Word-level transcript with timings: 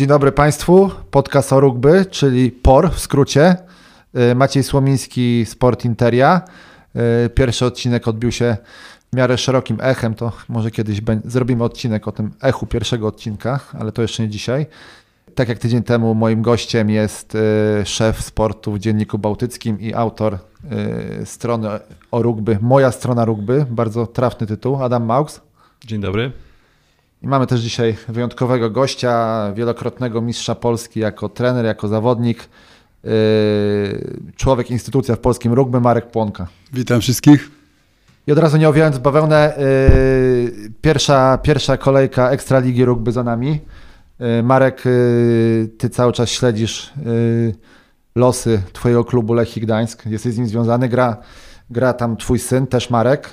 Dzień 0.00 0.08
dobry 0.08 0.32
Państwu. 0.32 0.90
Podcast 1.10 1.52
o 1.52 1.60
rugby, 1.60 2.06
czyli 2.10 2.52
POR 2.52 2.90
w 2.90 3.00
skrócie. 3.00 3.56
Y, 4.32 4.34
Maciej 4.34 4.62
Słomiński, 4.62 5.46
Sport 5.46 5.84
Interia. 5.84 6.42
Y, 7.26 7.30
Pierwszy 7.30 7.66
odcinek 7.66 8.08
odbił 8.08 8.32
się 8.32 8.56
w 9.12 9.16
miarę 9.16 9.38
szerokim 9.38 9.78
echem, 9.80 10.14
to 10.14 10.32
może 10.48 10.70
kiedyś 10.70 11.00
zrobimy 11.24 11.64
odcinek 11.64 12.08
o 12.08 12.12
tym 12.12 12.30
echu 12.42 12.66
pierwszego 12.66 13.06
odcinka, 13.06 13.60
ale 13.80 13.92
to 13.92 14.02
jeszcze 14.02 14.22
nie 14.22 14.28
dzisiaj. 14.28 14.66
Tak 15.34 15.48
jak 15.48 15.58
tydzień 15.58 15.82
temu 15.82 16.14
moim 16.14 16.42
gościem 16.42 16.90
jest 16.90 17.34
y, 17.34 17.38
szef 17.84 18.22
sportu 18.22 18.72
w 18.72 18.78
Dzienniku 18.78 19.18
Bałtyckim 19.18 19.80
i 19.80 19.94
autor 19.94 20.38
strony 21.24 21.68
o 22.10 22.22
rugby, 22.22 22.58
moja 22.60 22.92
strona 22.92 23.24
rugby, 23.24 23.66
bardzo 23.70 24.06
trafny 24.06 24.46
tytuł, 24.46 24.82
Adam 24.82 25.04
Maux. 25.04 25.40
Dzień 25.84 26.00
dobry. 26.00 26.32
I 27.22 27.26
mamy 27.26 27.46
też 27.46 27.60
dzisiaj 27.60 27.96
wyjątkowego 28.08 28.70
gościa, 28.70 29.52
wielokrotnego 29.54 30.20
mistrza 30.20 30.54
Polski 30.54 31.00
jako 31.00 31.28
trener, 31.28 31.64
jako 31.64 31.88
zawodnik, 31.88 32.48
yy, 33.04 33.10
człowiek, 34.36 34.70
instytucja 34.70 35.16
w 35.16 35.18
polskim 35.18 35.52
rugby, 35.52 35.80
Marek 35.80 36.10
Płonka. 36.10 36.46
Witam 36.72 37.00
wszystkich. 37.00 37.50
I 38.26 38.32
od 38.32 38.38
razu 38.38 38.56
nie 38.56 38.68
owijając 38.68 38.98
bawełnę, 38.98 39.54
yy, 39.58 40.70
pierwsza, 40.82 41.38
pierwsza 41.38 41.76
kolejka 41.76 42.30
Ekstraligi 42.30 42.84
Rugby 42.84 43.12
za 43.12 43.22
nami. 43.22 43.60
Yy, 44.18 44.42
Marek, 44.42 44.82
ty 45.78 45.90
cały 45.90 46.12
czas 46.12 46.28
śledzisz 46.30 46.92
losy 48.16 48.62
twojego 48.72 49.04
klubu 49.04 49.34
Lechii 49.34 49.62
Gdańsk. 49.62 50.06
Jesteś 50.06 50.34
z 50.34 50.38
nim 50.38 50.46
związany, 50.46 50.88
gra, 50.88 51.16
gra 51.70 51.92
tam 51.92 52.16
twój 52.16 52.38
syn, 52.38 52.66
też 52.66 52.90
Marek. 52.90 53.30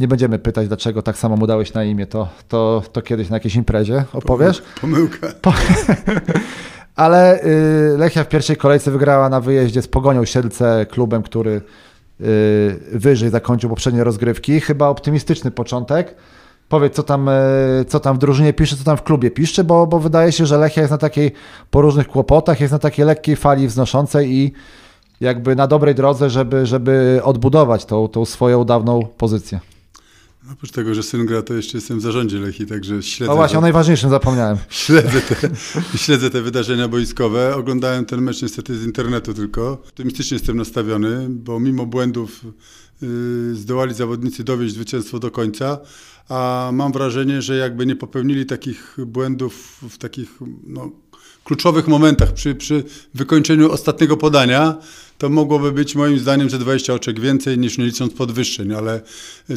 Nie 0.00 0.08
będziemy 0.08 0.38
pytać, 0.38 0.68
dlaczego 0.68 1.02
tak 1.02 1.18
samo 1.18 1.36
mu 1.36 1.46
dałeś 1.46 1.74
na 1.74 1.84
imię. 1.84 2.06
To, 2.06 2.28
to, 2.48 2.82
to 2.92 3.02
kiedyś 3.02 3.30
na 3.30 3.36
jakiejś 3.36 3.54
imprezie 3.54 4.04
opowiesz. 4.12 4.62
Pomyłka. 4.80 5.28
Ale 6.96 7.44
y, 7.44 7.98
Lechia 7.98 8.24
w 8.24 8.28
pierwszej 8.28 8.56
kolejce 8.56 8.90
wygrała 8.90 9.28
na 9.28 9.40
wyjeździe 9.40 9.82
z 9.82 9.88
Pogonią 9.88 10.24
Siedlce, 10.24 10.86
klubem, 10.90 11.22
który 11.22 11.50
y, 11.50 12.80
wyżej 12.92 13.30
zakończył 13.30 13.70
poprzednie 13.70 14.04
rozgrywki. 14.04 14.60
Chyba 14.60 14.88
optymistyczny 14.88 15.50
początek. 15.50 16.14
Powiedz, 16.68 16.94
co 16.94 17.02
tam, 17.02 17.28
y, 17.28 17.84
co 17.88 18.00
tam 18.00 18.16
w 18.16 18.18
drużynie 18.18 18.52
pisze, 18.52 18.76
co 18.76 18.84
tam 18.84 18.96
w 18.96 19.02
klubie 19.02 19.30
pisze, 19.30 19.64
bo, 19.64 19.86
bo 19.86 19.98
wydaje 19.98 20.32
się, 20.32 20.46
że 20.46 20.58
Lechia 20.58 20.80
jest 20.80 20.90
na 20.90 20.98
takiej, 20.98 21.32
po 21.70 21.80
różnych 21.80 22.08
kłopotach, 22.08 22.60
jest 22.60 22.72
na 22.72 22.78
takiej 22.78 23.04
lekkiej 23.04 23.36
fali 23.36 23.68
wznoszącej 23.68 24.32
i 24.32 24.52
jakby 25.20 25.56
na 25.56 25.66
dobrej 25.66 25.94
drodze, 25.94 26.30
żeby, 26.30 26.66
żeby 26.66 27.20
odbudować 27.24 27.84
tą, 27.84 28.08
tą 28.08 28.24
swoją 28.24 28.64
dawną 28.64 29.06
pozycję. 29.16 29.60
Oprócz 30.52 30.70
tego, 30.72 30.94
że 30.94 31.02
syn 31.02 31.26
gra, 31.26 31.42
to 31.42 31.54
jeszcze 31.54 31.78
jestem 31.78 31.98
w 31.98 32.02
zarządzie 32.02 32.38
Lechi, 32.38 32.66
także 32.66 33.02
śledzę... 33.02 33.32
O 33.32 33.36
właśnie, 33.36 33.54
te, 33.54 33.58
o 33.58 33.60
najważniejszym 33.60 34.10
zapomniałem. 34.10 34.58
Śledzę 34.68 35.20
te, 35.20 35.50
śledzę 35.98 36.30
te 36.30 36.42
wydarzenia 36.42 36.88
boiskowe. 36.88 37.56
Oglądałem 37.56 38.04
ten 38.04 38.20
mecz 38.20 38.42
niestety 38.42 38.78
z 38.78 38.84
internetu 38.84 39.34
tylko. 39.34 39.72
Optymistycznie 39.72 40.34
jestem 40.34 40.56
nastawiony, 40.56 41.26
bo 41.28 41.60
mimo 41.60 41.86
błędów 41.86 42.44
yy, 43.02 43.54
zdołali 43.54 43.94
zawodnicy 43.94 44.44
dowieść 44.44 44.74
zwycięstwo 44.74 45.18
do 45.18 45.30
końca, 45.30 45.78
a 46.28 46.70
mam 46.72 46.92
wrażenie, 46.92 47.42
że 47.42 47.56
jakby 47.56 47.86
nie 47.86 47.96
popełnili 47.96 48.46
takich 48.46 48.96
błędów 49.06 49.84
w 49.90 49.98
takich 49.98 50.38
no, 50.66 50.90
kluczowych 51.44 51.88
momentach 51.88 52.32
przy, 52.32 52.54
przy 52.54 52.84
wykończeniu 53.14 53.72
ostatniego 53.72 54.16
podania, 54.16 54.76
to 55.18 55.28
mogłoby 55.28 55.72
być 55.72 55.94
moim 55.94 56.18
zdaniem 56.18 56.50
ze 56.50 56.58
20 56.58 56.94
oczek 56.94 57.20
więcej 57.20 57.58
niż 57.58 57.78
nie 57.78 57.84
licząc 57.84 58.14
podwyższeń, 58.14 58.72
ale 58.72 59.00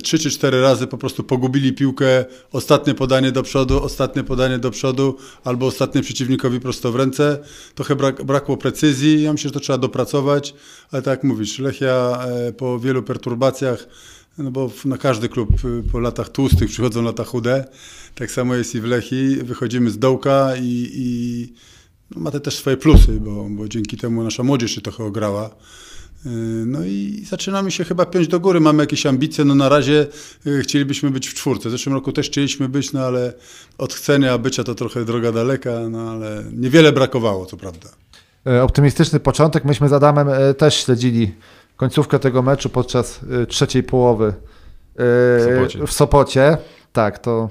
3 0.04 0.20
czy 0.20 0.32
4 0.32 0.62
razy 0.62 0.88
po 0.88 0.98
prostu 0.98 1.24
pogubili 1.24 1.74
piłkę, 1.74 2.26
ostatnie 2.52 2.94
podanie 2.94 3.32
do 3.32 3.44
przodu, 3.44 3.84
ostatnie 3.84 4.24
podanie 4.24 4.60
do 4.60 4.72
przodu 4.72 5.18
albo 5.44 5.66
ostatnie 5.66 6.02
przeciwnikowi 6.02 6.60
prosto 6.60 6.92
w 6.92 6.96
ręce. 6.96 7.40
Trochę 7.76 7.96
brak, 7.96 8.24
brakło 8.24 8.58
precyzji, 8.58 9.22
ja 9.22 9.32
myślę, 9.32 9.48
że 9.48 9.54
to 9.54 9.60
trzeba 9.60 9.78
dopracować, 9.78 10.54
ale 10.92 11.02
tak 11.02 11.12
jak 11.12 11.24
mówisz, 11.24 11.60
Lechia 11.60 12.26
e, 12.26 12.54
po 12.54 12.80
wielu 12.80 13.04
perturbacjach 13.04 13.88
no 14.38 14.52
bo 14.52 14.72
na 14.86 14.98
każdy 14.98 15.30
klub 15.30 15.50
e, 15.50 15.92
po 15.92 16.00
latach 16.00 16.30
tłustych 16.30 16.70
przychodzą 16.70 17.02
lata 17.02 17.24
chude. 17.24 17.66
Tak 18.16 18.32
samo 18.32 18.56
jest 18.56 18.76
i 18.76 18.82
w 18.82 18.86
Lechii. 18.86 19.36
Wychodzimy 19.36 19.90
z 19.90 20.00
dołka 20.00 20.56
i, 20.56 20.90
i 20.94 21.54
no, 22.16 22.22
ma 22.22 22.32
to 22.32 22.40
też 22.40 22.56
swoje 22.56 22.78
plusy, 22.78 23.20
bo, 23.20 23.48
bo 23.50 23.68
dzięki 23.68 23.98
temu 23.98 24.24
nasza 24.24 24.44
młodzież 24.44 24.76
się 24.76 24.82
trochę 24.82 25.04
ograła. 25.04 25.50
Y, 26.26 26.30
no 26.66 26.86
i 26.86 27.24
zaczynamy 27.30 27.72
się 27.72 27.84
chyba 27.84 28.06
piąć 28.06 28.28
do 28.28 28.40
góry, 28.40 28.60
mamy 28.60 28.84
jakieś 28.84 29.06
ambicje, 29.06 29.46
no 29.46 29.56
na 29.56 29.70
razie 29.70 30.08
y, 30.48 30.62
chcielibyśmy 30.62 31.12
być 31.12 31.28
w 31.28 31.34
czwórce. 31.34 31.70
W 31.70 31.72
zeszłym 31.72 31.96
roku 31.96 32.12
też 32.12 32.28
chcieliśmy 32.28 32.70
być, 32.70 32.94
no 32.94 33.00
ale 33.00 33.34
od 33.78 33.94
chcenia 33.94 34.38
bycia 34.38 34.64
to 34.64 34.76
trochę 34.76 35.06
droga 35.06 35.32
daleka, 35.32 35.72
no 35.90 36.12
ale 36.12 36.44
niewiele 36.54 36.92
brakowało, 36.92 37.46
co 37.46 37.58
prawda. 37.58 37.90
E, 38.48 38.64
optymistyczny 38.64 39.20
początek. 39.20 39.66
Myśmy 39.66 39.90
z 39.90 39.94
Adamem 39.94 40.30
e, 40.30 40.54
też 40.54 40.76
śledzili 40.76 41.36
końcówkę 41.76 42.20
tego 42.20 42.42
meczu 42.42 42.70
podczas 42.70 43.20
e, 43.44 43.46
trzeciej 43.46 43.84
połowy 43.84 44.34
w 44.96 45.42
Sopocie. 45.44 45.88
W 45.88 45.92
Sopocie. 45.92 46.58
Tak, 46.94 47.20
to 47.20 47.50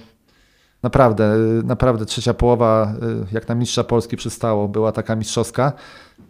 Naprawdę, 0.82 1.34
y, 1.60 1.62
naprawdę 1.62 2.06
trzecia 2.06 2.34
połowa, 2.34 2.94
y, 3.30 3.34
jak 3.34 3.48
na 3.48 3.54
mistrza 3.54 3.84
Polski 3.84 4.16
przystało, 4.16 4.68
była 4.68 4.92
taka 4.92 5.16
mistrzowska. 5.16 5.72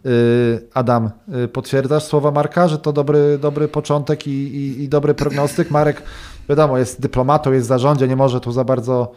Y, 0.05 0.67
Adam, 0.73 1.09
potwierdzasz 1.53 2.03
słowa 2.03 2.31
Marka, 2.31 2.67
że 2.67 2.77
to 2.77 2.93
dobry, 2.93 3.37
dobry 3.37 3.67
początek 3.67 4.27
i, 4.27 4.31
i, 4.31 4.83
i 4.83 4.89
dobry 4.89 5.13
prognostyk? 5.13 5.71
Marek, 5.71 6.03
wiadomo, 6.49 6.77
jest 6.77 7.01
dyplomatą, 7.01 7.51
jest 7.51 7.67
w 7.67 7.69
zarządzie, 7.69 8.07
nie 8.07 8.15
może 8.15 8.39
tu 8.39 8.51
za 8.51 8.63
bardzo 8.63 9.11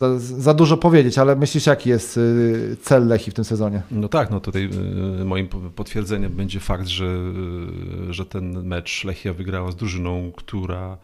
za, 0.00 0.18
za, 0.18 0.54
dużo 0.54 0.76
powiedzieć, 0.76 1.18
ale 1.18 1.36
myślisz, 1.36 1.66
jaki 1.66 1.90
jest 1.90 2.20
cel 2.82 3.06
Lechi 3.06 3.30
w 3.30 3.34
tym 3.34 3.44
sezonie? 3.44 3.82
No 3.90 4.08
tak, 4.08 4.30
no 4.30 4.40
tutaj 4.40 4.70
moim 5.24 5.48
potwierdzeniem 5.48 6.32
będzie 6.32 6.60
fakt, 6.60 6.86
że, 6.86 7.16
że 8.10 8.26
ten 8.26 8.64
mecz 8.64 9.04
Lechia 9.04 9.32
wygrała 9.32 9.70
z 9.70 9.76
drużyną, 9.76 10.32
która 10.36 10.98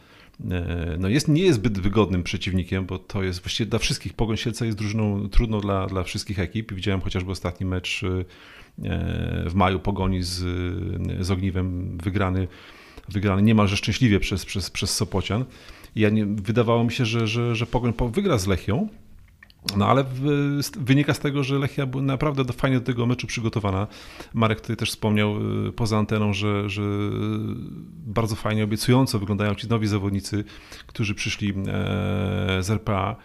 no 0.98 1.08
jest, 1.08 1.28
nie 1.28 1.42
jest 1.42 1.58
zbyt 1.58 1.78
wygodnym 1.78 2.22
przeciwnikiem, 2.22 2.86
bo 2.86 2.98
to 2.98 3.22
jest 3.22 3.41
właściwie 3.41 3.70
dla 3.70 3.78
wszystkich. 3.78 4.14
Pogoń 4.14 4.36
Sielca 4.36 4.64
jest 4.64 4.78
drużyną 4.78 5.28
trudną 5.28 5.60
dla, 5.60 5.86
dla 5.86 6.02
wszystkich 6.02 6.38
ekip. 6.38 6.72
Widziałem 6.72 7.00
chociażby 7.00 7.30
ostatni 7.30 7.66
mecz 7.66 8.02
e, 8.02 8.24
w 9.50 9.54
maju 9.54 9.78
Pogoni 9.78 10.22
z, 10.22 10.34
z 11.20 11.30
Ogniwem 11.30 11.98
wygrany, 11.98 12.48
wygrany 13.08 13.42
niemalże 13.42 13.76
szczęśliwie 13.76 14.20
przez, 14.20 14.44
przez, 14.44 14.70
przez 14.70 14.91
Sopocian. 14.91 15.44
I 15.97 16.00
ja 16.00 16.10
nie, 16.10 16.26
wydawało 16.26 16.84
mi 16.84 16.92
się, 16.92 17.04
że, 17.04 17.26
że, 17.26 17.56
że 17.56 17.66
Pogoń 17.66 17.92
wygra 18.12 18.38
z 18.38 18.47
Lechią, 18.47 18.88
no 19.77 19.87
ale 19.87 20.04
wynika 20.81 21.15
z 21.15 21.19
tego, 21.19 21.44
że 21.44 21.59
Lechia 21.59 21.87
była 21.87 22.03
naprawdę 22.03 22.53
fajnie 22.53 22.81
do 22.81 22.87
tego 22.87 23.06
meczu 23.06 23.27
przygotowana. 23.27 23.87
Marek 24.34 24.60
tutaj 24.60 24.77
też 24.77 24.91
wspomniał 24.91 25.37
y, 25.66 25.72
poza 25.72 25.99
anteną, 25.99 26.32
że, 26.32 26.71
że 26.71 26.82
bardzo 28.06 28.37
fajnie, 28.37 28.65
obiecująco 28.65 29.19
wyglądają 29.19 29.54
ci 29.54 29.69
nowi 29.69 29.87
zawodnicy, 29.87 30.44
którzy 30.87 31.15
przyszli 31.15 31.50
e, 31.50 31.54
z 32.62 32.71
RPA. 32.71 33.16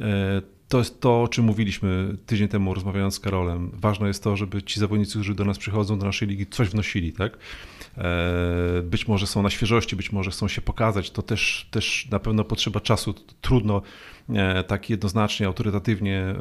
E, 0.00 0.42
to 0.68 0.78
jest 0.78 1.00
to, 1.00 1.22
o 1.22 1.28
czym 1.28 1.44
mówiliśmy 1.44 2.16
tydzień 2.26 2.48
temu, 2.48 2.74
rozmawiając 2.74 3.14
z 3.14 3.20
Karolem. 3.20 3.70
Ważne 3.74 4.08
jest 4.08 4.24
to, 4.24 4.36
żeby 4.36 4.62
ci 4.62 4.80
zawodnicy, 4.80 5.12
którzy 5.12 5.34
do 5.34 5.44
nas 5.44 5.58
przychodzą, 5.58 5.98
do 5.98 6.06
naszej 6.06 6.28
ligi, 6.28 6.46
coś 6.46 6.68
wnosili, 6.68 7.12
tak? 7.12 7.38
E, 7.98 8.82
być 8.82 9.08
może 9.08 9.26
są 9.26 9.42
na 9.42 9.50
świeżości, 9.50 9.96
być 9.96 10.12
może 10.12 10.30
chcą 10.30 10.48
się 10.48 10.60
pokazać. 10.60 11.10
To 11.10 11.22
też, 11.22 11.68
też 11.70 12.08
na 12.10 12.18
pewno 12.18 12.44
potrzeba 12.44 12.80
czasu. 12.80 13.14
Trudno 13.40 13.82
tak 14.66 14.90
jednoznacznie, 14.90 15.46
autorytatywnie 15.46 16.16
e, 16.16 16.32
e, 16.32 16.34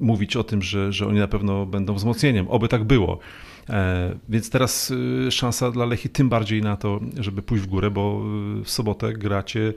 mówić 0.00 0.36
o 0.36 0.44
tym, 0.44 0.62
że, 0.62 0.92
że 0.92 1.06
oni 1.06 1.18
na 1.18 1.28
pewno 1.28 1.66
będą 1.66 1.94
wzmocnieniem. 1.94 2.48
Oby 2.48 2.68
tak 2.68 2.84
było. 2.84 3.18
Więc 4.28 4.50
teraz 4.50 4.92
szansa 5.30 5.70
dla 5.70 5.84
Lechi 5.84 6.08
tym 6.08 6.28
bardziej 6.28 6.62
na 6.62 6.76
to, 6.76 7.00
żeby 7.18 7.42
pójść 7.42 7.64
w 7.64 7.66
górę, 7.66 7.90
bo 7.90 8.20
w 8.64 8.70
sobotę 8.70 9.12
gracie 9.12 9.74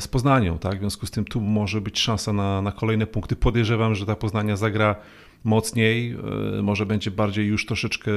z 0.00 0.08
Poznanią, 0.08 0.58
tak? 0.58 0.76
W 0.76 0.80
związku 0.80 1.06
z 1.06 1.10
tym 1.10 1.24
tu 1.24 1.40
może 1.40 1.80
być 1.80 1.98
szansa 1.98 2.32
na, 2.32 2.62
na 2.62 2.72
kolejne 2.72 3.06
punkty. 3.06 3.36
Podejrzewam, 3.36 3.94
że 3.94 4.06
ta 4.06 4.16
Poznania 4.16 4.56
zagra 4.56 4.96
mocniej, 5.44 6.16
e, 6.58 6.62
może 6.62 6.86
będzie 6.86 7.10
bardziej 7.10 7.46
już 7.46 7.66
troszeczkę 7.66 8.10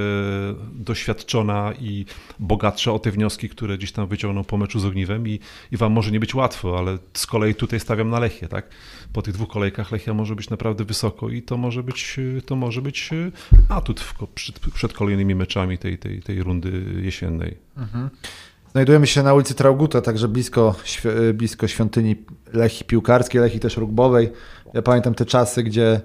doświadczona 0.73 1.73
i 1.79 2.05
bogatsza 2.39 2.93
o 2.93 2.99
te 2.99 3.11
wnioski, 3.11 3.49
które 3.49 3.77
gdzieś 3.77 3.91
tam 3.91 4.07
wyciągną 4.07 4.43
po 4.43 4.57
meczu 4.57 4.79
z 4.79 4.85
Ogniwem 4.85 5.27
i, 5.27 5.39
i 5.71 5.77
wam 5.77 5.91
może 5.91 6.11
nie 6.11 6.19
być 6.19 6.35
łatwo, 6.35 6.79
ale 6.79 6.97
z 7.13 7.25
kolei 7.25 7.55
tutaj 7.55 7.79
stawiam 7.79 8.09
na 8.09 8.19
Lechię, 8.19 8.47
tak? 8.47 8.69
Po 9.13 9.21
tych 9.21 9.33
dwóch 9.33 9.49
kolejkach 9.49 9.91
Lechia 9.91 10.13
może 10.13 10.35
być 10.35 10.49
naprawdę 10.49 10.83
wysoko 10.83 11.29
i 11.29 11.41
to 11.41 11.57
może 11.57 11.83
być, 11.83 12.19
to 12.45 12.55
może 12.55 12.81
być 12.81 13.09
e, 13.13 13.31
atut 13.69 14.03
przed, 14.35 14.59
przed 14.59 14.93
kolejnymi 14.93 15.35
meczami 15.35 15.77
tej, 15.77 15.97
tej, 15.97 16.21
tej 16.21 16.43
rundy 16.43 16.83
jesiennej. 17.01 17.57
Mhm. 17.77 18.09
Znajdujemy 18.71 19.07
się 19.07 19.23
na 19.23 19.33
ulicy 19.33 19.53
Trauguta, 19.53 20.01
także 20.01 20.27
blisko, 20.27 20.75
blisko 21.33 21.67
świątyni 21.67 22.15
Lechi 22.53 22.85
piłkarskiej, 22.85 23.41
Lechi 23.41 23.59
też 23.59 23.77
rugbowej. 23.77 24.29
Ja 24.73 24.81
pamiętam 24.81 25.13
te 25.13 25.25
czasy, 25.25 25.63
gdzie 25.63 26.01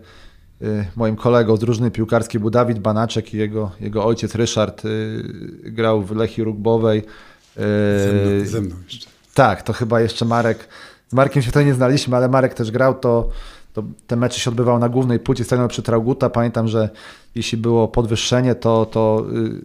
moim 0.97 1.17
kolegą 1.17 1.57
z 1.57 1.61
drużyny 1.61 1.91
piłkarskiej 1.91 2.41
był 2.41 2.51
Dawid 2.51 2.79
Banaczek 2.79 3.35
i 3.35 3.37
jego, 3.37 3.71
jego 3.81 4.05
ojciec 4.05 4.35
Ryszard 4.35 4.85
y, 4.85 5.23
grał 5.65 6.03
w 6.03 6.17
Lechii 6.17 6.45
Rugbowej. 6.45 6.99
Y, 6.99 7.03
ze 7.99 8.13
mną, 8.13 8.47
ze 8.47 8.61
mną 8.61 8.77
jeszcze. 8.85 9.07
Tak, 9.35 9.63
to 9.63 9.73
chyba 9.73 10.01
jeszcze 10.01 10.25
Marek. 10.25 10.69
Z 11.09 11.13
Markiem 11.13 11.43
się 11.43 11.53
to 11.53 11.63
nie 11.63 11.75
znaliśmy, 11.75 12.17
ale 12.17 12.29
Marek 12.29 12.55
też 12.55 12.71
grał. 12.71 12.95
To, 12.95 13.29
to 13.73 13.83
te 14.07 14.17
mecze 14.17 14.41
się 14.41 14.51
odbywały 14.51 14.81
na 14.81 14.89
głównej 14.89 15.19
płycie 15.19 15.45
stadionowej 15.45 15.71
przy 15.71 15.83
Trauguta. 15.83 16.31
Pamiętam, 16.31 16.69
że 16.69 16.91
jeśli 17.35 17.59
było 17.59 17.89
podwyższenie, 17.89 18.55
to, 18.55 18.87
to 18.87 19.27
y, 19.37 19.63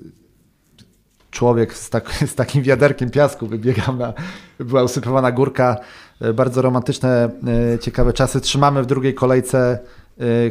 człowiek 1.32 1.74
z, 1.74 1.90
tak, 1.90 2.12
z 2.34 2.36
takim 2.36 2.64
wiaderkiem 2.64 3.10
piasku 3.10 3.48
wybiegał 3.48 3.96
na, 3.96 4.14
była 4.60 4.84
usypywana 4.84 5.32
górka. 5.32 5.78
Y, 6.22 6.34
bardzo 6.34 6.62
romantyczne, 6.62 7.30
y, 7.76 7.80
ciekawe 7.80 8.14
czasy. 8.14 8.42
Trzymamy 8.42 8.84
w 8.84 8.86
drugiej 8.86 9.14
kolejce 9.14 9.80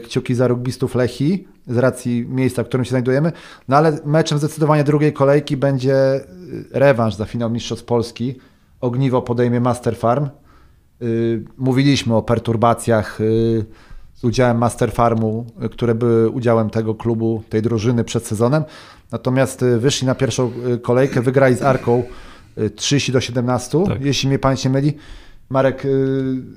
kciuki 0.04 0.34
za 0.34 0.48
rugbystów 0.48 0.94
Lechi 0.94 1.48
z 1.66 1.76
racji 1.76 2.26
miejsca, 2.28 2.64
w 2.64 2.66
którym 2.66 2.84
się 2.84 2.90
znajdujemy. 2.90 3.32
No 3.68 3.76
ale 3.76 3.98
meczem 4.04 4.38
zdecydowanie 4.38 4.84
drugiej 4.84 5.12
kolejki 5.12 5.56
będzie 5.56 6.20
rewanż 6.70 7.14
za 7.14 7.24
finał 7.24 7.50
Mistrzostw 7.50 7.84
Polski. 7.84 8.34
Ogniwo 8.80 9.22
podejmie 9.22 9.60
Master 9.60 9.96
Farm. 9.96 10.28
Y, 11.02 11.44
mówiliśmy 11.58 12.14
o 12.14 12.22
perturbacjach 12.22 13.20
y, 13.20 13.64
z 14.14 14.24
udziałem 14.24 14.58
Master 14.58 14.92
Farmu, 14.92 15.46
y, 15.64 15.68
które 15.68 15.94
były 15.94 16.30
udziałem 16.30 16.70
tego 16.70 16.94
klubu, 16.94 17.42
tej 17.48 17.62
drużyny 17.62 18.04
przed 18.04 18.26
sezonem. 18.26 18.64
Natomiast 19.12 19.64
wyszli 19.78 20.06
na 20.06 20.14
pierwszą 20.14 20.52
kolejkę, 20.82 21.22
wygrali 21.22 21.54
z 21.54 21.62
Arką 21.62 22.02
30 22.76 23.12
do 23.12 23.20
17, 23.20 23.84
tak. 23.86 24.04
jeśli 24.04 24.28
mnie 24.28 24.38
pamięć 24.38 24.64
nie 24.64 24.70
myli. 24.70 24.96
Marek, 25.48 25.86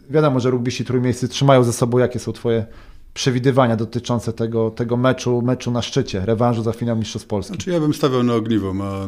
wiadomo, 0.09 0.39
że 0.39 0.49
rugbyści 0.49 0.85
trójmiejscy 0.85 1.27
trzymają 1.27 1.63
ze 1.63 1.73
sobą. 1.73 1.97
Jakie 1.97 2.19
są 2.19 2.33
twoje 2.33 2.65
przewidywania 3.13 3.75
dotyczące 3.75 4.33
tego, 4.33 4.69
tego 4.69 4.97
meczu, 4.97 5.41
meczu 5.41 5.71
na 5.71 5.81
szczycie, 5.81 6.25
rewanżu 6.25 6.63
za 6.63 6.73
finał 6.73 6.97
Mistrzostw 6.97 7.27
Polski? 7.27 7.53
Znaczy 7.53 7.71
ja 7.71 7.79
bym 7.79 7.93
stawiał 7.93 8.23
na 8.23 8.35
ogniwo. 8.35 8.73
Ma 8.73 9.07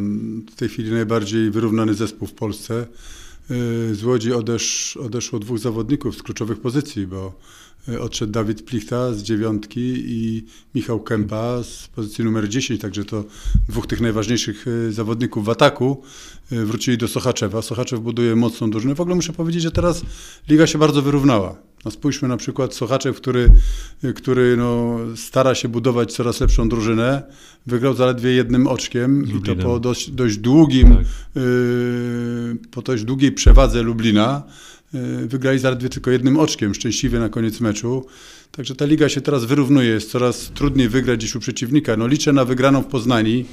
w 0.51 0.55
tej 0.55 0.69
chwili 0.69 0.91
najbardziej 0.91 1.51
wyrównany 1.51 1.93
zespół 1.93 2.27
w 2.27 2.33
Polsce. 2.33 2.85
Y, 3.51 3.95
z 3.95 4.03
Łodzi 4.03 4.33
odesz, 4.33 4.97
odeszło 4.97 5.39
dwóch 5.39 5.59
zawodników 5.59 6.15
z 6.15 6.23
kluczowych 6.23 6.59
pozycji, 6.59 7.07
bo 7.07 7.33
y, 7.89 8.01
odszedł 8.01 8.31
Dawid 8.31 8.61
Plichta 8.61 9.13
z 9.13 9.23
dziewiątki 9.23 10.03
i 10.05 10.45
Michał 10.75 10.99
Kępa 10.99 11.63
z 11.63 11.87
pozycji 11.87 12.23
numer 12.23 12.49
10, 12.49 12.81
także 12.81 13.05
to 13.05 13.23
dwóch 13.69 13.87
tych 13.87 14.01
najważniejszych 14.01 14.67
y, 14.67 14.93
zawodników 14.93 15.45
w 15.45 15.49
ataku 15.49 16.01
wrócili 16.51 16.97
do 16.97 17.07
Sochaczewa. 17.07 17.61
Sochaczew 17.61 17.99
buduje 17.99 18.35
mocną 18.35 18.69
drużynę. 18.69 18.95
W 18.95 19.01
ogóle 19.01 19.15
muszę 19.15 19.33
powiedzieć, 19.33 19.61
że 19.61 19.71
teraz 19.71 20.01
liga 20.49 20.67
się 20.67 20.77
bardzo 20.77 21.01
wyrównała. 21.01 21.70
No 21.85 21.91
spójrzmy 21.91 22.27
na 22.27 22.37
przykład 22.37 22.75
Sochaczew, 22.75 23.17
który, 23.17 23.51
który 24.15 24.57
no 24.57 24.99
stara 25.15 25.55
się 25.55 25.69
budować 25.69 26.13
coraz 26.13 26.41
lepszą 26.41 26.69
drużynę. 26.69 27.23
Wygrał 27.65 27.93
zaledwie 27.93 28.31
jednym 28.31 28.67
oczkiem 28.67 29.25
i 29.37 29.41
to 29.41 29.55
po 29.55 29.79
dość, 29.79 30.11
dość 30.11 30.37
długim, 30.37 30.95
tak. 30.95 31.05
y, 31.43 32.57
po 32.71 32.81
dość 32.81 33.03
długiej 33.03 33.31
przewadze 33.31 33.83
Lublina. 33.83 34.43
Y, 34.95 35.27
wygrali 35.27 35.59
zaledwie 35.59 35.89
tylko 35.89 36.11
jednym 36.11 36.37
oczkiem, 36.39 36.73
szczęśliwie 36.73 37.19
na 37.19 37.29
koniec 37.29 37.59
meczu. 37.59 38.05
Także 38.51 38.75
ta 38.75 38.85
liga 38.85 39.09
się 39.09 39.21
teraz 39.21 39.45
wyrównuje, 39.45 39.89
jest 39.89 40.11
coraz 40.11 40.51
trudniej 40.53 40.89
wygrać 40.89 41.21
dziś 41.21 41.35
u 41.35 41.39
przeciwnika. 41.39 41.97
No 41.97 42.07
liczę 42.07 42.33
na 42.33 42.45
wygraną 42.45 42.81
w 42.81 42.85
Poznani. 42.87 43.45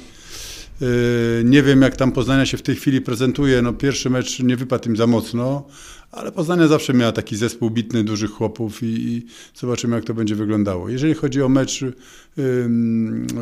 Y, 0.81 1.43
nie 1.45 1.63
wiem, 1.63 1.81
jak 1.81 1.95
tam 1.95 2.11
Poznania 2.11 2.45
się 2.45 2.57
w 2.57 2.61
tej 2.61 2.75
chwili 2.75 3.01
prezentuje. 3.01 3.61
No, 3.61 3.73
pierwszy 3.73 4.09
mecz 4.09 4.39
nie 4.39 4.55
wypadł 4.55 4.89
im 4.89 4.97
za 4.97 5.07
mocno, 5.07 5.67
ale 6.11 6.31
Poznania 6.31 6.67
zawsze 6.67 6.93
miała 6.93 7.11
taki 7.11 7.35
zespół 7.35 7.69
bitny, 7.69 8.03
dużych 8.03 8.31
chłopów 8.31 8.83
i, 8.83 8.85
i 8.85 9.25
zobaczymy, 9.55 9.95
jak 9.95 10.05
to 10.05 10.13
będzie 10.13 10.35
wyglądało. 10.35 10.89
Jeżeli 10.89 11.13
chodzi 11.13 11.41
o 11.41 11.49
mecz 11.49 11.85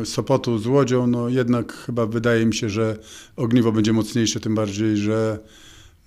Sopotu 0.04 0.58
z 0.58 0.66
Łodzią, 0.66 1.06
no 1.06 1.28
jednak 1.28 1.72
chyba 1.72 2.06
wydaje 2.06 2.46
mi 2.46 2.54
się, 2.54 2.70
że 2.70 2.98
ogniwo 3.36 3.72
będzie 3.72 3.92
mocniejsze, 3.92 4.40
tym 4.40 4.54
bardziej, 4.54 4.96
że 4.96 5.38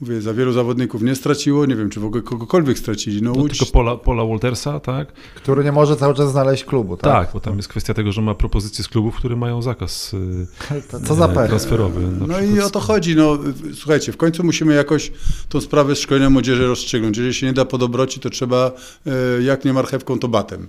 Mówię, 0.01 0.21
za 0.21 0.33
wielu 0.33 0.53
zawodników 0.53 1.01
nie 1.01 1.15
straciło, 1.15 1.65
nie 1.65 1.75
wiem, 1.75 1.89
czy 1.89 2.00
w 2.00 2.06
ogóle 2.06 2.21
kogokolwiek 2.21 2.80
stracili. 2.80 3.21
No, 3.21 3.31
no 3.36 3.42
Łódź... 3.42 3.57
Tylko 3.57 3.74
Pola, 3.74 3.95
Pola 3.95 4.25
Waltersa, 4.25 4.80
tak? 4.80 5.13
Który 5.36 5.63
nie 5.63 5.71
może 5.71 5.95
cały 5.95 6.13
czas 6.13 6.31
znaleźć 6.31 6.65
klubu, 6.65 6.98
tak? 6.98 7.13
Tak, 7.13 7.33
bo 7.33 7.39
tam 7.39 7.57
jest 7.57 7.69
kwestia 7.69 7.94
tego, 7.94 8.12
że 8.12 8.21
ma 8.21 8.36
propozycje 8.36 8.83
z 8.83 8.88
klubów, 8.88 9.15
które 9.15 9.36
mają 9.36 9.62
zakaz 9.62 10.15
Co 11.07 11.15
za 11.15 11.27
e, 11.27 11.48
transferowy. 11.48 12.01
No 12.27 12.39
i 12.39 12.59
o 12.59 12.69
to 12.69 12.80
chodzi. 12.80 13.15
No, 13.15 13.38
słuchajcie, 13.74 14.12
w 14.12 14.18
końcu 14.18 14.44
musimy 14.44 14.74
jakoś 14.74 15.12
tą 15.50 15.62
sprawę 15.62 15.95
szkolenia 15.95 16.30
młodzieży 16.30 16.68
rozstrzygnąć. 16.68 17.18
Jeżeli 17.18 17.33
się 17.33 17.47
nie 17.47 17.54
da 17.54 17.65
po 17.65 17.77
dobroci, 17.77 18.19
to 18.19 18.30
trzeba 18.30 18.71
e, 19.06 19.42
jak 19.42 19.65
nie 19.65 19.74
marchewką, 19.74 20.19
to 20.19 20.27
batem. 20.27 20.68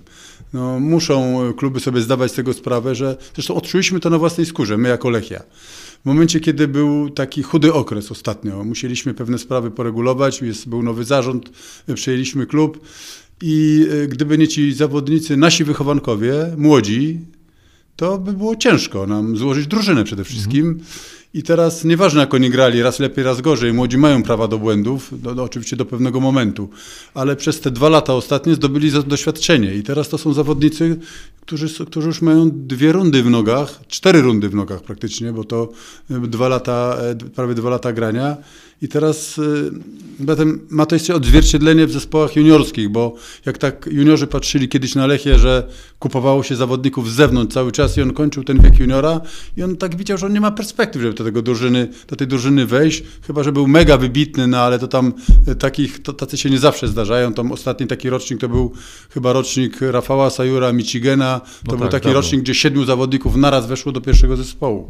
No, 0.53 0.81
muszą 0.81 1.41
kluby 1.57 1.81
sobie 1.81 2.01
zdawać 2.01 2.33
z 2.33 2.35
tego 2.35 2.53
sprawę, 2.53 2.95
że 2.95 3.17
zresztą 3.35 3.55
odczuliśmy 3.55 4.01
to 4.01 4.11
na 4.11 4.19
własnej 4.19 4.47
skórze, 4.47 4.77
my 4.77 4.89
jako 4.89 5.11
Lechia. 5.11 5.43
W 6.03 6.05
momencie, 6.05 6.41
kiedy 6.41 6.69
był 6.69 7.11
taki 7.11 7.43
chudy 7.43 7.73
okres 7.73 8.13
ostatnio, 8.13 8.65
musieliśmy 8.65 9.15
pewne 9.15 9.39
sprawy 9.39 9.71
poregulować, 9.71 10.43
jest, 10.43 10.69
był 10.69 10.83
nowy 10.83 11.05
zarząd, 11.05 11.51
przejęliśmy 11.95 12.47
klub 12.47 12.87
i 13.43 13.87
e, 13.91 14.07
gdyby 14.09 14.39
nie 14.39 14.49
ci 14.49 14.73
zawodnicy, 14.73 15.37
nasi 15.37 15.65
wychowankowie, 15.65 16.35
młodzi, 16.57 17.21
to 17.97 18.19
by 18.19 18.33
było 18.33 18.57
ciężko 18.57 19.07
nam 19.07 19.37
złożyć 19.37 19.67
drużynę 19.67 20.05
przede 20.05 20.25
wszystkim. 20.25 20.69
Mhm. 20.69 20.87
I 21.35 21.43
teraz 21.43 21.85
nieważne 21.85 22.21
jak 22.21 22.35
oni 22.35 22.51
grali, 22.51 22.83
raz 22.83 22.99
lepiej, 22.99 23.25
raz 23.25 23.41
gorzej, 23.41 23.73
młodzi 23.73 23.99
mają 23.99 24.23
prawa 24.23 24.49
do 24.49 24.59
błędów, 24.59 25.23
do, 25.23 25.35
do, 25.35 25.43
oczywiście 25.43 25.77
do 25.77 25.85
pewnego 25.85 26.21
momentu, 26.21 26.69
ale 27.15 27.37
przez 27.37 27.61
te 27.61 27.71
dwa 27.71 27.89
lata 27.89 28.15
ostatnie 28.15 28.55
zdobyli 28.55 28.91
doświadczenie. 29.07 29.75
I 29.75 29.83
teraz 29.83 30.09
to 30.09 30.19
są 30.19 30.33
zawodnicy, 30.33 30.99
którzy, 31.41 31.87
którzy 31.87 32.07
już 32.07 32.23
mają 32.23 32.51
dwie 32.53 32.93
rundy 32.93 33.23
w 33.23 33.31
nogach, 33.31 33.81
cztery 33.89 34.23
rundy 34.23 34.49
w 34.49 34.55
nogach 34.55 34.83
praktycznie, 34.83 35.33
bo 35.33 35.45
to 35.45 35.69
e, 36.11 36.21
dwa 36.21 36.49
lata, 36.49 36.97
e, 37.01 37.15
prawie 37.15 37.55
dwa 37.55 37.71
lata 37.71 37.93
grania. 37.93 38.37
I 38.83 38.89
teraz 38.89 39.41
zatem 40.27 40.67
ma 40.71 40.87
to 40.87 40.95
jeszcze 40.95 41.15
odzwierciedlenie 41.15 41.87
w 41.87 41.93
zespołach 41.93 42.37
juniorskich, 42.37 42.89
bo 42.89 43.15
jak 43.47 43.59
tak 43.59 43.89
juniorzy 43.93 44.27
patrzyli 44.27 44.69
kiedyś 44.69 44.95
na 44.95 45.07
Lechie, 45.07 45.39
że 45.39 45.69
kupowało 45.99 46.43
się 46.43 46.57
zawodników 46.57 47.11
z 47.11 47.15
zewnątrz 47.15 47.55
cały 47.55 47.73
czas 47.73 47.97
i 47.97 48.03
on 48.03 48.13
kończył 48.13 48.45
ten 48.45 48.61
wiek 48.61 48.79
juniora 48.79 49.21
i 49.57 49.63
on 49.63 49.77
tak 49.77 49.97
widział, 49.97 50.19
że 50.19 50.27
on 50.27 50.33
nie 50.33 50.41
ma 50.41 50.51
perspektyw, 50.51 51.03
żeby 51.03 51.15
do, 51.23 51.29
tego 51.29 51.43
drużyny, 51.43 51.89
do 52.09 52.17
tej 52.17 52.27
drużyny 52.27 52.67
wejść, 52.67 53.03
chyba, 53.27 53.43
że 53.43 53.53
był 53.53 53.69
mega 53.69 53.97
wybitny, 53.97 54.47
no 54.47 54.59
ale 54.59 54.79
to 54.79 54.89
tam 54.89 55.13
e, 55.47 55.55
takich, 55.55 56.03
to, 56.03 56.13
tacy 56.13 56.39
się 56.39 56.51
nie 56.51 56.59
zawsze 56.59 56.89
zdarzają. 56.89 57.35
Tam 57.35 57.53
ostatni 57.53 57.87
taki 57.87 58.11
rocznik 58.11 58.41
to 58.41 58.49
był 58.49 58.73
chyba 59.11 59.33
rocznik 59.33 59.81
Rafała 59.81 60.31
Sajura, 60.31 60.73
Michigena, 60.73 61.41
to 61.41 61.73
no 61.73 61.79
był 61.79 61.89
tak, 61.89 62.03
taki 62.03 62.15
rocznik, 62.15 62.41
gdzie 62.41 62.55
siedmiu 62.55 62.85
zawodników 62.85 63.37
naraz 63.37 63.67
weszło 63.67 63.93
do 63.93 64.01
pierwszego 64.01 64.37
zespołu. 64.37 64.87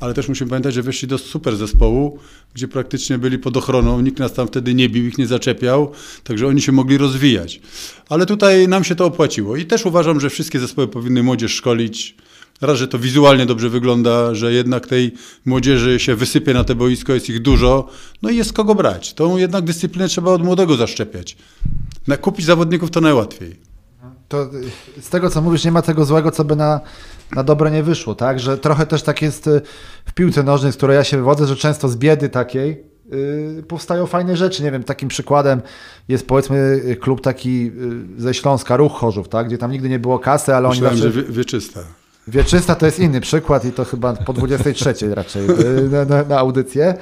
Ale 0.00 0.14
też 0.14 0.28
musimy 0.28 0.50
pamiętać, 0.50 0.74
że 0.74 0.82
weszli 0.82 1.08
do 1.08 1.18
super 1.18 1.56
zespołu, 1.56 2.18
gdzie 2.54 2.68
praktycznie 2.68 3.18
byli 3.18 3.38
pod 3.38 3.56
ochroną, 3.56 4.00
nikt 4.00 4.18
nas 4.18 4.32
tam 4.32 4.46
wtedy 4.46 4.74
nie 4.74 4.88
bił, 4.88 5.06
ich 5.06 5.18
nie 5.18 5.26
zaczepiał, 5.26 5.92
także 6.24 6.46
oni 6.46 6.60
się 6.60 6.72
mogli 6.72 6.98
rozwijać. 6.98 7.60
Ale 8.08 8.26
tutaj 8.26 8.68
nam 8.68 8.84
się 8.84 8.94
to 8.94 9.06
opłaciło 9.06 9.56
i 9.56 9.66
też 9.66 9.86
uważam, 9.86 10.20
że 10.20 10.30
wszystkie 10.30 10.60
zespoły 10.60 10.88
powinny 10.88 11.22
młodzież 11.22 11.54
szkolić. 11.54 12.16
Raz, 12.62 12.78
że 12.78 12.88
to 12.88 12.98
wizualnie 12.98 13.46
dobrze 13.46 13.68
wygląda, 13.68 14.34
że 14.34 14.52
jednak 14.52 14.86
tej 14.86 15.14
młodzieży 15.44 16.00
się 16.00 16.14
wysypie 16.14 16.54
na 16.54 16.64
te 16.64 16.74
boisko, 16.74 17.12
jest 17.12 17.28
ich 17.28 17.42
dużo, 17.42 17.88
no 18.22 18.30
i 18.30 18.36
jest 18.36 18.52
kogo 18.52 18.74
brać. 18.74 19.14
Tą 19.14 19.36
jednak 19.36 19.64
dyscyplinę 19.64 20.08
trzeba 20.08 20.30
od 20.30 20.44
młodego 20.44 20.76
zaszczepiać. 20.76 21.36
Na 22.06 22.16
kupić 22.16 22.46
zawodników 22.46 22.90
to 22.90 23.00
najłatwiej. 23.00 23.56
To 24.28 24.50
z 25.00 25.08
tego, 25.08 25.30
co 25.30 25.42
mówisz, 25.42 25.64
nie 25.64 25.72
ma 25.72 25.82
tego 25.82 26.04
złego, 26.04 26.30
co 26.30 26.44
by 26.44 26.56
na, 26.56 26.80
na 27.32 27.42
dobre 27.42 27.70
nie 27.70 27.82
wyszło, 27.82 28.14
tak? 28.14 28.40
Że 28.40 28.58
trochę 28.58 28.86
też 28.86 29.02
tak 29.02 29.22
jest 29.22 29.46
y, 29.46 29.60
w 30.06 30.12
piłce 30.12 30.42
nożnej, 30.42 30.72
z 30.72 30.76
której 30.76 30.96
ja 30.96 31.04
się 31.04 31.16
wywodzę, 31.16 31.46
że 31.46 31.56
często 31.56 31.88
z 31.88 31.96
biedy 31.96 32.28
takiej 32.28 32.84
yy, 33.10 33.64
powstają 33.68 34.06
fajne 34.06 34.36
rzeczy. 34.36 34.62
Nie 34.62 34.70
wiem, 34.70 34.84
takim 34.84 35.08
przykładem 35.08 35.62
jest 36.08 36.26
powiedzmy 36.26 36.80
klub 37.00 37.20
taki 37.20 37.64
yy, 37.64 37.72
ze 38.18 38.34
Śląska, 38.34 38.76
Ruch 38.76 38.92
Chorzów, 38.92 39.28
tak? 39.28 39.46
Gdzie 39.46 39.58
tam 39.58 39.72
nigdy 39.72 39.88
nie 39.88 39.98
było 39.98 40.18
kasy, 40.18 40.54
ale 40.54 40.68
Myślałem, 40.68 40.92
oni 40.92 41.02
zawsze... 41.02 41.20
że 41.20 41.22
wie, 41.22 41.32
wieczysta. 41.32 41.80
Wieczysta 42.28 42.74
to 42.74 42.86
jest 42.86 42.98
inny 42.98 43.20
przykład 43.20 43.64
i 43.64 43.72
to 43.72 43.84
chyba 43.84 44.12
po 44.12 44.32
23 44.32 45.14
raczej 45.14 45.42
y, 45.50 45.88
na, 45.88 46.04
na, 46.04 46.22
na 46.22 46.38
audycję. 46.38 46.94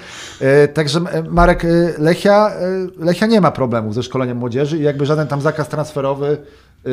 Y, 0.43 0.69
także 0.69 1.01
Marek, 1.29 1.67
Lechia, 1.99 2.53
Lechia 2.99 3.27
nie 3.27 3.41
ma 3.41 3.51
problemów 3.51 3.95
ze 3.95 4.03
szkoleniem 4.03 4.37
młodzieży 4.37 4.79
i 4.79 4.83
jakby 4.83 5.07
żaden 5.07 5.29
tam 5.29 5.41
zakaz 5.41 5.69
transferowy 5.69 6.37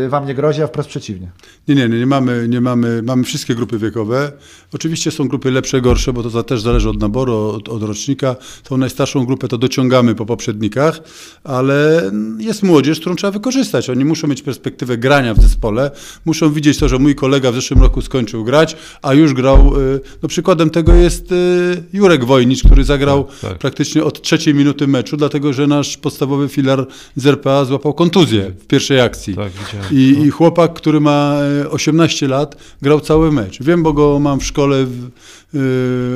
wam 0.10 0.27
nie 0.27 0.34
grozi, 0.34 0.63
a 0.63 0.67
wprost 0.67 0.89
przeciwnie. 0.89 1.32
Nie, 1.67 1.75
nie, 1.75 1.89
nie, 1.89 2.00
nie 2.00 2.06
mamy, 2.06 2.48
nie 2.50 2.62
mamy, 2.62 3.01
mamy 3.03 3.24
wszystkie 3.24 3.56
grupy 3.56 3.77
wiekowe. 3.77 4.32
Oczywiście 4.74 5.12
są 5.12 5.27
grupy 5.27 5.51
lepsze, 5.51 5.82
gorsze, 5.82 6.13
bo 6.13 6.24
to 6.24 6.44
też 6.44 6.62
zależy 6.62 6.89
od 6.89 7.01
naboru, 7.01 7.36
od, 7.36 7.70
od 7.70 7.84
rocznika. 7.84 8.36
Tą 8.63 8.77
najstarszą 8.77 9.25
grupę 9.25 9.48
to 9.48 9.58
dociągamy 9.58 10.15
po 10.15 10.25
poprzednikach, 10.25 11.00
ale 11.44 12.12
jest 12.39 12.63
młodzież, 12.63 13.00
którą 13.00 13.15
trzeba 13.15 13.32
wykorzystać. 13.32 13.89
Oni 13.89 14.06
muszą 14.06 14.27
mieć 14.27 14.41
perspektywę 14.41 14.98
grania 14.98 15.34
w 15.34 15.41
zespole, 15.41 15.91
muszą 16.25 16.53
widzieć 16.53 16.77
to, 16.77 16.89
że 16.89 17.00
mój 17.00 17.15
kolega 17.15 17.51
w 17.51 17.56
zeszłym 17.56 17.82
roku 17.82 18.01
skończył 18.01 18.44
grać, 18.44 18.77
a 19.01 19.13
już 19.13 19.34
grał. 19.34 19.82
Y, 19.82 20.00
no 20.24 20.29
przykładem 20.29 20.70
tego 20.70 20.94
jest 20.94 21.32
y, 21.32 21.84
Jurek 21.94 22.25
Wojnicz, 22.25 22.63
który 22.63 22.84
zagrał 22.84 23.24
tak, 23.24 23.50
tak. 23.50 23.58
praktycznie 23.58 24.03
od 24.03 24.22
trzeciej 24.22 24.53
minuty 24.53 24.88
meczu, 24.88 25.17
dlatego 25.17 25.53
że 25.53 25.67
nasz 25.67 25.98
podstawowy 25.98 26.50
filar 26.50 26.88
z 27.15 27.27
RPA 27.27 27.65
złapał 27.65 27.94
kontuzję 27.94 28.51
w 28.60 28.67
pierwszej 28.67 29.01
akcji. 29.01 29.36
Tak, 29.36 29.51
i, 29.91 30.15
no. 30.17 30.25
I, 30.25 30.29
chłopak, 30.29 30.74
który 30.74 31.00
ma 31.00 31.38
18 31.69 32.25
e, 32.25 32.29
lat, 32.29 32.55
grał 32.81 33.00
cały 33.00 33.31
mecz. 33.31 33.63
Wiem, 33.63 33.84
bo 33.84 33.93
go 33.93 34.19
mam 34.19 34.39
w 34.39 34.46
szkole 34.46 34.86
w, 34.86 35.10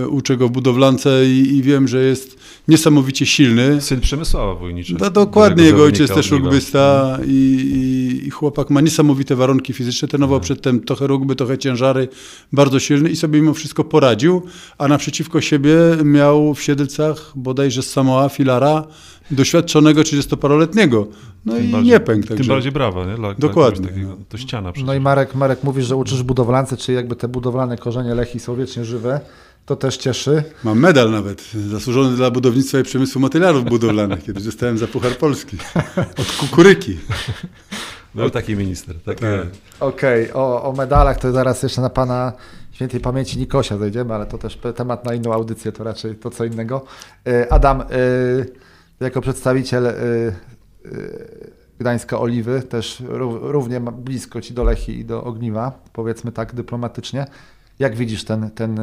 uczę 0.09 0.37
go 0.37 0.47
w 0.47 0.51
budowlance 0.51 1.25
i, 1.25 1.57
i, 1.57 1.61
wiem, 1.61 1.87
że 1.87 2.03
jest 2.03 2.37
niesamowicie 2.67 3.25
silny. 3.25 3.81
Syn 3.81 3.99
Przemysława 3.99 4.55
Wojniczego. 4.55 4.99
No, 5.05 5.09
dokładnie, 5.11 5.63
jego 5.63 5.83
ojciec 5.83 6.11
też 6.13 6.31
rugbysta 6.31 7.17
i, 7.25 7.31
i, 7.31 8.27
i, 8.27 8.29
chłopak 8.29 8.69
ma 8.69 8.81
niesamowite 8.81 9.35
warunki 9.35 9.73
fizyczne, 9.73 10.07
trenował 10.07 10.39
hmm. 10.39 10.43
przedtem 10.43 10.79
trochę 10.79 11.07
rugby, 11.07 11.35
trochę 11.35 11.57
ciężary, 11.57 12.07
bardzo 12.53 12.79
silny 12.79 13.09
i 13.09 13.15
sobie 13.15 13.41
mimo 13.41 13.53
wszystko 13.53 13.83
poradził, 13.83 14.41
a 14.77 14.87
naprzeciwko 14.87 15.41
siebie 15.41 15.75
miał 16.03 16.53
w 16.53 16.61
Siedlcach 16.61 17.31
bodajże 17.35 17.83
z 17.83 17.89
Samoa 17.89 18.29
Filara, 18.29 18.87
doświadczonego 19.31 20.01
30-paroletniego. 20.01 21.05
No 21.45 21.53
tym 21.53 21.65
i 21.65 21.71
bardziej, 21.71 21.91
nie 21.91 21.99
pękł. 21.99 22.27
Także. 22.27 22.43
Tym 22.43 22.53
bardziej 22.53 22.71
brawa, 22.71 23.05
nie? 23.05 23.15
Dla, 23.15 23.33
Dokładnie. 23.33 23.81
Dla 23.81 23.89
takiego, 23.89 24.17
to 24.29 24.37
ściana 24.37 24.71
przecież. 24.71 24.87
No 24.87 24.93
i 24.93 24.99
Marek, 24.99 25.35
Marek 25.35 25.63
mówi, 25.63 25.83
że 25.83 25.95
uczysz 25.95 26.23
budowlance, 26.23 26.77
czyli 26.77 26.95
jakby 26.95 27.15
te 27.15 27.27
budowlane 27.27 27.77
korzenie 27.77 28.15
Lechi 28.15 28.39
są 28.39 28.55
wiecznie 28.55 28.85
żywe. 28.85 29.19
To 29.65 29.75
też 29.75 29.97
cieszy. 29.97 30.43
Mam 30.63 30.79
medal 30.79 31.11
nawet, 31.11 31.51
zasłużony 31.53 32.15
dla 32.15 32.31
budownictwa 32.31 32.79
i 32.79 32.83
przemysłu 32.83 33.21
materiałów 33.21 33.65
budowlanych, 33.65 34.23
kiedy 34.23 34.39
zostałem 34.39 34.77
za 34.77 34.87
Puchar 34.87 35.17
Polski. 35.17 35.57
Od 36.17 36.31
kukuryki. 36.39 36.99
Był 38.15 38.29
taki 38.29 38.55
minister. 38.55 38.95
Tak. 39.05 39.17
Okej, 39.79 40.31
okay. 40.31 40.41
o, 40.41 40.63
o 40.63 40.73
medalach 40.73 41.19
to 41.19 41.31
zaraz 41.31 41.63
jeszcze 41.63 41.81
na 41.81 41.89
pana 41.89 42.33
świętej 42.71 42.99
pamięci 42.99 43.39
Nikosia 43.39 43.77
zejdziemy, 43.77 44.13
ale 44.13 44.25
to 44.25 44.37
też 44.37 44.59
temat 44.75 45.05
na 45.05 45.13
inną 45.13 45.33
audycję, 45.33 45.71
to 45.71 45.83
raczej 45.83 46.15
to 46.15 46.29
co 46.29 46.45
innego. 46.45 46.85
E, 47.27 47.53
Adam, 47.53 47.81
e, 47.81 47.85
jako 48.99 49.21
przedstawiciel 49.21 49.85
y, 49.85 50.33
Gdańska 51.79 52.19
Oliwy, 52.19 52.61
też 52.61 53.03
równie 53.41 53.79
blisko 53.79 54.41
ci 54.41 54.53
do 54.53 54.63
Lechi 54.63 54.99
i 54.99 55.05
do 55.05 55.23
Ogniwa, 55.23 55.79
powiedzmy 55.93 56.31
tak 56.31 56.55
dyplomatycznie. 56.55 57.25
Jak 57.79 57.95
widzisz 57.95 58.23
ten, 58.23 58.51
ten 58.51 58.79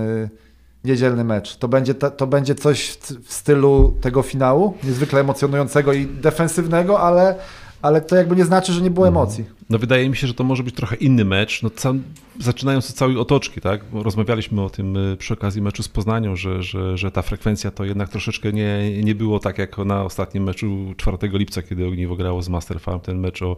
niedzielny 0.85 1.25
mecz? 1.25 1.57
To 1.57 1.69
będzie, 1.69 1.95
to 1.95 2.27
będzie 2.27 2.55
coś 2.55 2.99
w 3.25 3.33
stylu 3.33 3.97
tego 4.01 4.23
finału, 4.23 4.75
niezwykle 4.85 5.21
emocjonującego 5.21 5.93
i 5.93 6.07
defensywnego, 6.07 7.01
ale, 7.01 7.35
ale 7.83 8.01
to 8.01 8.17
jakby 8.17 8.37
nie 8.37 8.45
znaczy, 8.45 8.73
że 8.73 8.83
nie 8.83 8.91
było 8.91 9.07
mhm. 9.09 9.23
emocji. 9.23 9.45
No 9.71 9.79
wydaje 9.79 10.09
mi 10.09 10.17
się, 10.17 10.27
że 10.27 10.35
to 10.35 10.45
może 10.45 10.63
być 10.63 10.75
trochę 10.75 10.97
inny 10.97 11.25
mecz, 11.25 11.63
no, 11.63 11.71
cał, 11.71 11.95
zaczynając 12.41 12.91
od 12.91 12.97
całej 12.97 13.19
otoczki, 13.19 13.61
tak? 13.61 13.81
Rozmawialiśmy 13.93 14.63
o 14.63 14.71
tym 14.71 14.97
y, 14.97 15.17
przy 15.17 15.35
okazji 15.35 15.63
meczu 15.63 15.83
z 15.83 15.89
Poznanią, 15.89 16.37
że, 16.37 16.63
że, 16.63 16.99
że 16.99 17.11
ta 17.11 17.23
frekwencja 17.23 17.71
to 17.71 17.85
jednak 17.85 18.09
troszeczkę 18.09 18.53
nie, 18.53 19.03
nie 19.03 19.15
było 19.15 19.39
tak 19.39 19.59
jak 19.59 19.79
na 19.79 20.05
ostatnim 20.05 20.45
meczu 20.45 20.95
4 20.97 21.19
lipca, 21.23 21.63
kiedy 21.63 21.87
Ogniwo 21.87 22.17
grało 22.17 22.43
z 22.43 22.49
Master 22.49 22.81
Farm, 22.81 23.01
ten 23.01 23.19
mecz 23.19 23.43
o, 23.43 23.57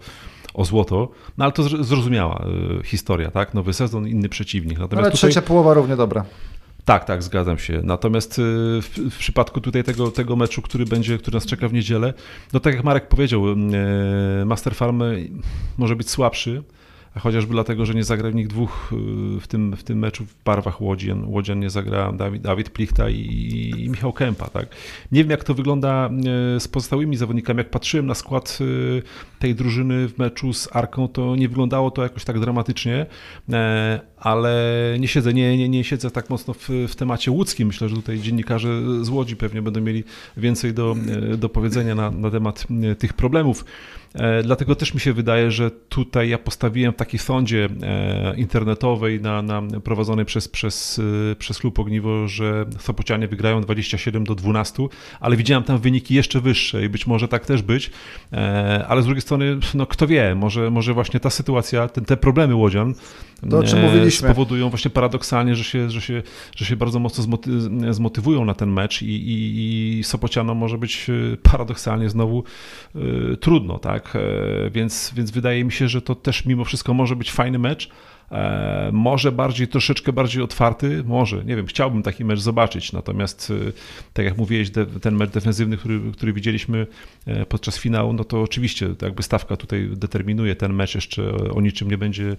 o 0.55 0.65
złoto, 0.65 1.09
no 1.39 1.45
ale 1.45 1.53
to 1.53 1.62
zrozumiała 1.62 2.45
y, 2.81 2.85
historia, 2.85 3.31
tak? 3.31 3.55
Nowy 3.55 3.73
sezon, 3.73 4.09
inny 4.09 4.29
przeciwnik. 4.29 4.79
Natomiast 4.79 5.07
ale 5.07 5.17
trzecia 5.17 5.43
połowa 5.43 5.75
równie 5.75 5.97
dobra. 5.97 6.25
Tak, 6.85 7.05
tak, 7.05 7.23
zgadzam 7.23 7.59
się. 7.59 7.81
Natomiast 7.85 8.39
y, 8.39 8.43
w, 8.83 8.99
w, 9.11 9.19
przypadku 9.19 9.61
tutaj 9.61 9.85
tego, 9.85 10.11
tego 10.11 10.37
meczu, 10.37 10.63
który 10.63 10.85
będzie, 10.85 11.19
który 11.19 11.35
nas 11.35 11.47
czeka 11.47 11.69
w 11.69 11.73
niedzielę, 11.73 12.15
no 12.53 12.61
tak 12.61 12.75
jak 12.75 12.85
Marek 12.85 13.09
powiedział, 13.09 13.49
y, 13.49 14.45
Master 14.47 14.75
Farm 14.75 15.03
może 15.79 15.97
być 15.97 16.11
słabszy, 16.11 16.63
chociażby 17.19 17.52
dlatego, 17.52 17.87
że 17.87 17.95
nie 17.95 18.05
zagra 18.05 18.31
w 18.31 18.35
nich 18.35 18.49
dwóch 18.49 18.93
y, 19.37 19.40
w 19.40 19.47
tym, 19.47 19.76
w 19.76 19.85
tym 19.85 19.99
meczu 19.99 20.25
w 20.25 20.45
barwach 20.45 20.81
Łodzian. 20.81 21.25
Łodzian 21.25 21.61
nie 21.61 21.71
zagra 21.71 22.12
Dawid, 22.12 22.43
Dawid 22.43 22.71
Plichta 22.71 23.11
i, 23.11 23.17
i, 23.79 23.88
Michał 23.88 24.12
Kępa. 24.12 24.49
Tak? 24.49 24.67
Nie 25.12 25.21
wiem, 25.25 25.31
jak 25.31 25.45
to 25.45 25.55
wygląda 25.55 26.11
y, 26.57 26.61
z 26.61 26.69
pozostałymi 26.69 27.17
zawodnikami. 27.17 27.59
Jak 27.59 27.71
patrzyłem 27.71 28.07
na 28.07 28.14
skład 28.14 28.59
y, 28.61 29.02
tej 29.38 29.55
drużyny 29.55 30.09
w 30.09 30.19
meczu 30.19 30.52
z 30.52 30.76
Arką, 30.76 31.09
to 31.09 31.37
nie 31.37 31.49
wyglądało 31.49 31.90
to 31.90 32.02
jakoś 32.02 32.25
tak 32.25 32.40
dramatycznie, 32.40 33.07
e, 33.52 34.00
ale 34.17 34.97
nie 35.00 35.09
siedzę, 35.09 35.35
nie, 35.35 35.59
nie, 35.59 35.69
nie 35.69 35.85
siedzę 35.85 36.11
tak 36.11 36.31
mocno 36.31 36.55
w, 36.55 36.69
w 36.88 36.97
temacie 36.97 37.31
łódzkim. 37.31 37.69
Myślę, 37.69 37.88
że 37.88 37.97
tutaj 37.97 38.19
dziennikarze 38.19 38.69
z 39.05 39.09
Łodzi 39.09 39.37
pewnie 39.37 39.62
będą 39.62 39.81
mieli 39.81 40.05
więcej 40.37 40.75
do, 40.75 40.97
do 41.38 41.49
powiedzenia 41.49 41.95
na, 41.95 42.11
na 42.11 42.31
temat 42.31 42.67
tych 42.99 43.12
problemów. 43.12 43.64
E, 44.14 44.43
dlatego 44.43 44.75
też 44.75 44.95
mi 44.95 45.00
się 45.00 45.12
wydaje, 45.12 45.50
że 45.50 45.71
tutaj 45.71 46.29
ja 46.29 46.38
postawiłem 46.38 46.93
w 46.93 46.97
takiej 46.97 47.21
sądzie 47.21 47.69
e, 47.83 48.35
internetowej 48.37 49.21
na, 49.21 49.43
na 49.43 49.62
prowadzonej 49.85 50.25
przez, 50.25 50.49
przez, 50.49 51.00
e, 51.33 51.37
przez 51.37 51.59
Klub 51.59 51.79
Ogniwo, 51.79 52.29
że 52.29 52.67
Sopocianie 52.79 53.29
wygrają 53.29 53.61
27 53.61 54.25
do 54.25 54.35
12, 54.35 54.83
ale 55.21 55.37
widziałem 55.37 55.64
tam 55.64 55.79
wyniki 55.79 56.14
jeszcze 56.14 56.40
wyższe 56.40 56.85
i 56.85 56.88
być 56.88 57.07
może 57.07 57.29
tak 57.29 57.47
też 57.47 57.62
być, 57.62 57.90
ale 58.88 59.02
z 59.02 59.05
drugiej 59.05 59.23
strony, 59.23 59.59
no 59.75 59.87
kto 59.87 60.07
wie, 60.07 60.35
może, 60.35 60.71
może 60.71 60.95
właśnie 60.95 61.21
ta 61.21 61.31
sytuacja, 61.31 61.88
ten, 61.88 62.05
te 62.05 62.17
problemy 62.17 62.55
Łodzian 62.55 62.95
to, 63.50 63.62
spowodują 64.11 64.71
właśnie 64.71 64.90
paradoksalnie, 64.90 65.55
że 65.55 65.64
się, 65.64 65.90
że 65.90 66.00
się, 66.00 66.23
że 66.57 66.64
się 66.64 66.76
bardzo 66.76 66.99
mocno 66.99 67.25
zmoty 67.25 67.50
zmotywują 67.90 68.45
na 68.45 68.55
ten 68.55 68.73
mecz 68.73 69.02
i, 69.02 69.07
i, 69.07 69.99
i 69.99 70.05
Sopocianom 70.05 70.59
może 70.59 70.79
być 70.79 71.07
paradoksalnie 71.43 72.11
znowu 72.11 72.45
y, 72.97 73.37
trudno, 73.37 73.79
tak? 73.79 74.00
Tak? 74.00 74.16
E, 74.16 74.71
więc, 74.71 75.12
więc 75.14 75.30
wydaje 75.30 75.64
mi 75.64 75.73
się, 75.73 75.88
że 75.88 76.02
to 76.02 76.14
też 76.14 76.45
mimo 76.45 76.64
wszystko 76.64 76.95
może 76.95 77.16
być 77.16 77.33
fajny 77.33 77.59
mecz. 77.59 77.90
E, 78.33 78.90
może 78.92 79.33
bardziej, 79.33 79.69
troszeczkę 79.69 80.12
bardziej 80.12 80.42
otwarty, 80.42 81.04
może, 81.07 81.45
nie 81.45 81.57
wiem, 81.57 81.66
chciałbym 81.66 82.02
taki 82.02 82.25
mecz 82.25 82.40
zobaczyć, 82.40 82.92
natomiast 82.92 83.52
e, 83.69 83.73
tak 84.12 84.25
jak 84.25 84.37
mówiłeś, 84.37 84.71
ten 85.02 85.16
mecz 85.16 85.30
defensywny, 85.30 85.76
który, 85.76 86.00
który 86.12 86.33
widzieliśmy 86.33 86.87
podczas 87.49 87.78
finału, 87.78 88.12
no 88.12 88.25
to 88.25 88.42
oczywiście 88.42 88.95
jakby 89.02 89.23
stawka 89.23 89.57
tutaj 89.57 89.90
determinuje 89.92 90.57
ten 90.57 90.73
mecz, 90.73 90.95
jeszcze 90.95 91.35
o 91.50 91.61
niczym 91.61 91.90
nie 91.90 91.99
będzie 91.99 92.37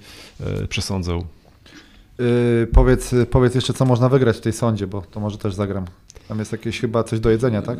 przesądzał. 0.69 1.25
Yy, 2.19 2.67
powiedz, 2.73 3.15
powiedz 3.29 3.55
jeszcze, 3.55 3.73
co 3.73 3.85
można 3.85 4.09
wygrać 4.09 4.37
w 4.37 4.41
tej 4.41 4.53
sądzie, 4.53 4.87
bo 4.87 5.01
to 5.01 5.19
może 5.19 5.37
też 5.37 5.53
zagram. 5.53 5.85
Tam 6.27 6.39
jest 6.39 6.51
jakieś 6.51 6.79
chyba 6.79 7.03
coś 7.03 7.19
do 7.19 7.29
jedzenia, 7.29 7.61
tak? 7.61 7.79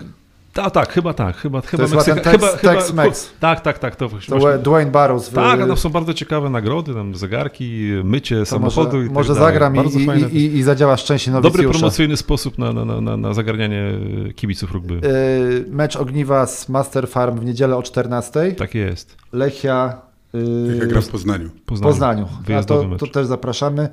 Tak, 0.54 0.74
tak, 0.74 0.94
chyba 0.94 1.14
tak, 1.14 1.38
chyba, 1.38 1.62
chyba 1.62 1.88
to 1.88 1.96
Meksyka, 1.96 2.22
Tex, 2.22 2.34
chyba, 2.34 2.48
Tex 2.74 2.88
chyba, 2.88 3.04
Mex. 3.04 3.34
Tak, 3.40 3.62
tak, 3.62 3.80
tak. 3.80 3.96
To, 3.96 4.10
to 4.10 4.10
właśnie, 4.10 4.58
Dwayne 4.64 4.92
Barrows. 4.92 5.30
W... 5.30 5.34
Tak, 5.34 5.60
tam 5.60 5.78
są 5.78 5.90
bardzo 5.90 6.14
ciekawe 6.14 6.50
nagrody, 6.50 6.94
tam 6.94 7.16
zegarki, 7.16 7.92
mycie 8.04 8.40
to 8.40 8.46
samochodu 8.46 8.98
może, 8.98 9.06
i 9.06 9.08
tak 9.08 9.14
Może 9.14 9.36
zagram 9.36 9.76
i, 9.76 9.80
i, 9.80 10.38
i, 10.38 10.58
i, 10.58 10.64
zadziała 10.64 10.98
szczęście 10.98 11.32
Dobry 11.42 11.70
promocyjny 11.70 12.18
sposób 12.18 12.58
na, 12.58 12.74
na, 12.74 13.02
na, 13.02 13.18
na 13.18 13.34
zagarnianie 13.34 13.94
kibiców 14.36 14.72
rugby. 14.72 14.94
Yy, 14.94 15.66
mecz 15.68 15.96
Ogniwa 15.96 16.48
z 16.48 16.70
Master 16.70 17.10
Farm 17.10 17.40
w 17.40 17.46
niedzielę 17.46 17.78
o 17.78 17.84
14. 17.84 18.52
Tak 18.52 18.76
jest. 18.76 19.18
Lechia... 19.34 20.02
Yy, 20.34 20.42
Lechia 20.42 20.86
gra 20.86 21.02
w 21.02 21.08
Poznaniu. 21.08 21.50
Poznaniu. 21.66 21.92
Poznaniu. 21.92 22.28
A 22.60 22.64
to, 22.64 22.86
to 22.98 23.08
też 23.08 23.28
zapraszamy. 23.28 23.90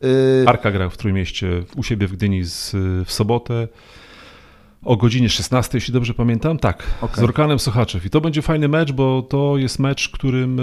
Yy... 0.00 0.08
Arka 0.46 0.70
gra 0.70 0.88
w 0.88 0.96
Trójmieście, 0.96 1.62
u 1.76 1.82
siebie 1.82 2.06
w 2.06 2.12
Gdyni 2.12 2.44
z, 2.44 2.70
w 3.06 3.12
sobotę 3.12 3.68
o 4.84 4.96
godzinie 4.96 5.28
16, 5.28 5.78
jeśli 5.78 5.92
dobrze 5.92 6.14
pamiętam. 6.14 6.58
Tak, 6.58 6.82
okay. 7.00 7.16
z 7.16 7.22
Orkanem 7.22 7.58
Sochaczew. 7.58 8.06
I 8.06 8.10
to 8.10 8.20
będzie 8.20 8.42
fajny 8.42 8.68
mecz, 8.68 8.92
bo 8.92 9.22
to 9.22 9.56
jest 9.56 9.78
mecz, 9.78 10.08
którym 10.08 10.60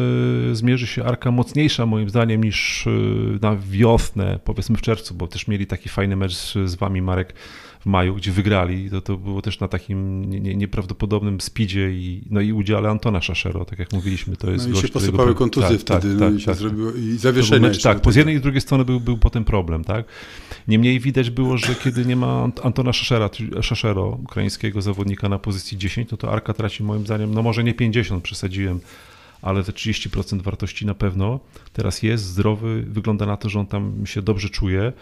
e, 0.51 0.55
zmierzy 0.55 0.87
się 0.87 1.03
Arka 1.03 1.31
mocniejsza 1.31 1.85
moim 1.85 2.09
zdaniem 2.09 2.43
niż 2.43 2.87
e, 2.87 2.89
na 3.41 3.55
wiosnę, 3.55 4.39
powiedzmy 4.43 4.77
w 4.77 4.81
czerwcu, 4.81 5.13
bo 5.13 5.27
też 5.27 5.47
mieli 5.47 5.67
taki 5.67 5.89
fajny 5.89 6.15
mecz 6.15 6.53
z 6.65 6.75
wami, 6.75 7.01
Marek, 7.01 7.33
w 7.79 7.85
maju, 7.85 8.15
gdzie 8.15 8.31
wygrali. 8.31 8.89
To, 8.89 9.01
to 9.01 9.17
było 9.17 9.41
też 9.41 9.59
na 9.59 9.67
takim 9.67 10.29
nie, 10.29 10.39
nie, 10.39 10.55
nieprawdopodobnym 10.55 11.41
speedzie 11.41 11.91
i, 11.91 12.23
no 12.29 12.41
i 12.41 12.53
udziale 12.53 12.89
Antona 12.89 13.21
Szaszero, 13.21 13.65
tak 13.65 13.79
jak 13.79 13.93
mówiliśmy. 13.93 14.35
To 14.35 14.51
jest 14.51 14.67
no 14.67 14.71
gość, 14.71 14.83
i 14.83 14.87
się 14.87 14.93
posypały 14.93 15.35
kontuzje 15.35 15.77
tak, 15.77 15.99
wtedy 15.99 16.19
tak, 16.19 16.33
no 16.33 16.39
i, 16.39 16.43
tak, 16.43 16.55
zrobiło, 16.55 16.91
i 16.91 17.17
zawieszenie. 17.17 17.67
Mecz, 17.67 17.83
tak, 17.83 18.01
po 18.01 18.11
z 18.11 18.15
jednej 18.15 18.35
i 18.35 18.37
z 18.37 18.41
drugiej 18.41 18.61
strony 18.61 18.85
był, 18.85 18.99
był 18.99 19.17
potem 19.17 19.45
problem, 19.45 19.83
tak. 19.83 20.05
Niemniej 20.67 20.99
widać 20.99 21.29
było, 21.29 21.57
że 21.57 21.75
kiedy 21.75 22.05
nie 22.05 22.15
ma 22.15 22.49
Antona 22.63 22.93
Szaszera, 22.93 23.29
Szaszero, 23.61 24.17
ukraińskiego 24.23 24.81
zawodnika 24.81 25.29
na 25.29 25.39
pozycji 25.39 25.77
10, 25.77 26.11
no 26.11 26.17
to 26.17 26.31
Arka 26.31 26.53
traci 26.53 26.83
moim 26.83 27.05
zdaniem, 27.05 27.33
no 27.33 27.43
może 27.43 27.63
nie 27.63 27.73
50, 27.73 28.23
przesadziłem, 28.23 28.79
ale 29.41 29.63
te 29.63 29.71
30% 29.71 30.41
wartości 30.41 30.85
na 30.85 30.93
pewno. 30.93 31.39
Teraz 31.73 32.03
jest 32.03 32.23
zdrowy, 32.23 32.83
wygląda 32.87 33.25
na 33.25 33.37
to, 33.37 33.49
że 33.49 33.59
on 33.59 33.67
tam 33.67 34.05
się 34.05 34.21
dobrze 34.21 34.49
czuje. 34.49 34.93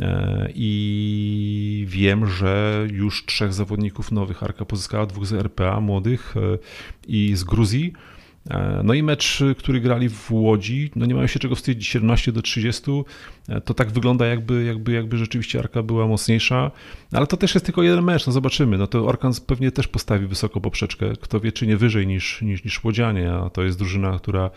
E, 0.00 0.48
I 0.54 1.86
wiem, 1.88 2.26
że 2.26 2.86
już 2.92 3.26
trzech 3.26 3.52
zawodników 3.52 4.12
nowych 4.12 4.42
Arka 4.42 4.64
pozyskała, 4.64 5.06
dwóch 5.06 5.26
z 5.26 5.32
RPA 5.32 5.80
młodych 5.80 6.34
e, 6.36 6.58
i 7.08 7.36
z 7.36 7.44
Gruzji. 7.44 7.92
E, 8.50 8.80
no 8.84 8.94
i 8.94 9.02
mecz, 9.02 9.42
który 9.58 9.80
grali 9.80 10.08
w 10.08 10.32
Łodzi, 10.32 10.90
no 10.96 11.06
nie 11.06 11.14
mają 11.14 11.26
się 11.26 11.38
czego 11.38 11.54
wstydzić, 11.54 11.88
17 11.88 12.32
do 12.32 12.42
30, 12.42 12.82
e, 13.48 13.60
to 13.60 13.74
tak 13.74 13.90
wygląda 13.90 14.26
jakby, 14.26 14.64
jakby, 14.64 14.92
jakby 14.92 15.16
rzeczywiście 15.16 15.58
Arka 15.58 15.82
była 15.82 16.06
mocniejsza, 16.06 16.70
ale 17.12 17.26
to 17.26 17.36
też 17.36 17.54
jest 17.54 17.66
tylko 17.66 17.82
jeden 17.82 18.04
mecz, 18.04 18.26
no 18.26 18.32
zobaczymy, 18.32 18.78
no 18.78 18.86
to 18.86 19.06
Orkan 19.06 19.32
pewnie 19.46 19.72
też 19.72 19.88
postawi 19.88 20.26
wysoko 20.26 20.60
poprzeczkę, 20.60 21.12
kto 21.20 21.40
wie 21.40 21.52
czy 21.52 21.66
nie 21.66 21.76
wyżej 21.76 22.06
niż, 22.06 22.42
niż, 22.42 22.64
niż 22.64 22.84
Łodzianie, 22.84 23.32
a 23.32 23.50
to 23.50 23.62
jest 23.62 23.78
drużyna, 23.78 24.18
która 24.18 24.50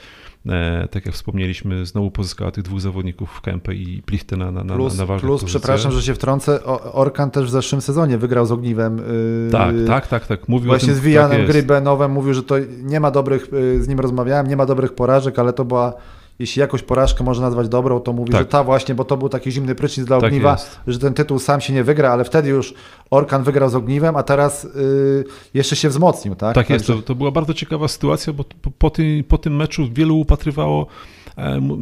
tak 0.91 1.05
jak 1.05 1.15
wspomnieliśmy, 1.15 1.85
znowu 1.85 2.11
pozyskała 2.11 2.51
tych 2.51 2.63
dwóch 2.63 2.81
zawodników 2.81 3.29
w 3.29 3.41
Kępę 3.41 3.75
i 3.75 4.01
Plichtę 4.05 4.37
na, 4.37 4.51
na, 4.51 4.75
plus, 4.75 4.97
na 4.97 5.05
ważnych 5.05 5.27
Plus, 5.27 5.43
przepraszam, 5.43 5.91
że 5.91 6.01
się 6.01 6.13
wtrącę, 6.13 6.63
Orkan 6.93 7.31
też 7.31 7.45
w 7.45 7.49
zeszłym 7.49 7.81
sezonie 7.81 8.17
wygrał 8.17 8.45
z 8.45 8.51
Ogniwem. 8.51 8.97
Yy, 8.97 9.51
tak, 9.51 9.75
tak, 9.87 10.07
tak, 10.07 10.27
tak. 10.27 10.49
Mówił 10.49 10.67
Właśnie 10.67 10.87
tym, 10.87 10.95
z 10.95 10.99
Wijanem 10.99 11.37
tak 11.37 11.47
Grybenowem 11.47 12.11
mówił, 12.11 12.33
że 12.33 12.43
to 12.43 12.55
nie 12.83 12.99
ma 12.99 13.11
dobrych, 13.11 13.47
z 13.79 13.87
nim 13.87 13.99
rozmawiałem, 13.99 14.47
nie 14.47 14.57
ma 14.57 14.65
dobrych 14.65 14.93
porażek, 14.93 15.39
ale 15.39 15.53
to 15.53 15.65
była 15.65 15.93
jeśli 16.41 16.59
jakąś 16.59 16.81
porażkę 16.81 17.23
można 17.23 17.45
nazwać 17.45 17.69
dobrą, 17.69 17.99
to 17.99 18.13
mówi, 18.13 18.31
tak. 18.31 18.41
że 18.41 18.45
ta 18.45 18.63
właśnie, 18.63 18.95
bo 18.95 19.05
to 19.05 19.17
był 19.17 19.29
taki 19.29 19.51
zimny 19.51 19.75
prysznic 19.75 20.05
dla 20.05 20.17
tak 20.17 20.27
Ogniwa, 20.27 20.51
jest. 20.51 20.79
że 20.87 20.99
ten 20.99 21.13
tytuł 21.13 21.39
sam 21.39 21.61
się 21.61 21.73
nie 21.73 21.83
wygra, 21.83 22.11
ale 22.11 22.23
wtedy 22.23 22.49
już 22.49 22.73
Orkan 23.11 23.43
wygrał 23.43 23.69
z 23.69 23.75
Ogniwem, 23.75 24.15
a 24.15 24.23
teraz 24.23 24.63
yy, 24.63 25.23
jeszcze 25.53 25.75
się 25.75 25.89
wzmocnił. 25.89 26.35
Tak, 26.35 26.55
tak 26.55 26.69
jest. 26.69 26.87
To, 26.87 27.01
to, 27.01 27.15
była 27.15 27.31
bardzo 27.31 27.53
ciekawa 27.53 27.87
sytuacja, 27.87 28.33
bo 28.33 28.43
po, 28.61 28.71
po, 28.71 28.89
tym, 28.89 29.23
po 29.23 29.37
tym 29.37 29.55
meczu 29.55 29.89
wielu 29.93 30.19
upatrywało 30.19 30.87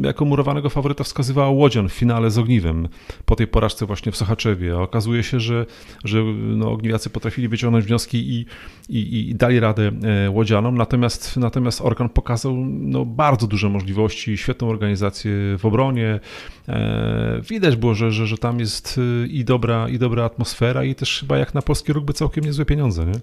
jako 0.03 0.25
murowanego 0.25 0.69
faworyta 0.69 1.03
wskazywała 1.03 1.49
Łodzian 1.49 1.89
w 1.89 1.93
finale 1.93 2.31
z 2.31 2.37
Ogniwem 2.37 2.87
po 3.25 3.35
tej 3.35 3.47
porażce 3.47 3.85
właśnie 3.85 4.11
w 4.11 4.17
Sochaczewie. 4.17 4.73
A 4.73 4.81
okazuje 4.81 5.23
się, 5.23 5.39
że, 5.39 5.65
że 6.03 6.23
no, 6.39 6.71
Ogniwiacy 6.71 7.09
potrafili 7.09 7.47
wyciągnąć 7.47 7.85
wnioski 7.85 8.17
i, 8.17 8.45
i, 8.89 9.29
i 9.29 9.35
dali 9.35 9.59
radę 9.59 9.91
e, 10.25 10.29
Łodzianom, 10.29 10.77
natomiast, 10.77 11.37
natomiast 11.37 11.81
Orkan 11.81 12.09
pokazał 12.09 12.55
no, 12.65 13.05
bardzo 13.05 13.47
duże 13.47 13.69
możliwości, 13.69 14.37
świetną 14.37 14.69
organizację 14.69 15.31
w 15.59 15.65
obronie. 15.65 16.19
E, 16.67 17.41
widać 17.49 17.75
było, 17.75 17.95
że, 17.95 18.11
że, 18.11 18.27
że 18.27 18.37
tam 18.37 18.59
jest 18.59 18.99
i 19.29 19.45
dobra, 19.45 19.89
i 19.89 19.99
dobra 19.99 20.23
atmosfera 20.23 20.83
i 20.83 20.95
też 20.95 21.19
chyba 21.19 21.37
jak 21.37 21.53
na 21.53 21.61
polskie 21.61 21.93
rugby 21.93 22.13
całkiem 22.13 22.43
niezłe 22.43 22.65
pieniądze. 22.65 23.05
Nie? 23.05 23.19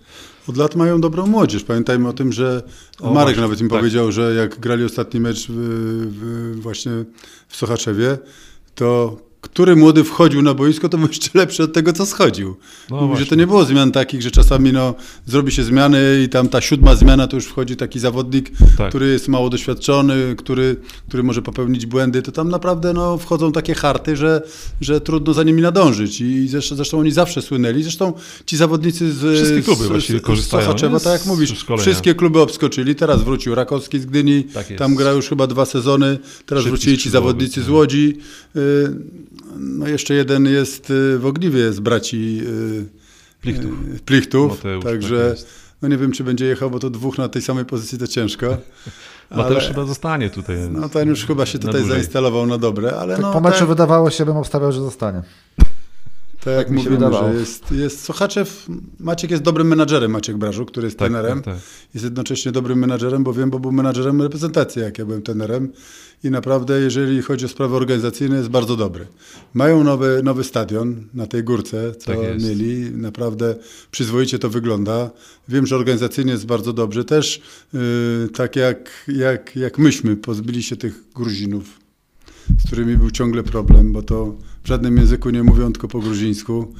Od 0.49 0.57
lat 0.57 0.77
mają 0.77 1.01
dobrą 1.01 1.27
młodzież. 1.27 1.65
Pamiętajmy 1.65 2.09
o 2.09 2.13
tym, 2.13 2.33
że 2.33 2.63
o, 3.01 3.05
Marek 3.05 3.15
właśnie, 3.27 3.43
nawet 3.43 3.61
im 3.61 3.69
tak. 3.69 3.79
powiedział, 3.79 4.13
że 4.13 4.35
jak 4.35 4.61
grali 4.61 4.85
ostatni 4.85 5.21
mecz 5.21 5.47
w, 5.49 6.16
właśnie 6.55 6.93
w 7.49 7.57
Sochaczewie, 7.57 8.19
to 8.75 9.17
który 9.51 9.77
młody 9.77 10.05
wchodził 10.05 10.43
na 10.43 10.55
boisko, 10.55 10.89
to 10.89 10.99
był 10.99 11.09
jeszcze 11.09 11.31
lepszy 11.35 11.63
od 11.63 11.73
tego, 11.73 11.93
co 11.93 12.07
schodził. 12.07 12.57
No 12.91 13.07
Mówi, 13.07 13.21
że 13.21 13.27
to 13.27 13.35
nie 13.35 13.47
było 13.47 13.65
zmian 13.65 13.93
takich, 13.93 14.23
że 14.23 14.31
czasami 14.31 14.73
no, 14.73 14.95
zrobi 15.27 15.53
się 15.53 15.65
zmiany 15.65 16.23
i 16.25 16.29
tam 16.29 16.49
ta 16.49 16.61
siódma 16.61 16.95
zmiana 16.95 17.27
to 17.27 17.37
już 17.37 17.47
wchodzi 17.47 17.77
taki 17.77 17.99
zawodnik, 17.99 18.51
tak. 18.79 18.89
który 18.89 19.09
jest 19.09 19.29
mało 19.29 19.51
doświadczony, 19.51 20.35
który, 20.39 20.77
który 21.09 21.23
może 21.23 21.43
popełnić 21.43 21.87
błędy, 21.87 22.23
to 22.23 22.33
tam 22.33 22.49
naprawdę 22.49 22.93
no, 22.93 23.19
wchodzą 23.19 23.53
takie 23.53 23.75
harty, 23.75 24.17
że, 24.17 24.43
że 24.81 25.01
trudno 25.01 25.35
za 25.35 25.43
nimi 25.43 25.63
nadążyć. 25.63 26.21
I 26.21 26.49
zresztą, 26.49 26.77
zresztą 26.77 26.99
oni 26.99 27.11
zawsze 27.11 27.43
słynęli. 27.43 27.83
Zresztą 27.83 28.13
ci 28.47 28.57
zawodnicy 28.57 29.13
z, 29.13 29.35
Wszystkie 29.35 29.63
kluby 29.63 29.85
z, 29.85 29.89
właściwie 29.89 30.19
z, 30.19 30.23
korzystają. 30.23 30.63
Sochaczewa, 30.63 31.01
tak 31.01 31.13
jak 31.13 31.27
mówisz, 31.27 31.65
wszystkie 31.79 32.15
kluby 32.15 32.41
obskoczyli. 32.41 32.95
Teraz 32.95 33.23
wrócił 33.23 33.55
Rakowski 33.55 34.01
z 34.01 34.07
Gdyni, 34.07 34.45
tak 34.45 34.67
tam 34.79 34.95
gra 34.95 35.11
już 35.11 35.29
chyba 35.29 35.47
dwa 35.47 35.65
sezony. 35.65 36.19
Teraz 36.47 36.65
Szybki 36.65 36.71
wrócili 36.71 36.99
ci 36.99 37.11
zawodnicy 37.11 37.63
z 37.63 37.69
Łodzi. 37.69 38.17
Y, 38.57 39.36
no 39.59 39.89
jeszcze 39.89 40.15
jeden 40.15 40.47
jest 40.47 40.91
y, 40.91 41.19
w 41.19 41.27
Ogniwie 41.27 41.73
z 41.73 41.81
braci 41.81 42.41
y, 42.47 42.87
Plichtów. 43.41 43.73
Y, 43.95 44.01
Plichtów 44.05 44.57
Mateusz, 44.57 44.85
także 44.85 45.35
tak 45.37 45.47
no 45.83 45.89
nie 45.89 45.97
wiem, 45.97 46.13
czy 46.13 46.25
będzie 46.25 46.47
jechał, 46.47 46.71
bo 46.71 46.79
to 46.79 46.91
dwóch 46.91 47.19
na 47.19 47.29
tej 47.29 47.43
samej 47.43 47.65
pozycji 47.65 47.99
to 47.99 48.07
ciężko. 48.07 48.47
Mateusz 49.31 49.57
ale, 49.57 49.69
chyba 49.69 49.85
zostanie 49.85 50.31
tutaj. 50.31 50.57
No 50.71 50.89
ten 50.89 51.09
już 51.09 51.27
chyba 51.27 51.47
się 51.47 51.59
tutaj 51.59 51.85
zainstalował 51.85 52.47
na 52.47 52.59
dobre, 52.59 52.97
ale 52.99 53.15
tak 53.15 53.23
no, 53.23 53.33
Po 53.33 53.41
meczu 53.41 53.59
tak, 53.59 53.69
wydawało 53.69 54.11
się, 54.11 54.25
bym 54.25 54.37
obstawiał, 54.37 54.73
że 54.73 54.81
zostanie. 54.81 55.23
Tak 56.47 56.57
jak 56.57 56.67
tak 56.67 56.77
mówimy, 56.77 56.99
że 57.13 57.35
jest, 57.39 57.73
jest 57.73 58.05
Sochaczew, 58.05 58.67
Maciek 59.01 59.31
jest 59.31 59.43
dobrym 59.43 59.67
menadżerem, 59.67 60.11
Maciek 60.11 60.37
Brażu, 60.37 60.67
który 60.67 60.87
jest 60.87 60.99
tak, 60.99 61.09
trenerem. 61.09 61.43
Tak, 61.43 61.55
tak. 61.55 61.65
Jest 61.95 62.05
jednocześnie 62.05 62.53
dobrym 62.53 62.79
menadżerem, 62.79 63.25
bo 63.25 63.33
wiem, 63.33 63.51
bo 63.51 63.59
był 63.59 63.73
menadżerem 63.73 64.23
reprezentacji, 64.23 64.83
jak 64.83 64.99
ja 64.99 65.05
byłem 65.07 65.23
trenerem 65.23 65.73
i 66.25 66.31
naprawdę, 66.31 66.81
jeżeli 66.81 67.23
chodzi 67.23 67.45
o 67.45 67.49
sprawy 67.49 67.77
organizacyjne, 67.77 68.37
jest 68.37 68.49
bardzo 68.49 68.77
dobry. 68.77 69.07
Mają 69.55 69.85
nowy, 69.85 70.21
nowy 70.25 70.45
stadion 70.45 71.05
na 71.15 71.27
tej 71.27 71.45
górce, 71.45 71.95
co 71.95 72.13
tak 72.13 72.43
mieli. 72.43 72.91
Naprawdę 72.91 73.55
przyzwoicie 73.91 74.39
to 74.39 74.51
wygląda. 74.51 75.11
Wiem, 75.49 75.67
że 75.67 75.77
organizacyjnie 75.77 76.33
jest 76.33 76.47
bardzo 76.47 76.73
dobrze. 76.73 77.05
Też 77.05 77.43
yy, 77.73 77.81
tak 78.35 78.57
jak, 78.57 79.05
jak, 79.09 79.57
jak 79.57 79.79
myśmy 79.79 80.17
pozbyli 80.17 80.63
się 80.63 80.77
tych 80.77 81.05
Gruzinów, 81.15 81.81
z 82.59 82.67
którymi 82.67 82.97
był 82.97 83.11
ciągle 83.11 83.43
problem, 83.43 83.93
bo 83.93 84.03
to 84.03 84.37
w 84.67 84.69
żadnym 84.69 84.97
języku 84.97 85.31
nie 85.31 85.43
mówią, 85.43 85.73
tylko 85.73 85.89
po 85.89 85.99
gruzińsku. 85.99 86.73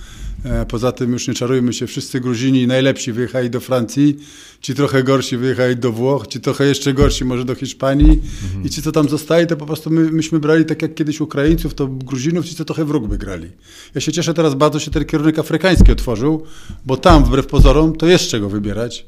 E, 0.45 0.67
poza 0.67 0.93
tym 0.93 1.13
już 1.13 1.29
nie 1.29 1.35
czarujmy 1.35 1.73
się, 1.73 1.87
wszyscy 1.87 2.21
Gruzini 2.21 2.67
najlepsi 2.67 3.13
wyjechali 3.13 3.51
do 3.51 3.61
Francji, 3.61 4.17
ci 4.61 4.75
trochę 4.75 5.03
gorsi 5.03 5.37
wyjechali 5.37 5.77
do 5.77 5.93
Włoch, 5.93 6.27
ci 6.27 6.41
trochę 6.41 6.67
jeszcze 6.67 6.95
gorsi 6.95 7.25
może 7.25 7.45
do 7.45 7.55
Hiszpanii 7.55 8.21
mhm. 8.45 8.65
i 8.65 8.71
ci 8.71 8.83
co 8.83 8.93
tam 8.93 9.09
zostali, 9.09 9.47
to 9.47 9.57
po 9.57 9.67
prostu 9.67 9.91
my, 9.91 10.13
myśmy 10.13 10.41
brali 10.41 10.65
tak 10.65 10.83
jak 10.83 10.95
kiedyś 10.95 11.21
Ukraińców, 11.21 11.75
to 11.75 11.87
Gruzinów, 11.87 12.47
ci 12.47 12.55
co 12.55 12.65
trochę 12.65 12.85
w 12.85 12.91
rugby 12.91 13.19
grali. 13.19 13.51
Ja 13.95 14.01
się 14.01 14.13
cieszę 14.13 14.35
teraz 14.35 14.55
bardzo, 14.55 14.81
się 14.81 14.91
ten 14.91 15.05
kierunek 15.05 15.39
afrykański 15.39 15.93
otworzył, 15.93 16.43
bo 16.87 16.97
tam 16.97 17.25
wbrew 17.25 17.47
pozorom 17.47 17.97
to 17.97 18.07
jest 18.07 18.29
czego 18.29 18.49
wybierać 18.49 19.07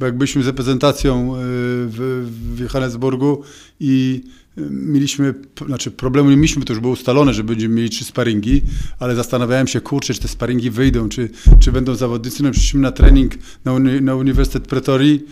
bo 0.00 0.06
jak 0.06 0.18
byliśmy 0.18 0.42
z 0.42 0.46
reprezentacją 0.46 1.36
e, 1.36 1.38
w, 1.38 2.28
w 2.54 2.60
Johannesburgu 2.60 3.42
i 3.80 4.22
mieliśmy, 4.70 5.34
znaczy 5.66 5.90
problemu 5.90 6.30
nie 6.30 6.36
mieliśmy, 6.36 6.64
to 6.64 6.72
już 6.72 6.80
było 6.80 6.92
ustalone, 6.92 7.34
że 7.34 7.44
będziemy 7.44 7.74
mieli 7.74 7.90
trzy 7.90 8.04
sparingi, 8.04 8.62
ale 8.98 9.14
zastanawiałem 9.14 9.66
się, 9.66 9.80
kurczę, 9.80 10.14
czy 10.14 10.20
te 10.20 10.28
sparingi 10.28 10.70
wyjdą, 10.70 11.08
czy, 11.08 11.30
czy 11.60 11.72
będą 11.72 11.94
zawodnicy. 11.94 12.42
No 12.42 12.50
przyszliśmy 12.50 12.80
na 12.80 12.92
trening 12.92 13.34
na, 13.64 13.72
uni 13.72 14.00
na 14.00 14.14
Uniwersytet 14.14 14.66
Pretorii 14.66 15.24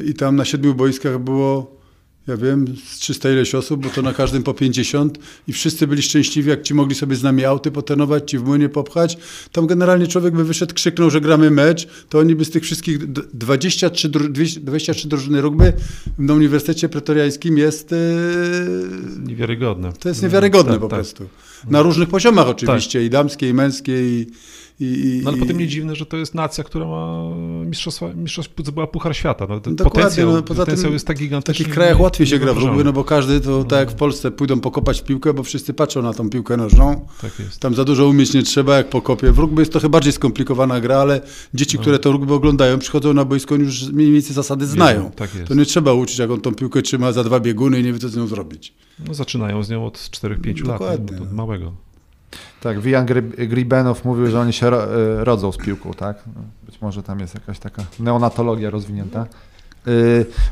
i 0.00 0.14
tam 0.14 0.36
na 0.36 0.44
siedmiu 0.44 0.74
boiskach 0.74 1.18
było 1.18 1.81
ja 2.26 2.36
wiem, 2.36 2.64
z 2.86 2.98
300 2.98 3.30
ileś 3.30 3.54
osób, 3.54 3.82
bo 3.82 3.90
to 3.90 4.02
na 4.02 4.12
każdym 4.12 4.42
po 4.42 4.54
50 4.54 5.18
i 5.48 5.52
wszyscy 5.52 5.86
byli 5.86 6.02
szczęśliwi, 6.02 6.50
jak 6.50 6.62
ci 6.62 6.74
mogli 6.74 6.94
sobie 6.94 7.16
z 7.16 7.22
nami 7.22 7.44
auty 7.44 7.70
potrenować, 7.70 8.30
ci 8.30 8.38
w 8.38 8.44
młynie 8.44 8.68
popchać. 8.68 9.18
Tam 9.52 9.66
generalnie 9.66 10.06
człowiek 10.06 10.34
by 10.34 10.44
wyszedł, 10.44 10.74
krzyknął, 10.74 11.10
że 11.10 11.20
gramy 11.20 11.50
mecz, 11.50 11.88
to 12.08 12.18
oni 12.18 12.34
by 12.34 12.44
z 12.44 12.50
tych 12.50 12.62
wszystkich 12.62 13.12
23, 13.12 14.08
23 14.08 15.08
drużyny 15.08 15.40
rugby 15.40 15.72
na 16.18 16.34
Uniwersytecie 16.34 16.88
Pretoriańskim 16.88 17.58
jest... 17.58 17.90
Yy, 17.90 17.98
niewiarygodne. 19.26 19.92
To 19.92 20.08
jest 20.08 20.22
niewiarygodne 20.22 20.72
tak, 20.72 20.80
po 20.80 20.88
tak. 20.88 20.98
prostu. 20.98 21.28
Na 21.70 21.82
różnych 21.82 22.08
poziomach 22.08 22.48
oczywiście, 22.48 22.98
tak. 22.98 23.06
i 23.06 23.10
damskie, 23.10 23.48
i 23.48 23.54
męskie, 23.54 24.02
i 24.02 24.26
i, 24.82 25.20
no 25.24 25.30
ale 25.30 25.38
potem 25.38 25.58
nie 25.58 25.68
dziwne, 25.68 25.96
że 25.96 26.06
to 26.06 26.16
jest 26.16 26.34
nacja, 26.34 26.64
która 26.64 26.86
ma 26.86 27.30
mistrzostwa, 27.66 28.12
mistrzostwa 28.14 28.72
była 28.72 28.86
Puchar 28.86 29.16
Świata. 29.16 29.46
No, 29.48 29.60
ten 29.60 29.76
potencjał, 29.76 30.32
no, 30.32 30.42
poza 30.42 30.60
potencjał 30.62 30.84
tym 30.84 30.92
jest 30.92 31.06
tak 31.06 31.18
gigantyczny. 31.18 31.54
W 31.54 31.58
takich 31.58 31.74
krajach 31.74 32.00
łatwiej 32.00 32.26
się 32.26 32.38
gra 32.38 32.54
w 32.54 32.58
rugby, 32.58 32.84
no 32.84 32.92
bo 32.92 33.04
każdy 33.04 33.40
to 33.40 33.50
no. 33.50 33.64
tak 33.64 33.78
jak 33.78 33.90
w 33.90 33.94
Polsce 33.94 34.30
pójdą 34.30 34.60
pokopać 34.60 35.02
piłkę, 35.02 35.34
bo 35.34 35.42
wszyscy 35.42 35.74
patrzą 35.74 36.02
na 36.02 36.12
tą 36.12 36.30
piłkę 36.30 36.56
nożną. 36.56 37.06
Tak 37.20 37.38
jest. 37.38 37.60
Tam 37.60 37.74
za 37.74 37.84
dużo 37.84 38.06
umieć 38.06 38.34
nie 38.34 38.42
trzeba, 38.42 38.76
jak 38.76 38.90
pokopie. 38.90 39.32
W 39.32 39.38
rugby 39.38 39.62
jest 39.62 39.72
trochę 39.72 39.88
bardziej 39.88 40.12
skomplikowana 40.12 40.80
gra, 40.80 40.96
ale 40.96 41.20
dzieci, 41.54 41.76
no. 41.76 41.82
które 41.82 41.98
to 41.98 42.12
rugby 42.12 42.34
oglądają, 42.34 42.78
przychodzą 42.78 43.14
na 43.14 43.24
boisko, 43.24 43.54
już 43.54 43.88
mniej 43.88 44.12
więcej 44.12 44.34
zasady 44.34 44.66
znają. 44.66 45.10
Tak 45.10 45.34
jest. 45.34 45.48
To 45.48 45.54
nie 45.54 45.64
trzeba 45.64 45.92
uczyć, 45.92 46.18
jak 46.18 46.30
on 46.30 46.40
tą 46.40 46.54
piłkę 46.54 46.82
trzyma 46.82 47.12
za 47.12 47.24
dwa 47.24 47.40
bieguny 47.40 47.80
i 47.80 47.82
nie 47.82 47.92
wie, 47.92 47.98
co 47.98 48.08
z 48.08 48.16
nią 48.16 48.26
zrobić. 48.26 48.74
No 49.08 49.14
zaczynają 49.14 49.62
z 49.62 49.70
nią 49.70 49.86
od 49.86 49.98
4-5 49.98 50.66
lat, 50.66 50.80
no, 50.80 51.22
od 51.22 51.32
małego. 51.32 51.72
Tak, 52.62 52.80
Wijan 52.80 53.06
Gribenow 53.48 54.04
mówił, 54.04 54.26
że 54.26 54.40
oni 54.40 54.52
się 54.52 54.66
e, 54.66 55.24
rodzą 55.24 55.52
z 55.52 55.56
piłką, 55.56 55.92
tak? 55.92 56.16
No, 56.26 56.42
być 56.66 56.80
może 56.80 57.02
tam 57.02 57.20
jest 57.20 57.34
jakaś 57.34 57.58
taka 57.58 57.82
neonatologia 57.98 58.70
rozwinięta. 58.70 59.20
E, 59.20 59.90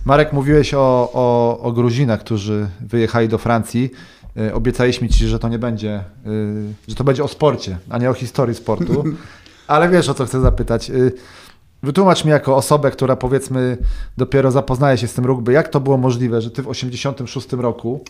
Marek, 0.05 0.33
mówiłeś 0.33 0.75
o, 0.75 1.11
o, 1.13 1.59
o 1.61 1.73
Gruzinach, 1.73 2.21
którzy 2.21 2.69
wyjechali 2.81 3.29
do 3.29 3.39
Francji. 3.39 3.91
E, 4.37 4.55
obiecaliśmy 4.55 5.09
ci, 5.09 5.29
że 5.29 5.39
to 5.39 5.49
nie 5.49 5.59
będzie, 5.59 6.05
że 6.89 6.95
to 6.95 7.05
będzie 7.05 7.25
o 7.25 7.29
sporcie, 7.29 7.79
a 7.91 7.99
nie 7.99 8.11
o 8.11 8.15
historii 8.15 8.55
sportu. 8.55 9.05
Ale 9.67 9.89
wiesz, 9.89 10.09
o 10.09 10.15
co 10.15 10.27
chcę 10.27 10.41
zapytać. 10.41 10.93
Wytłumacz 11.83 12.25
mi 12.25 12.31
jako 12.31 12.57
osobę, 12.57 12.91
która 12.91 13.17
powiedzmy 13.17 13.79
dopiero 14.17 14.51
zapoznaje 14.51 14.99
się 14.99 15.07
z 15.07 15.15
tym 15.15 15.25
rugby, 15.27 15.53
jak 15.53 15.69
to 15.69 15.81
było 15.81 15.97
możliwe, 15.97 16.41
że 16.41 16.51
ty 16.51 16.63
w 16.63 16.69
86 16.69 17.53
roku 17.53 18.05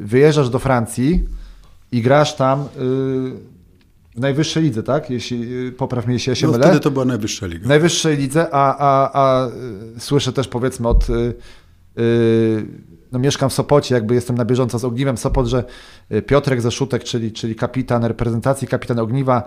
wyjeżdżasz 0.00 0.48
do 0.48 0.58
Francji, 0.58 1.24
i 1.92 2.02
grasz 2.02 2.36
tam 2.36 2.60
y, 2.60 2.66
w 4.16 4.20
najwyższej 4.20 4.62
lidze, 4.62 4.82
tak? 4.82 5.10
Jeśli, 5.10 5.66
y, 5.66 5.72
popraw 5.72 6.06
mnie, 6.06 6.14
jeśli 6.14 6.30
ja 6.30 6.34
się 6.34 6.46
no, 6.46 6.52
mylę. 6.52 6.64
wtedy 6.64 6.80
to 6.80 6.90
była 6.90 7.04
najwyższa 7.04 7.46
liga. 7.46 7.68
Najwyższej 7.68 8.16
lidze, 8.16 8.46
a, 8.52 8.76
a, 8.78 9.10
a 9.12 9.48
y, 9.96 10.00
słyszę 10.00 10.32
też 10.32 10.48
powiedzmy 10.48 10.88
od... 10.88 11.06
no 13.12 13.18
mieszkam 13.18 13.50
w 13.50 13.52
Sopocie, 13.52 13.94
jakby 13.94 14.14
jestem 14.14 14.36
na 14.36 14.44
bieżąco 14.44 14.78
z 14.78 14.84
Ogniwem 14.84 15.16
Sopot, 15.16 15.46
że 15.46 15.64
Piotrek 16.26 16.60
Zaszutek, 16.60 17.04
czyli, 17.04 17.32
czyli 17.32 17.54
kapitan 17.54 18.04
reprezentacji, 18.04 18.68
kapitan 18.68 18.98
Ogniwa, 18.98 19.42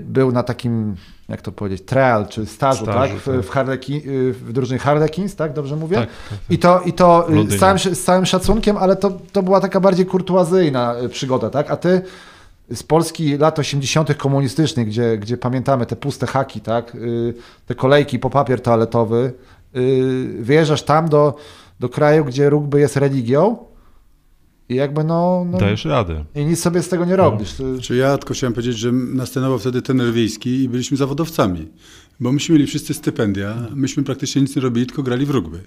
był 0.00 0.32
na 0.32 0.42
takim, 0.42 0.96
jak 1.28 1.42
to 1.42 1.52
powiedzieć, 1.52 1.86
trial, 1.86 2.28
czy 2.28 2.46
stażu, 2.46 2.84
stażu 2.84 2.98
tak? 2.98 3.10
W, 3.10 3.24
tak. 3.24 3.40
w, 3.40 3.50
Harleki, 3.50 4.02
w 4.32 4.52
drużynie 4.52 4.78
Harlequins, 4.78 5.36
tak? 5.36 5.52
Dobrze 5.52 5.76
mówię? 5.76 5.96
Tak, 5.96 6.08
tak, 6.08 6.38
tak. 6.38 6.38
I 6.50 6.58
to, 6.58 6.80
i 6.80 6.92
to 6.92 7.26
z, 7.48 7.58
całym, 7.58 7.78
z 7.78 8.04
całym 8.04 8.26
szacunkiem, 8.26 8.76
ale 8.76 8.96
to, 8.96 9.18
to 9.32 9.42
była 9.42 9.60
taka 9.60 9.80
bardziej 9.80 10.06
kurtuazyjna 10.06 10.94
przygoda, 11.10 11.50
tak? 11.50 11.70
A 11.70 11.76
ty 11.76 12.02
z 12.74 12.82
Polski 12.82 13.36
lat 13.36 13.58
80. 13.58 14.16
komunistycznych, 14.16 14.86
gdzie, 14.86 15.18
gdzie 15.18 15.36
pamiętamy 15.36 15.86
te 15.86 15.96
puste 15.96 16.26
haki, 16.26 16.60
tak? 16.60 16.96
Te 17.66 17.74
kolejki 17.74 18.18
po 18.18 18.30
papier 18.30 18.60
toaletowy, 18.60 19.32
wyjeżdżasz 20.38 20.82
tam 20.82 21.08
do, 21.08 21.34
do 21.80 21.88
kraju, 21.88 22.24
gdzie 22.24 22.50
rugby 22.50 22.80
jest 22.80 22.96
religią, 22.96 23.56
I 24.68 24.74
jakby 24.74 25.04
no, 25.04 25.46
no... 25.50 25.58
Dajesz 25.58 25.84
radę. 25.84 26.24
I 26.34 26.44
nic 26.44 26.60
sobie 26.60 26.82
z 26.82 26.88
tego 26.88 27.04
nie 27.04 27.16
robisz. 27.16 27.58
No. 27.58 27.80
Czy 27.80 27.96
ja 27.96 28.18
tylko 28.18 28.34
chciałem 28.34 28.54
powiedzieć, 28.54 28.78
że 28.78 28.92
nas 28.92 29.30
trenował 29.30 29.58
wtedy 29.58 29.82
ten 29.82 30.12
wiejski 30.12 30.62
i 30.62 30.68
byliśmy 30.68 30.96
zawodowcami. 30.96 31.68
Bo 32.20 32.32
myśmy 32.32 32.52
mieli 32.52 32.66
wszyscy 32.66 32.94
stypendia, 32.94 33.68
myśmy 33.74 34.02
praktycznie 34.02 34.42
nic 34.42 34.56
nie 34.56 34.62
robili, 34.62 34.86
tylko 34.86 35.02
grali 35.02 35.26
w 35.26 35.30
rugby. 35.30 35.60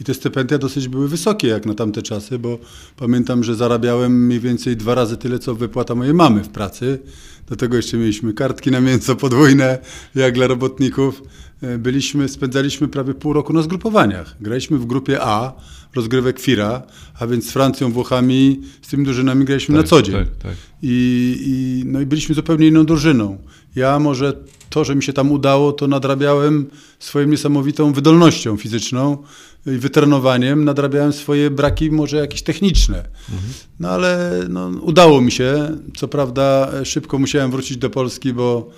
I 0.00 0.04
te 0.04 0.14
stypendia 0.14 0.58
dosyć 0.58 0.88
były 0.88 1.08
wysokie 1.08 1.48
jak 1.48 1.66
na 1.66 1.74
tamte 1.74 2.02
czasy, 2.02 2.38
bo 2.38 2.58
pamiętam, 2.96 3.44
że 3.44 3.54
zarabiałem 3.54 4.26
mniej 4.26 4.40
więcej 4.40 4.76
dwa 4.76 4.94
razy 4.94 5.16
tyle, 5.16 5.38
co 5.38 5.54
wypłata 5.54 5.94
mojej 5.94 6.14
mamy 6.14 6.44
w 6.44 6.48
pracy. 6.48 6.98
Do 7.46 7.56
tego 7.56 7.76
jeszcze 7.76 7.96
mieliśmy 7.96 8.32
kartki 8.32 8.70
na 8.70 8.80
mięso 8.80 9.16
podwójne, 9.16 9.78
jak 10.14 10.34
dla 10.34 10.46
robotników. 10.46 11.22
E, 11.62 11.78
byliśmy, 11.78 12.28
spędzaliśmy 12.28 12.88
prawie 12.88 13.14
pół 13.14 13.32
roku 13.32 13.52
na 13.52 13.62
zgrupowaniach. 13.62 14.36
Graliśmy 14.40 14.78
w 14.78 14.86
grupie 14.86 15.18
A, 15.22 15.52
rozgrywek 15.94 16.40
FIRA, 16.40 16.82
a 17.18 17.26
więc 17.26 17.46
z 17.46 17.52
Francją, 17.52 17.92
Włochami, 17.92 18.60
z 18.82 18.88
tymi 18.88 19.04
drużynami 19.04 19.44
graliśmy 19.44 19.74
tak, 19.74 19.84
na 19.84 19.88
co 19.88 20.02
dzień. 20.02 20.14
Tak, 20.14 20.36
tak. 20.36 20.52
I, 20.82 21.36
I, 21.46 21.82
no 21.86 22.00
i 22.00 22.06
byliśmy 22.06 22.34
zupełnie 22.34 22.66
inną 22.66 22.86
drużyną. 22.86 23.38
Ja 23.76 23.98
może 23.98 24.32
to, 24.70 24.84
że 24.84 24.94
mi 24.94 25.02
się 25.02 25.12
tam 25.12 25.32
udało, 25.32 25.72
to 25.72 25.86
nadrabiałem 25.86 26.66
swoją 26.98 27.26
niesamowitą 27.26 27.92
wydolnością 27.92 28.56
fizyczną 28.56 29.18
i 29.66 29.70
wytrenowaniem, 29.70 30.64
nadrabiałem 30.64 31.12
swoje 31.12 31.50
braki 31.50 31.90
może 31.90 32.16
jakieś 32.16 32.42
techniczne. 32.42 32.96
Mhm. 32.96 33.52
No 33.80 33.90
ale 33.90 34.40
no, 34.48 34.68
udało 34.68 35.20
mi 35.20 35.32
się. 35.32 35.76
Co 35.96 36.08
prawda 36.08 36.70
szybko 36.84 37.18
musiałem 37.18 37.50
wrócić 37.50 37.76
do 37.76 37.90
Polski, 37.90 38.32
bo 38.32 38.70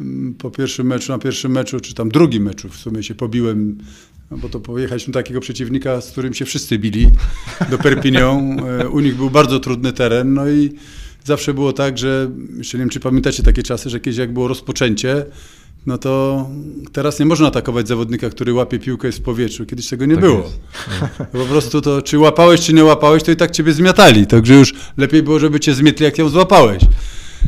mm, 0.00 0.34
po 0.34 0.50
pierwszym 0.50 0.86
meczu, 0.86 1.12
na 1.12 1.18
pierwszym 1.18 1.52
meczu, 1.52 1.80
czy 1.80 1.94
tam 1.94 2.08
drugim 2.08 2.42
meczu 2.42 2.68
w 2.68 2.76
sumie 2.76 3.02
się 3.02 3.14
pobiłem, 3.14 3.78
no 4.30 4.38
bo 4.38 4.48
to 4.48 4.60
pojechaliśmy 4.60 5.12
do 5.12 5.18
takiego 5.18 5.40
przeciwnika, 5.40 6.00
z 6.00 6.10
którym 6.10 6.34
się 6.34 6.44
wszyscy 6.44 6.78
bili, 6.78 7.06
do 7.70 7.78
Perpignan. 7.78 8.60
E, 8.80 8.88
u 8.88 9.00
nich 9.00 9.16
był 9.16 9.30
bardzo 9.30 9.60
trudny 9.60 9.92
teren, 9.92 10.34
no 10.34 10.48
i 10.48 10.72
zawsze 11.24 11.54
było 11.54 11.72
tak, 11.72 11.98
że, 11.98 12.30
jeszcze 12.58 12.78
nie 12.78 12.82
wiem, 12.82 12.90
czy 12.90 13.00
pamiętacie 13.00 13.42
takie 13.42 13.62
czasy, 13.62 13.90
że 13.90 14.00
kiedyś 14.00 14.18
jak 14.18 14.32
było 14.32 14.48
rozpoczęcie, 14.48 15.26
no 15.86 15.98
to 15.98 16.46
teraz 16.92 17.20
nie 17.20 17.26
można 17.26 17.46
atakować 17.46 17.88
zawodnika, 17.88 18.30
który 18.30 18.52
łapie 18.52 18.78
piłkę 18.78 19.12
w 19.12 19.20
powietrzu. 19.20 19.66
Kiedyś 19.66 19.88
tego 19.88 20.06
nie 20.06 20.14
tak 20.14 20.24
było. 20.24 20.50
Po 21.32 21.44
prostu 21.44 21.80
to, 21.80 22.02
czy 22.02 22.18
łapałeś, 22.18 22.60
czy 22.60 22.72
nie 22.72 22.84
łapałeś, 22.84 23.22
to 23.22 23.30
i 23.30 23.36
tak 23.36 23.50
ciebie 23.50 23.72
zmiatali. 23.72 24.26
Także 24.26 24.54
już 24.54 24.74
lepiej 24.96 25.22
było, 25.22 25.38
żeby 25.38 25.60
cię 25.60 25.74
zmietli, 25.74 26.04
jak 26.04 26.18
ją 26.18 26.28
złapałeś. 26.28 26.82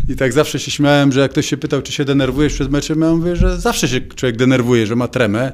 I 0.08 0.16
tak 0.16 0.32
zawsze 0.32 0.58
się 0.58 0.70
śmiałem, 0.70 1.12
że 1.12 1.20
jak 1.20 1.30
ktoś 1.30 1.46
się 1.46 1.56
pytał, 1.56 1.82
czy 1.82 1.92
się 1.92 2.04
denerwujesz 2.04 2.54
przed 2.54 2.70
meczem, 2.70 3.00
ja 3.00 3.12
mówię, 3.12 3.36
że 3.36 3.60
zawsze 3.60 3.88
się 3.88 4.00
człowiek 4.00 4.36
denerwuje, 4.36 4.86
że 4.86 4.96
ma 4.96 5.08
tremę. 5.08 5.52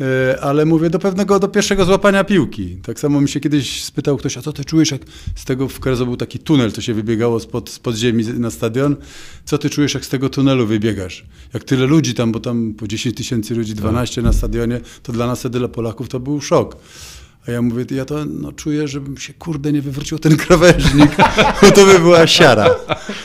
E, 0.00 0.40
ale 0.40 0.64
mówię 0.64 0.90
do 0.90 0.98
pewnego, 0.98 1.38
do 1.38 1.48
pierwszego 1.48 1.84
złapania 1.84 2.24
piłki. 2.24 2.76
Tak 2.76 3.00
samo 3.00 3.20
mi 3.20 3.28
się 3.28 3.40
kiedyś 3.40 3.84
spytał 3.84 4.16
ktoś, 4.16 4.36
a 4.36 4.42
co 4.42 4.52
ty 4.52 4.64
czujesz, 4.64 4.90
jak 4.90 5.02
z 5.34 5.44
tego 5.44 5.68
w 5.68 5.80
Krezo 5.80 6.04
był 6.04 6.16
taki 6.16 6.38
tunel, 6.38 6.72
co 6.72 6.80
się 6.80 6.94
wybiegało 6.94 7.40
spod, 7.40 7.70
spod 7.70 7.96
ziemi 7.96 8.24
na 8.24 8.50
stadion, 8.50 8.96
co 9.44 9.58
ty 9.58 9.70
czujesz, 9.70 9.94
jak 9.94 10.04
z 10.04 10.08
tego 10.08 10.28
tunelu 10.28 10.66
wybiegasz? 10.66 11.24
Jak 11.54 11.64
tyle 11.64 11.86
ludzi 11.86 12.14
tam, 12.14 12.32
bo 12.32 12.40
tam 12.40 12.74
po 12.74 12.88
10 12.88 13.16
tysięcy 13.16 13.54
ludzi, 13.54 13.74
12 13.74 14.22
na 14.22 14.32
stadionie, 14.32 14.80
to 15.02 15.12
dla 15.12 15.26
nas 15.26 15.46
dla 15.46 15.68
Polaków, 15.68 16.08
to 16.08 16.20
był 16.20 16.40
szok. 16.40 16.76
A 17.48 17.50
ja 17.50 17.62
mówię, 17.62 17.84
ja 17.90 18.04
to 18.04 18.24
no, 18.24 18.52
czuję, 18.52 18.88
żebym 18.88 19.16
się 19.16 19.32
kurde 19.34 19.72
nie 19.72 19.82
wywrócił 19.82 20.18
ten 20.18 20.36
krawężnik, 20.36 21.16
bo 21.62 21.70
to 21.70 21.86
by 21.86 21.98
była 21.98 22.26
siara. 22.26 22.70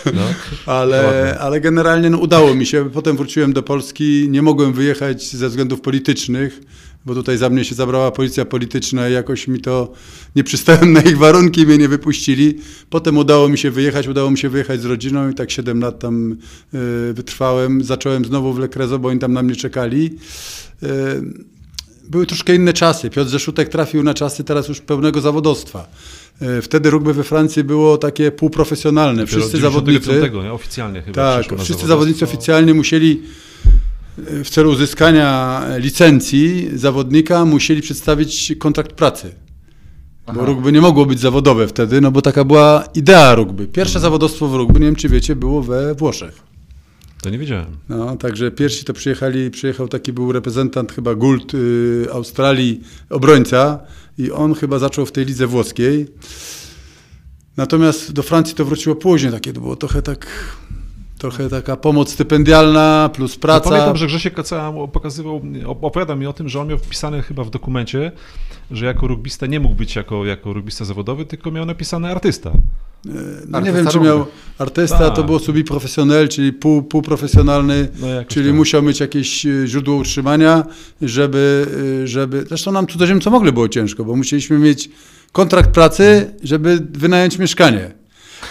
No. 0.05 0.21
Ale, 0.65 1.37
ale 1.39 1.61
generalnie 1.61 2.09
no, 2.09 2.17
udało 2.17 2.55
mi 2.55 2.65
się. 2.65 2.89
Potem 2.89 3.17
wróciłem 3.17 3.53
do 3.53 3.63
Polski, 3.63 4.27
nie 4.29 4.41
mogłem 4.41 4.73
wyjechać 4.73 5.29
ze 5.35 5.49
względów 5.49 5.81
politycznych, 5.81 6.61
bo 7.05 7.15
tutaj 7.15 7.37
za 7.37 7.49
mnie 7.49 7.65
się 7.65 7.75
zabrała 7.75 8.11
policja 8.11 8.45
polityczna 8.45 9.09
i 9.09 9.13
jakoś 9.13 9.47
mi 9.47 9.61
to 9.61 9.93
nie 10.35 10.43
przystałem 10.43 10.93
na 10.93 11.01
ich 11.01 11.17
warunki, 11.17 11.65
mnie 11.65 11.77
nie 11.77 11.87
wypuścili. 11.87 12.57
Potem 12.89 13.17
udało 13.17 13.49
mi 13.49 13.57
się 13.57 13.71
wyjechać, 13.71 14.07
udało 14.07 14.31
mi 14.31 14.37
się 14.37 14.49
wyjechać 14.49 14.81
z 14.81 14.85
rodziną 14.85 15.29
i 15.29 15.33
tak 15.33 15.51
7 15.51 15.79
lat 15.79 15.99
tam 15.99 16.31
y, 16.31 17.13
wytrwałem. 17.13 17.83
Zacząłem 17.83 18.25
znowu 18.25 18.53
w 18.53 18.59
Lekrezo, 18.59 18.99
bo 18.99 19.09
oni 19.09 19.19
tam 19.19 19.33
na 19.33 19.43
mnie 19.43 19.55
czekali. 19.55 20.17
Y, 20.83 21.56
były 22.09 22.25
troszkę 22.25 22.55
inne 22.55 22.73
czasy. 22.73 23.09
Piotr 23.09 23.29
Zeszutek 23.29 23.69
trafił 23.69 24.03
na 24.03 24.13
czasy 24.13 24.43
teraz 24.43 24.67
już 24.67 24.81
pełnego 24.81 25.21
zawodowstwa. 25.21 25.87
E, 26.41 26.61
wtedy 26.61 26.89
rugby 26.89 27.13
we 27.13 27.23
Francji 27.23 27.63
było 27.63 27.97
takie 27.97 28.31
półprofesjonalne. 28.31 29.27
Wszyscy 29.27 29.57
zawodnicy. 29.57 30.21
Tego, 30.21 30.53
oficjalnie 30.53 31.01
chyba. 31.01 31.15
Tak, 31.15 31.59
wszyscy 31.59 31.87
zawodnicy 31.87 32.25
oficjalnie 32.25 32.73
musieli 32.73 33.21
e, 34.27 34.43
w 34.43 34.49
celu 34.49 34.71
uzyskania 34.71 35.61
licencji 35.77 36.69
zawodnika 36.73 37.45
musieli 37.45 37.81
przedstawić 37.81 38.53
kontrakt 38.59 38.93
pracy. 38.93 39.31
Aha. 40.25 40.39
Bo 40.39 40.45
rugby 40.45 40.71
nie 40.71 40.81
mogło 40.81 41.05
być 41.05 41.19
zawodowe 41.19 41.67
wtedy, 41.67 42.01
no 42.01 42.11
bo 42.11 42.21
taka 42.21 42.43
była 42.43 42.83
idea 42.95 43.35
rugby. 43.35 43.67
Pierwsze 43.67 43.97
mhm. 43.97 44.01
zawodowstwo 44.01 44.47
w 44.47 44.55
rugby, 44.55 44.79
nie 44.79 44.85
wiem 44.85 44.95
czy 44.95 45.09
wiecie, 45.09 45.35
było 45.35 45.61
we 45.61 45.95
Włoszech. 45.95 46.46
To 47.21 47.29
nie 47.29 47.37
wiedziałem. 47.37 47.77
No, 47.89 48.17
także 48.17 48.51
pierwsi 48.51 48.85
to 48.85 48.93
przyjechali, 48.93 49.51
przyjechał 49.51 49.87
taki 49.87 50.13
był 50.13 50.31
reprezentant 50.31 50.91
chyba 50.91 51.15
Gould 51.15 51.53
y, 51.53 52.07
Australii, 52.13 52.81
obrońca 53.09 53.79
i 54.17 54.31
on 54.31 54.53
chyba 54.53 54.79
zaczął 54.79 55.05
w 55.05 55.11
tej 55.11 55.25
lidze 55.25 55.47
włoskiej. 55.47 56.07
Natomiast 57.57 58.11
do 58.11 58.23
Francji 58.23 58.55
to 58.55 58.65
wróciło 58.65 58.95
później, 58.95 59.31
takie 59.31 59.53
to 59.53 59.61
było 59.61 59.75
trochę 59.75 60.01
tak 60.01 60.27
trochę 61.17 61.49
taka 61.49 61.77
pomoc 61.77 62.11
stypendialna 62.11 63.09
plus 63.13 63.37
praca. 63.37 63.69
No 63.69 63.71
pamiętam, 63.71 63.97
że 63.97 64.07
Grzesiek 64.07 64.33
Kaca 64.33 64.73
pokazywał, 64.93 65.41
opowiada 65.65 66.15
mi 66.15 66.27
o 66.27 66.33
tym, 66.33 66.49
że 66.49 66.61
on 66.61 66.67
miał 66.67 66.77
wpisane 66.77 67.21
chyba 67.21 67.43
w 67.43 67.49
dokumencie, 67.49 68.11
że 68.71 68.85
jako 68.85 69.07
rugbista 69.07 69.45
nie 69.45 69.59
mógł 69.59 69.75
być 69.75 69.95
jako, 69.95 70.25
jako 70.25 70.53
rugbista 70.53 70.85
zawodowy, 70.85 71.25
tylko 71.25 71.51
miał 71.51 71.65
napisane 71.65 72.11
artysta. 72.11 72.49
E, 72.49 73.11
no 73.47 73.61
nie 73.61 73.71
wiem, 73.71 73.87
czy 73.87 73.99
miał 73.99 74.25
artysta, 74.57 75.09
to 75.09 75.15
tak. 75.15 75.25
było 75.25 75.39
subi 75.39 75.63
profesjonal, 75.63 76.27
czyli 76.27 76.53
pół, 76.53 76.83
półprofesjonalny, 76.83 77.87
no 78.01 78.07
czyli 78.27 78.47
tak. 78.47 78.55
musiał 78.55 78.83
mieć 78.83 78.99
jakieś 78.99 79.45
e, 79.45 79.67
źródło 79.67 79.95
utrzymania, 79.95 80.63
żeby, 81.01 81.67
e, 82.03 82.07
żeby... 82.07 82.45
Zresztą 82.47 82.71
nam 82.71 82.87
cudzoziemcom 82.87 83.33
mogli 83.33 83.51
było 83.51 83.69
ciężko, 83.69 84.05
bo 84.05 84.15
musieliśmy 84.15 84.59
mieć 84.59 84.89
kontrakt 85.31 85.71
pracy, 85.71 86.33
żeby 86.43 86.79
wynająć 86.91 87.39
mieszkanie. 87.39 87.91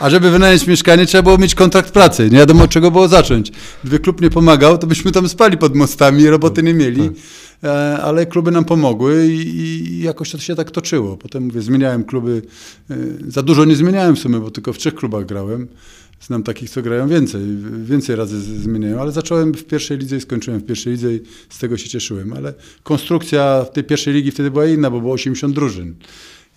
A 0.01 0.11
żeby 0.11 0.31
wynająć 0.31 0.67
mieszkanie, 0.67 1.07
trzeba 1.07 1.23
było 1.23 1.39
mieć 1.39 1.55
kontrakt 1.55 1.91
pracy. 1.91 2.31
Nie 2.31 2.39
wiadomo, 2.39 2.65
od 2.65 2.71
czego 2.71 2.91
było 2.91 3.09
zacząć. 3.09 3.53
Gdyby 3.85 3.99
klub 3.99 4.21
nie 4.21 4.31
pomagał, 4.31 4.79
to 4.79 4.87
byśmy 4.87 5.13
tam 5.13 5.29
spali 5.29 5.59
pod 5.59 5.75
mostami, 5.75 6.27
roboty 6.27 6.63
nie 6.63 6.75
mieli. 6.75 7.09
Tak. 7.09 7.17
E, 7.65 7.99
ale 8.03 8.27
kluby 8.27 8.51
nam 8.51 8.65
pomogły 8.65 9.27
i, 9.31 10.01
jakoś 10.03 10.31
to 10.31 10.39
się 10.39 10.55
tak 10.55 10.71
toczyło. 10.71 11.17
Potem 11.17 11.45
mówię, 11.45 11.63
zmieniałem 11.63 12.05
kluby. 12.05 12.43
E, 12.91 12.97
za 13.29 13.43
dużo 13.43 13.65
nie 13.65 13.77
zmieniałem 13.77 14.17
w 14.17 14.19
sumie, 14.19 14.41
bo 14.41 14.51
tylko 14.51 14.73
w 14.73 14.79
trzech 14.79 14.95
klubach 14.95 15.27
grałem. 15.27 15.69
Znam 16.21 16.43
takich, 16.43 16.71
co 16.71 16.83
grają 16.83 17.09
więcej, 17.09 17.43
więcej 17.85 18.17
razy 18.17 18.41
zmieniają, 18.41 19.01
ale 19.01 19.13
zacząłem 19.13 19.55
w 19.55 19.65
pierwszej 19.65 19.99
lidze 19.99 20.17
i 20.17 20.21
skończyłem 20.21 20.61
w 20.61 20.67
pierwszej 20.67 20.93
lidze 20.93 21.15
i 21.15 21.21
z 21.49 21.59
tego 21.59 21.77
się 21.77 21.89
cieszyłem. 21.89 22.33
Ale 22.33 22.55
konstrukcja 22.83 23.67
tej 23.73 23.85
pierwszej 23.85 24.15
ligi 24.15 24.31
wtedy 24.31 24.51
była 24.51 24.67
inna, 24.67 24.91
bo 24.91 25.01
było 25.01 25.15
80 25.15 25.55
drużyn. 25.55 25.95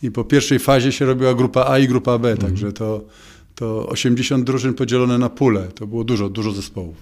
I 0.03 0.11
po 0.11 0.23
pierwszej 0.23 0.59
fazie 0.59 0.91
się 0.91 1.05
robiła 1.05 1.33
grupa 1.33 1.65
A 1.65 1.79
i 1.79 1.87
grupa 1.87 2.17
B, 2.17 2.31
mhm. 2.31 2.49
także 2.49 2.73
to, 2.73 3.01
to 3.55 3.87
80 3.87 4.43
drużyn 4.43 4.73
podzielone 4.73 5.17
na 5.17 5.29
pule. 5.29 5.67
To 5.67 5.87
było 5.87 6.03
dużo, 6.03 6.29
dużo 6.29 6.51
zespołów. 6.51 6.95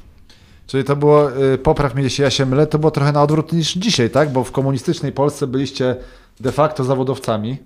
Czyli 0.68 0.84
to 0.84 0.96
było, 0.96 1.44
y, 1.54 1.58
popraw 1.58 1.96
mnie 1.96 2.04
jeśli 2.04 2.22
ja 2.22 2.30
się 2.30 2.46
mylę, 2.46 2.68
to 2.68 2.80
było 2.80 2.92
trochę 2.92 3.12
na 3.12 3.24
odwrót 3.24 3.54
niż 3.54 3.74
dzisiaj, 3.74 4.10
tak? 4.10 4.32
Bo 4.32 4.44
w 4.44 4.52
komunistycznej 4.52 5.12
Polsce 5.12 5.48
byliście 5.48 5.96
de 6.40 6.52
facto 6.52 6.84
zawodowcami. 6.84 7.58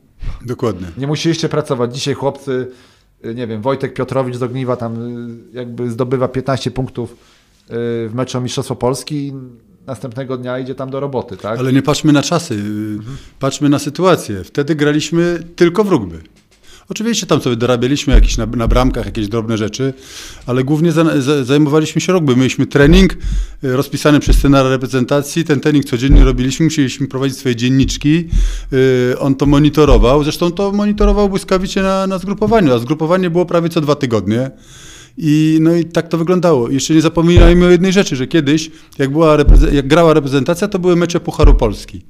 Dokładnie. 0.46 0.88
Nie 0.98 1.08
musieliście 1.08 1.50
pracować. 1.50 1.96
Dzisiaj 1.96 2.13
chłopcy, 2.13 2.67
y, 3.26 3.36
nie 3.36 3.48
wiem, 3.48 3.62
Wojtek 3.62 3.94
Piotrowicz 3.94 4.36
z 4.36 4.44
Ogniwa 4.44 4.76
tam 4.76 5.17
y, 5.54 5.58
jakby 5.58 5.91
zdobywa 5.91 6.28
15 6.28 6.72
punktów 6.72 7.15
w 7.74 8.12
meczu 8.13 8.41
Mistrzostwo 8.41 8.76
Polski 8.76 9.34
następnego 9.88 10.38
dnia 10.38 10.60
idzie 10.60 10.76
tam 10.76 10.89
do 10.89 11.00
roboty, 11.00 11.38
tak? 11.38 11.60
Ale 11.60 11.74
nie 11.74 11.82
patrzmy 11.82 12.13
na 12.13 12.24
czasy, 12.24 12.63
patrzmy 13.39 13.70
na 13.70 13.80
sytuację. 13.80 14.44
Wtedy 14.44 14.76
graliśmy 14.76 15.44
tylko 15.56 15.84
w 15.84 15.89
rugby. 15.89 16.22
Oczywiście 16.89 17.28
tam 17.28 17.41
sobie 17.41 17.56
dorabialiśmy 17.56 18.13
jakieś 18.13 18.38
na, 18.38 18.46
na 18.46 18.67
bramkach, 18.67 19.06
jakieś 19.06 19.28
drobne 19.28 19.58
rzeczy, 19.58 19.94
ale 20.46 20.63
głównie 20.63 20.91
za, 20.91 21.22
za, 21.22 21.44
zajmowaliśmy 21.44 22.02
się 22.02 22.13
rugby. 22.13 22.36
Mieliśmy 22.36 22.67
trening 22.67 23.13
y, 23.13 23.17
rozpisany 23.76 24.20
przez 24.20 24.38
scenariusz 24.38 24.72
reprezentacji, 24.72 25.44
ten 25.44 25.60
trening 25.60 25.86
codziennie 25.86 26.24
robiliśmy, 26.24 26.63
musieliśmy 26.63 27.08
prowadzić 27.08 27.38
swoje 27.38 27.56
dzienniczki, 27.56 28.30
y, 28.74 29.20
on 29.20 29.36
to 29.36 29.46
monitorował, 29.46 30.24
zresztą 30.24 30.52
to 30.52 30.72
monitorował 30.72 31.30
błyskawicie 31.30 31.82
na, 31.82 32.08
na 32.08 32.17
zgrupowaniu, 32.17 32.74
a 32.74 32.80
zgrupowanie 32.80 33.30
było 33.30 33.46
prawie 33.46 33.70
co 33.70 33.82
dwa 33.82 33.96
tygodnie. 33.96 34.52
I, 35.17 35.58
no 35.62 35.76
i 35.76 35.86
tak 35.86 36.08
to 36.08 36.17
wyglądało. 36.17 36.69
Jeszcze 36.69 36.93
nie 36.93 37.02
zapominajmy 37.02 37.65
o 37.65 37.69
jednej 37.69 37.93
rzeczy, 37.93 38.15
że 38.15 38.28
kiedyś, 38.28 38.71
jak, 38.97 39.12
była, 39.12 39.38
jak 39.71 39.88
grała 39.88 40.13
reprezentacja, 40.13 40.67
to 40.67 40.80
były 40.80 40.95
mecze 40.95 41.19
Pucharu 41.19 41.56
Polski. 41.56 42.02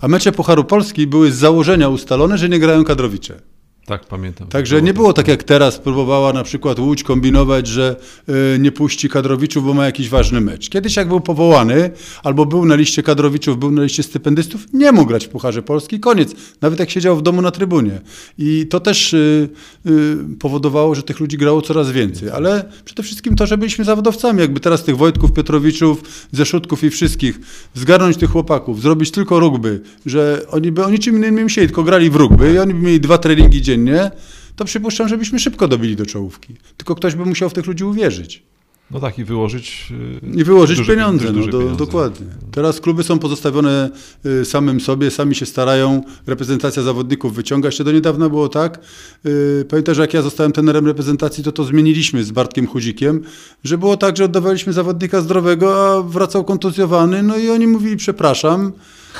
A 0.00 0.08
mecze 0.08 0.32
Pucharu 0.32 0.64
Polski 0.64 1.06
były 1.06 1.32
z 1.32 1.36
założenia 1.36 1.88
ustalone, 1.88 2.38
że 2.38 2.48
nie 2.48 2.58
grają 2.58 2.84
kadrowicze. 2.84 3.40
Tak, 3.86 4.04
pamiętam. 4.04 4.48
Także 4.48 4.82
nie 4.82 4.94
było 4.94 5.12
tak 5.12 5.28
jak 5.28 5.42
teraz, 5.42 5.78
próbowała 5.78 6.32
na 6.32 6.44
przykład 6.44 6.78
Łódź 6.78 7.02
kombinować, 7.02 7.66
że 7.66 7.96
y, 8.28 8.58
nie 8.58 8.72
puści 8.72 9.08
kadrowiczów, 9.08 9.64
bo 9.64 9.74
ma 9.74 9.86
jakiś 9.86 10.08
ważny 10.08 10.40
mecz. 10.40 10.68
Kiedyś 10.68 10.96
jak 10.96 11.08
był 11.08 11.20
powołany, 11.20 11.90
albo 12.22 12.46
był 12.46 12.64
na 12.64 12.74
liście 12.74 13.02
kadrowiczów, 13.02 13.58
był 13.58 13.70
na 13.70 13.82
liście 13.82 14.02
stypendystów, 14.02 14.66
nie 14.72 14.92
mógł 14.92 15.08
grać 15.08 15.26
w 15.26 15.28
Pucharze 15.28 15.62
Polski, 15.62 16.00
koniec. 16.00 16.34
Nawet 16.60 16.80
jak 16.80 16.90
siedział 16.90 17.16
w 17.16 17.22
domu 17.22 17.42
na 17.42 17.50
trybunie. 17.50 18.00
I 18.38 18.66
to 18.70 18.80
też 18.80 19.14
y, 19.14 19.48
y, 19.86 20.16
powodowało, 20.38 20.94
że 20.94 21.02
tych 21.02 21.20
ludzi 21.20 21.38
grało 21.38 21.62
coraz 21.62 21.90
więcej. 21.90 22.30
Ale 22.30 22.64
przede 22.84 23.02
wszystkim 23.02 23.36
to, 23.36 23.46
że 23.46 23.58
byliśmy 23.58 23.84
zawodowcami. 23.84 24.40
Jakby 24.40 24.60
teraz 24.60 24.84
tych 24.84 24.96
Wojtków, 24.96 25.32
Piotrowiczów, 25.32 26.02
Zeszutków 26.32 26.84
i 26.84 26.90
wszystkich, 26.90 27.40
zgarnąć 27.74 28.16
tych 28.16 28.30
chłopaków, 28.30 28.82
zrobić 28.82 29.10
tylko 29.10 29.40
rugby, 29.40 29.80
że 30.06 30.42
oni 30.50 30.72
by 30.72 30.84
o 30.84 30.90
niczym 30.90 31.16
innym 31.16 31.36
nie 31.36 31.44
myśleli, 31.44 31.68
tylko 31.68 31.82
grali 31.82 32.10
w 32.10 32.16
rugby 32.16 32.52
i 32.52 32.58
oni 32.58 32.74
by 32.74 32.80
mieli 32.80 33.00
dwa 33.00 33.18
treningi 33.18 33.62
dziennie 33.62 33.75
dziennie, 33.76 34.10
to 34.56 34.64
przypuszczam, 34.64 35.08
żebyśmy 35.08 35.38
szybko 35.38 35.68
dobili 35.68 35.96
do 35.96 36.06
czołówki. 36.06 36.54
Tylko 36.76 36.94
ktoś 36.94 37.14
by 37.14 37.24
musiał 37.24 37.50
w 37.50 37.52
tych 37.52 37.66
ludzi 37.66 37.84
uwierzyć. 37.84 38.42
No 38.90 39.00
tak, 39.00 39.18
i 39.18 39.24
wyłożyć. 39.24 39.92
I 40.34 40.44
wyłożyć 40.44 40.78
duże, 40.78 40.92
pieniądze, 40.92 41.32
duże, 41.32 41.46
no, 41.46 41.52
do, 41.52 41.58
pieniądze. 41.58 41.84
dokładnie. 41.84 42.26
Teraz 42.50 42.80
kluby 42.80 43.02
są 43.02 43.18
pozostawione 43.18 43.90
y, 44.26 44.44
samym 44.44 44.80
sobie, 44.80 45.10
sami 45.10 45.34
się 45.34 45.46
starają, 45.46 46.02
reprezentacja 46.26 46.82
zawodników 46.82 47.34
wyciąga. 47.34 47.68
Jeszcze 47.68 47.84
do 47.84 47.92
niedawna 47.92 48.28
było 48.28 48.48
tak. 48.48 48.80
Y, 49.26 49.64
pamiętam, 49.68 49.94
że 49.94 50.02
jak 50.02 50.14
ja 50.14 50.22
zostałem 50.22 50.52
tenerem 50.52 50.86
reprezentacji, 50.86 51.44
to 51.44 51.52
to 51.52 51.64
zmieniliśmy 51.64 52.24
z 52.24 52.30
Bartkiem 52.30 52.66
Chudzikiem, 52.66 53.22
że 53.64 53.78
było 53.78 53.96
tak, 53.96 54.16
że 54.16 54.24
oddawaliśmy 54.24 54.72
zawodnika 54.72 55.20
zdrowego, 55.20 55.90
a 55.90 56.02
wracał 56.02 56.44
kontuzjowany, 56.44 57.22
no 57.22 57.38
i 57.38 57.50
oni 57.50 57.66
mówili 57.66 57.96
przepraszam. 57.96 58.72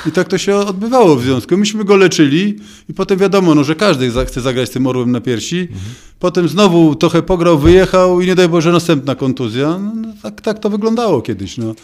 I 0.05 0.11
tak 0.11 0.27
to 0.27 0.37
się 0.37 0.55
odbywało 0.55 1.15
w 1.15 1.23
związku. 1.23 1.57
Myśmy 1.57 1.83
go 1.83 1.95
leczyli 1.95 2.59
i 2.89 2.93
potem 2.93 3.17
wiadomo, 3.17 3.55
no, 3.55 3.63
że 3.63 3.75
każdy 3.75 4.11
chce 4.25 4.41
zagrać 4.41 4.69
tym 4.69 4.87
orłem 4.87 5.11
na 5.11 5.21
piersi. 5.21 5.59
Mhm. 5.59 5.79
Potem 6.19 6.47
znowu 6.47 6.95
trochę 6.95 7.21
pograł, 7.21 7.59
wyjechał 7.59 8.21
i 8.21 8.27
nie 8.27 8.35
daj 8.35 8.49
Boże 8.49 8.71
następna 8.71 9.15
kontuzja. 9.15 9.67
No, 9.67 9.91
no 9.95 10.13
tak, 10.23 10.41
tak 10.41 10.59
to 10.59 10.69
wyglądało 10.69 11.21
kiedyś. 11.21 11.57
No. 11.57 11.75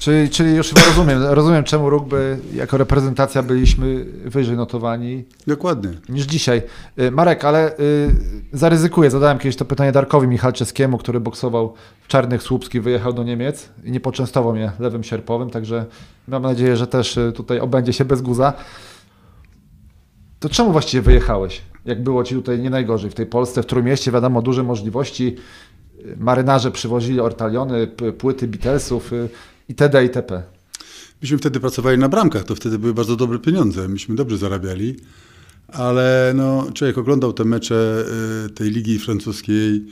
Czyli, 0.00 0.30
czyli 0.30 0.54
już 0.54 0.68
chyba 0.68 0.80
rozumiem, 0.86 1.22
rozumiem, 1.22 1.64
czemu 1.64 1.90
rugby 1.90 2.38
jako 2.54 2.76
reprezentacja 2.76 3.42
byliśmy 3.42 4.04
wyżej 4.24 4.56
notowani. 4.56 5.24
Dokładnie. 5.46 5.90
Niż 6.08 6.24
dzisiaj. 6.26 6.62
Y, 6.98 7.10
Marek, 7.10 7.44
ale 7.44 7.78
y, 7.78 8.10
zaryzykuję. 8.52 9.10
Zadałem 9.10 9.38
kiedyś 9.38 9.56
to 9.56 9.64
pytanie 9.64 9.92
Darkowi 9.92 10.28
Michalczewskiemu, 10.28 10.98
który 10.98 11.20
boksował 11.20 11.74
w 12.02 12.08
Czarnych 12.08 12.42
Słupskich, 12.42 12.82
wyjechał 12.82 13.12
do 13.12 13.22
Niemiec 13.22 13.68
i 13.84 13.90
nie 13.90 14.00
poczęstował 14.00 14.52
mnie 14.52 14.72
lewym 14.78 15.04
sierpowym, 15.04 15.50
także 15.50 15.86
mam 16.28 16.42
nadzieję, 16.42 16.76
że 16.76 16.86
też 16.86 17.16
y, 17.16 17.32
tutaj 17.32 17.60
obędzie 17.60 17.92
się 17.92 18.04
bez 18.04 18.22
guza. 18.22 18.52
To 20.38 20.48
czemu 20.48 20.72
właściwie 20.72 21.02
wyjechałeś? 21.02 21.62
Jak 21.84 22.02
było 22.02 22.24
ci 22.24 22.34
tutaj 22.34 22.58
nie 22.58 22.70
najgorzej 22.70 23.10
w 23.10 23.14
tej 23.14 23.26
Polsce, 23.26 23.62
w 23.62 23.66
Trójmieście, 23.66 24.12
wiadomo, 24.12 24.42
duże 24.42 24.62
możliwości. 24.62 25.36
Marynarze 26.16 26.70
przywozili 26.70 27.20
ortaliony, 27.20 27.86
płyty 28.18 28.48
Beatlesów 28.48 29.12
itd. 29.70 30.04
itp. 30.04 30.42
Myśmy 31.22 31.38
wtedy 31.38 31.60
pracowali 31.60 31.98
na 31.98 32.08
bramkach, 32.08 32.44
to 32.44 32.54
wtedy 32.54 32.78
były 32.78 32.94
bardzo 32.94 33.16
dobre 33.16 33.38
pieniądze, 33.38 33.88
myśmy 33.88 34.14
dobrze 34.14 34.38
zarabiali, 34.38 34.96
ale 35.72 36.32
no, 36.36 36.66
człowiek 36.74 36.98
oglądał 36.98 37.32
te 37.32 37.44
mecze 37.44 38.04
y, 38.46 38.50
tej 38.50 38.70
ligi 38.70 38.98
francuskiej, 38.98 39.84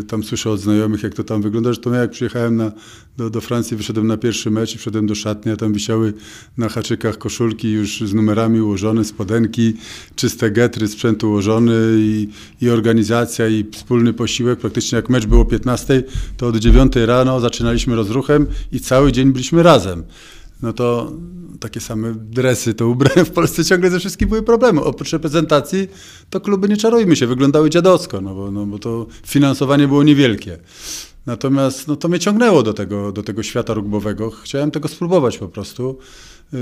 y, 0.00 0.04
tam 0.04 0.24
słyszę 0.24 0.50
od 0.50 0.60
znajomych, 0.60 1.02
jak 1.02 1.14
to 1.14 1.24
tam 1.24 1.42
wygląda, 1.42 1.72
że 1.72 1.80
to 1.80 1.94
ja 1.94 2.00
jak 2.00 2.10
przyjechałem 2.10 2.56
na, 2.56 2.72
do, 3.16 3.30
do 3.30 3.40
Francji, 3.40 3.76
wyszedłem 3.76 4.06
na 4.06 4.16
pierwszy 4.16 4.50
mecz 4.50 4.74
i 4.74 4.78
wszedłem 4.78 5.06
do 5.06 5.14
szatni, 5.14 5.52
a 5.52 5.56
tam 5.56 5.72
wisiały 5.72 6.12
na 6.58 6.68
haczykach 6.68 7.18
koszulki 7.18 7.72
już 7.72 8.00
z 8.00 8.14
numerami 8.14 8.60
ułożone, 8.60 9.04
spodenki, 9.04 9.74
czyste 10.16 10.50
getry, 10.50 10.88
sprzęt 10.88 11.24
ułożony 11.24 11.74
i, 11.98 12.28
i 12.60 12.70
organizacja 12.70 13.48
i 13.48 13.64
wspólny 13.72 14.12
posiłek. 14.12 14.58
Praktycznie 14.58 14.96
jak 14.96 15.08
mecz 15.08 15.26
było 15.26 15.44
15, 15.44 16.02
to 16.36 16.46
od 16.46 16.56
9 16.56 16.92
rano 16.96 17.40
zaczynaliśmy 17.40 17.96
rozruchem 17.96 18.46
i 18.72 18.80
cały 18.80 19.12
dzień 19.12 19.32
byliśmy 19.32 19.62
razem 19.62 20.02
no 20.64 20.72
to 20.72 21.12
takie 21.60 21.80
same 21.80 22.14
dresy 22.14 22.74
to 22.74 22.88
ubrałem 22.88 23.24
w 23.24 23.30
Polsce 23.30 23.64
ciągle 23.64 23.90
ze 23.90 23.98
wszystkim 23.98 24.28
były 24.28 24.42
problemy. 24.42 24.80
Oprócz 24.80 25.12
reprezentacji 25.12 25.88
to 26.30 26.40
kluby, 26.40 26.68
nie 26.68 26.76
czarujmy 26.76 27.16
się, 27.16 27.26
wyglądały 27.26 27.70
dziadowsko, 27.70 28.20
no 28.20 28.34
bo, 28.34 28.50
no 28.50 28.66
bo 28.66 28.78
to 28.78 29.06
finansowanie 29.26 29.88
było 29.88 30.02
niewielkie. 30.02 30.58
Natomiast 31.26 31.88
no 31.88 31.96
to 31.96 32.08
mnie 32.08 32.18
ciągnęło 32.18 32.62
do 32.62 32.74
tego, 32.74 33.12
do 33.12 33.22
tego 33.22 33.42
świata 33.42 33.74
rugbowego. 33.74 34.30
Chciałem 34.30 34.70
tego 34.70 34.88
spróbować 34.88 35.38
po 35.38 35.48
prostu. 35.48 35.98
Yy, 36.52 36.58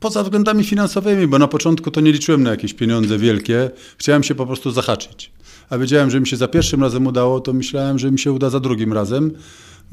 poza 0.00 0.22
względami 0.22 0.64
finansowymi, 0.64 1.26
bo 1.26 1.38
na 1.38 1.48
początku 1.48 1.90
to 1.90 2.00
nie 2.00 2.12
liczyłem 2.12 2.42
na 2.42 2.50
jakieś 2.50 2.74
pieniądze 2.74 3.18
wielkie. 3.18 3.70
Chciałem 3.98 4.22
się 4.22 4.34
po 4.34 4.46
prostu 4.46 4.70
zahaczyć. 4.70 5.32
A 5.70 5.78
wiedziałem, 5.78 6.10
że 6.10 6.20
mi 6.20 6.26
się 6.26 6.36
za 6.36 6.48
pierwszym 6.48 6.82
razem 6.82 7.06
udało, 7.06 7.40
to 7.40 7.52
myślałem, 7.52 7.98
że 7.98 8.10
mi 8.10 8.18
się 8.18 8.32
uda 8.32 8.50
za 8.50 8.60
drugim 8.60 8.92
razem. 8.92 9.32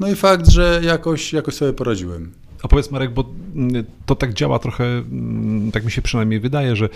No 0.00 0.08
i 0.08 0.14
fakt, 0.14 0.50
że 0.50 0.80
jakoś, 0.84 1.32
jakoś 1.32 1.54
sobie 1.54 1.72
poradziłem. 1.72 2.43
A 2.64 2.68
powiedz 2.68 2.90
Marek, 2.90 3.14
bo 3.14 3.24
mm, 3.56 3.84
to 4.06 4.14
tak 4.14 4.34
działa 4.34 4.58
trochę, 4.58 4.84
mm, 4.84 5.72
tak 5.72 5.84
mi 5.84 5.90
się 5.90 6.02
przynajmniej 6.02 6.40
wydaje, 6.40 6.76
że 6.76 6.88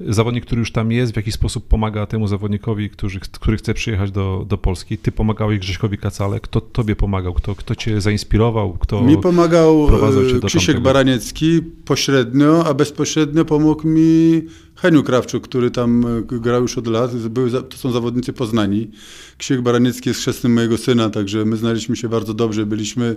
zawodnik, 0.00 0.46
który 0.46 0.58
już 0.58 0.72
tam 0.72 0.92
jest, 0.92 1.12
w 1.12 1.16
jakiś 1.16 1.34
sposób 1.34 1.68
pomaga 1.68 2.06
temu 2.06 2.28
zawodnikowi, 2.28 2.90
który, 2.90 3.20
który 3.20 3.56
chce 3.56 3.74
przyjechać 3.74 4.10
do, 4.10 4.46
do 4.48 4.58
Polski. 4.58 4.98
Ty 4.98 5.12
pomagałeś 5.12 5.58
Grześkowi 5.58 5.98
Kacale. 5.98 6.40
Kto 6.40 6.60
tobie 6.60 6.96
pomagał? 6.96 7.34
Kto, 7.34 7.54
kto 7.54 7.74
cię 7.74 8.00
zainspirował? 8.00 8.72
Kto 8.72 9.02
mi 9.02 9.18
pomagał 9.18 9.88
e, 10.36 10.46
Krzysiek 10.46 10.80
Baraniecki 10.80 11.62
pośrednio, 11.84 12.66
a 12.66 12.74
bezpośrednio 12.74 13.44
pomógł 13.44 13.88
mi 13.88 14.42
Heniu 14.76 15.02
Krawczuk, 15.02 15.44
który 15.44 15.70
tam 15.70 16.04
e, 16.06 16.22
grał 16.22 16.62
już 16.62 16.78
od 16.78 16.86
lat. 16.86 17.16
Były, 17.16 17.50
to 17.50 17.76
są 17.76 17.92
zawodnicy 17.92 18.32
poznani. 18.32 18.90
Krzysiek 19.38 19.62
Baraniecki 19.62 20.08
jest 20.08 20.20
chrzestnym 20.20 20.52
mojego 20.52 20.78
syna, 20.78 21.10
także 21.10 21.44
my 21.44 21.56
znaliśmy 21.56 21.96
się 21.96 22.08
bardzo 22.08 22.34
dobrze, 22.34 22.66
byliśmy 22.66 23.06
e, 23.06 23.14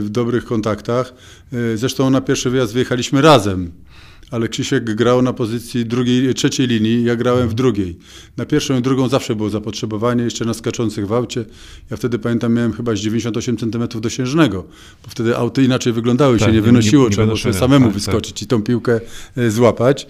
w 0.00 0.06
dobrych 0.08 0.44
kontaktach. 0.44 1.14
Zresztą 1.74 2.10
na 2.10 2.20
pierwszy 2.20 2.50
wyjazd 2.50 2.72
wyjechaliśmy 2.72 3.22
razem 3.22 3.72
ale 4.30 4.48
Krzysiek 4.48 4.94
grał 4.94 5.22
na 5.22 5.32
pozycji 5.32 5.86
drugiej, 5.86 6.34
trzeciej 6.34 6.66
linii, 6.66 7.04
ja 7.04 7.16
grałem 7.16 7.48
w 7.48 7.54
drugiej. 7.54 7.98
Na 8.36 8.46
pierwszą 8.46 8.78
i 8.78 8.82
drugą 8.82 9.08
zawsze 9.08 9.36
było 9.36 9.50
zapotrzebowanie, 9.50 10.24
jeszcze 10.24 10.44
na 10.44 10.54
skaczących 10.54 11.06
w 11.06 11.12
aucie. 11.12 11.44
Ja 11.90 11.96
wtedy 11.96 12.18
pamiętam, 12.18 12.54
miałem 12.54 12.72
chyba 12.72 12.96
z 12.96 12.98
98 12.98 13.56
cm 13.56 14.00
dosiężnego, 14.00 14.64
bo 15.04 15.10
wtedy 15.10 15.36
auty 15.36 15.64
inaczej 15.64 15.92
wyglądały 15.92 16.38
tak, 16.38 16.48
się, 16.48 16.54
nie 16.54 16.62
wynosiło, 16.62 17.02
nie, 17.02 17.08
nie 17.08 17.14
trzeba 17.14 17.26
było 17.26 17.52
samemu 17.52 17.86
tak, 17.86 17.94
wyskoczyć 17.94 18.32
tak. 18.32 18.42
i 18.42 18.46
tą 18.46 18.62
piłkę 18.62 19.00
e, 19.36 19.50
złapać. 19.50 20.06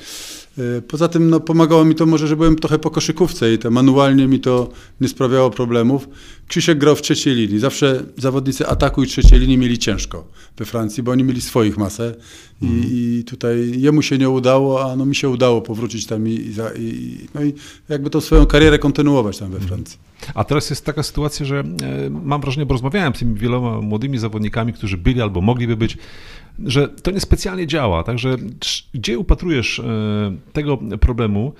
E, 0.58 0.82
poza 0.82 1.08
tym 1.08 1.30
no, 1.30 1.40
pomagało 1.40 1.84
mi 1.84 1.94
to 1.94 2.06
może, 2.06 2.26
że 2.26 2.36
byłem 2.36 2.56
trochę 2.56 2.78
po 2.78 2.90
koszykówce 2.90 3.52
i 3.52 3.58
to 3.58 3.70
manualnie 3.70 4.28
mi 4.28 4.40
to 4.40 4.68
nie 5.00 5.08
sprawiało 5.08 5.50
problemów. 5.50 6.08
Krzysiek 6.48 6.78
grał 6.78 6.96
w 6.96 7.02
trzeciej 7.02 7.34
linii. 7.34 7.58
Zawsze 7.58 8.02
zawodnicy 8.16 8.66
ataku 8.66 9.02
i 9.02 9.06
trzeciej 9.06 9.40
linii 9.40 9.58
mieli 9.58 9.78
ciężko 9.78 10.24
we 10.56 10.64
Francji, 10.64 11.02
bo 11.02 11.12
oni 11.12 11.24
mieli 11.24 11.40
swoich 11.40 11.76
masę 11.76 12.14
i, 12.62 12.66
mm. 12.66 12.84
i 12.84 13.24
tutaj 13.26 13.80
jemu 13.80 14.02
się 14.02 14.18
nie 14.18 14.30
udało, 14.30 14.92
a 14.92 14.96
no 14.96 15.06
mi 15.06 15.14
się 15.14 15.28
udało 15.28 15.62
powrócić 15.62 16.06
tam 16.06 16.28
i, 16.28 16.30
i, 16.30 16.54
i, 16.78 17.28
no 17.34 17.44
i 17.44 17.54
jakby 17.88 18.10
tą 18.10 18.20
swoją 18.20 18.46
karierę 18.46 18.78
kontynuować 18.78 19.38
tam 19.38 19.48
we 19.50 19.54
mhm. 19.54 19.68
Francji. 19.68 19.98
A 20.34 20.44
teraz 20.44 20.70
jest 20.70 20.84
taka 20.84 21.02
sytuacja, 21.02 21.46
że 21.46 21.58
e, 21.60 21.64
mam 22.10 22.40
wrażenie, 22.40 22.66
bo 22.66 22.74
rozmawiałem 22.74 23.14
z 23.14 23.18
tymi 23.18 23.34
wieloma 23.34 23.80
młodymi 23.80 24.18
zawodnikami, 24.18 24.72
którzy 24.72 24.98
byli 24.98 25.22
albo 25.22 25.40
mogliby 25.40 25.76
być, 25.76 25.98
że 26.64 26.88
to 26.88 27.10
niespecjalnie 27.10 27.66
działa. 27.66 28.02
Także 28.04 28.36
gdzie 28.94 29.18
upatrujesz 29.18 29.78
e, 29.78 29.82
tego 30.52 30.78
problemu, 31.00 31.52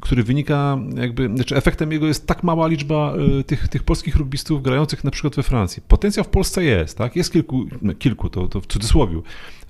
który 0.00 0.22
wynika 0.22 0.78
jakby, 0.96 1.30
znaczy 1.34 1.56
efektem 1.56 1.92
jego 1.92 2.06
jest 2.06 2.26
tak 2.26 2.42
mała 2.42 2.66
liczba 2.66 3.14
e, 3.40 3.44
tych, 3.44 3.68
tych 3.68 3.82
polskich 3.82 4.16
rugbystów 4.16 4.62
grających 4.62 5.04
na 5.04 5.10
przykład 5.10 5.36
we 5.36 5.42
Francji. 5.42 5.82
Potencjał 5.88 6.24
w 6.24 6.28
Polsce 6.28 6.64
jest, 6.64 6.98
tak? 6.98 7.16
Jest 7.16 7.32
kilku, 7.32 7.64
no, 7.82 7.94
kilku 7.94 8.30
to, 8.30 8.48
to 8.48 8.60
w 8.60 8.66
cudzysłowie, 8.66 9.20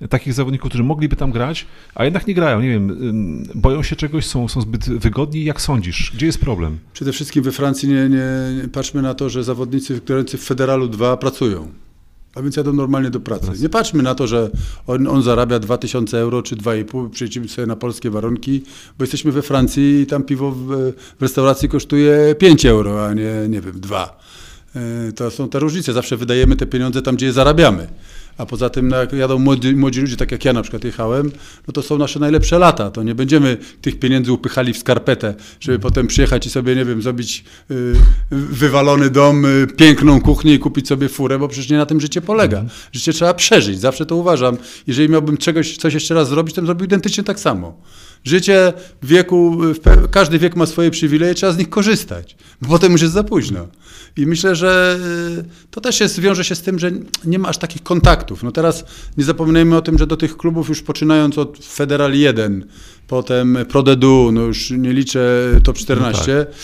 takich 0.09 0.33
zawodników, 0.33 0.69
którzy 0.69 0.83
mogliby 0.83 1.15
tam 1.15 1.31
grać, 1.31 1.65
a 1.95 2.05
jednak 2.05 2.27
nie 2.27 2.33
grają. 2.33 2.61
Nie 2.61 2.69
wiem, 2.69 2.97
boją 3.55 3.83
się 3.83 3.95
czegoś, 3.95 4.25
są, 4.25 4.47
są 4.47 4.61
zbyt 4.61 4.89
wygodni. 4.89 5.43
Jak 5.43 5.61
sądzisz? 5.61 6.11
Gdzie 6.15 6.25
jest 6.25 6.39
problem? 6.39 6.79
Przede 6.93 7.11
wszystkim 7.11 7.43
we 7.43 7.51
Francji 7.51 7.89
nie, 7.89 8.09
nie 8.09 8.69
patrzmy 8.73 9.01
na 9.01 9.13
to, 9.13 9.29
że 9.29 9.43
zawodnicy 9.43 10.01
grający 10.05 10.37
w 10.37 10.43
Federalu 10.43 10.87
2 10.87 11.17
pracują. 11.17 11.84
A 12.35 12.41
więc 12.41 12.55
jadą 12.55 12.73
normalnie 12.73 13.09
do 13.09 13.19
pracy. 13.19 13.51
Nie 13.61 13.69
patrzmy 13.69 14.03
na 14.03 14.15
to, 14.15 14.27
że 14.27 14.49
on, 14.87 15.07
on 15.07 15.23
zarabia 15.23 15.59
2000 15.59 16.17
euro 16.17 16.41
czy 16.41 16.55
2,5, 16.55 17.09
przejdziemy 17.09 17.47
sobie 17.47 17.65
na 17.65 17.75
polskie 17.75 18.09
warunki, 18.09 18.63
bo 18.97 19.03
jesteśmy 19.03 19.31
we 19.31 19.41
Francji 19.41 20.01
i 20.01 20.05
tam 20.05 20.23
piwo 20.23 20.51
w, 20.51 20.67
w 21.19 21.21
restauracji 21.21 21.69
kosztuje 21.69 22.35
5 22.39 22.65
euro, 22.65 23.07
a 23.07 23.13
nie, 23.13 23.33
nie 23.49 23.61
wiem, 23.61 23.79
2. 23.79 24.19
E, 24.75 25.11
to 25.11 25.31
są 25.31 25.49
te 25.49 25.59
różnice. 25.59 25.93
Zawsze 25.93 26.17
wydajemy 26.17 26.55
te 26.55 26.65
pieniądze 26.65 27.01
tam, 27.01 27.15
gdzie 27.15 27.25
je 27.25 27.33
zarabiamy 27.33 27.87
a 28.37 28.45
poza 28.45 28.69
tym 28.69 28.87
no, 28.87 28.97
jak 28.97 29.13
jadą 29.13 29.39
młodzi, 29.39 29.75
młodzi 29.75 30.01
ludzie, 30.01 30.17
tak 30.17 30.31
jak 30.31 30.45
ja 30.45 30.53
na 30.53 30.61
przykład 30.61 30.83
jechałem, 30.83 31.31
no 31.67 31.73
to 31.73 31.81
są 31.81 31.97
nasze 31.97 32.19
najlepsze 32.19 32.59
lata. 32.59 32.91
To 32.91 33.03
nie 33.03 33.15
będziemy 33.15 33.57
tych 33.81 33.99
pieniędzy 33.99 34.31
upychali 34.31 34.73
w 34.73 34.77
skarpetę, 34.77 35.35
żeby 35.59 35.79
potem 35.79 36.07
przyjechać 36.07 36.45
i 36.45 36.49
sobie, 36.49 36.75
nie 36.75 36.85
wiem, 36.85 37.01
zrobić 37.01 37.43
y, 37.71 37.93
wywalony 38.31 39.09
dom, 39.09 39.45
y, 39.45 39.67
piękną 39.67 40.21
kuchnię 40.21 40.53
i 40.53 40.59
kupić 40.59 40.87
sobie 40.87 41.09
furę, 41.09 41.39
bo 41.39 41.47
przecież 41.47 41.69
nie 41.69 41.77
na 41.77 41.85
tym 41.85 42.01
życie 42.01 42.21
polega. 42.21 42.65
Życie 42.91 43.13
trzeba 43.13 43.33
przeżyć, 43.33 43.79
zawsze 43.79 44.05
to 44.05 44.15
uważam. 44.15 44.57
Jeżeli 44.87 45.09
miałbym 45.09 45.37
czegoś, 45.37 45.77
coś 45.77 45.93
jeszcze 45.93 46.13
raz 46.13 46.29
zrobić, 46.29 46.55
to 46.55 46.61
bym 46.61 46.65
zrobił 46.65 46.85
identycznie 46.85 47.23
tak 47.23 47.39
samo 47.39 47.81
Życie 48.25 48.73
w 49.01 49.07
wieku, 49.07 49.57
każdy 50.11 50.39
wiek 50.39 50.55
ma 50.55 50.65
swoje 50.65 50.91
przywileje, 50.91 51.33
trzeba 51.33 51.51
z 51.51 51.57
nich 51.57 51.69
korzystać, 51.69 52.35
bo 52.61 52.69
potem 52.69 52.91
już 52.91 53.01
jest 53.01 53.13
za 53.13 53.23
późno. 53.23 53.67
I 54.17 54.25
myślę, 54.25 54.55
że 54.55 54.99
y, 55.39 55.69
to 55.71 55.81
też 55.81 55.99
jest, 55.99 56.19
wiąże 56.19 56.43
się 56.43 56.55
z 56.55 56.61
tym, 56.61 56.79
że 56.79 56.91
nie 57.25 57.39
ma 57.39 57.49
aż 57.49 57.57
takich 57.57 57.83
kontaktów. 57.83 58.43
No 58.43 58.51
teraz 58.51 58.85
nie 59.17 59.23
zapominajmy 59.23 59.77
o 59.77 59.81
tym, 59.81 59.97
że 59.97 60.07
do 60.07 60.17
tych 60.17 60.37
klubów 60.37 60.69
już 60.69 60.81
poczynając 60.81 61.37
od 61.37 61.65
Federal 61.65 62.13
1, 62.13 62.65
potem 63.07 63.57
Prodedu, 63.69 64.29
no 64.33 64.41
już 64.41 64.71
nie 64.71 64.93
liczę 64.93 65.49
top 65.63 65.77
14, 65.77 66.35
no 66.35 66.45
tak. 66.45 66.55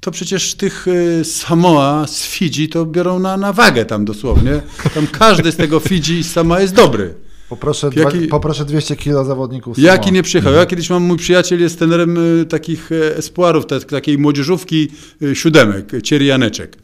to 0.00 0.10
przecież 0.10 0.54
tych 0.54 0.88
y, 0.88 1.24
Samoa 1.24 2.06
z 2.06 2.22
Fidzi 2.26 2.68
to 2.68 2.86
biorą 2.86 3.18
na, 3.18 3.36
na 3.36 3.52
wagę 3.52 3.84
tam 3.84 4.04
dosłownie. 4.04 4.60
Tam 4.94 5.06
każdy 5.06 5.52
z 5.52 5.56
tego 5.56 5.80
Fidzi 5.80 6.18
i 6.18 6.24
Samoa 6.24 6.60
jest 6.60 6.74
dobry. 6.74 7.14
Poproszę, 7.48 7.90
Jaki, 7.96 8.18
dwa, 8.18 8.30
poproszę 8.30 8.64
200 8.64 8.96
kilo 8.96 9.24
zawodników. 9.24 9.78
Jaki 9.78 10.12
nie 10.12 10.22
przyjechał. 10.22 10.52
Ja 10.52 10.66
kiedyś 10.66 10.90
mam, 10.90 11.02
mój 11.02 11.16
przyjaciel 11.16 11.60
jest 11.60 11.78
trenerem 11.78 12.40
y, 12.40 12.44
takich 12.46 12.92
e, 12.92 13.16
espuarów, 13.16 13.64
takiej 13.66 14.18
młodzieżówki 14.18 14.88
y, 15.22 15.36
siódemek, 15.36 16.02
Ciery 16.02 16.24
Janeczek. 16.24 16.78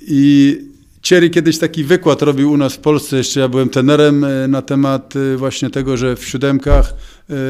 I 0.00 0.58
Ciery 1.02 1.30
kiedyś 1.30 1.58
taki 1.58 1.84
wykład 1.84 2.22
robił 2.22 2.52
u 2.52 2.56
nas 2.56 2.74
w 2.74 2.78
Polsce, 2.78 3.16
jeszcze 3.16 3.40
ja 3.40 3.48
byłem 3.48 3.68
trenerem 3.68 4.26
na 4.48 4.62
temat 4.62 5.14
właśnie 5.36 5.70
tego, 5.70 5.96
że 5.96 6.16
w 6.16 6.28
siódemkach 6.28 6.94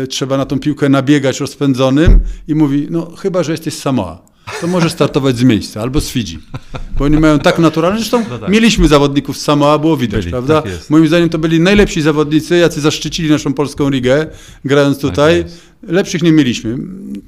trzeba 0.09 0.37
na 0.37 0.47
tą 0.47 0.59
piłkę 0.59 0.89
nabiegać 0.89 1.41
rozpędzonym 1.41 2.21
i 2.49 2.55
mówi, 2.55 2.87
no 2.91 3.17
chyba, 3.17 3.43
że 3.43 3.53
jesteś 3.53 3.75
Samoa 3.75 4.30
to 4.61 4.67
może 4.67 4.91
startować 4.91 5.39
z 5.39 5.43
miejsca 5.43 5.83
albo 5.83 6.01
z 6.01 6.11
Fidzi. 6.11 6.39
Bo 6.99 7.05
oni 7.05 7.19
mają 7.19 7.39
tak 7.39 7.59
naturalne. 7.59 7.99
Zresztą 7.99 8.25
no 8.31 8.39
tak. 8.39 8.51
mieliśmy 8.51 8.89
zawodników 8.89 9.39
z 9.39 9.41
Samoa, 9.41 9.79
było 9.79 9.97
widać, 9.97 10.21
byli, 10.21 10.31
prawda? 10.31 10.63
Tak 10.63 10.73
Moim 10.91 11.07
zdaniem 11.07 11.29
to 11.29 11.39
byli 11.39 11.61
najlepsi 11.61 12.03
zawodnicy, 12.03 12.57
jacy 12.59 12.81
zaszczycili 12.81 13.31
naszą 13.31 13.55
polską 13.55 13.91
ligę, 13.91 14.27
grając 14.65 14.97
tak 14.97 15.11
tutaj. 15.11 15.45
Tak 15.45 15.53
Lepszych 15.83 16.23
nie 16.23 16.33
mieliśmy. 16.33 16.79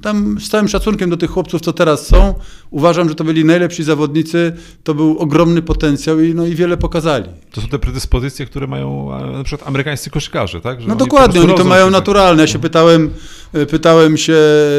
Tam 0.01 0.39
z 0.39 0.49
całym 0.49 0.67
szacunkiem 0.67 1.09
do 1.09 1.17
tych 1.17 1.29
chłopców, 1.31 1.61
co 1.61 1.73
teraz 1.73 2.07
są, 2.07 2.33
uważam, 2.69 3.09
że 3.09 3.15
to 3.15 3.23
byli 3.23 3.45
najlepsi 3.45 3.83
zawodnicy, 3.83 4.53
to 4.83 4.93
był 4.93 5.17
ogromny 5.17 5.61
potencjał 5.61 6.19
i, 6.19 6.35
no, 6.35 6.45
i 6.45 6.55
wiele 6.55 6.77
pokazali. 6.77 7.29
To 7.51 7.61
są 7.61 7.67
te 7.67 7.79
predyspozycje, 7.79 8.45
które 8.45 8.67
mają 8.67 9.09
na 9.37 9.43
przykład 9.43 9.67
amerykańscy 9.67 10.09
koszykarze, 10.09 10.61
tak? 10.61 10.81
Że 10.81 10.87
no 10.87 10.93
oni 10.93 10.99
dokładnie, 10.99 11.41
oni 11.41 11.53
to 11.55 11.63
mają 11.63 11.89
naturalne. 11.89 12.41
Ja 12.41 12.47
się 12.47 12.57
no. 12.57 12.61
pytałem, 12.61 13.09
e, 13.53 13.65
pytałem 13.65 14.17
się 14.17 14.37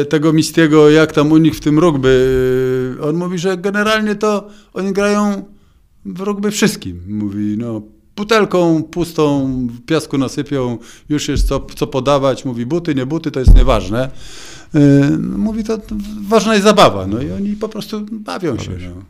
tego 0.09 0.33
Mistiego, 0.33 0.89
jak 0.89 1.11
tam 1.11 1.31
u 1.31 1.37
nich 1.37 1.55
w 1.55 1.59
tym 1.59 1.79
rugby. 1.79 2.97
E, 2.99 3.03
on 3.03 3.15
mówi, 3.15 3.37
że 3.37 3.57
generalnie 3.57 4.15
to 4.15 4.47
oni 4.73 4.93
grają 4.93 5.45
w 6.05 6.19
rugby 6.19 6.51
wszystkim. 6.51 7.01
Mówi, 7.07 7.55
no 7.57 7.81
butelką 8.15 8.83
pustą 8.83 9.47
w 9.67 9.85
piasku 9.85 10.17
nasypią, 10.17 10.77
już 11.09 11.27
jest 11.27 11.47
co, 11.47 11.65
co 11.75 11.87
podawać, 11.87 12.45
mówi 12.45 12.65
buty, 12.65 12.95
nie 12.95 13.05
buty, 13.05 13.31
to 13.31 13.39
jest 13.39 13.55
nieważne. 13.55 14.09
Yy, 14.73 15.17
mówi, 15.19 15.63
to, 15.63 15.77
ważna 16.27 16.53
jest 16.53 16.63
zabawa, 16.63 17.07
no 17.07 17.21
i 17.21 17.31
oni 17.31 17.55
po 17.55 17.69
prostu 17.69 18.05
bawią 18.11 18.57
się. 18.57 18.71
No. 18.71 19.03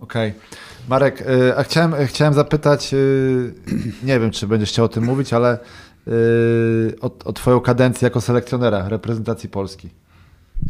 Okej. 0.00 0.30
Okay. 0.30 0.40
Marek, 0.88 1.20
yy, 1.20 1.56
a 1.56 1.62
chciałem, 1.62 2.06
chciałem 2.06 2.34
zapytać, 2.34 2.92
yy, 2.92 3.54
nie 4.02 4.20
wiem, 4.20 4.30
czy 4.30 4.46
będziesz 4.46 4.68
chciał 4.68 4.84
o 4.84 4.88
tym 4.88 5.04
mówić, 5.04 5.32
ale 5.32 5.58
o, 7.00 7.10
o 7.24 7.32
twoją 7.32 7.60
kadencję 7.60 8.06
jako 8.06 8.20
selekcjonera 8.20 8.88
reprezentacji 8.88 9.48
Polski. 9.48 9.88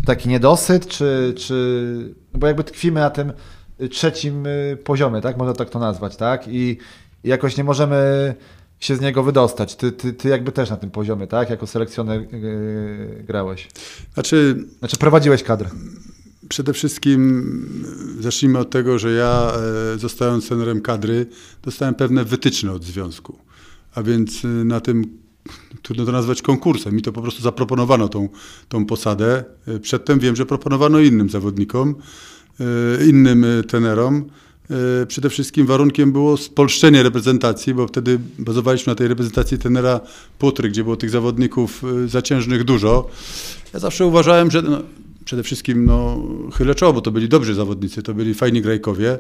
Taki 0.07 0.29
niedosyt, 0.29 0.87
czy, 0.87 1.35
czy 1.37 2.15
no 2.35 2.41
bo 2.41 2.47
jakby 2.47 2.65
tkwimy 2.65 3.01
na 3.01 3.11
tym 3.11 3.33
trzecim 3.91 4.47
poziomie, 4.85 5.21
tak? 5.21 5.37
Można 5.37 5.55
tak 5.55 5.71
to 5.71 5.79
nazwać, 5.79 6.17
tak? 6.17 6.49
I, 6.49 6.79
i 7.25 7.29
jakoś 7.29 7.57
nie 7.57 7.65
możemy 7.65 8.35
się 8.81 8.97
z 8.97 9.01
niego 9.01 9.23
wydostać. 9.23 9.77
Ty, 9.77 9.93
ty, 9.93 10.13
ty 10.13 10.29
jakby 10.29 10.53
też 10.53 10.71
na 10.71 10.77
tym 10.77 10.91
poziomie, 10.91 11.27
tak? 11.27 11.51
Jako 11.51 11.67
selekcjoner 11.67 12.21
yy, 12.21 13.25
grałeś. 13.27 13.69
Znaczy, 14.15 14.65
znaczy 14.79 14.97
prowadziłeś 14.97 15.43
kadrę. 15.43 15.71
Przede 16.49 16.73
wszystkim 16.73 17.43
zacznijmy 18.21 18.59
od 18.59 18.71
tego, 18.71 18.99
że 18.99 19.13
ja 19.13 19.53
e, 19.95 19.99
zostając 19.99 20.49
trenerem 20.49 20.81
kadry 20.81 21.27
dostałem 21.63 21.95
pewne 21.95 22.25
wytyczne 22.25 22.73
od 22.73 22.85
związku. 22.85 23.39
A 23.95 24.03
więc 24.03 24.45
e, 24.45 24.49
na 24.49 24.81
tym 24.81 25.05
trudno 25.83 26.05
to 26.05 26.13
nazwać 26.13 26.43
konkursem. 26.43 26.95
Mi 26.95 27.03
to 27.03 27.13
po 27.13 27.23
prostu 27.23 27.43
zaproponowano 27.43 28.09
tą, 28.09 28.29
tą 28.69 28.87
posadę. 28.87 29.45
E, 29.67 29.79
przedtem 29.79 30.19
wiem, 30.19 30.37
że 30.37 30.47
proponowano 30.47 31.01
innym 31.01 31.31
zawodnikom, 31.31 31.95
innym 33.07 33.47
trenerom. 33.69 34.31
E, 34.71 35.07
przede 35.07 35.31
wszystkim 35.31 35.67
warunkiem 35.67 36.13
było 36.13 36.37
spolszczenie 36.37 37.03
reprezentacji, 37.03 37.75
bo 37.75 37.87
wtedy 37.87 38.19
bazowaliśmy 38.39 38.91
na 38.91 38.95
tej 38.95 39.09
reprezentacji 39.09 39.59
tenera 39.59 40.01
Putry, 40.39 40.69
gdzie 40.69 40.85
było 40.85 40.97
tych 40.97 41.11
zawodników 41.11 41.85
e, 42.05 42.09
zaciężnych 42.09 42.65
dużo. 42.65 43.09
Ja 43.75 43.81
zawsze 43.81 44.07
uważałem, 44.07 44.51
że 44.51 44.63
no, 44.63 44.83
przede 45.25 45.43
wszystkim 45.43 45.85
no, 45.85 46.23
chylę 46.55 46.75
czoło, 46.75 46.93
bo 46.93 47.01
to 47.01 47.11
byli 47.11 47.29
dobrzy 47.29 47.55
zawodnicy, 47.55 48.03
to 48.03 48.15
byli 48.15 48.35
fajni 48.35 48.63
grajkowie. 48.63 49.19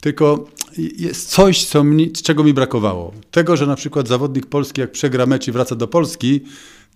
Tylko 0.00 0.48
jest 0.98 1.30
coś, 1.30 1.64
co 1.64 1.84
mi, 1.84 2.12
czego 2.12 2.44
mi 2.44 2.54
brakowało. 2.54 3.12
Tego, 3.30 3.56
że 3.56 3.66
na 3.66 3.76
przykład 3.76 4.08
zawodnik 4.08 4.46
polski, 4.46 4.80
jak 4.80 4.92
przegra 4.92 5.26
mecz 5.26 5.48
i 5.48 5.52
wraca 5.52 5.76
do 5.76 5.88
Polski, 5.88 6.40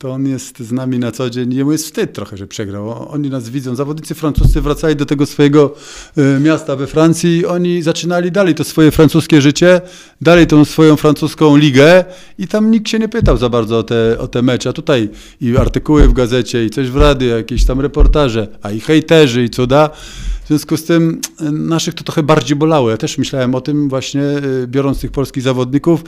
to 0.02 0.10
on 0.10 0.26
jest 0.26 0.58
z 0.58 0.72
nami 0.72 0.98
na 0.98 1.12
co 1.12 1.30
dzień. 1.30 1.54
Jemu 1.54 1.72
jest 1.72 1.84
wstyd 1.84 2.12
trochę, 2.12 2.36
że 2.36 2.46
przegrał. 2.46 3.08
Oni 3.12 3.30
nas 3.30 3.48
widzą. 3.48 3.74
Zawodnicy 3.74 4.14
francuscy 4.14 4.60
wracali 4.60 4.96
do 4.96 5.06
tego 5.06 5.26
swojego 5.26 5.74
y, 6.18 6.40
miasta 6.40 6.76
we 6.76 6.86
Francji 6.86 7.38
i 7.38 7.46
oni 7.46 7.82
zaczynali 7.82 8.32
dalej 8.32 8.54
to 8.54 8.64
swoje 8.64 8.90
francuskie 8.90 9.40
życie, 9.40 9.80
dalej 10.20 10.46
tą 10.46 10.64
swoją 10.64 10.96
francuską 10.96 11.56
ligę 11.56 12.04
i 12.38 12.48
tam 12.48 12.70
nikt 12.70 12.88
się 12.88 12.98
nie 12.98 13.08
pytał 13.08 13.36
za 13.36 13.48
bardzo 13.48 13.78
o 13.78 13.82
te, 13.82 14.18
o 14.18 14.28
te 14.28 14.42
mecze. 14.42 14.70
A 14.70 14.72
tutaj 14.72 15.08
i 15.40 15.56
artykuły 15.56 16.08
w 16.08 16.12
gazecie, 16.12 16.64
i 16.64 16.70
coś 16.70 16.90
w 16.90 16.96
radiu, 16.96 17.28
jakieś 17.28 17.64
tam 17.64 17.80
reportaże, 17.80 18.48
a 18.62 18.70
i 18.70 18.80
hejterzy, 18.80 19.44
i 19.44 19.50
cuda. 19.50 19.90
W 20.44 20.48
związku 20.48 20.76
z 20.76 20.84
tym 20.84 21.20
y, 21.40 21.52
naszych 21.52 21.94
to 21.94 22.04
trochę 22.04 22.22
bardziej 22.22 22.56
bolało. 22.56 22.90
Ja 22.90 22.96
też 22.96 23.18
myślałem 23.18 23.54
o 23.54 23.60
tym 23.60 23.88
właśnie, 23.88 24.22
y, 24.22 24.66
biorąc 24.66 25.00
tych 25.00 25.10
polskich 25.10 25.42
zawodników, 25.42 26.04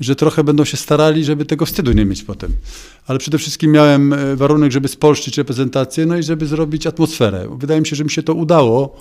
że 0.00 0.16
trochę 0.16 0.44
będą 0.44 0.64
się 0.64 0.76
starali, 0.76 1.24
żeby 1.24 1.44
tego 1.44 1.66
wstydu 1.66 1.92
nie 1.92 2.04
mieć 2.04 2.22
potem. 2.22 2.50
Ale 3.06 3.18
przede 3.18 3.38
wszystkim 3.38 3.72
miałem 3.72 4.12
e, 4.12 4.36
warunek, 4.36 4.72
żeby 4.72 4.88
spolszczyć 4.88 5.38
reprezentację, 5.38 6.06
no 6.06 6.18
i 6.18 6.22
żeby 6.22 6.46
zrobić 6.46 6.86
atmosferę. 6.86 7.48
Wydaje 7.58 7.80
mi 7.80 7.86
się, 7.86 7.96
że 7.96 8.04
mi 8.04 8.10
się 8.10 8.22
to 8.22 8.34
udało, 8.34 9.00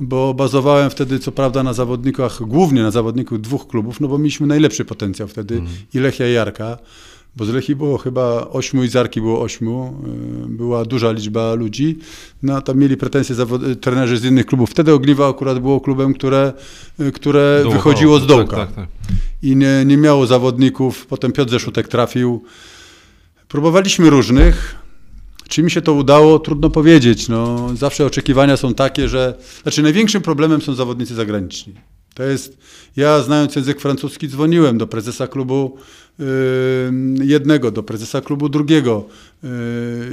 bo 0.00 0.34
bazowałem 0.34 0.90
wtedy 0.90 1.18
co 1.18 1.32
prawda 1.32 1.62
na 1.62 1.72
zawodnikach, 1.72 2.42
głównie 2.42 2.82
na 2.82 2.90
zawodników 2.90 3.42
dwóch 3.42 3.66
klubów, 3.66 4.00
no 4.00 4.08
bo 4.08 4.18
mieliśmy 4.18 4.46
najlepszy 4.46 4.84
potencjał 4.84 5.28
wtedy, 5.28 5.54
mm. 5.54 5.68
i 5.94 5.98
Lechia 5.98 6.28
i 6.28 6.32
Jarka. 6.32 6.78
Bo 7.36 7.44
z 7.44 7.48
Lechii 7.48 7.76
było 7.76 7.98
chyba 7.98 8.48
ośmiu 8.50 8.84
i 8.84 8.88
z 8.88 8.96
Arki 8.96 9.20
było 9.20 9.42
ośmiu. 9.42 9.94
E, 10.44 10.48
była 10.48 10.84
duża 10.84 11.12
liczba 11.12 11.54
ludzi. 11.54 11.98
No, 12.42 12.62
tam 12.62 12.78
mieli 12.78 12.96
pretensje 12.96 13.36
trenerzy 13.80 14.18
z 14.18 14.24
innych 14.24 14.46
klubów. 14.46 14.70
Wtedy 14.70 14.92
Ogniwa 14.92 15.28
akurat 15.28 15.58
było 15.58 15.80
klubem, 15.80 16.14
które, 16.14 16.52
e, 16.98 17.12
które 17.12 17.64
wychodziło 17.72 18.18
z 18.18 18.26
dołka. 18.26 18.56
Tak, 18.56 18.72
tak, 18.72 18.76
tak. 18.76 18.88
I 19.42 19.56
nie, 19.56 19.84
nie 19.86 19.96
miało 19.96 20.26
zawodników. 20.26 21.06
Potem 21.06 21.32
Piotr 21.32 21.50
Zeszutek 21.50 21.88
trafił. 21.88 22.42
Próbowaliśmy 23.48 24.10
różnych. 24.10 24.76
Czy 25.48 25.62
mi 25.62 25.70
się 25.70 25.82
to 25.82 25.92
udało? 25.92 26.38
Trudno 26.38 26.70
powiedzieć. 26.70 27.28
No, 27.28 27.68
zawsze 27.76 28.06
oczekiwania 28.06 28.56
są 28.56 28.74
takie, 28.74 29.08
że... 29.08 29.34
Znaczy 29.62 29.82
największym 29.82 30.22
problemem 30.22 30.62
są 30.62 30.74
zawodnicy 30.74 31.14
zagraniczni. 31.14 31.74
To 32.14 32.22
jest, 32.22 32.58
ja 32.96 33.22
znając 33.22 33.56
język 33.56 33.80
francuski 33.80 34.28
dzwoniłem 34.28 34.78
do 34.78 34.86
prezesa 34.86 35.26
klubu 35.26 35.76
yy, 36.18 36.26
jednego, 37.22 37.70
do 37.70 37.82
prezesa 37.82 38.20
klubu 38.20 38.48
drugiego. 38.48 39.04
Yy, 39.42 39.50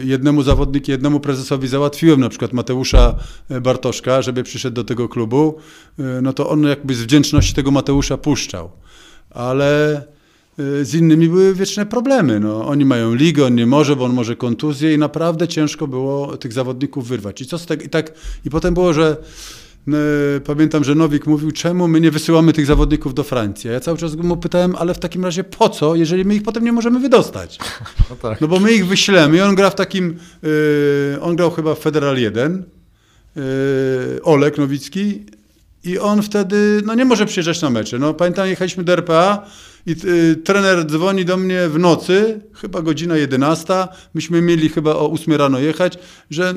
jednemu 0.03 0.43
zawodnikowi, 0.43 0.91
jednemu 0.91 1.19
prezesowi 1.19 1.67
załatwiłem 1.67 2.19
na 2.19 2.29
przykład 2.29 2.53
Mateusza 2.53 3.15
Bartoszka, 3.61 4.21
żeby 4.21 4.43
przyszedł 4.43 4.75
do 4.75 4.83
tego 4.83 5.09
klubu. 5.09 5.57
Yy, 5.97 6.05
no 6.21 6.33
to 6.33 6.49
on 6.49 6.63
jakby 6.63 6.95
z 6.95 7.03
wdzięczności 7.03 7.53
tego 7.53 7.71
Mateusza 7.71 8.17
puszczał. 8.17 8.69
Ale 9.29 10.03
yy, 10.57 10.85
z 10.85 10.93
innymi 10.93 11.29
były 11.29 11.53
wieczne 11.53 11.85
problemy. 11.85 12.39
No, 12.39 12.67
oni 12.67 12.85
mają 12.85 13.13
ligę, 13.15 13.45
on 13.45 13.55
nie 13.55 13.65
może, 13.65 13.95
bo 13.95 14.05
on 14.05 14.13
może 14.13 14.35
kontuzję 14.35 14.93
i 14.93 14.97
naprawdę 14.97 15.47
ciężko 15.47 15.87
było 15.87 16.37
tych 16.37 16.53
zawodników 16.53 17.07
wyrwać. 17.07 17.41
I 17.41 17.45
co 17.45 17.57
z 17.57 17.65
tego? 17.65 17.83
I 17.83 17.89
tak, 17.89 18.13
i 18.45 18.49
potem 18.49 18.73
było, 18.73 18.93
że 18.93 19.17
E, 19.17 19.66
pamiętam, 20.45 20.83
że 20.83 20.95
Nowik 20.95 21.27
mówił, 21.27 21.51
czemu 21.51 21.87
my 21.87 22.01
nie 22.01 22.11
wysyłamy 22.11 22.53
tych 22.53 22.65
zawodników 22.65 23.13
do 23.13 23.23
Francji. 23.23 23.69
Ja 23.69 23.79
cały 23.79 23.97
czas 23.97 24.15
mu 24.15 24.37
pytałem, 24.37 24.75
ale 24.75 24.93
w 24.93 24.99
takim 24.99 25.25
razie 25.25 25.43
po 25.43 25.69
co, 25.69 25.95
jeżeli 25.95 26.25
my 26.25 26.35
ich 26.35 26.43
potem 26.43 26.63
nie 26.63 26.71
możemy 26.71 26.99
wydostać? 26.99 27.57
No, 28.09 28.15
tak. 28.15 28.41
no 28.41 28.47
bo 28.47 28.59
my 28.59 28.71
ich 28.71 28.87
wyślemy 28.87 29.37
i 29.37 29.41
on 29.41 29.55
gra 29.55 29.69
w 29.69 29.75
takim, 29.75 30.17
yy, 30.43 31.21
on 31.21 31.35
grał 31.35 31.51
chyba 31.51 31.75
w 31.75 31.79
Federal 31.79 32.17
1, 32.17 32.63
yy, 33.35 33.43
e, 34.17 34.23
Olek 34.23 34.57
Nowicki 34.57 35.25
i 35.83 35.99
on 35.99 36.21
wtedy 36.21 36.81
no 36.85 36.95
nie 36.95 37.05
może 37.05 37.25
przyjeżdżać 37.25 37.61
na 37.61 37.69
mecze. 37.69 37.99
No 37.99 38.13
pamiętam, 38.13 38.47
jechaliśmy 38.47 38.83
do 38.83 38.93
RPA 38.93 39.45
i 39.85 39.95
yy, 40.03 40.35
trener 40.35 40.85
dzwoni 40.85 41.25
do 41.25 41.37
mnie 41.37 41.69
w 41.69 41.79
nocy, 41.79 42.41
chyba 42.53 42.81
godzina 42.81 43.17
11, 43.17 43.73
myśmy 44.13 44.41
mieli 44.41 44.69
chyba 44.69 44.91
o 44.91 45.11
8 45.11 45.33
rano 45.33 45.59
jechać, 45.59 45.97
że 46.29 46.53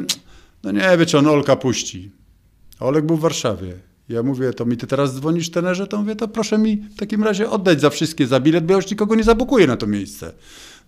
no 0.65 0.73
nie 0.73 0.97
wie, 0.99 1.07
czy 1.07 1.19
on 1.19 1.27
Olka 1.27 1.57
puści. 1.57 2.20
A 2.81 2.85
Olek 2.85 3.07
był 3.07 3.17
w 3.17 3.21
Warszawie. 3.21 3.73
Ja 4.09 4.23
mówię, 4.23 4.53
to 4.53 4.67
mi 4.67 4.77
ty 4.77 4.87
teraz 4.87 5.15
dzwonisz 5.15 5.51
tenerze, 5.51 5.87
to 5.87 5.99
mówię, 5.99 6.17
to 6.17 6.29
proszę 6.29 6.59
mi 6.59 6.77
w 6.77 6.97
takim 6.97 7.25
razie 7.25 7.51
oddać 7.51 7.81
za 7.81 7.91
wszystkie 7.91 8.27
za 8.27 8.41
bilet, 8.41 8.67
bo 8.67 8.73
ja 8.73 8.77
już 8.77 8.91
nikogo 8.91 9.15
nie 9.15 9.25
zabukuję 9.25 9.67
na 9.67 9.77
to 9.77 9.87
miejsce. 9.87 10.33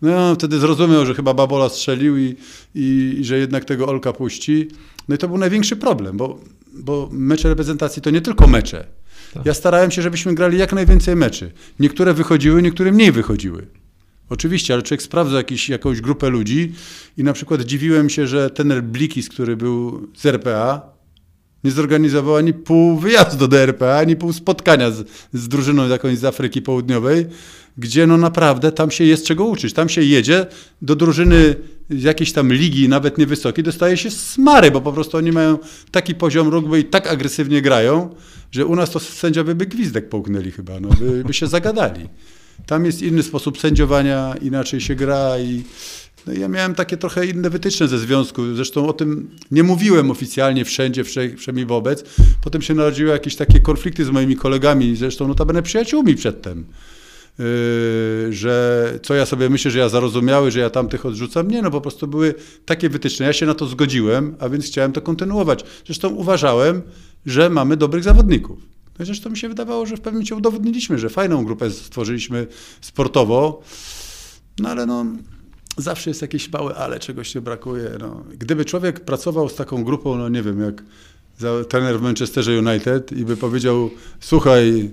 No 0.02 0.34
wtedy 0.34 0.58
zrozumiał, 0.58 1.06
że 1.06 1.14
chyba 1.14 1.34
Babola 1.34 1.68
strzelił 1.68 2.18
i, 2.18 2.36
i, 2.74 3.16
i 3.20 3.24
że 3.24 3.38
jednak 3.38 3.64
tego 3.64 3.86
Olka 3.86 4.12
puści. 4.12 4.68
No 5.08 5.14
i 5.14 5.18
to 5.18 5.28
był 5.28 5.38
największy 5.38 5.76
problem, 5.76 6.16
bo, 6.16 6.40
bo 6.72 7.08
mecze 7.12 7.48
reprezentacji 7.48 8.02
to 8.02 8.10
nie 8.10 8.20
tylko 8.20 8.46
mecze. 8.46 8.86
Tak. 9.34 9.46
Ja 9.46 9.54
starałem 9.54 9.90
się, 9.90 10.02
żebyśmy 10.02 10.34
grali 10.34 10.58
jak 10.58 10.72
najwięcej 10.72 11.16
meczy. 11.16 11.52
Niektóre 11.80 12.14
wychodziły, 12.14 12.62
niektóre 12.62 12.92
mniej 12.92 13.12
wychodziły. 13.12 13.66
Oczywiście, 14.30 14.74
ale 14.74 14.82
człowiek 14.82 15.02
sprawdza 15.02 15.36
jakiś, 15.36 15.68
jakąś 15.68 16.00
grupę 16.00 16.30
ludzi 16.30 16.72
i 17.18 17.24
na 17.24 17.32
przykład 17.32 17.62
dziwiłem 17.62 18.10
się, 18.10 18.26
że 18.26 18.50
ten 18.50 18.82
Blikis, 18.82 19.28
który 19.28 19.56
był 19.56 20.08
z 20.16 20.26
RPA, 20.26 20.91
nie 21.64 21.70
zorganizował 21.70 22.36
ani 22.36 22.52
pół 22.52 22.98
wyjazdu 22.98 23.48
do 23.48 23.58
RPA, 23.58 23.98
ani 23.98 24.16
pół 24.16 24.32
spotkania 24.32 24.90
z, 24.90 25.08
z 25.32 25.48
drużyną 25.48 25.88
jakąś 25.88 26.18
z 26.18 26.24
Afryki 26.24 26.62
Południowej, 26.62 27.26
gdzie 27.78 28.06
no 28.06 28.16
naprawdę 28.16 28.72
tam 28.72 28.90
się 28.90 29.04
jest 29.04 29.26
czego 29.26 29.44
uczyć. 29.44 29.72
Tam 29.72 29.88
się 29.88 30.02
jedzie 30.02 30.46
do 30.82 30.96
drużyny 30.96 31.54
jakiejś 31.90 32.32
tam 32.32 32.52
ligi, 32.52 32.88
nawet 32.88 33.18
niewysokiej, 33.18 33.64
dostaje 33.64 33.96
się 33.96 34.10
smary, 34.10 34.70
bo 34.70 34.80
po 34.80 34.92
prostu 34.92 35.16
oni 35.16 35.32
mają 35.32 35.58
taki 35.90 36.14
poziom 36.14 36.48
rugby 36.48 36.80
i 36.80 36.84
tak 36.84 37.06
agresywnie 37.06 37.62
grają, 37.62 38.14
że 38.50 38.66
u 38.66 38.76
nas 38.76 38.90
to 38.90 39.00
sędziowie 39.00 39.54
by 39.54 39.66
gwizdek 39.66 40.08
połknęli 40.08 40.50
chyba, 40.50 40.80
no, 40.80 40.88
by, 40.88 41.24
by 41.24 41.34
się 41.34 41.46
zagadali. 41.46 42.08
Tam 42.66 42.86
jest 42.86 43.02
inny 43.02 43.22
sposób 43.22 43.60
sędziowania, 43.60 44.34
inaczej 44.42 44.80
się 44.80 44.94
gra 44.94 45.38
i 45.38 45.62
no 46.26 46.32
ja 46.32 46.48
miałem 46.48 46.74
takie 46.74 46.96
trochę 46.96 47.26
inne 47.26 47.50
wytyczne 47.50 47.88
ze 47.88 47.98
związku. 47.98 48.54
Zresztą 48.54 48.88
o 48.88 48.92
tym 48.92 49.30
nie 49.50 49.62
mówiłem 49.62 50.10
oficjalnie 50.10 50.64
wszędzie, 50.64 51.04
wszędzie 51.36 51.66
wobec. 51.66 52.04
Potem 52.44 52.62
się 52.62 52.74
narodziły 52.74 53.10
jakieś 53.10 53.36
takie 53.36 53.60
konflikty 53.60 54.04
z 54.04 54.10
moimi 54.10 54.36
kolegami, 54.36 54.96
zresztą 54.96 55.28
notabene 55.28 55.62
przyjaciółmi 55.62 56.14
przedtem. 56.14 56.66
Yy, 57.38 58.32
że 58.32 58.98
co 59.02 59.14
ja 59.14 59.26
sobie 59.26 59.50
myślę, 59.50 59.70
że 59.70 59.78
ja 59.78 59.88
zarozumiały, 59.88 60.50
że 60.50 60.60
ja 60.60 60.70
tamtych 60.70 61.06
odrzucam. 61.06 61.50
Nie, 61.50 61.62
no 61.62 61.70
po 61.70 61.80
prostu 61.80 62.06
były 62.06 62.34
takie 62.64 62.88
wytyczne. 62.88 63.26
Ja 63.26 63.32
się 63.32 63.46
na 63.46 63.54
to 63.54 63.66
zgodziłem, 63.66 64.36
a 64.38 64.48
więc 64.48 64.66
chciałem 64.66 64.92
to 64.92 65.00
kontynuować. 65.00 65.64
Zresztą 65.86 66.08
uważałem, 66.08 66.82
że 67.26 67.50
mamy 67.50 67.76
dobrych 67.76 68.04
zawodników. 68.04 68.58
No 68.98 69.04
zresztą 69.04 69.30
mi 69.30 69.38
się 69.38 69.48
wydawało, 69.48 69.86
że 69.86 69.96
w 69.96 70.00
pewnym 70.00 70.14
momencie 70.14 70.36
udowodniliśmy, 70.36 70.98
że 70.98 71.10
fajną 71.10 71.44
grupę 71.44 71.70
stworzyliśmy 71.70 72.46
sportowo, 72.80 73.62
no 74.58 74.68
ale 74.68 74.86
no, 74.86 75.06
zawsze 75.76 76.10
jest 76.10 76.22
jakieś 76.22 76.52
małe 76.52 76.74
ale, 76.74 77.00
czegoś 77.00 77.34
nie 77.34 77.40
brakuje. 77.40 77.90
No. 78.00 78.24
Gdyby 78.38 78.64
człowiek 78.64 79.00
pracował 79.00 79.48
z 79.48 79.54
taką 79.54 79.84
grupą, 79.84 80.18
no 80.18 80.28
nie 80.28 80.42
wiem, 80.42 80.60
jak 80.60 80.82
trener 81.68 81.98
w 81.98 82.02
Manchesterze 82.02 82.58
United 82.58 83.12
i 83.12 83.24
by 83.24 83.36
powiedział, 83.36 83.90
słuchaj, 84.20 84.90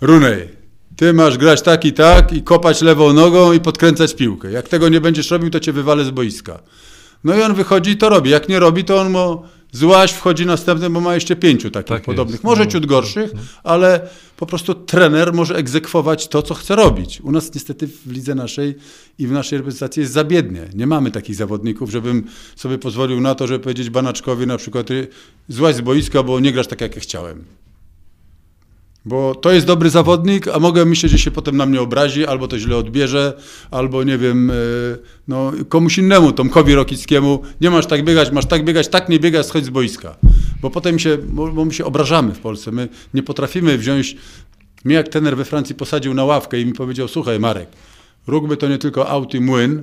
Runej, 0.00 0.48
ty 0.96 1.12
masz 1.12 1.38
grać 1.38 1.62
tak 1.62 1.84
i 1.84 1.92
tak 1.92 2.32
i 2.32 2.42
kopać 2.42 2.82
lewą 2.82 3.12
nogą 3.12 3.52
i 3.52 3.60
podkręcać 3.60 4.14
piłkę. 4.14 4.50
Jak 4.50 4.68
tego 4.68 4.88
nie 4.88 5.00
będziesz 5.00 5.30
robił, 5.30 5.50
to 5.50 5.60
cię 5.60 5.72
wywalę 5.72 6.04
z 6.04 6.10
boiska. 6.10 6.58
No 7.24 7.36
i 7.36 7.42
on 7.42 7.54
wychodzi 7.54 7.90
i 7.90 7.96
to 7.96 8.08
robi. 8.08 8.30
Jak 8.30 8.48
nie 8.48 8.58
robi, 8.58 8.84
to 8.84 9.00
on 9.00 9.10
mu 9.10 9.42
złaś 9.72 10.12
wchodzi 10.12 10.46
następny, 10.46 10.90
bo 10.90 11.00
ma 11.00 11.14
jeszcze 11.14 11.36
pięciu 11.36 11.70
takich 11.70 11.88
tak 11.88 12.04
podobnych. 12.04 12.34
Jest. 12.34 12.44
Może 12.44 12.64
no, 12.64 12.70
ciut 12.70 12.86
gorszych, 12.86 13.34
no. 13.34 13.40
ale 13.64 14.08
po 14.36 14.46
prostu 14.46 14.74
trener 14.74 15.32
może 15.32 15.56
egzekwować 15.56 16.28
to, 16.28 16.42
co 16.42 16.54
chce 16.54 16.76
robić. 16.76 17.20
U 17.20 17.32
nas 17.32 17.54
niestety 17.54 17.86
w 17.86 18.12
lidze 18.12 18.34
naszej 18.34 18.74
i 19.18 19.26
w 19.26 19.32
naszej 19.32 19.58
reprezentacji 19.58 20.00
jest 20.00 20.12
zabiednie. 20.12 20.68
Nie 20.74 20.86
mamy 20.86 21.10
takich 21.10 21.36
zawodników, 21.36 21.90
żebym 21.90 22.24
sobie 22.56 22.78
pozwolił 22.78 23.20
na 23.20 23.34
to, 23.34 23.46
żeby 23.46 23.60
powiedzieć 23.60 23.90
Banaczkowi 23.90 24.46
na 24.46 24.56
przykład 24.56 24.88
złaś 25.48 25.74
z 25.74 25.80
boiska, 25.80 26.22
bo 26.22 26.40
nie 26.40 26.52
grasz 26.52 26.66
tak, 26.66 26.80
jak 26.80 26.94
ja 26.94 27.00
chciałem. 27.00 27.44
Bo 29.04 29.34
to 29.34 29.52
jest 29.52 29.66
dobry 29.66 29.90
zawodnik, 29.90 30.48
a 30.48 30.58
mogę 30.58 30.84
myśleć, 30.84 31.12
że 31.12 31.18
się 31.18 31.30
potem 31.30 31.56
na 31.56 31.66
mnie 31.66 31.80
obrazi, 31.80 32.26
albo 32.26 32.48
to 32.48 32.58
źle 32.58 32.76
odbierze, 32.76 33.40
albo 33.70 34.04
nie 34.04 34.18
wiem, 34.18 34.50
e, 34.50 34.54
no, 35.28 35.52
komuś 35.68 35.98
innemu, 35.98 36.32
Tomkowi 36.32 36.74
Rokickiemu, 36.74 37.42
nie 37.60 37.70
masz 37.70 37.86
tak 37.86 38.04
biegać, 38.04 38.32
masz 38.32 38.46
tak 38.46 38.64
biegać, 38.64 38.88
tak 38.88 39.08
nie 39.08 39.18
biegać, 39.18 39.46
schodź 39.46 39.64
z 39.64 39.70
boiska. 39.70 40.16
Bo 40.62 40.70
potem 40.70 40.98
się, 40.98 41.18
bo 41.52 41.64
my 41.64 41.72
się 41.72 41.84
obrażamy 41.84 42.34
w 42.34 42.38
Polsce. 42.38 42.72
My 42.72 42.88
nie 43.14 43.22
potrafimy 43.22 43.78
wziąć. 43.78 44.16
Mnie 44.84 44.94
jak 44.94 45.08
tener 45.08 45.36
we 45.36 45.44
Francji 45.44 45.74
posadził 45.74 46.14
na 46.14 46.24
ławkę 46.24 46.60
i 46.60 46.66
mi 46.66 46.72
powiedział, 46.72 47.08
słuchaj 47.08 47.40
Marek, 47.40 47.68
rugby 48.28 48.56
to 48.56 48.68
nie 48.68 48.78
tylko 48.78 49.08
aut 49.08 49.34
i 49.34 49.40
młyn, 49.40 49.82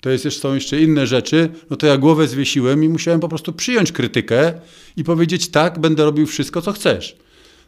to 0.00 0.10
jest 0.10 0.24
jeszcze, 0.24 0.40
są 0.40 0.54
jeszcze 0.54 0.80
inne 0.80 1.06
rzeczy, 1.06 1.48
no 1.70 1.76
to 1.76 1.86
ja 1.86 1.98
głowę 1.98 2.28
zwiesiłem 2.28 2.84
i 2.84 2.88
musiałem 2.88 3.20
po 3.20 3.28
prostu 3.28 3.52
przyjąć 3.52 3.92
krytykę 3.92 4.52
i 4.96 5.04
powiedzieć 5.04 5.48
tak, 5.48 5.78
będę 5.78 6.04
robił 6.04 6.26
wszystko, 6.26 6.62
co 6.62 6.72
chcesz. 6.72 7.16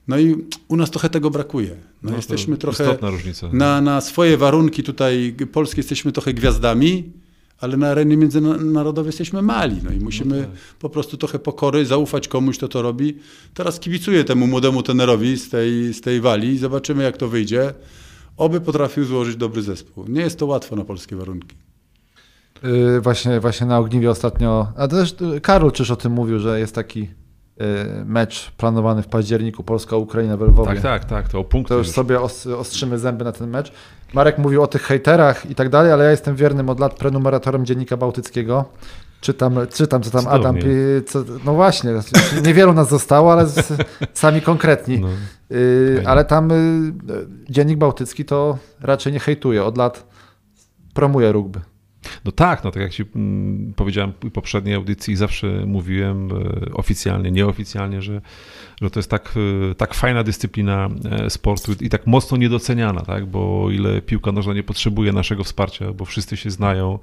No 0.09 0.19
i 0.19 0.45
u 0.69 0.77
nas 0.77 0.91
trochę 0.91 1.11
tego 1.11 1.31
brakuje. 1.31 1.77
No, 2.03 2.11
no 2.11 2.17
jesteśmy 2.17 2.57
trochę 2.57 2.99
różnica. 3.01 3.49
Na, 3.53 3.81
na 3.81 4.01
swoje 4.01 4.37
warunki 4.37 4.83
tutaj 4.83 5.35
polskie 5.53 5.79
jesteśmy 5.81 6.13
trochę 6.13 6.35
gwiazdami, 6.35 7.13
ale 7.61 7.77
na 7.77 7.89
arenie 7.89 8.17
międzynarodowej 8.17 9.09
jesteśmy 9.09 9.43
mali. 9.43 9.77
No 9.85 9.93
i 9.93 9.99
musimy 9.99 10.37
no 10.37 10.43
tak. 10.43 10.55
po 10.79 10.91
prostu 10.91 11.17
trochę 11.17 11.39
pokory, 11.39 11.87
zaufać 11.87 12.29
komuś, 12.29 12.57
kto 12.57 12.69
to 12.69 12.83
robi. 12.83 13.19
Teraz 13.55 13.81
kibicuję 13.81 14.25
temu 14.25 14.47
młodemu 14.47 14.83
tenerowi 14.83 15.37
z 15.37 15.49
tej, 15.49 15.95
z 15.95 16.01
tej 16.01 16.21
wali. 16.21 16.59
Zobaczymy, 16.59 17.03
jak 17.03 17.17
to 17.17 17.29
wyjdzie. 17.29 17.75
Oby 18.39 18.61
potrafił 18.61 19.05
złożyć 19.05 19.37
dobry 19.37 19.63
zespół. 19.63 20.05
Nie 20.09 20.21
jest 20.21 20.39
to 20.39 20.47
łatwo 20.47 20.77
na 20.77 20.85
polskie 20.85 21.17
warunki. 21.17 21.57
Yy, 22.63 23.01
właśnie, 23.01 23.41
właśnie 23.41 23.67
na 23.67 23.79
Ogniwie 23.79 24.11
ostatnio, 24.11 24.73
a 24.77 24.89
też 24.89 25.15
Karol 25.43 25.73
czyż 25.73 25.91
o 25.91 25.97
tym 25.97 26.13
mówił, 26.13 26.39
że 26.39 26.61
jest 26.61 26.75
taki 26.75 27.09
Y, 27.61 28.05
mecz 28.05 28.51
planowany 28.51 29.03
w 29.03 29.07
październiku 29.07 29.65
Polska-Ukraina 29.65 30.37
w 30.37 30.41
Lwowie. 30.41 30.69
Tak, 30.69 30.81
tak, 30.81 31.05
tak, 31.05 31.29
to 31.29 31.39
o 31.39 31.45
punkty. 31.45 31.69
To 31.69 31.79
już, 31.79 31.87
już. 31.87 31.97
sobie 31.97 32.21
ostrzymy 32.59 32.99
zęby 32.99 33.25
na 33.25 33.33
ten 33.33 33.51
mecz. 33.51 33.73
Marek 34.15 34.39
mówił 34.39 34.63
o 34.63 34.67
tych 34.67 34.83
hejterach 34.83 35.51
i 35.51 35.55
tak 35.55 35.69
dalej, 35.69 35.93
ale 35.93 36.05
ja 36.05 36.11
jestem 36.11 36.37
wiernym 36.37 36.69
od 36.69 36.81
lat 36.81 36.95
prenumeratorem 36.95 37.67
Dziennika 37.67 37.97
Bałtyckiego. 37.97 38.65
Czytam, 39.21 39.57
czytam 39.75 40.03
co 40.03 40.11
tam 40.11 40.23
Cudownie. 40.25 40.61
Adam. 40.61 41.05
Co, 41.07 41.25
no 41.45 41.55
właśnie, 41.55 41.91
niewielu 42.47 42.73
nas 42.73 42.89
zostało, 42.89 43.33
ale 43.33 43.47
z, 43.47 43.73
sami 44.13 44.43
konkretni. 44.43 45.01
No, 45.01 45.09
y, 45.53 46.03
ale 46.07 46.25
tam 46.25 46.53
y, 46.53 46.93
Dziennik 47.51 47.79
Bałtycki 47.79 48.25
to 48.25 48.59
raczej 48.81 49.13
nie 49.13 49.21
hejtuje. 49.21 49.65
Od 49.65 49.79
lat 49.79 50.07
promuje 50.95 51.33
rugby. 51.33 51.61
No 52.25 52.33
tak, 52.33 52.65
no 52.65 52.71
tak 52.71 52.83
jak 52.83 52.93
ci 52.93 53.05
mm, 53.17 53.73
powiedziałem 53.77 54.13
w 54.23 54.31
poprzedniej 54.31 54.75
audycji, 54.75 55.17
zawsze 55.17 55.47
mówiłem 55.67 56.29
e, 56.33 56.73
oficjalnie, 56.73 57.31
nieoficjalnie, 57.31 58.03
że, 58.03 58.21
że 58.83 58.91
to 58.91 58.99
jest 58.99 59.11
tak, 59.11 59.35
e, 59.71 59.75
tak 59.75 59.95
fajna 59.95 60.25
dyscyplina 60.25 60.89
e, 61.11 61.31
sportu 61.31 61.73
i 61.81 61.89
tak 61.89 62.07
mocno 62.07 62.37
niedoceniana, 62.37 63.01
tak? 63.01 63.27
bo 63.27 63.65
o 63.65 63.71
ile 63.71 64.03
piłka 64.03 64.33
nożna 64.33 64.55
nie 64.55 64.63
potrzebuje 64.63 65.13
naszego 65.13 65.45
wsparcia, 65.45 65.93
bo 65.93 66.05
wszyscy 66.05 66.37
się 66.37 66.51
znają, 66.51 66.99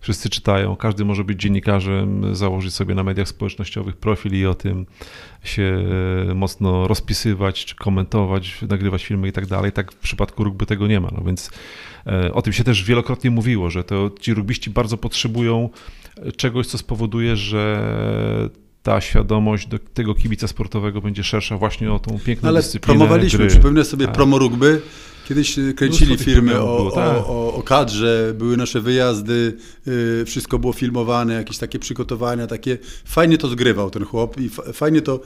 wszyscy 0.00 0.30
czytają, 0.30 0.76
każdy 0.76 1.04
może 1.04 1.24
być 1.24 1.40
dziennikarzem, 1.40 2.34
założyć 2.34 2.74
sobie 2.74 2.94
na 2.94 3.04
mediach 3.04 3.28
społecznościowych 3.28 3.96
profil 3.96 4.34
i 4.34 4.46
o 4.46 4.54
tym 4.54 4.86
się 5.44 5.84
mocno 6.34 6.88
rozpisywać, 6.88 7.64
czy 7.64 7.76
komentować, 7.76 8.62
nagrywać 8.62 9.04
filmy 9.04 9.28
i 9.28 9.32
tak 9.32 9.46
dalej. 9.46 9.72
Tak 9.72 9.92
w 9.92 9.96
przypadku 9.96 10.44
rugby 10.44 10.66
tego 10.66 10.86
nie 10.86 11.00
ma, 11.00 11.08
no 11.16 11.24
więc 11.24 11.50
o 12.32 12.42
tym 12.42 12.52
się 12.52 12.64
też 12.64 12.84
wielokrotnie 12.84 13.30
mówiło, 13.30 13.70
że 13.70 13.84
to 13.84 14.10
ci 14.20 14.34
rugbiści 14.34 14.70
bardzo 14.70 14.96
potrzebują 14.96 15.68
czegoś, 16.36 16.66
co 16.66 16.78
spowoduje, 16.78 17.36
że 17.36 17.90
ta 18.82 19.00
świadomość 19.00 19.66
do 19.66 19.78
tego 19.78 20.14
kibica 20.14 20.48
sportowego 20.48 21.00
będzie 21.00 21.24
szersza 21.24 21.56
właśnie 21.56 21.92
o 21.92 21.98
tą 21.98 22.18
piękną 22.18 22.48
Ale 22.48 22.60
dyscyplinę 22.60 22.98
promowaliśmy, 22.98 23.38
gry. 23.38 23.48
przypomnę 23.48 23.84
sobie 23.84 24.06
tak. 24.06 24.14
promo 24.14 24.38
rugby, 24.38 24.80
Kiedyś 25.30 25.58
y, 25.58 25.74
kręcili 25.74 26.18
filmy 26.18 26.60
o, 26.60 26.76
było, 26.76 26.90
tak. 26.90 27.16
o, 27.16 27.26
o, 27.26 27.54
o, 27.54 27.62
kadrze, 27.62 28.34
były 28.38 28.56
nasze 28.56 28.80
wyjazdy, 28.80 29.56
yy, 29.86 30.24
wszystko 30.24 30.58
było 30.58 30.72
filmowane, 30.72 31.34
jakieś 31.34 31.58
takie 31.58 31.78
przygotowania, 31.78 32.46
takie. 32.46 32.78
Fajnie 33.04 33.38
to 33.38 33.48
zgrywał 33.48 33.90
ten 33.90 34.04
chłop 34.04 34.40
i 34.40 34.50
fajnie 34.72 35.02
to, 35.02 35.20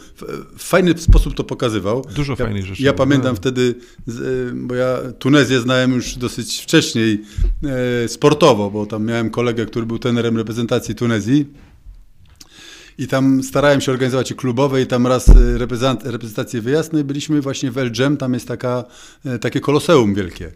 w 0.57 0.62
fajny 0.62 0.98
sposób 0.98 1.34
to 1.34 1.44
pokazywał. 1.44 2.05
Dużo 2.14 2.32
ja, 2.32 2.36
fajnych 2.36 2.66
rzeczy. 2.66 2.82
Ja 2.82 2.92
pamiętam 2.92 3.30
tak. 3.30 3.40
wtedy, 3.40 3.74
y, 4.09 4.52
bo 4.55 4.74
ja 4.74 4.98
Tunezję 5.18 5.61
znałem 5.61 5.92
już 5.92 6.16
dosyć 6.16 6.61
wcześniej 6.62 7.20
sportowo, 8.07 8.70
bo 8.70 8.86
tam 8.86 9.05
miałem 9.05 9.30
kolegę, 9.30 9.66
który 9.66 9.86
był 9.86 9.98
trenerem 9.98 10.36
reprezentacji 10.36 10.94
Tunezji 10.94 11.46
i 12.99 13.07
tam 13.09 13.42
starałem 13.42 13.80
się 13.80 13.92
organizować 13.92 14.30
i 14.30 14.34
klubowe 14.34 14.82
i 14.82 14.86
tam 14.86 15.07
raz 15.07 15.28
y, 15.28 15.59
reprezentację 16.05 16.61
wyjazd, 16.61 16.92
byliśmy 17.05 17.40
właśnie 17.40 17.70
w 17.70 17.78
El 17.78 17.90
Dżem, 17.90 18.16
tam 18.16 18.34
jest 18.34 18.49
taka, 18.49 18.84
y, 19.26 19.38
takie 19.38 19.61
koloseum 19.61 20.14
wielkie. 20.14 20.53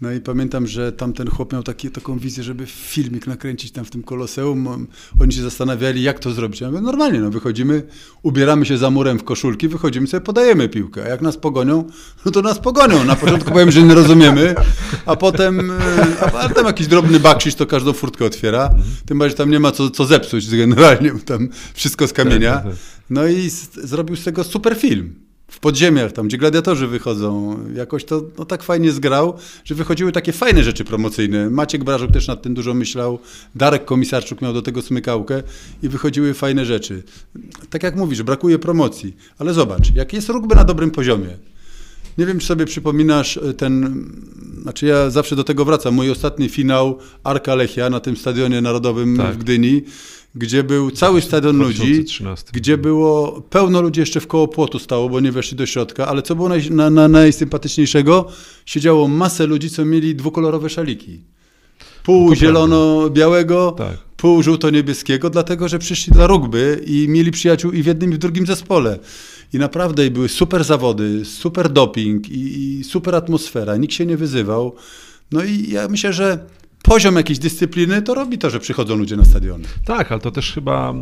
No 0.00 0.12
i 0.12 0.20
pamiętam, 0.20 0.66
że 0.66 0.92
tamten 0.92 1.28
chłop 1.28 1.52
miał 1.52 1.62
taki, 1.62 1.90
taką 1.90 2.18
wizję, 2.18 2.44
żeby 2.44 2.66
filmik 2.66 3.26
nakręcić 3.26 3.72
tam 3.72 3.84
w 3.84 3.90
tym 3.90 4.02
koloseum. 4.02 4.86
Oni 5.20 5.32
się 5.32 5.42
zastanawiali, 5.42 6.02
jak 6.02 6.18
to 6.18 6.30
zrobić. 6.30 6.60
Ja 6.60 6.70
mówię, 6.70 6.80
normalnie, 6.80 7.20
no 7.20 7.30
wychodzimy, 7.30 7.82
ubieramy 8.22 8.66
się 8.66 8.78
za 8.78 8.90
murem 8.90 9.18
w 9.18 9.24
koszulki, 9.24 9.68
wychodzimy 9.68 10.06
sobie, 10.06 10.20
podajemy 10.20 10.68
piłkę. 10.68 11.04
A 11.04 11.08
jak 11.08 11.20
nas 11.20 11.36
pogonią, 11.36 11.84
no 12.24 12.32
to 12.32 12.42
nas 12.42 12.58
pogonią. 12.58 13.04
Na 13.04 13.16
początku 13.16 13.50
powiem, 13.50 13.70
że 13.70 13.82
nie 13.82 13.94
rozumiemy, 13.94 14.54
a 15.06 15.16
potem, 15.16 15.70
e, 15.70 16.34
a 16.40 16.48
tam 16.48 16.66
jakiś 16.66 16.86
drobny 16.86 17.20
baksisz 17.20 17.54
to 17.54 17.66
każdą 17.66 17.92
furtkę 17.92 18.24
otwiera. 18.24 18.70
Tym 19.06 19.18
bardziej, 19.18 19.36
tam 19.36 19.50
nie 19.50 19.60
ma 19.60 19.72
co, 19.72 19.90
co 19.90 20.04
zepsuć 20.04 20.56
generalnie, 20.56 21.12
tam 21.24 21.48
wszystko 21.74 22.08
z 22.08 22.12
kamienia. 22.12 22.54
Tak, 22.54 22.64
tak, 22.64 22.72
tak. 22.72 22.80
No 23.10 23.26
i 23.26 23.50
z, 23.50 23.74
zrobił 23.74 24.16
z 24.16 24.24
tego 24.24 24.44
super 24.44 24.76
film. 24.76 25.14
W 25.60 25.62
podziemiach, 25.62 26.12
tam 26.12 26.28
gdzie 26.28 26.38
gladiatorzy 26.38 26.86
wychodzą. 26.86 27.58
Jakoś 27.74 28.04
to 28.04 28.22
no, 28.38 28.44
tak 28.44 28.62
fajnie 28.62 28.92
zgrał, 28.92 29.34
że 29.64 29.74
wychodziły 29.74 30.12
takie 30.12 30.32
fajne 30.32 30.64
rzeczy 30.64 30.84
promocyjne. 30.84 31.50
Maciek 31.50 31.84
Brażuk 31.84 32.12
też 32.12 32.26
nad 32.26 32.42
tym 32.42 32.54
dużo 32.54 32.74
myślał, 32.74 33.18
Darek 33.54 33.84
Komisarczuk 33.84 34.42
miał 34.42 34.52
do 34.52 34.62
tego 34.62 34.82
smykałkę 34.82 35.42
i 35.82 35.88
wychodziły 35.88 36.34
fajne 36.34 36.64
rzeczy. 36.64 37.02
Tak 37.70 37.82
jak 37.82 37.96
mówisz, 37.96 38.22
brakuje 38.22 38.58
promocji, 38.58 39.16
ale 39.38 39.54
zobacz, 39.54 39.94
jak 39.94 40.12
jest 40.12 40.28
rugby 40.28 40.54
na 40.54 40.64
dobrym 40.64 40.90
poziomie. 40.90 41.36
Nie 42.18 42.26
wiem, 42.26 42.38
czy 42.38 42.46
sobie 42.46 42.66
przypominasz 42.66 43.36
e, 43.36 43.54
ten, 43.54 44.04
znaczy 44.62 44.86
ja 44.86 45.10
zawsze 45.10 45.36
do 45.36 45.44
tego 45.44 45.64
wracam, 45.64 45.94
mój 45.94 46.10
ostatni 46.10 46.48
finał 46.48 46.98
Arka 47.24 47.54
Lechia 47.54 47.90
na 47.90 48.00
tym 48.00 48.16
stadionie 48.16 48.60
narodowym 48.60 49.16
tak. 49.16 49.34
w 49.34 49.38
Gdyni, 49.38 49.82
gdzie 50.34 50.64
był 50.64 50.90
cały 50.90 51.20
stadion 51.20 51.56
2013. 51.56 52.46
ludzi, 52.46 52.60
gdzie 52.60 52.78
było 52.78 53.42
pełno 53.50 53.82
ludzi 53.82 54.00
jeszcze 54.00 54.20
w 54.20 54.26
koło 54.26 54.48
płotu 54.48 54.78
stało, 54.78 55.08
bo 55.08 55.20
nie 55.20 55.32
weszli 55.32 55.56
do 55.56 55.66
środka, 55.66 56.06
ale 56.06 56.22
co 56.22 56.36
było 56.36 56.48
naj, 56.48 56.70
na, 56.70 56.90
na, 56.90 57.08
najsympatyczniejszego? 57.08 58.28
Siedziało 58.66 59.08
masę 59.08 59.46
ludzi, 59.46 59.70
co 59.70 59.84
mieli 59.84 60.14
dwukolorowe 60.14 60.70
szaliki. 60.70 61.20
Pół 62.02 62.34
zielono-białego, 62.34 63.72
tak. 63.72 63.98
pół 64.16 64.42
żółto-niebieskiego, 64.42 65.30
dlatego 65.30 65.68
że 65.68 65.78
przyszli 65.78 66.12
dla 66.12 66.26
rugby 66.26 66.84
i 66.86 67.08
mieli 67.08 67.30
przyjaciół 67.30 67.72
i 67.72 67.82
w 67.82 67.86
jednym 67.86 68.10
i 68.10 68.14
w 68.14 68.18
drugim 68.18 68.46
zespole. 68.46 68.98
I 69.52 69.58
naprawdę 69.58 70.10
były 70.10 70.28
super 70.28 70.64
zawody, 70.64 71.24
super 71.24 71.68
doping 71.68 72.28
i, 72.28 72.78
i 72.78 72.84
super 72.84 73.14
atmosfera, 73.14 73.76
nikt 73.76 73.94
się 73.94 74.06
nie 74.06 74.16
wyzywał. 74.16 74.74
No 75.32 75.44
i 75.44 75.70
ja 75.70 75.88
myślę, 75.88 76.12
że 76.12 76.46
poziom 76.82 77.16
jakiejś 77.16 77.38
dyscypliny, 77.38 78.02
to 78.02 78.14
robi 78.14 78.38
to, 78.38 78.50
że 78.50 78.60
przychodzą 78.60 78.96
ludzie 78.96 79.16
na 79.16 79.24
stadiony. 79.24 79.64
Tak, 79.84 80.12
ale 80.12 80.20
to 80.20 80.30
też 80.30 80.52
chyba, 80.52 80.94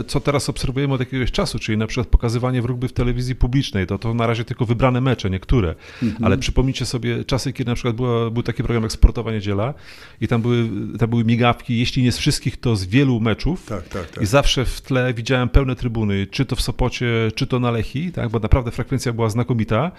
e, 0.00 0.04
co 0.04 0.20
teraz 0.20 0.48
obserwujemy 0.48 0.94
od 0.94 1.00
jakiegoś 1.00 1.32
czasu, 1.32 1.58
czyli 1.58 1.78
na 1.78 1.86
przykład 1.86 2.08
pokazywanie 2.08 2.62
w 2.62 2.64
rugby 2.64 2.88
w 2.88 2.92
telewizji 2.92 3.34
publicznej, 3.34 3.86
to 3.86 3.98
to 3.98 4.14
na 4.14 4.26
razie 4.26 4.44
tylko 4.44 4.66
wybrane 4.66 5.00
mecze, 5.00 5.30
niektóre, 5.30 5.74
mhm. 6.02 6.24
ale 6.24 6.38
przypomnijcie 6.38 6.86
sobie 6.86 7.24
czasy, 7.24 7.52
kiedy 7.52 7.70
na 7.70 7.74
przykład 7.74 7.96
była, 7.96 8.30
był 8.30 8.42
taki 8.42 8.62
program 8.62 8.82
jak 8.82 8.92
Sportowa 8.92 9.32
Niedziela 9.32 9.74
i 10.20 10.28
tam 10.28 10.42
były, 10.42 10.68
tam 10.98 11.10
były 11.10 11.24
migawki, 11.24 11.78
jeśli 11.78 12.02
nie 12.02 12.12
z 12.12 12.18
wszystkich, 12.18 12.60
to 12.60 12.76
z 12.76 12.84
wielu 12.84 13.20
meczów 13.20 13.66
tak, 13.66 13.88
tak, 13.88 14.10
tak. 14.10 14.22
i 14.22 14.26
zawsze 14.26 14.64
w 14.64 14.80
tle 14.80 15.14
widziałem 15.14 15.48
pełne 15.48 15.76
trybuny, 15.76 16.26
czy 16.30 16.44
to 16.44 16.56
w 16.56 16.60
Sopocie, 16.60 17.06
czy 17.34 17.46
to 17.46 17.60
na 17.60 17.70
Lechi, 17.70 18.12
tak, 18.12 18.28
bo 18.28 18.38
naprawdę 18.38 18.70
frekwencja 18.70 19.12
była 19.12 19.30
znakomita. 19.30 19.92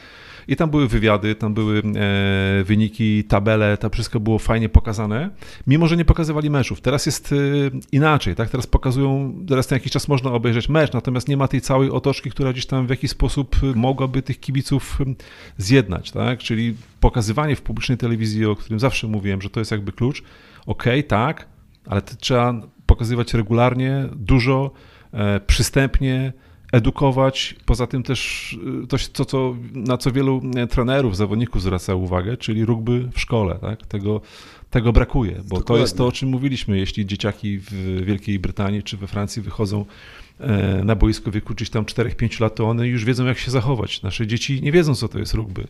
I 0.47 0.55
tam 0.55 0.69
były 0.69 0.87
wywiady, 0.87 1.35
tam 1.35 1.53
były 1.53 1.79
e, 1.79 2.63
wyniki, 2.63 3.23
tabele, 3.23 3.77
to 3.77 3.89
wszystko 3.89 4.19
było 4.19 4.39
fajnie 4.39 4.69
pokazane, 4.69 5.29
mimo 5.67 5.87
że 5.87 5.97
nie 5.97 6.05
pokazywali 6.05 6.49
meczów. 6.49 6.81
Teraz 6.81 7.05
jest 7.05 7.31
e, 7.31 7.35
inaczej, 7.91 8.35
tak? 8.35 8.49
Teraz 8.49 8.67
pokazują, 8.67 9.33
teraz 9.47 9.71
na 9.71 9.75
jakiś 9.75 9.91
czas 9.91 10.07
można 10.07 10.31
obejrzeć 10.31 10.69
mecz, 10.69 10.93
natomiast 10.93 11.27
nie 11.27 11.37
ma 11.37 11.47
tej 11.47 11.61
całej 11.61 11.89
otoczki, 11.89 12.31
która 12.31 12.51
gdzieś 12.51 12.65
tam 12.65 12.87
w 12.87 12.89
jakiś 12.89 13.11
sposób 13.11 13.55
mogłaby 13.75 14.21
tych 14.21 14.39
kibiców 14.39 14.99
zjednać, 15.57 16.11
tak? 16.11 16.39
Czyli 16.39 16.75
pokazywanie 16.99 17.55
w 17.55 17.61
publicznej 17.61 17.97
telewizji, 17.97 18.45
o 18.45 18.55
którym 18.55 18.79
zawsze 18.79 19.07
mówiłem, 19.07 19.41
że 19.41 19.49
to 19.49 19.59
jest 19.59 19.71
jakby 19.71 19.91
klucz. 19.91 20.23
Okej, 20.65 20.99
okay, 20.99 21.03
tak, 21.03 21.47
ale 21.85 22.01
trzeba 22.01 22.53
pokazywać 22.85 23.33
regularnie, 23.33 24.09
dużo, 24.15 24.71
e, 25.13 25.39
przystępnie, 25.39 26.33
edukować. 26.73 27.55
Poza 27.65 27.87
tym 27.87 28.03
też 28.03 28.53
y, 28.93 29.09
to, 29.13 29.25
co, 29.25 29.55
na 29.73 29.97
co 29.97 30.11
wielu 30.11 30.41
trenerów, 30.69 31.17
zawodników 31.17 31.61
zwraca 31.61 31.95
uwagę, 31.95 32.37
czyli 32.37 32.65
rugby 32.65 33.09
w 33.13 33.19
szkole. 33.19 33.55
Tak? 33.61 33.87
Tego, 33.87 34.21
tego 34.69 34.93
brakuje, 34.93 35.31
bo 35.31 35.41
Dokładnie. 35.41 35.65
to 35.65 35.77
jest 35.77 35.97
to, 35.97 36.07
o 36.07 36.11
czym 36.11 36.29
mówiliśmy. 36.29 36.77
Jeśli 36.77 37.05
dzieciaki 37.05 37.59
w 37.59 37.71
Wielkiej 38.05 38.39
Brytanii 38.39 38.83
czy 38.83 38.97
we 38.97 39.07
Francji 39.07 39.41
wychodzą 39.41 39.85
e, 40.39 40.83
na 40.83 40.95
boisko 40.95 41.31
w 41.31 41.33
wieku 41.33 41.53
gdzieś 41.53 41.69
tam 41.69 41.85
4-5 41.85 42.41
lat, 42.41 42.55
to 42.55 42.69
one 42.69 42.87
już 42.87 43.05
wiedzą, 43.05 43.25
jak 43.25 43.37
się 43.37 43.51
zachować. 43.51 44.01
Nasze 44.01 44.27
dzieci 44.27 44.61
nie 44.61 44.71
wiedzą, 44.71 44.95
co 44.95 45.07
to 45.07 45.19
jest 45.19 45.33
rugby 45.33 45.67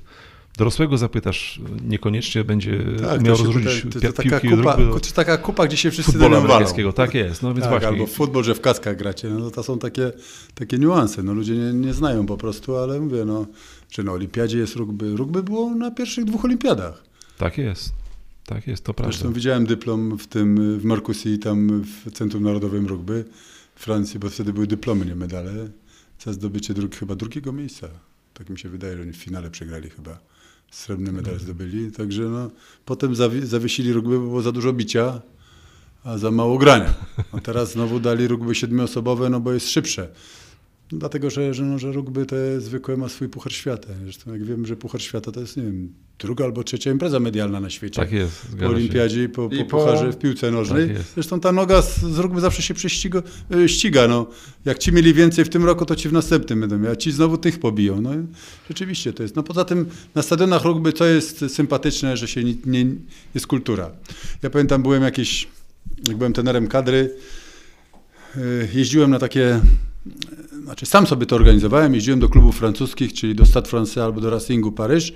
dorosłego 0.58 0.98
zapytasz, 0.98 1.62
niekoniecznie 1.88 2.44
będzie 2.44 2.80
tak, 3.02 3.22
miał 3.22 3.38
rozróżnić 3.38 3.82
to, 3.82 4.00
to, 4.00 4.14
to 4.14 4.24
taka 4.24 4.40
kupa, 4.40 4.78
to 4.78 5.12
taka 5.16 5.38
kupa, 5.38 5.68
gdzie 5.68 5.78
się 5.78 5.92
wszyscy 5.92 6.26
amerykańskiego. 6.26 6.94
Tak 6.94 7.14
jest, 7.14 7.44
no 7.44 7.54
więc 7.54 7.62
tak, 7.62 7.70
właśnie. 7.70 7.88
Albo 7.88 8.08
futbol, 8.08 8.44
że 8.44 8.56
w 8.56 8.62
kaskach 8.62 8.98
gracie, 8.98 9.30
no 9.30 9.52
to 9.52 9.64
są 9.64 9.80
takie, 9.80 10.12
takie 10.56 10.78
niuanse, 10.78 11.24
no 11.24 11.34
ludzie 11.34 11.56
nie, 11.56 11.74
nie 11.74 11.94
znają 11.94 12.26
po 12.26 12.38
prostu, 12.38 12.78
ale 12.78 13.00
mówię, 13.00 13.26
no, 13.26 13.46
że 13.92 14.04
na 14.04 14.12
olimpiadzie 14.12 14.58
jest 14.58 14.76
rugby. 14.76 15.16
Rugby 15.16 15.44
było 15.44 15.76
na 15.76 15.92
pierwszych 15.92 16.26
dwóch 16.26 16.46
olimpiadach. 16.46 17.04
Tak 17.38 17.58
jest. 17.58 17.94
Tak 18.46 18.68
jest, 18.68 18.84
to 18.84 18.94
prawda. 18.94 19.12
Zresztą 19.12 19.34
widziałem 19.34 19.66
dyplom 19.66 20.18
w 20.18 20.28
tym, 20.28 20.80
w 20.80 20.84
Markusi, 20.84 21.40
tam 21.40 21.84
w 21.84 22.12
Centrum 22.12 22.44
Narodowym 22.44 22.88
Rugby 22.88 23.26
w 23.76 23.84
Francji, 23.84 24.20
bo 24.20 24.30
wtedy 24.30 24.54
były 24.54 24.68
dyplomy, 24.68 25.06
nie 25.06 25.16
medale, 25.16 25.70
za 26.20 26.34
zdobycie 26.34 26.74
drugi, 26.74 26.98
chyba 26.98 27.16
drugiego 27.16 27.52
miejsca. 27.52 27.88
Tak 28.34 28.50
mi 28.50 28.60
się 28.60 28.70
wydaje, 28.70 28.96
że 28.96 29.02
oni 29.02 29.12
w 29.12 29.18
finale 29.18 29.52
przegrali 29.52 29.90
chyba 29.90 30.20
srebrny 30.74 31.12
medal 31.12 31.40
zdobyli. 31.40 31.92
Także 31.92 32.22
no, 32.22 32.50
potem 32.86 33.16
zawiesili 33.44 33.94
rugby, 33.94 34.20
bo 34.20 34.26
było 34.26 34.42
za 34.42 34.52
dużo 34.52 34.74
bicia, 34.74 35.22
a 36.04 36.18
za 36.18 36.32
mało 36.32 36.58
grania. 36.58 36.94
A 37.32 37.40
teraz 37.40 37.72
znowu 37.72 38.00
dali 38.00 38.28
rugby 38.28 38.56
siedmioosobowe, 38.56 39.30
no 39.30 39.40
bo 39.40 39.54
jest 39.54 39.70
szybsze. 39.70 40.08
Dlatego, 41.00 41.30
że, 41.30 41.54
że, 41.54 41.64
no, 41.64 41.80
że 41.80 41.92
rugby 41.92 42.26
te 42.26 42.62
zwykłe 42.62 42.98
ma 42.98 43.10
swój 43.10 43.30
Puchar 43.30 43.54
Świata. 43.54 43.88
Zresztą 44.04 44.32
jak 44.32 44.44
wiemy, 44.44 44.68
że 44.68 44.76
Puchar 44.76 45.02
Świata 45.02 45.32
to 45.32 45.40
jest, 45.40 45.58
nie 45.58 45.64
wiem, 45.64 45.94
druga 46.20 46.46
albo 46.46 46.64
trzecia 46.64 46.92
impreza 46.92 47.20
medialna 47.20 47.60
na 47.60 47.70
świecie. 47.70 47.96
Tak 47.96 48.12
jest. 48.12 48.48
Po 48.60 48.66
olimpiadzie 48.66 49.24
i 49.24 49.30
po, 49.30 49.50
po, 49.50 49.56
po 49.56 49.66
Pucharze 49.66 50.12
w 50.12 50.18
piłce 50.18 50.52
nożnej. 50.52 50.88
Tak 50.88 50.98
Zresztą 51.14 51.40
ta 51.40 51.52
noga 51.52 51.82
z, 51.82 52.00
z 52.00 52.18
rugby 52.18 52.42
zawsze 52.42 52.62
się 52.62 52.74
prześciga, 52.74 53.22
e, 53.56 53.70
ściga. 53.70 54.08
No. 54.08 54.28
Jak 54.66 54.78
ci 54.78 54.92
mieli 54.92 55.14
więcej 55.14 55.46
w 55.46 55.50
tym 55.50 55.66
roku, 55.66 55.86
to 55.86 55.96
ci 55.96 56.10
w 56.10 56.14
następnym 56.14 56.60
będą 56.60 56.78
mieli, 56.78 56.92
a 56.92 56.96
ci 56.96 57.12
znowu 57.12 57.38
tych 57.38 57.60
pobiją. 57.60 58.02
No, 58.02 58.12
rzeczywiście 58.70 59.14
to 59.14 59.24
jest. 59.24 59.36
No 59.36 59.44
poza 59.44 59.66
tym 59.66 59.86
na 60.16 60.22
stadionach 60.22 60.64
rugby 60.64 60.94
co 60.94 61.06
jest 61.06 61.46
sympatyczne, 61.48 62.18
że 62.18 62.28
się 62.28 62.44
nie, 62.44 62.56
nie 62.66 62.86
jest 63.34 63.48
kultura. 63.48 63.92
Ja 64.44 64.50
pamiętam, 64.50 64.84
byłem 64.84 65.04
jakiś, 65.04 65.48
jak 66.08 66.18
byłem 66.18 66.34
tenerem 66.34 66.68
kadry, 66.68 67.16
e, 68.36 68.40
jeździłem 68.74 69.12
na 69.12 69.20
takie 69.20 69.62
znaczy 70.64 70.86
sam 70.86 71.08
sobie 71.08 71.26
to 71.26 71.36
organizowałem, 71.36 71.96
jeździłem 71.96 72.20
do 72.20 72.30
klubów 72.30 72.58
francuskich, 72.58 73.14
czyli 73.14 73.36
do 73.36 73.46
Stade 73.46 73.70
Francais 73.70 73.98
albo 73.98 74.22
do 74.22 74.30
Racingu 74.30 74.72
Paryż 74.72 75.14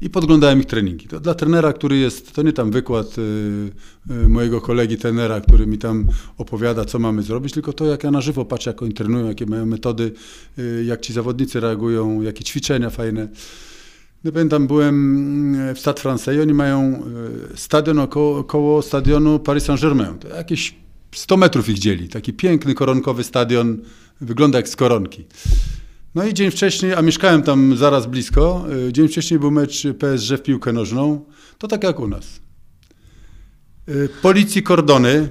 i 0.00 0.10
podglądałem 0.10 0.60
ich 0.60 0.66
treningi. 0.66 1.08
To 1.08 1.20
dla 1.20 1.34
trenera, 1.34 1.72
który 1.72 1.96
jest, 1.98 2.32
to 2.32 2.42
nie 2.42 2.52
tam 2.52 2.70
wykład 2.70 3.18
y, 3.18 3.22
y, 4.10 4.28
mojego 4.28 4.60
kolegi 4.60 4.96
trenera, 4.96 5.40
który 5.40 5.66
mi 5.66 5.78
tam 5.78 6.06
opowiada, 6.38 6.84
co 6.84 6.98
mamy 6.98 7.22
zrobić, 7.22 7.52
tylko 7.52 7.72
to, 7.72 7.86
jak 7.86 8.04
ja 8.04 8.10
na 8.10 8.20
żywo 8.20 8.44
patrzę, 8.44 8.70
jak 8.70 8.82
oni 8.82 8.92
trenują, 8.92 9.26
jakie 9.26 9.46
mają 9.46 9.66
metody, 9.66 10.12
y, 10.58 10.84
jak 10.84 11.00
ci 11.00 11.12
zawodnicy 11.12 11.60
reagują, 11.60 12.22
jakie 12.22 12.44
ćwiczenia 12.44 12.90
fajne. 12.90 13.28
No 14.24 14.32
pamiętam, 14.32 14.66
byłem 14.66 15.74
w 15.74 15.78
Stade 15.78 16.00
Francais 16.00 16.38
i 16.38 16.40
oni 16.40 16.54
mają 16.54 17.02
stadion 17.54 17.98
około, 17.98 18.82
stadionu 18.82 19.38
Paris 19.38 19.64
Saint-Germain. 19.64 20.14
Jakieś 20.36 20.74
100 21.14 21.36
metrów 21.36 21.68
ich 21.68 21.78
dzieli. 21.78 22.08
Taki 22.08 22.32
piękny, 22.32 22.74
koronkowy 22.74 23.24
stadion, 23.24 23.78
wygląda 24.20 24.58
jak 24.58 24.68
z 24.68 24.76
koronki. 24.76 25.24
No 26.14 26.24
i 26.24 26.34
dzień 26.34 26.50
wcześniej, 26.50 26.94
a 26.94 27.02
mieszkałem 27.02 27.42
tam 27.42 27.76
zaraz 27.76 28.06
blisko, 28.06 28.64
y, 28.88 28.92
dzień 28.92 29.08
wcześniej 29.08 29.40
był 29.40 29.50
mecz 29.50 29.82
PSG 29.98 30.36
w 30.36 30.42
piłkę 30.42 30.72
nożną, 30.72 31.24
to 31.58 31.68
tak 31.68 31.84
jak 31.84 32.00
u 32.00 32.08
nas. 32.08 32.40
Y, 33.88 34.08
policji 34.22 34.62
kordony, 34.62 35.28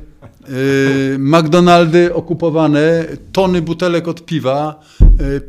y, 0.49 1.17
McDonaldy 1.19 2.13
okupowane, 2.13 3.05
tony 3.31 3.61
butelek 3.61 4.07
od 4.07 4.25
piwa, 4.25 4.79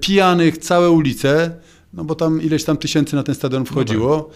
pijanych 0.01 0.59
całe 0.59 0.91
ulice, 0.91 1.51
no 1.93 2.05
bo 2.05 2.15
tam 2.15 2.43
ileś 2.43 2.65
tam 2.65 2.77
tysięcy 2.77 3.17
na 3.17 3.23
ten 3.23 3.35
stadion 3.35 3.65
wchodziło. 3.65 4.31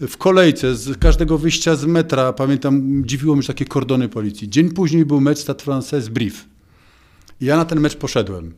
W 0.00 0.16
kolejce 0.16 0.76
z 0.76 0.98
każdego 0.98 1.38
wyjścia 1.38 1.76
z 1.76 1.84
metra, 1.84 2.32
pamiętam, 2.32 3.02
dziwiło 3.06 3.36
mnie 3.36 3.44
takie 3.46 3.64
kordony 3.64 4.08
policji. 4.08 4.48
Dzień 4.48 4.70
później 4.70 5.04
był 5.04 5.20
mecz 5.20 5.38
Stade 5.38 5.64
Français 5.64 6.08
Brief. 6.08 6.57
Ja 7.40 7.56
na 7.56 7.64
ten 7.64 7.80
mecz 7.80 7.96
poszedłem. 7.96 8.54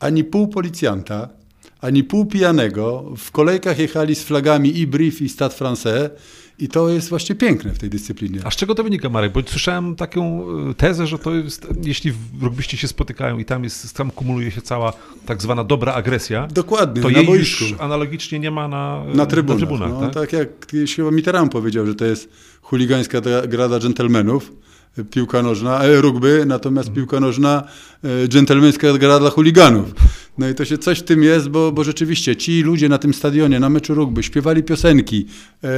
Ani 0.00 0.24
pół 0.24 0.48
policjanta, 0.48 1.28
ani 1.80 2.04
pół 2.04 2.26
pijanego. 2.26 3.12
W 3.16 3.30
kolejkach 3.30 3.78
jechali 3.78 4.14
z 4.14 4.22
flagami 4.22 4.78
i 4.78 4.86
Brief, 4.86 5.22
i 5.22 5.28
Stade 5.28 5.54
Français. 5.54 6.10
I 6.60 6.68
to 6.68 6.88
jest 6.88 7.08
właśnie 7.08 7.34
piękne 7.34 7.74
w 7.74 7.78
tej 7.78 7.90
dyscyplinie. 7.90 8.40
A 8.44 8.50
z 8.50 8.56
czego 8.56 8.74
to 8.74 8.84
wynika, 8.84 9.08
Marek? 9.08 9.32
Bo 9.32 9.40
słyszałem 9.46 9.96
taką 9.96 10.44
e, 10.70 10.74
tezę, 10.74 11.06
że 11.06 11.18
to 11.18 11.34
jest, 11.34 11.66
jeśli 11.84 12.12
rugbyści 12.40 12.76
się 12.76 12.88
spotykają 12.88 13.38
i 13.38 13.44
tam, 13.44 13.64
jest, 13.64 13.96
tam 13.96 14.10
kumuluje 14.10 14.50
się 14.50 14.62
cała 14.62 14.92
tak 15.26 15.42
zwana 15.42 15.64
dobra 15.64 15.94
agresja, 15.94 16.46
Dokładnie, 16.46 17.02
to 17.02 17.08
jej 17.08 17.26
boisku. 17.26 17.64
już 17.64 17.74
analogicznie 17.80 18.38
nie 18.38 18.50
ma 18.50 18.68
na, 18.68 19.04
na 19.14 19.26
trybunach. 19.26 19.60
Na 19.60 19.66
trybunach 19.66 19.90
no, 19.90 20.00
tak? 20.00 20.14
tak 20.14 20.32
jak 20.32 20.48
chyba 20.96 21.10
Mitterrand 21.10 21.52
powiedział, 21.52 21.86
że 21.86 21.94
to 21.94 22.04
jest 22.04 22.28
chuligańska 22.62 23.20
grada 23.48 23.80
dżentelmenów 23.80 24.52
piłka 25.04 25.42
nożna, 25.42 25.84
e, 25.84 26.00
rugby, 26.00 26.44
natomiast 26.46 26.92
piłka 26.92 27.20
nożna 27.20 27.62
e, 28.04 28.28
dżentelmeńska 28.28 28.92
gra 28.92 29.18
dla 29.18 29.30
chuliganów. 29.30 29.94
No 30.38 30.48
i 30.48 30.54
to 30.54 30.64
się 30.64 30.78
coś 30.78 30.98
w 30.98 31.02
tym 31.02 31.22
jest, 31.22 31.48
bo, 31.48 31.72
bo 31.72 31.84
rzeczywiście 31.84 32.36
ci 32.36 32.62
ludzie 32.62 32.88
na 32.88 32.98
tym 32.98 33.14
stadionie, 33.14 33.60
na 33.60 33.68
meczu 33.68 33.94
rugby 33.94 34.22
śpiewali 34.22 34.62
piosenki, 34.62 35.26
e, 35.64 35.68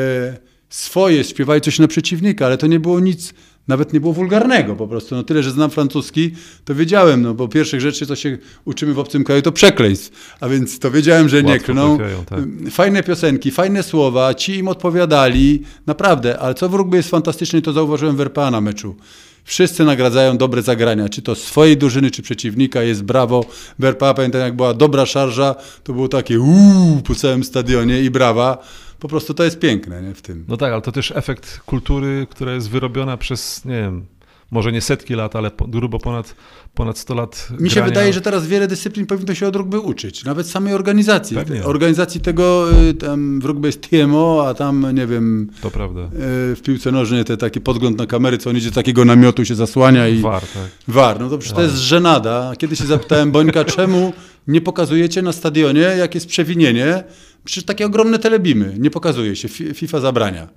swoje, 0.68 1.24
śpiewali 1.24 1.60
coś 1.60 1.78
na 1.78 1.88
przeciwnika, 1.88 2.46
ale 2.46 2.58
to 2.58 2.66
nie 2.66 2.80
było 2.80 3.00
nic 3.00 3.34
nawet 3.70 3.92
nie 3.92 4.00
było 4.00 4.12
wulgarnego 4.12 4.76
po 4.76 4.88
prostu. 4.88 5.14
No 5.14 5.22
tyle, 5.22 5.42
że 5.42 5.50
znam 5.50 5.70
francuski, 5.70 6.30
to 6.64 6.74
wiedziałem, 6.74 7.22
no 7.22 7.34
bo 7.34 7.48
pierwszych 7.48 7.80
rzeczy, 7.80 8.06
co 8.06 8.16
się 8.16 8.38
uczymy 8.64 8.94
w 8.94 8.98
obcym 8.98 9.24
kraju, 9.24 9.42
to 9.42 9.52
przekleństw. 9.52 10.36
A 10.40 10.48
więc 10.48 10.78
to 10.78 10.90
wiedziałem, 10.90 11.28
że 11.28 11.42
nie 11.42 11.60
klną. 11.60 11.98
Tak. 12.26 12.40
Fajne 12.70 13.02
piosenki, 13.02 13.50
fajne 13.50 13.82
słowa, 13.82 14.34
ci 14.34 14.56
im 14.56 14.68
odpowiadali, 14.68 15.62
naprawdę. 15.86 16.38
Ale 16.38 16.54
co 16.54 16.68
w 16.68 16.74
rugby 16.74 16.96
jest 16.96 17.10
fantastyczne, 17.10 17.62
to 17.62 17.72
zauważyłem 17.72 18.16
w 18.16 18.20
RPA 18.20 18.50
na 18.50 18.60
meczu. 18.60 18.96
Wszyscy 19.44 19.84
nagradzają 19.84 20.36
dobre 20.36 20.62
zagrania, 20.62 21.08
czy 21.08 21.22
to 21.22 21.34
swojej 21.34 21.76
drużyny, 21.76 22.10
czy 22.10 22.22
przeciwnika, 22.22 22.82
jest 22.82 23.02
brawo. 23.02 23.44
W 23.78 23.84
RPA 23.84 24.14
pamiętam, 24.14 24.40
jak 24.40 24.56
była 24.56 24.74
dobra 24.74 25.06
szarża, 25.06 25.54
to 25.84 25.92
było 25.92 26.08
takie 26.08 26.40
uuu 26.40 27.00
po 27.04 27.14
całym 27.14 27.44
stadionie 27.44 28.02
i 28.02 28.10
brawa 28.10 28.58
po 29.00 29.08
prostu 29.08 29.34
to 29.34 29.44
jest 29.44 29.58
piękne 29.58 30.02
nie, 30.02 30.14
w 30.14 30.22
tym. 30.22 30.44
No 30.48 30.56
tak, 30.56 30.72
ale 30.72 30.82
to 30.82 30.92
też 30.92 31.12
efekt 31.16 31.60
kultury, 31.60 32.26
która 32.30 32.54
jest 32.54 32.70
wyrobiona 32.70 33.16
przez, 33.16 33.64
nie 33.64 33.80
wiem, 33.80 34.06
może 34.50 34.72
nie 34.72 34.80
setki 34.80 35.14
lat, 35.14 35.36
ale 35.36 35.50
grubo 35.68 35.98
ponad, 35.98 36.34
ponad 36.74 36.98
100 36.98 37.14
lat. 37.14 37.48
Mi 37.50 37.56
grania. 37.56 37.70
się 37.70 37.82
wydaje, 37.82 38.12
że 38.12 38.20
teraz 38.20 38.46
wiele 38.46 38.68
dyscyplin 38.68 39.06
powinno 39.06 39.34
się 39.34 39.46
od 39.46 39.56
rugby 39.56 39.80
uczyć, 39.80 40.24
nawet 40.24 40.48
samej 40.48 40.74
organizacji. 40.74 41.36
Pewnie. 41.36 41.64
Organizacji 41.64 42.20
tego, 42.20 42.66
y, 42.88 42.94
tam 42.94 43.40
w 43.40 43.44
rugby 43.44 43.68
jest 43.68 43.90
TMO, 43.90 44.44
a 44.48 44.54
tam, 44.54 44.94
nie 44.94 45.06
wiem, 45.06 45.50
to 45.60 45.70
prawda. 45.70 46.00
Y, 46.00 46.08
w 46.56 46.60
piłce 46.64 46.92
nożnej 46.92 47.24
te 47.24 47.36
taki 47.36 47.60
podgląd 47.60 47.98
na 47.98 48.06
kamery, 48.06 48.38
co 48.38 48.50
on 48.50 48.56
idzie 48.56 48.70
takiego 48.70 49.04
namiotu, 49.04 49.44
się 49.44 49.54
zasłania 49.54 50.08
i... 50.08 50.20
War, 50.20 50.42
tak. 50.42 50.70
War, 50.88 51.20
no 51.20 51.28
to 51.28 51.38
przecież 51.38 51.56
to 51.56 51.62
jest 51.62 51.74
żenada. 51.74 52.52
Kiedy 52.58 52.76
się 52.76 52.86
zapytałem 52.86 53.32
Bońka, 53.32 53.64
czemu 53.76 54.12
nie 54.46 54.60
pokazujecie 54.60 55.22
na 55.22 55.32
stadionie, 55.32 55.80
jak 55.80 56.14
jest 56.14 56.26
przewinienie, 56.26 57.04
Przecież 57.44 57.64
takie 57.64 57.86
ogromne 57.86 58.18
telebimy, 58.18 58.76
nie 58.78 58.90
pokazuje 58.90 59.36
się, 59.36 59.48
FIFA 59.48 60.00
zabrania. 60.00 60.48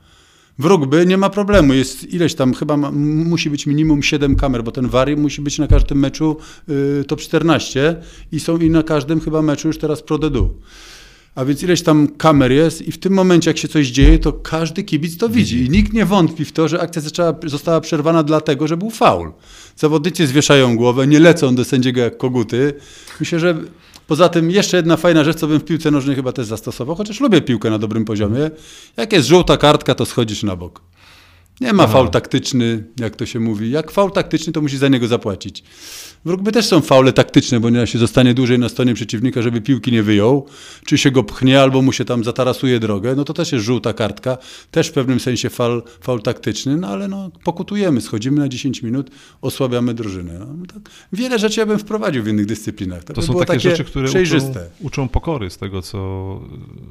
W 0.60 0.66
rugby 0.66 1.06
nie 1.06 1.18
ma 1.18 1.30
problemu, 1.30 1.74
jest 1.74 2.14
ileś 2.14 2.36
tam, 2.36 2.54
chyba 2.54 2.78
ma, 2.78 2.92
musi 2.92 3.50
być 3.50 3.66
minimum 3.66 4.04
7 4.04 4.36
kamer, 4.36 4.64
bo 4.64 4.72
ten 4.72 4.88
wary 4.88 5.18
musi 5.18 5.42
być 5.42 5.60
na 5.60 5.68
każdym 5.68 6.00
meczu 6.00 6.38
y, 6.70 7.04
top 7.08 7.20
14 7.20 7.96
i 8.32 8.40
są 8.40 8.58
i 8.58 8.70
na 8.70 8.84
każdym 8.84 9.20
chyba 9.22 9.42
meczu 9.42 9.68
już 9.68 9.78
teraz 9.78 10.02
Pro 10.02 10.18
Dedu. 10.18 10.60
A 11.36 11.46
więc 11.46 11.64
ileś 11.64 11.82
tam 11.82 12.08
kamer 12.08 12.52
jest 12.52 12.82
i 12.82 12.92
w 12.92 12.98
tym 12.98 13.14
momencie, 13.14 13.50
jak 13.50 13.58
się 13.58 13.68
coś 13.68 13.88
dzieje, 13.88 14.20
to 14.20 14.34
każdy 14.34 14.84
kibic 14.84 15.18
to 15.18 15.30
widzi. 15.30 15.66
I 15.66 15.70
nikt 15.70 15.94
nie 15.94 16.06
wątpi 16.06 16.46
w 16.46 16.52
to, 16.52 16.68
że 16.68 16.82
akcja 16.82 17.02
zaczęła, 17.02 17.36
została 17.46 17.82
przerwana 17.82 18.24
dlatego, 18.24 18.68
że 18.68 18.78
był 18.78 18.90
faul. 18.90 19.32
Zawodnicy 19.76 20.28
zwieszają 20.28 20.76
głowę, 20.76 21.08
nie 21.08 21.20
lecą 21.20 21.56
do 21.56 21.66
sędziego 21.66 22.02
jak 22.02 22.18
koguty. 22.18 22.74
Myślę, 23.20 23.40
że 23.40 23.56
Poza 24.08 24.30
tym 24.30 24.52
jeszcze 24.52 24.78
jedna 24.78 24.98
fajna 24.98 25.24
rzecz, 25.24 25.38
co 25.38 25.48
bym 25.48 25.60
w 25.60 25.66
piłce 25.66 25.92
nożnej 25.92 26.16
chyba 26.16 26.32
też 26.32 26.48
zastosował, 26.48 26.96
chociaż 26.96 27.20
lubię 27.20 27.42
piłkę 27.42 27.70
na 27.70 27.80
dobrym 27.80 28.06
poziomie. 28.06 28.52
Jak 28.98 29.14
jest 29.14 29.28
żółta 29.28 29.58
kartka, 29.58 29.96
to 29.96 30.06
schodzisz 30.06 30.44
na 30.44 30.56
bok. 30.56 30.82
Nie 31.62 31.74
ma 31.74 31.84
Aha. 31.84 31.94
faul 31.94 32.10
taktyczny, 32.10 32.84
jak 33.00 33.16
to 33.16 33.26
się 33.26 33.40
mówi. 33.40 33.72
Jak 33.72 33.92
faul 33.92 34.12
taktyczny, 34.12 34.54
to 34.54 34.62
musi 34.62 34.78
za 34.78 34.88
niego 34.88 35.08
zapłacić. 35.08 35.64
W 36.26 36.30
rugby 36.30 36.52
też 36.52 36.66
są 36.66 36.82
faule 36.82 37.14
taktyczne, 37.14 37.60
bo 37.60 37.70
nieraz 37.70 37.90
się 37.90 38.00
zostanie 38.00 38.34
dłużej 38.34 38.60
na 38.60 38.70
stronie 38.70 38.94
przeciwnika, 38.94 39.42
żeby 39.42 39.62
piłki 39.62 39.92
nie 39.92 40.04
wyjął, 40.04 40.46
czy 40.86 40.98
się 40.98 41.12
go 41.12 41.24
pchnie, 41.24 41.62
albo 41.62 41.82
mu 41.82 41.92
się 41.92 42.06
tam 42.06 42.24
zatarasuje 42.24 42.80
drogę, 42.80 43.16
no 43.16 43.24
to 43.24 43.34
też 43.34 43.52
jest 43.52 43.66
żółta 43.66 43.94
kartka, 43.94 44.38
też 44.72 44.88
w 44.88 44.92
pewnym 44.92 45.20
sensie 45.20 45.50
faul, 45.50 45.84
faul 46.02 46.22
taktyczny, 46.22 46.78
no 46.78 46.88
ale 46.88 47.08
no, 47.08 47.32
pokutujemy, 47.44 48.02
schodzimy 48.02 48.40
na 48.40 48.50
10 48.50 48.84
minut, 48.84 49.10
osłabiamy 49.42 49.94
drużynę. 49.94 50.40
No, 50.40 50.66
tak. 50.74 50.90
Wiele 51.14 51.40
rzeczy 51.40 51.60
ja 51.60 51.66
bym 51.66 51.80
wprowadził 51.80 52.24
w 52.24 52.28
innych 52.28 52.46
dyscyplinach. 52.46 53.04
To, 53.04 53.14
to 53.14 53.22
są 53.22 53.34
takie, 53.34 53.46
takie, 53.46 53.60
rzeczy, 53.60 53.84
które 53.84 54.10
uczą, 54.10 54.38
uczą, 54.82 55.08
pokory 55.08 55.50
z 55.50 55.58
tego, 55.58 55.82
co 55.82 56.40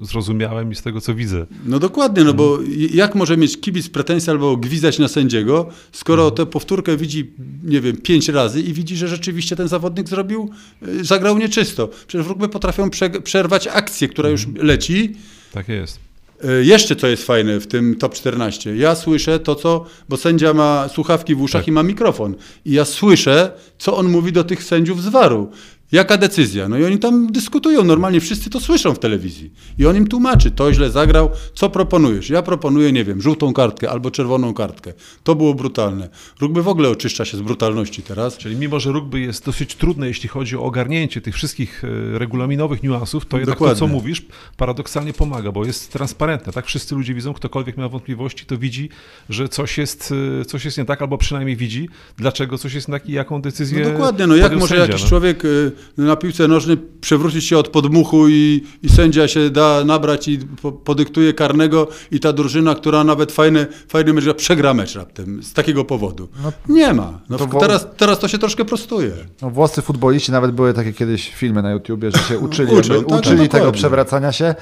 zrozumiałem 0.03 0.73
i 0.73 0.75
z 0.75 0.83
tego, 0.83 1.01
co 1.01 1.15
widzę. 1.15 1.47
No 1.67 1.79
dokładnie, 1.79 2.25
no 2.25 2.35
bo 2.35 2.59
jak 2.95 3.15
może 3.15 3.37
mieć 3.37 3.61
kibic 3.61 3.89
pretensje 3.89 4.31
albo 4.31 4.52
gwizdać 4.57 4.99
na 4.99 5.09
sędziego, 5.09 5.69
skoro 5.93 6.31
tę 6.31 6.47
powtórkę 6.47 6.97
widzi, 6.97 7.31
nie 7.65 7.81
wiem, 7.81 7.97
pięć 7.97 8.29
razy 8.29 8.61
i 8.61 8.73
widzi, 8.73 8.97
że 8.97 9.09
rzeczywiście 9.09 9.57
ten 9.57 9.69
zawodnik 9.69 10.09
zrobił, 10.09 10.51
y, 10.83 11.05
zagrał 11.05 11.39
nieczysto. 11.39 11.89
Przecież 12.07 12.27
w 12.27 12.29
rugby 12.29 12.49
potrafią 12.49 12.91
przerwać 13.25 13.69
akcję, 13.69 14.09
która 14.09 14.29
już 14.29 14.45
mhm. 14.45 14.67
leci. 14.67 15.17
Tak 15.53 15.69
jest. 15.69 15.99
Y, 16.45 16.65
jeszcze 16.65 16.97
co 16.97 17.07
jest 17.07 17.27
fajne 17.27 17.61
w 17.61 17.67
tym 17.67 17.95
top 17.95 18.15
14. 18.15 18.77
Ja 18.77 18.95
słyszę 18.95 19.39
to, 19.39 19.55
co, 19.55 19.85
bo 20.09 20.17
sędzia 20.17 20.55
ma 20.55 20.89
słuchawki 20.89 21.35
w 21.35 21.43
uszach 21.43 21.63
tak. 21.63 21.69
i 21.69 21.73
ma 21.73 21.83
mikrofon. 21.83 22.35
I 22.65 22.73
ja 22.73 22.85
słyszę, 22.85 23.51
co 23.79 23.97
on 23.97 24.09
mówi 24.09 24.33
do 24.33 24.45
tych 24.45 24.65
sędziów 24.65 25.03
z 25.03 25.09
waru. 25.09 25.51
Jaka 25.93 26.17
decyzja? 26.17 26.69
No 26.69 26.79
i 26.79 26.85
oni 26.85 26.99
tam 26.99 27.33
dyskutują, 27.33 27.85
normalnie 27.85 28.21
wszyscy 28.21 28.51
to 28.51 28.61
słyszą 28.61 28.95
w 28.95 28.99
telewizji. 28.99 29.53
I 29.79 29.87
on 29.87 29.97
im 29.97 30.07
tłumaczy, 30.07 30.51
to 30.51 30.73
źle 30.73 30.91
zagrał, 30.91 31.31
co 31.55 31.71
proponujesz? 31.71 32.31
Ja 32.31 32.43
proponuję, 32.43 32.93
nie 32.93 33.05
wiem, 33.05 33.23
żółtą 33.23 33.53
kartkę 33.53 33.91
albo 33.91 34.11
czerwoną 34.11 34.55
kartkę. 34.55 34.93
To 35.25 35.35
było 35.35 35.55
brutalne. 35.55 36.09
Rugby 36.41 36.63
w 36.63 36.69
ogóle 36.69 36.89
oczyszcza 36.89 37.25
się 37.25 37.37
z 37.37 37.41
brutalności 37.41 38.03
teraz. 38.03 38.37
Czyli 38.37 38.57
mimo, 38.57 38.81
że 38.81 38.93
rugby 38.93 39.21
jest 39.21 39.45
dosyć 39.45 39.75
trudne, 39.75 40.09
jeśli 40.09 40.29
chodzi 40.29 40.57
o 40.57 40.63
ogarnięcie 40.63 41.21
tych 41.21 41.35
wszystkich 41.35 41.85
e, 41.85 42.19
regulaminowych 42.19 42.83
niuansów, 42.83 43.27
to 43.27 43.39
jednak 43.39 43.55
Dokładnie. 43.55 43.75
to, 43.75 43.81
co 43.81 43.87
mówisz, 43.87 44.23
paradoksalnie 44.57 45.13
pomaga, 45.13 45.53
bo 45.53 45.65
jest 45.65 45.93
transparentne, 45.93 46.53
tak? 46.53 46.67
Wszyscy 46.67 46.95
ludzie 46.95 47.15
widzą, 47.15 47.33
ktokolwiek 47.35 47.77
miał 47.77 47.91
wątpliwości, 47.91 48.47
to 48.47 48.59
widzi, 48.59 48.89
że 49.29 49.49
coś 49.49 49.79
jest, 49.79 50.15
e, 50.41 50.45
coś 50.45 50.65
jest 50.65 50.79
nie 50.79 50.85
tak, 50.85 51.03
albo 51.03 51.19
przynajmniej 51.19 51.57
widzi, 51.57 51.89
dlaczego 52.17 52.59
coś 52.59 52.75
jest 52.75 52.89
nie 52.89 52.93
tak 52.93 53.09
i 53.09 53.13
jaką 53.13 53.43
decyzję 53.43 53.85
No 53.85 53.91
dokładnie, 53.91 54.27
no 54.27 54.37
jak 54.37 54.53
może 54.53 54.67
sędzia, 54.67 54.83
jakiś 54.83 55.03
no? 55.03 55.09
człowiek 55.09 55.45
e, 55.45 55.49
na 55.97 56.17
piłce 56.17 56.49
nożnej 56.49 56.77
przewrócić 57.01 57.45
się 57.45 57.59
od 57.59 57.69
podmuchu 57.69 58.29
i, 58.29 58.63
i 58.83 58.89
sędzia 58.89 59.29
się 59.29 59.51
da 59.51 59.85
nabrać 59.85 60.29
i 60.29 60.39
po, 60.39 60.73
podyktuje 60.73 61.35
karnego 61.35 61.89
i 62.11 62.21
ta 62.21 62.33
drużyna, 62.33 62.75
która 62.75 63.05
nawet 63.05 63.33
fajny, 63.33 63.67
fajny 63.89 64.13
mecz 64.13 64.37
przegra 64.37 64.75
mecz 64.75 64.95
raptem 64.95 65.43
z 65.43 65.53
takiego 65.53 65.85
powodu. 65.85 66.29
No, 66.43 66.53
nie 66.69 66.93
ma. 66.93 67.21
No, 67.29 67.39
to 67.39 67.47
teraz, 67.47 67.87
teraz 67.97 68.19
to 68.19 68.29
się 68.29 68.39
troszkę 68.39 68.65
prostuje. 68.65 69.13
No, 69.43 69.51
włoscy 69.51 69.83
futboliści 69.83 70.33
nawet 70.33 70.51
były 70.51 70.75
takie 70.75 70.93
kiedyś 70.93 71.35
filmy 71.35 71.63
na 71.63 71.71
YouTubie, 71.71 72.11
że 72.11 72.19
się 72.19 72.39
uczyli, 72.47 72.73
Uczą, 72.75 73.05
tak, 73.05 73.19
uczyli 73.19 73.49
tego 73.49 73.73
przewracania 73.73 74.33
się. 74.33 74.55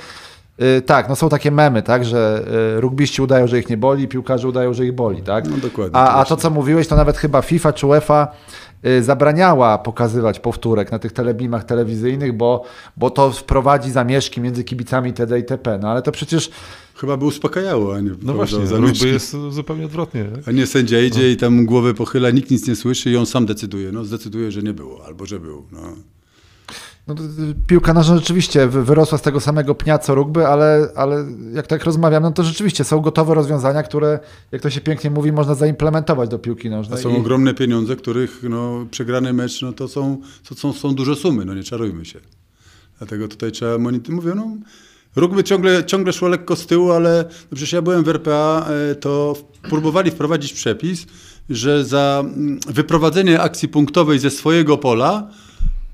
Yy, 0.58 0.82
tak, 0.82 1.08
no 1.08 1.16
są 1.16 1.28
takie 1.28 1.50
memy, 1.50 1.82
tak, 1.82 2.04
że 2.04 2.44
yy, 2.74 2.80
rugbiści 2.80 3.22
udają, 3.22 3.46
że 3.46 3.58
ich 3.58 3.68
nie 3.68 3.76
boli, 3.76 4.08
piłkarze 4.08 4.48
udają, 4.48 4.74
że 4.74 4.84
ich 4.84 4.92
boli, 4.92 5.22
tak? 5.22 5.48
No 5.48 5.56
dokładnie. 5.56 5.98
A, 5.98 6.14
a 6.14 6.24
to, 6.24 6.36
co 6.36 6.50
mówiłeś, 6.50 6.88
to 6.88 6.96
nawet 6.96 7.16
chyba 7.16 7.42
FIFA 7.42 7.72
czy 7.72 7.86
UEFA 7.86 8.28
zabraniała 9.00 9.78
pokazywać 9.78 10.40
powtórek 10.40 10.92
na 10.92 10.98
tych 10.98 11.12
telebimach 11.12 11.64
telewizyjnych, 11.64 12.36
bo, 12.36 12.64
bo 12.96 13.10
to 13.10 13.32
wprowadzi 13.32 13.90
zamieszki 13.90 14.40
między 14.40 14.64
kibicami 14.64 15.12
TD 15.12 15.38
i 15.38 15.44
TP. 15.44 15.78
No 15.82 15.88
ale 15.88 16.02
to 16.02 16.12
przecież... 16.12 16.50
Chyba 16.94 17.16
by 17.16 17.24
uspokajało, 17.24 17.94
a 17.94 18.00
nie 18.00 18.10
No 18.22 18.34
właśnie, 18.34 18.66
zamieszki. 18.66 19.06
jest 19.06 19.36
zupełnie 19.50 19.84
odwrotnie. 19.84 20.26
A 20.46 20.50
nie 20.52 20.66
sędzia 20.66 21.00
idzie 21.00 21.22
no. 21.22 21.26
i 21.26 21.36
tam 21.36 21.66
głowę 21.66 21.94
pochyla, 21.94 22.30
nikt 22.30 22.50
nic 22.50 22.68
nie 22.68 22.76
słyszy 22.76 23.10
i 23.10 23.16
on 23.16 23.26
sam 23.26 23.46
decyduje. 23.46 23.92
No 23.92 24.04
zdecyduje, 24.04 24.52
że 24.52 24.62
nie 24.62 24.72
było, 24.72 25.06
albo 25.06 25.26
że 25.26 25.40
był. 25.40 25.64
No. 25.72 25.80
No, 27.06 27.14
piłka 27.66 27.94
nożna 27.94 28.16
rzeczywiście 28.16 28.66
wyrosła 28.66 29.18
z 29.18 29.22
tego 29.22 29.40
samego 29.40 29.74
pnia 29.74 29.98
co 29.98 30.14
rugby, 30.14 30.46
ale, 30.46 30.88
ale 30.96 31.24
jak 31.52 31.66
tak 31.66 31.84
rozmawiam, 31.84 32.22
no 32.22 32.32
to 32.32 32.44
rzeczywiście 32.44 32.84
są 32.84 33.00
gotowe 33.00 33.34
rozwiązania, 33.34 33.82
które, 33.82 34.18
jak 34.52 34.62
to 34.62 34.70
się 34.70 34.80
pięknie 34.80 35.10
mówi, 35.10 35.32
można 35.32 35.54
zaimplementować 35.54 36.30
do 36.30 36.38
piłki 36.38 36.70
nożnej. 36.70 36.98
A 36.98 37.02
są 37.02 37.10
I... 37.10 37.16
ogromne 37.16 37.54
pieniądze, 37.54 37.96
których 37.96 38.42
no, 38.42 38.86
przegrany 38.90 39.32
mecz 39.32 39.62
no, 39.62 39.72
to, 39.72 39.88
są, 39.88 40.20
to 40.48 40.54
są, 40.54 40.72
są 40.72 40.94
duże 40.94 41.16
sumy, 41.16 41.44
no 41.44 41.54
nie 41.54 41.62
czarujmy 41.62 42.04
się. 42.04 42.20
Dlatego 42.98 43.28
tutaj 43.28 43.52
trzeba 43.52 43.78
monitorować. 43.78 44.24
Mówię, 44.24 44.34
no, 44.34 44.56
rugby 45.16 45.44
ciągle, 45.44 45.84
ciągle 45.84 46.12
szło 46.12 46.28
lekko 46.28 46.56
z 46.56 46.66
tyłu, 46.66 46.92
ale 46.92 47.24
no 47.28 47.56
przecież 47.56 47.72
ja 47.72 47.82
byłem 47.82 48.04
w 48.04 48.08
RPA, 48.08 48.66
e, 48.90 48.94
to 48.94 49.36
próbowali 49.62 50.10
wprowadzić 50.10 50.52
przepis, 50.52 51.06
że 51.50 51.84
za 51.84 52.24
mm, 52.24 52.60
wyprowadzenie 52.66 53.40
akcji 53.40 53.68
punktowej 53.68 54.18
ze 54.18 54.30
swojego 54.30 54.78
pola 54.78 55.30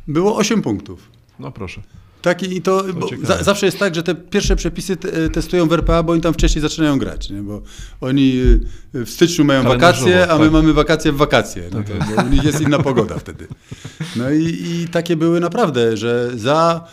było 0.09 0.37
8 0.37 0.63
punktów. 0.63 1.11
No 1.39 1.53
proszę. 1.53 1.83
Taki, 2.23 2.57
i 2.57 2.63
to, 2.63 2.83
to 2.83 3.09
za, 3.23 3.43
zawsze 3.43 3.67
jest 3.67 3.79
tak, 3.79 3.95
że 3.95 4.03
te 4.03 4.15
pierwsze 4.15 4.57
przepisy 4.57 4.97
testują 5.33 5.69
w 5.69 5.73
RPA, 5.73 6.03
bo 6.03 6.13
oni 6.13 6.23
tam 6.23 6.35
wcześniej 6.35 6.63
zaczynają 6.63 6.99
grać, 6.99 7.31
nie? 7.31 7.43
bo 7.43 7.63
oni 8.01 8.41
y, 8.95 9.05
w 9.05 9.11
styczniu 9.11 9.45
mają 9.45 9.63
wakacje, 9.63 10.31
a 10.31 10.39
my 10.39 10.45
tak. 10.45 10.53
mamy 10.53 10.73
wakacje 10.73 11.13
w 11.13 11.17
wakacje. 11.17 11.63
No 11.73 11.83
tak 11.83 11.87
to, 11.87 12.17
bo 12.17 12.23
u 12.23 12.29
nich 12.29 12.45
jest 12.45 12.61
inna 12.61 12.79
pogoda 12.79 13.19
wtedy. 13.19 13.49
No 14.17 14.31
i, 14.31 14.45
i 14.45 14.89
takie 14.89 15.17
były 15.17 15.41
naprawdę, 15.41 15.97
że 15.97 16.31
za 16.35 16.89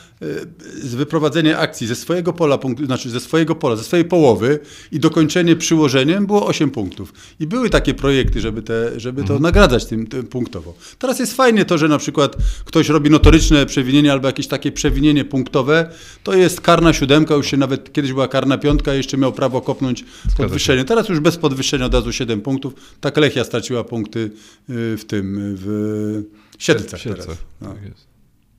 z 0.82 0.96
wyprowadzenie 0.96 1.58
akcji 1.58 1.88
ze 1.88 1.96
swojego 1.96 2.34
pola, 2.34 2.60
znaczy 2.86 3.10
ze 3.10 3.20
swojego 3.20 3.56
pola, 3.56 3.76
ze 3.76 3.84
swojej 3.84 4.06
połowy 4.06 4.60
i 4.92 5.00
dokończenie 5.00 5.56
przyłożeniem 5.56 6.26
było 6.26 6.48
8 6.48 6.72
punktów. 6.72 7.14
I 7.40 7.48
były 7.48 7.70
takie 7.70 7.94
projekty, 7.94 8.42
żeby, 8.42 8.62
te, 8.62 9.00
żeby 9.00 9.22
to 9.22 9.34
mhm. 9.34 9.42
nagradzać 9.42 9.86
tym, 9.86 10.08
tym, 10.08 10.28
punktowo. 10.28 10.74
Teraz 11.00 11.20
jest 11.20 11.34
fajnie 11.34 11.66
to, 11.66 11.78
że 11.78 11.88
na 11.88 11.98
przykład 11.98 12.36
ktoś 12.66 12.90
robi 12.90 13.10
notoryczne 13.10 13.66
przewinienie 13.66 14.12
albo 14.12 14.28
jakieś 14.28 14.48
takie 14.48 14.72
przewinienie 14.72 15.26
punktowe, 15.26 15.90
to 16.24 16.34
jest 16.34 16.62
karna 16.62 16.94
siódemka, 16.94 17.36
już 17.36 17.48
się 17.48 17.58
nawet 17.58 17.94
kiedyś 17.94 18.14
była 18.14 18.28
karna 18.28 18.58
piątka, 18.58 18.94
jeszcze 18.94 19.18
miał 19.18 19.34
prawo 19.34 19.62
kopnąć 19.62 20.06
podwyższenie. 20.38 20.86
Teraz 20.86 21.10
już 21.10 21.20
bez 21.20 21.38
podwyższenia 21.38 21.86
od 21.86 21.94
razu 21.94 22.12
7 22.12 22.42
punktów. 22.42 22.74
Tak 23.02 23.18
Lechia 23.18 23.44
straciła 23.44 23.84
punkty 23.84 24.20
y, 24.20 24.98
w 24.98 25.06
tym, 25.08 25.56
w 25.58 26.24
Siedlcach, 26.58 27.00
Siedlcach 27.02 27.26
teraz. 27.26 27.42
No. 27.62 27.74
Tak 27.74 27.84
jest. 27.84 28.08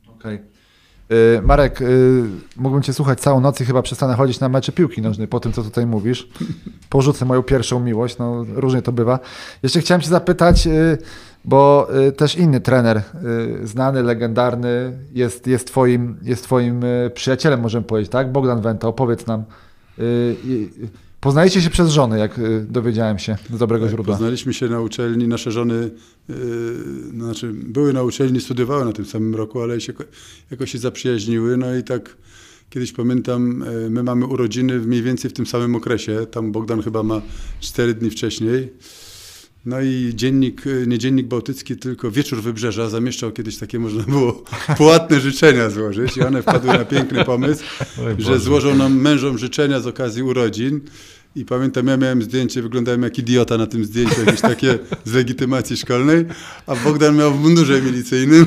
Okej. 0.07 0.35
Okay. 0.35 0.54
Y, 1.13 1.43
Marek, 1.43 1.83
y, 1.83 2.25
mógłbym 2.57 2.83
Cię 2.83 2.93
słuchać 2.93 3.21
całą 3.21 3.41
noc 3.41 3.61
i 3.61 3.65
chyba 3.65 3.83
przestanę 3.83 4.15
chodzić 4.15 4.41
na 4.41 4.49
mecze 4.49 4.73
piłki 4.73 5.03
nożnej 5.03 5.29
po 5.29 5.41
tym, 5.41 5.53
co 5.53 5.63
tutaj 5.63 5.87
mówisz. 5.87 6.29
Porzucę 6.91 7.25
moją 7.25 7.43
pierwszą 7.43 7.81
miłość, 7.81 8.19
no 8.19 8.45
różnie 8.55 8.83
to 8.83 8.93
bywa. 8.93 9.19
Jeszcze 9.63 9.81
chciałem 9.81 10.01
Cię 10.01 10.09
zapytać, 10.09 10.67
y, 10.67 10.99
bo 11.45 11.89
też 12.17 12.37
inny 12.37 12.61
trener, 12.61 13.03
znany, 13.65 14.03
legendarny, 14.03 14.99
jest, 15.13 15.47
jest, 15.47 15.67
twoim, 15.67 16.17
jest 16.23 16.45
Twoim 16.45 16.83
przyjacielem, 17.15 17.61
możemy 17.61 17.87
powiedzieć, 17.87 18.13
tak? 18.13 18.33
Bogdan 18.33 18.61
Wenta, 18.61 18.89
opowiedz 18.89 19.27
nam. 19.27 19.45
Poznaliście 21.25 21.63
się 21.63 21.71
przez 21.71 21.91
żony, 21.91 22.19
jak 22.19 22.41
dowiedziałem 22.69 23.19
się 23.19 23.37
z 23.55 23.59
dobrego 23.59 23.85
tak, 23.85 23.95
źródła. 23.95 24.15
Poznaliśmy 24.15 24.55
się 24.55 24.69
na 24.69 24.81
uczelni, 24.81 25.29
nasze 25.29 25.53
żony 25.53 25.91
yy, 26.29 26.37
znaczy 27.15 27.53
były 27.53 27.93
na 27.93 28.03
uczelni, 28.03 28.41
studiowały 28.41 28.85
na 28.85 28.93
tym 28.93 29.07
samym 29.07 29.35
roku, 29.35 29.63
ale 29.63 29.81
się, 29.81 29.93
jakoś 30.51 30.73
się 30.73 30.79
zaprzyjaźniły, 30.79 31.57
no 31.57 31.77
i 31.77 31.83
tak 31.83 32.17
kiedyś 32.71 32.93
pamiętam, 32.93 33.65
my 33.91 34.03
mamy 34.03 34.27
urodziny 34.27 34.79
mniej 34.79 35.03
więcej 35.03 35.31
w 35.31 35.35
tym 35.35 35.47
samym 35.47 35.75
okresie, 35.75 36.27
tam 36.31 36.53
Bogdan 36.53 36.83
chyba 36.83 37.03
ma 37.03 37.23
cztery 37.61 37.95
dni 37.95 38.11
wcześniej, 38.11 38.73
no 39.67 39.81
i 39.81 40.13
dziennik, 40.15 40.63
nie 40.87 40.99
dziennik 40.99 41.27
bałtycki, 41.27 41.77
tylko 41.77 42.11
Wieczór 42.11 42.43
Wybrzeża 42.43 42.89
zamieszczał 42.89 43.33
kiedyś 43.33 43.57
takie, 43.57 43.79
można 43.79 44.03
było 44.03 44.33
płatne 44.77 45.21
życzenia 45.21 45.71
złożyć 45.71 46.17
i 46.17 46.23
one 46.23 46.43
wpadły 46.43 46.73
na 46.73 46.85
piękny 46.85 47.25
pomysł, 47.25 47.65
że 48.19 48.39
złożą 48.39 48.75
nam 48.75 49.01
mężom 49.01 49.39
życzenia 49.39 49.81
z 49.81 49.87
okazji 49.87 50.23
urodzin. 50.23 50.81
I 51.37 51.45
pamiętam, 51.45 51.87
ja 51.87 51.97
miałem 51.97 52.23
zdjęcie, 52.23 52.63
wyglądałem 52.63 53.03
jak 53.03 53.19
idiota 53.19 53.59
na 53.59 53.67
tym 53.67 53.85
zdjęciu, 53.85 54.21
jakieś 54.21 54.41
takie 54.41 54.79
z 55.05 55.13
legitymacji 55.13 55.77
szkolnej, 55.77 56.25
a 56.67 56.77
Bogdan 56.77 57.17
miał 57.17 57.35
w 57.35 57.41
mundurze 57.41 57.83
milicyjnym, 57.83 58.47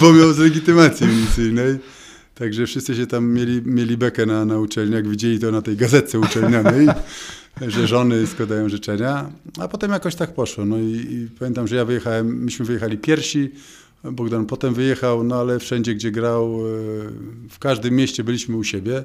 bo 0.00 0.12
miał 0.12 0.32
z 0.32 0.38
legitymacji 0.38 1.06
milicyjnej. 1.06 1.78
Także 2.34 2.66
wszyscy 2.66 2.94
się 2.94 3.06
tam 3.06 3.32
mieli, 3.32 3.62
mieli 3.64 3.96
bekę 3.96 4.26
na, 4.26 4.44
na 4.44 4.58
uczelni, 4.58 4.94
jak 4.94 5.08
widzieli 5.08 5.38
to 5.38 5.50
na 5.50 5.62
tej 5.62 5.76
gazetce 5.76 6.18
uczelnianej 6.18 6.88
że 7.68 7.86
żony 7.86 8.26
składają 8.26 8.68
życzenia, 8.68 9.30
a 9.58 9.68
potem 9.68 9.90
jakoś 9.90 10.14
tak 10.14 10.34
poszło. 10.34 10.64
No 10.64 10.78
i, 10.78 11.06
i, 11.10 11.28
pamiętam, 11.38 11.68
że 11.68 11.76
ja 11.76 11.84
wyjechałem, 11.84 12.42
myśmy 12.44 12.64
wyjechali 12.64 12.98
pierwsi, 12.98 13.50
Bogdan 14.04 14.46
potem 14.46 14.74
wyjechał, 14.74 15.24
no 15.24 15.40
ale 15.40 15.58
wszędzie, 15.58 15.94
gdzie 15.94 16.10
grał, 16.10 16.46
e, 16.46 16.70
w 17.50 17.58
każdym 17.58 17.94
mieście 17.94 18.24
byliśmy 18.24 18.56
u 18.56 18.64
siebie. 18.64 19.04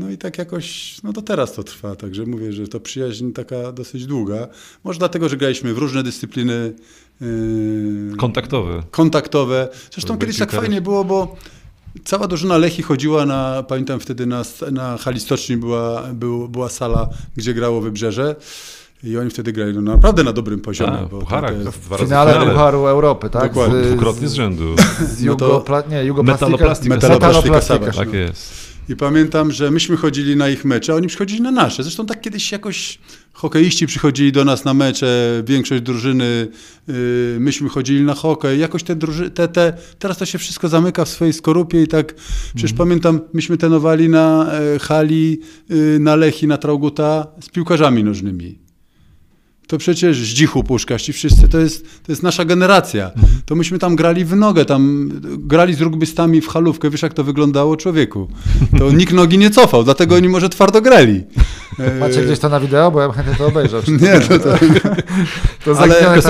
No 0.00 0.10
i 0.10 0.18
tak 0.18 0.38
jakoś, 0.38 0.96
no 1.02 1.12
to 1.12 1.22
teraz 1.22 1.52
to 1.52 1.62
trwa, 1.62 1.96
także 1.96 2.26
mówię, 2.26 2.52
że 2.52 2.68
to 2.68 2.80
przyjaźń 2.80 3.32
taka 3.32 3.72
dosyć 3.72 4.06
długa. 4.06 4.48
Może 4.84 4.98
dlatego, 4.98 5.28
że 5.28 5.36
graliśmy 5.36 5.74
w 5.74 5.78
różne 5.78 6.02
dyscypliny. 6.02 6.72
Yy, 7.20 8.16
kontaktowe. 8.16 8.82
Kontaktowe. 8.90 9.68
Zresztą 9.92 10.18
kiedyś 10.18 10.38
tak 10.38 10.52
fajnie 10.52 10.80
było, 10.80 11.04
bo 11.04 11.36
Cała 12.04 12.26
drużyna 12.26 12.58
Lechi 12.58 12.82
chodziła 12.82 13.26
na, 13.26 13.62
pamiętam 13.62 14.00
wtedy 14.00 14.26
na, 14.26 14.42
na 14.72 14.98
hali 14.98 15.20
stoczni 15.20 15.56
była, 15.56 16.02
był, 16.02 16.48
była 16.48 16.68
sala, 16.68 17.08
gdzie 17.36 17.54
grało 17.54 17.80
Wybrzeże. 17.80 18.36
I 19.04 19.18
oni 19.18 19.30
wtedy 19.30 19.52
grali 19.52 19.74
no, 19.74 19.80
naprawdę 19.80 20.24
na 20.24 20.32
dobrym 20.32 20.60
poziomie. 20.60 20.98
A, 20.98 21.06
bo 21.06 21.18
pucharach, 21.18 21.54
w 21.54 21.98
finale 21.98 22.46
Pucharu 22.46 22.86
Europy, 22.86 23.30
tak? 23.30 23.54
Dokładnie. 23.54 23.82
Dwukrotnie 23.82 24.28
z 24.28 24.32
rzędu. 24.32 24.76
Z 25.06 25.24
no 25.24 25.34
to, 25.34 25.64
nie, 25.90 26.22
Metaloplastyka. 26.22 26.94
Metaloplastyka, 26.94 27.92
Tak 27.92 28.12
jest. 28.12 28.69
I 28.90 28.96
pamiętam, 28.96 29.52
że 29.52 29.70
myśmy 29.70 29.96
chodzili 29.96 30.36
na 30.36 30.48
ich 30.48 30.64
mecze, 30.64 30.92
a 30.92 30.96
oni 30.96 31.08
przychodzili 31.08 31.40
na 31.40 31.50
nasze. 31.50 31.82
Zresztą 31.82 32.06
tak 32.06 32.20
kiedyś 32.20 32.52
jakoś 32.52 32.98
hokeiści 33.32 33.86
przychodzili 33.86 34.32
do 34.32 34.44
nas 34.44 34.64
na 34.64 34.74
mecze, 34.74 35.42
większość 35.46 35.82
drużyny, 35.82 36.48
yy, 36.88 36.94
myśmy 37.40 37.68
chodzili 37.68 38.02
na 38.02 38.14
hokej. 38.14 38.60
Jakoś 38.60 38.82
te, 38.82 38.96
druży- 38.96 39.30
te, 39.30 39.48
te 39.48 39.72
teraz 39.98 40.18
to 40.18 40.26
się 40.26 40.38
wszystko 40.38 40.68
zamyka 40.68 41.04
w 41.04 41.08
swojej 41.08 41.32
skorupie 41.32 41.82
i 41.82 41.86
tak, 41.86 42.14
przecież 42.54 42.70
mm. 42.70 42.78
pamiętam, 42.78 43.20
myśmy 43.32 43.56
tenowali 43.56 44.08
na 44.08 44.52
e, 44.52 44.78
hali, 44.78 45.40
yy, 45.68 45.98
na 46.00 46.16
Lechi, 46.16 46.46
na 46.46 46.58
Trauguta 46.58 47.26
z 47.40 47.48
piłkarzami 47.48 48.04
nożnymi 48.04 48.69
to 49.70 49.78
przecież 49.78 50.18
Zdzichu 50.18 50.64
Puszkaś, 50.64 51.02
ci 51.02 51.12
wszyscy, 51.12 51.48
to 51.48 51.58
jest, 51.58 52.04
to 52.06 52.12
jest 52.12 52.22
nasza 52.22 52.44
generacja. 52.44 53.04
Mhm. 53.06 53.40
To 53.46 53.54
myśmy 53.54 53.78
tam 53.78 53.96
grali 53.96 54.24
w 54.24 54.36
nogę, 54.36 54.64
tam 54.64 55.10
grali 55.38 55.74
z 55.74 55.80
rugbystami 55.80 56.40
w 56.40 56.48
halówkę, 56.48 56.90
wiesz 56.90 57.02
jak 57.02 57.14
to 57.14 57.24
wyglądało 57.24 57.76
człowieku. 57.76 58.28
To 58.78 58.92
nikt 59.00 59.12
nogi 59.12 59.38
nie 59.38 59.50
cofał, 59.50 59.84
dlatego 59.84 60.14
oni 60.14 60.28
może 60.28 60.48
twardo 60.48 60.82
grali. 60.82 61.22
Macie 62.00 62.22
gdzieś 62.22 62.38
to 62.38 62.48
na 62.48 62.60
wideo, 62.60 62.90
bo 62.90 63.00
ja 63.00 63.12
chętnie 63.12 63.34
to 63.34 63.46
obejrzę. 63.46 63.82
Nie, 64.02 64.20
to, 64.20 64.38
to, 64.38 64.48
to 65.64 65.78
ale, 65.78 66.08
ale, 66.08 66.22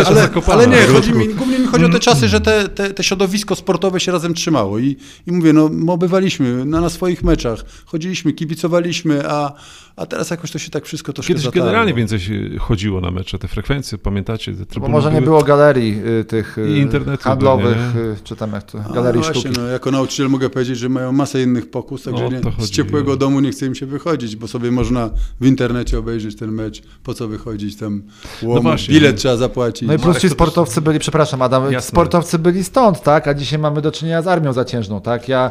ale, 0.47 0.67
nie, 0.67 0.87
chodzi 0.87 1.13
mi, 1.13 1.29
głównie 1.29 1.59
mi 1.59 1.67
chodzi 1.67 1.85
o 1.85 1.89
te 1.89 2.01
czasy, 2.01 2.29
że 2.29 2.41
te, 2.41 2.69
te, 2.69 2.91
te 2.91 3.05
środowisko 3.05 3.57
sportowe 3.57 4.01
się 4.01 4.13
razem 4.13 4.35
trzymało 4.35 4.79
i, 4.79 4.97
i 5.27 5.33
mówię, 5.33 5.53
no 5.53 5.69
my 5.73 5.93
obywaliśmy 5.93 6.65
na, 6.65 6.81
na 6.81 6.91
swoich 6.91 7.23
meczach, 7.23 7.65
chodziliśmy, 7.87 8.33
kibicowaliśmy, 8.33 9.31
a, 9.31 9.53
a 9.97 10.07
teraz 10.07 10.31
jakoś 10.31 10.51
to 10.51 10.59
się 10.59 10.71
tak 10.71 10.85
wszystko 10.85 11.13
troszkę 11.13 11.29
Kiedyś 11.29 11.45
zatarło. 11.45 11.65
generalnie 11.65 11.95
więcej 11.95 12.21
się 12.21 12.59
chodziło 12.59 13.01
na 13.01 13.11
mecze, 13.11 13.39
te 13.39 13.49
frekwencje, 13.49 13.99
pamiętacie? 13.99 14.55
Te 14.55 14.81
Bo 14.81 14.89
może 14.89 15.13
nie 15.13 15.23
było 15.23 15.43
galerii 15.43 16.03
y, 16.21 16.25
tych 16.25 16.59
y, 16.59 17.19
handlowych, 17.21 17.97
y, 17.97 18.17
czy 18.25 18.37
tam 18.37 18.53
jak 18.53 18.63
to, 18.63 18.79
galerii 18.95 19.21
no 19.21 19.33
właśnie, 19.33 19.51
No, 19.57 19.67
jako 19.67 19.91
nauczyciel 19.91 20.29
mogę 20.29 20.51
powiedzieć, 20.51 20.79
że 20.79 20.89
mają 20.89 21.13
masę 21.13 21.43
innych 21.43 21.71
pokus, 21.71 22.03
także 22.03 22.29
nie, 22.29 22.41
z 22.59 22.71
ciepłego 22.71 23.17
domu 23.17 23.41
nie 23.41 23.51
chce 23.51 23.67
im 23.67 23.75
się 23.75 23.87
wychodzić, 23.87 24.37
bo 24.37 24.49
sobie 24.49 24.71
można 24.71 25.11
w 25.41 25.47
internecie 25.47 25.99
obejrzeć 25.99 26.37
ten 26.37 26.53
mecz, 26.53 26.83
po 27.05 27.15
co 27.15 27.29
wychodzić 27.29 27.77
tam, 27.77 28.03
łom, 28.43 28.55
no 28.55 28.63
właśnie, 28.63 28.95
bilet 28.95 29.17
trzeba 29.17 29.37
zapłacić. 29.37 29.89
No 29.89 29.95
i 29.95 29.99
plus 29.99 30.19
ci 30.19 30.29
sportowcy 30.29 30.81
byli, 30.81 30.99
przepraszam 30.99 31.43
Adam, 31.43 31.73
Jasne. 31.73 31.89
sportowcy 31.89 32.39
byli 32.39 32.65
stąd, 32.65 33.03
tak, 33.03 33.29
a 33.29 33.35
dzisiaj 33.35 33.59
mamy 33.59 33.83
do 33.83 33.93
czynienia 33.93 34.23
z 34.23 34.27
armią 34.27 34.53
zaciężną, 34.53 35.01
tak, 35.01 35.29
ja 35.29 35.51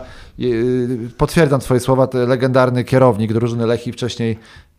potwierdzam 1.18 1.60
twoje 1.60 1.80
słowa, 1.80 2.08
legendarny 2.14 2.84
kierownik 2.84 3.34
drużyny 3.34 3.66
Lechi 3.66 3.92
wcześniej 3.92 4.29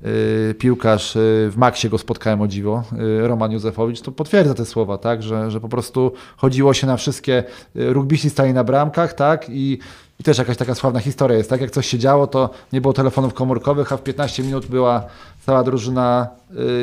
Y, 0.06 0.54
piłkarz, 0.54 1.16
y, 1.16 1.48
w 1.50 1.56
Maxie 1.56 1.90
go 1.90 1.98
spotkałem 1.98 2.40
o 2.40 2.48
dziwo, 2.48 2.82
y, 3.22 3.28
Roman 3.28 3.52
Józefowicz, 3.52 4.00
to 4.00 4.12
potwierdza 4.12 4.54
te 4.54 4.66
słowa, 4.66 4.98
tak, 4.98 5.22
że, 5.22 5.50
że 5.50 5.60
po 5.60 5.68
prostu 5.68 6.12
chodziło 6.36 6.74
się 6.74 6.86
na 6.86 6.96
wszystkie, 6.96 7.44
rugbyści 7.74 8.30
stali 8.30 8.54
na 8.54 8.64
bramkach, 8.64 9.14
tak, 9.14 9.46
i, 9.48 9.78
i 10.20 10.24
też 10.24 10.38
jakaś 10.38 10.56
taka 10.56 10.74
sławna 10.74 11.00
historia 11.00 11.38
jest, 11.38 11.50
tak, 11.50 11.60
jak 11.60 11.70
coś 11.70 11.86
się 11.86 11.98
działo, 11.98 12.26
to 12.26 12.50
nie 12.72 12.80
było 12.80 12.94
telefonów 12.94 13.34
komórkowych, 13.34 13.92
a 13.92 13.96
w 13.96 14.02
15 14.02 14.42
minut 14.42 14.66
była 14.66 15.04
cała 15.46 15.62
drużyna 15.62 16.28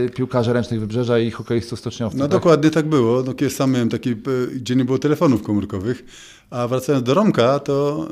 y, 0.05 0.09
piłkarzy 0.09 0.53
ręcznych 0.53 0.79
Wybrzeża 0.79 1.19
i 1.19 1.31
hokeistów 1.31 1.79
stoczniowców. 1.79 2.19
No 2.19 2.25
tak? 2.25 2.31
dokładnie 2.31 2.69
tak 2.69 2.85
było, 2.85 3.23
no, 3.23 3.33
kiedy 3.33 3.51
sam 3.51 3.71
miałem 3.71 3.89
taki, 3.89 4.15
gdzie 4.55 4.75
nie 4.75 4.85
było 4.85 4.99
telefonów 4.99 5.43
komórkowych, 5.43 6.05
a 6.49 6.67
wracając 6.67 7.03
do 7.03 7.13
Romka, 7.13 7.59
to 7.59 8.07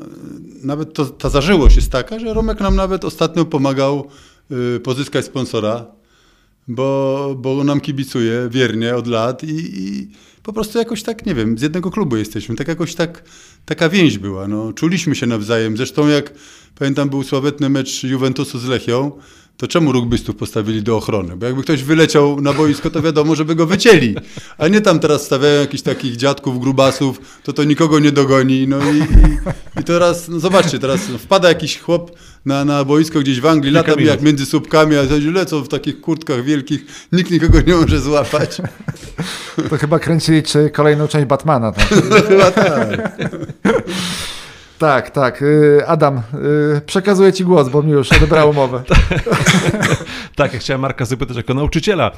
nawet 0.62 0.92
to, 0.92 1.06
ta 1.06 1.28
zażyłość 1.28 1.76
jest 1.76 1.92
taka, 1.92 2.18
że 2.18 2.34
Romek 2.34 2.60
nam 2.60 2.76
nawet 2.76 3.04
ostatnio 3.04 3.44
pomagał 3.44 4.06
pozyskać 4.82 5.24
sponsora, 5.24 5.86
bo, 6.68 7.34
bo 7.38 7.64
nam 7.64 7.80
kibicuje 7.80 8.48
wiernie 8.50 8.96
od 8.96 9.06
lat 9.06 9.44
i, 9.44 9.80
i, 9.80 10.10
po 10.42 10.52
prostu 10.52 10.78
jakoś 10.78 11.02
tak, 11.02 11.26
nie 11.26 11.34
wiem, 11.34 11.58
z 11.58 11.62
jednego 11.62 11.90
klubu 11.90 12.16
jesteśmy. 12.16 12.56
Tak 12.56 12.68
jakoś 12.68 12.94
tak, 12.94 13.24
taka 13.64 13.88
więź 13.88 14.18
była. 14.18 14.48
No, 14.48 14.72
czuliśmy 14.72 15.14
się 15.14 15.26
nawzajem. 15.26 15.76
Zresztą 15.76 16.08
jak 16.08 16.32
pamiętam 16.78 17.08
był 17.08 17.22
sławetny 17.22 17.68
mecz 17.68 18.04
Juventusu 18.04 18.58
z 18.58 18.64
Lechią, 18.64 19.12
to 19.56 19.68
czemu 19.68 19.92
rugbystów 19.92 20.36
postawili 20.36 20.82
do 20.82 20.96
ochrony? 20.96 21.36
Bo 21.36 21.46
jakby 21.46 21.62
ktoś 21.62 21.82
wyleciał 21.82 22.40
na 22.40 22.52
boisko, 22.52 22.90
to 22.90 23.02
wiadomo, 23.02 23.34
żeby 23.34 23.54
go 23.54 23.66
wycięli. 23.66 24.16
A 24.58 24.68
nie 24.68 24.80
tam 24.80 24.98
teraz 24.98 25.24
stawiają 25.24 25.60
jakichś 25.60 25.82
takich 25.82 26.16
dziadków, 26.16 26.60
grubasów, 26.60 27.20
to 27.42 27.52
to 27.52 27.64
nikogo 27.64 27.98
nie 27.98 28.12
dogoni. 28.12 28.68
No 28.68 28.78
i, 28.92 28.98
i, 28.98 29.80
i 29.80 29.84
teraz, 29.84 30.28
no 30.28 30.40
zobaczcie, 30.40 30.78
teraz 30.78 31.00
wpada 31.00 31.48
jakiś 31.48 31.78
chłop 31.78 32.18
na, 32.46 32.64
na 32.64 32.84
boisko 32.84 33.20
gdzieś 33.20 33.40
w 33.40 33.46
Anglii, 33.46 33.72
lata 33.72 34.00
jak 34.00 34.22
między 34.22 34.46
słupkami, 34.46 34.96
a 34.96 35.02
lecą 35.32 35.62
w 35.62 35.68
takich 35.68 36.00
kurtkach 36.00 36.44
wielkich, 36.44 36.86
nikt 37.12 37.30
nikogo 37.30 37.60
nie 37.60 37.74
może 37.74 38.00
złapać. 38.00 38.58
To 39.70 39.76
chyba 39.76 39.98
kręcili 39.98 40.42
czy 40.42 40.70
kolejną 40.70 41.08
część 41.08 41.26
Batmana. 41.26 41.72
Tak? 41.72 41.90
No, 42.10 42.16
chyba 42.28 42.50
tak. 42.50 43.18
Tak, 44.78 45.10
tak. 45.10 45.42
Y, 45.42 45.82
Adam, 45.86 46.22
y, 46.76 46.80
przekazuję 46.86 47.32
Ci 47.32 47.44
głos, 47.44 47.68
bo 47.68 47.82
mi 47.82 47.92
już 47.92 48.12
odebrało 48.12 48.52
mowę. 48.52 48.82
tak, 50.36 50.52
ja 50.52 50.58
chciałem 50.58 50.80
Marka 50.80 51.04
zapytać 51.04 51.36
jako 51.36 51.54
nauczyciela 51.54 52.10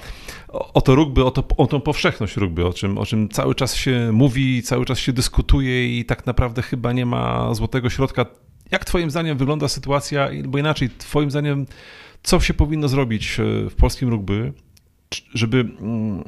o 0.49 0.81
to 0.81 0.95
rugby, 0.95 1.25
o, 1.25 1.31
to, 1.31 1.45
o 1.57 1.67
tą 1.67 1.81
powszechność 1.81 2.37
rugby, 2.37 2.67
o 2.67 2.73
czym, 2.73 2.99
o 2.99 3.07
czym 3.07 3.29
cały 3.29 3.55
czas 3.55 3.75
się 3.75 4.11
mówi, 4.13 4.63
cały 4.63 4.85
czas 4.85 4.99
się 4.99 5.13
dyskutuje 5.13 5.99
i 5.99 6.05
tak 6.05 6.27
naprawdę 6.27 6.63
chyba 6.63 6.93
nie 6.93 7.07
ma 7.07 7.55
złotego 7.55 7.91
środka. 7.91 8.27
Jak 8.71 8.85
Twoim 8.85 9.11
zdaniem 9.11 9.39
wygląda 9.39 9.69
sytuacja, 9.69 10.29
bo 10.45 10.59
inaczej, 10.59 10.91
Twoim 10.99 11.31
zdaniem, 11.31 11.67
co 12.23 12.41
się 12.41 12.55
powinno 12.55 12.89
zrobić 12.89 13.41
e, 13.41 13.71
w 13.71 13.75
polskim 13.75 14.09
rugby, 14.09 14.53
żeby 15.35 15.59
mm, 15.81 16.25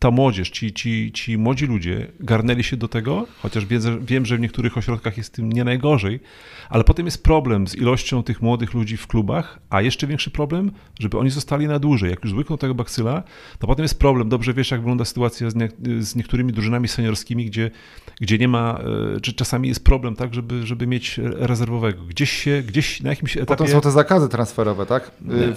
ta 0.00 0.10
młodzież, 0.10 0.50
ci, 0.50 0.72
ci, 0.72 1.12
ci 1.12 1.38
młodzi 1.38 1.66
ludzie 1.66 2.12
garnęli 2.20 2.62
się 2.62 2.76
do 2.76 2.88
tego, 2.88 3.26
chociaż 3.42 3.66
wiem, 4.00 4.26
że 4.26 4.36
w 4.36 4.40
niektórych 4.40 4.78
ośrodkach 4.78 5.16
jest 5.16 5.32
tym 5.32 5.52
nie 5.52 5.64
najgorzej, 5.64 6.20
ale 6.68 6.84
potem 6.84 7.06
jest 7.06 7.22
problem 7.22 7.68
z 7.68 7.74
ilością 7.74 8.22
tych 8.22 8.42
młodych 8.42 8.74
ludzi 8.74 8.96
w 8.96 9.06
klubach, 9.06 9.58
a 9.70 9.82
jeszcze 9.82 10.06
większy 10.06 10.30
problem, 10.30 10.70
żeby 11.00 11.18
oni 11.18 11.30
zostali 11.30 11.68
na 11.68 11.78
dłużej. 11.78 12.10
Jak 12.10 12.24
już 12.24 12.32
zwykną 12.32 12.58
tego 12.58 12.74
baksyla, 12.74 13.22
to 13.58 13.66
potem 13.66 13.82
jest 13.82 13.98
problem. 13.98 14.28
Dobrze 14.28 14.54
wiesz, 14.54 14.70
jak 14.70 14.80
wygląda 14.80 15.04
sytuacja 15.04 15.50
z, 15.50 15.54
nie, 15.54 15.68
z 16.00 16.16
niektórymi 16.16 16.52
drużynami 16.52 16.88
seniorskimi, 16.88 17.46
gdzie, 17.46 17.70
gdzie 18.20 18.38
nie 18.38 18.48
ma, 18.48 18.80
e, 19.16 19.20
czy 19.20 19.32
czasami 19.32 19.68
jest 19.68 19.84
problem, 19.84 20.16
tak, 20.16 20.34
żeby, 20.34 20.66
żeby 20.66 20.86
mieć 20.86 21.20
rezerwowego. 21.22 22.04
Gdzieś 22.04 22.30
się, 22.30 22.62
gdzieś 22.66 23.02
na 23.02 23.10
jakimś 23.10 23.36
etapie... 23.36 23.46
Potem 23.46 23.68
są 23.68 23.80
te 23.80 23.90
zakazy 23.90 24.28
transferowe, 24.28 24.86
tak? 24.86 25.10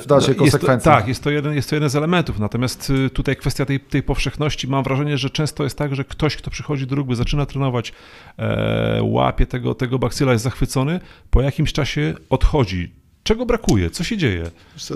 W 0.03 0.05
dalszej 0.07 0.35
konsekwencji. 0.35 0.91
To, 0.91 0.97
tak, 0.97 1.07
jest 1.07 1.23
to, 1.23 1.29
jeden, 1.29 1.53
jest 1.53 1.69
to 1.69 1.75
jeden 1.75 1.89
z 1.89 1.95
elementów. 1.95 2.39
Natomiast 2.39 2.89
y, 2.89 3.09
tutaj 3.09 3.35
kwestia 3.35 3.65
tej, 3.65 3.79
tej 3.79 4.03
powszechności, 4.03 4.32
mam 4.67 4.83
wrażenie, 4.83 5.17
że 5.17 5.29
często 5.29 5.63
jest 5.63 5.77
tak, 5.77 5.95
że 5.95 6.03
ktoś, 6.03 6.35
kto 6.35 6.51
przychodzi 6.51 6.87
do 6.87 6.95
rugby, 6.95 7.15
zaczyna 7.15 7.45
trenować, 7.45 7.93
e, 8.37 8.99
łapie 9.03 9.45
tego, 9.45 9.75
tego 9.75 9.99
baksyla, 9.99 10.31
jest 10.31 10.43
zachwycony, 10.43 10.99
po 11.29 11.41
jakimś 11.41 11.73
czasie 11.73 12.13
odchodzi. 12.29 12.91
Czego 13.23 13.45
brakuje? 13.45 13.89
Co 13.89 14.03
się 14.03 14.17
dzieje? 14.17 14.51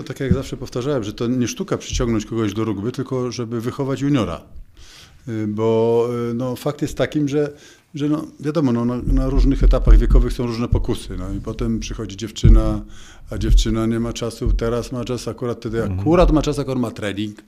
Tak 0.06 0.20
jak 0.20 0.34
zawsze 0.34 0.56
powtarzałem, 0.56 1.04
że 1.04 1.12
to 1.12 1.26
nie 1.26 1.48
sztuka 1.48 1.78
przyciągnąć 1.78 2.26
kogoś 2.26 2.54
do 2.54 2.64
rugby, 2.64 2.92
tylko 2.92 3.32
żeby 3.32 3.60
wychować 3.60 4.00
juniora. 4.00 4.40
Y, 5.28 5.46
bo 5.46 6.08
y, 6.30 6.34
no, 6.34 6.56
fakt 6.56 6.82
jest 6.82 6.96
takim, 6.96 7.28
że 7.28 7.52
że 7.94 8.08
no, 8.08 8.26
wiadomo, 8.40 8.72
no, 8.72 8.84
na, 8.84 8.96
na, 8.96 9.28
różnych 9.28 9.62
etapach 9.62 9.98
wiekowych 9.98 10.32
są 10.32 10.46
różne 10.46 10.68
pokusy. 10.68 11.16
No 11.18 11.32
i 11.32 11.40
potem 11.40 11.80
przychodzi 11.80 12.16
dziewczyna, 12.16 12.80
a 13.30 13.38
dziewczyna 13.38 13.86
nie 13.86 14.00
ma 14.00 14.12
czasu, 14.12 14.52
teraz 14.52 14.92
ma 14.92 15.04
czas 15.04 15.28
akurat 15.28 15.58
wtedy, 15.58 15.82
mhm. 15.82 16.00
akurat 16.00 16.32
ma 16.32 16.42
czas, 16.42 16.58
akurat 16.58 16.78
ma 16.78 16.90
trening, 16.90 17.42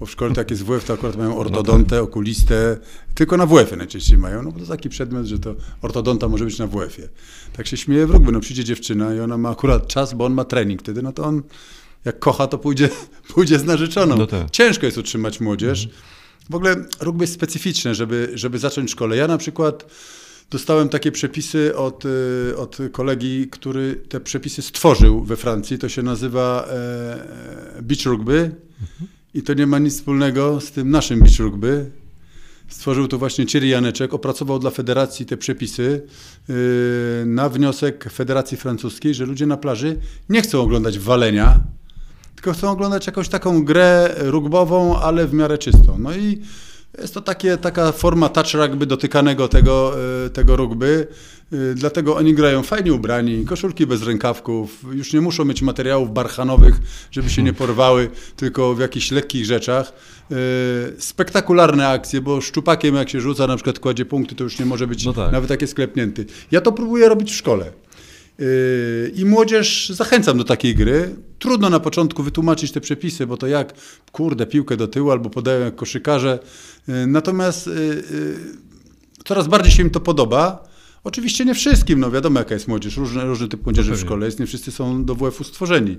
bo 0.00 0.06
w 0.06 0.10
szkole 0.10 0.34
tak 0.34 0.50
jest 0.50 0.64
WF, 0.64 0.84
to 0.84 0.92
akurat 0.92 1.16
mają 1.16 1.38
ortodontę, 1.38 1.96
no 1.96 2.02
tak. 2.02 2.10
okulistę, 2.10 2.78
tylko 3.14 3.36
na 3.36 3.46
WF-ie 3.46 3.76
najczęściej 3.76 4.18
mają, 4.18 4.42
no 4.42 4.52
bo 4.52 4.60
to 4.60 4.66
taki 4.66 4.88
przedmiot, 4.88 5.26
że 5.26 5.38
to 5.38 5.54
ortodonta 5.82 6.28
może 6.28 6.44
być 6.44 6.58
na 6.58 6.66
WF-ie. 6.66 7.08
Tak 7.52 7.66
się 7.66 7.76
śmieje 7.76 8.06
w 8.06 8.10
rugby, 8.10 8.32
no 8.32 8.40
przyjdzie 8.40 8.64
dziewczyna 8.64 9.14
i 9.14 9.20
ona 9.20 9.38
ma 9.38 9.50
akurat 9.50 9.86
czas, 9.86 10.14
bo 10.14 10.24
on 10.24 10.34
ma 10.34 10.44
trening 10.44 10.82
wtedy, 10.82 11.02
no 11.02 11.12
to 11.12 11.24
on 11.24 11.42
jak 12.04 12.18
kocha, 12.18 12.46
to 12.46 12.58
pójdzie, 12.58 12.88
pójdzie 13.34 13.58
z 13.58 13.64
narzeczoną. 13.64 14.16
No 14.16 14.26
tak. 14.26 14.50
Ciężko 14.50 14.86
jest 14.86 14.98
utrzymać 14.98 15.40
młodzież. 15.40 15.84
Mhm. 15.84 16.02
W 16.50 16.54
ogóle 16.54 16.76
rugby 17.00 17.22
jest 17.22 17.34
specyficzne, 17.34 17.94
żeby, 17.94 18.30
żeby 18.34 18.58
zacząć 18.58 18.90
szkole. 18.90 19.16
Ja 19.16 19.26
na 19.26 19.38
przykład 19.38 19.86
dostałem 20.50 20.88
takie 20.88 21.12
przepisy 21.12 21.76
od, 21.76 22.04
y, 22.04 22.56
od 22.56 22.78
kolegi, 22.92 23.48
który 23.50 23.96
te 24.08 24.20
przepisy 24.20 24.62
stworzył 24.62 25.24
we 25.24 25.36
Francji. 25.36 25.78
To 25.78 25.88
się 25.88 26.02
nazywa 26.02 26.68
e, 26.70 27.82
beach 27.82 28.04
rugby 28.04 28.54
i 29.34 29.42
to 29.42 29.54
nie 29.54 29.66
ma 29.66 29.78
nic 29.78 29.94
wspólnego 29.94 30.60
z 30.60 30.70
tym 30.70 30.90
naszym 30.90 31.20
beach 31.20 31.38
rugby. 31.38 31.90
Stworzył 32.68 33.08
to 33.08 33.18
właśnie 33.18 33.46
Thierry 33.46 33.68
Janeczek, 33.68 34.14
opracował 34.14 34.58
dla 34.58 34.70
federacji 34.70 35.26
te 35.26 35.36
przepisy 35.36 36.06
yy, 36.48 36.54
na 37.26 37.48
wniosek 37.48 38.10
Federacji 38.12 38.56
Francuskiej, 38.56 39.14
że 39.14 39.26
ludzie 39.26 39.46
na 39.46 39.56
plaży 39.56 39.96
nie 40.28 40.42
chcą 40.42 40.60
oglądać 40.60 40.98
walenia, 40.98 41.60
tylko 42.42 42.58
chcą 42.58 42.70
oglądać 42.70 43.06
jakąś 43.06 43.28
taką 43.28 43.64
grę 43.64 44.14
rugbową, 44.18 45.00
ale 45.00 45.26
w 45.26 45.34
miarę 45.34 45.58
czystą. 45.58 45.98
No 45.98 46.12
i 46.12 46.42
jest 46.98 47.14
to 47.14 47.20
takie, 47.20 47.56
taka 47.56 47.92
forma 47.92 48.28
touch 48.28 48.54
rugby 48.54 48.86
dotykanego 48.86 49.48
tego, 49.48 49.94
e, 50.26 50.30
tego 50.30 50.56
rugby. 50.56 51.06
E, 51.52 51.56
dlatego 51.74 52.16
oni 52.16 52.34
grają 52.34 52.62
fajnie 52.62 52.92
ubrani, 52.92 53.44
koszulki 53.44 53.86
bez 53.86 54.02
rękawków, 54.02 54.84
już 54.92 55.12
nie 55.12 55.20
muszą 55.20 55.44
mieć 55.44 55.62
materiałów 55.62 56.12
barchanowych, 56.12 56.74
żeby 57.10 57.30
się 57.30 57.42
nie 57.42 57.52
porwały, 57.52 58.10
tylko 58.36 58.74
w 58.74 58.80
jakichś 58.80 59.10
lekkich 59.10 59.44
rzeczach. 59.44 59.92
E, 60.30 60.34
spektakularne 60.98 61.88
akcje, 61.88 62.20
bo 62.20 62.40
szczupakiem 62.40 62.94
jak 62.94 63.08
się 63.08 63.20
rzuca, 63.20 63.46
na 63.46 63.56
przykład 63.56 63.78
kładzie 63.78 64.04
punkty, 64.04 64.34
to 64.34 64.44
już 64.44 64.58
nie 64.58 64.66
może 64.66 64.86
być 64.86 65.04
no 65.04 65.12
tak. 65.12 65.32
nawet 65.32 65.48
takie 65.48 65.66
sklepnięty. 65.66 66.26
Ja 66.50 66.60
to 66.60 66.72
próbuję 66.72 67.08
robić 67.08 67.32
w 67.32 67.36
szkole. 67.36 67.72
Yy, 68.38 69.12
I 69.14 69.24
młodzież 69.24 69.88
zachęcam 69.88 70.38
do 70.38 70.44
takiej 70.44 70.74
gry. 70.74 71.16
Trudno 71.38 71.70
na 71.70 71.80
początku 71.80 72.22
wytłumaczyć 72.22 72.72
te 72.72 72.80
przepisy, 72.80 73.26
bo 73.26 73.36
to 73.36 73.46
jak, 73.46 73.74
kurde, 74.12 74.46
piłkę 74.46 74.76
do 74.76 74.88
tyłu 74.88 75.10
albo 75.10 75.30
podają 75.30 75.64
jak 75.64 75.76
koszykarze. 75.76 76.38
Yy, 76.88 77.06
natomiast 77.06 77.66
yy, 77.66 77.72
coraz 79.24 79.48
bardziej 79.48 79.72
się 79.72 79.82
im 79.82 79.90
to 79.90 80.00
podoba. 80.00 80.64
Oczywiście 81.04 81.44
nie 81.44 81.54
wszystkim, 81.54 82.00
no 82.00 82.10
wiadomo 82.10 82.38
jaka 82.38 82.54
jest 82.54 82.68
młodzież, 82.68 82.96
różny, 82.96 83.24
różny 83.24 83.48
typ 83.48 83.64
młodzieży 83.64 83.94
w 83.94 84.00
szkole 84.00 84.26
jest, 84.26 84.40
nie 84.40 84.46
wszyscy 84.46 84.72
są 84.72 85.04
do 85.04 85.14
WF-u 85.14 85.44
stworzeni. 85.44 85.98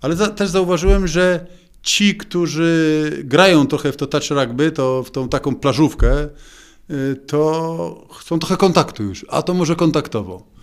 Ale 0.00 0.16
za, 0.16 0.28
też 0.28 0.50
zauważyłem, 0.50 1.06
że 1.06 1.46
ci, 1.82 2.16
którzy 2.16 3.10
grają 3.24 3.66
trochę 3.66 3.92
w 3.92 3.96
to 3.96 4.06
touch 4.06 4.30
rugby, 4.30 4.70
to 4.70 5.02
w 5.02 5.10
tą 5.10 5.28
taką 5.28 5.54
plażówkę, 5.54 6.28
to 7.26 8.08
chcą 8.18 8.38
trochę 8.38 8.56
kontaktu 8.56 9.02
już, 9.02 9.26
a 9.28 9.42
to 9.42 9.54
może 9.54 9.76
kontaktowo 9.76 10.53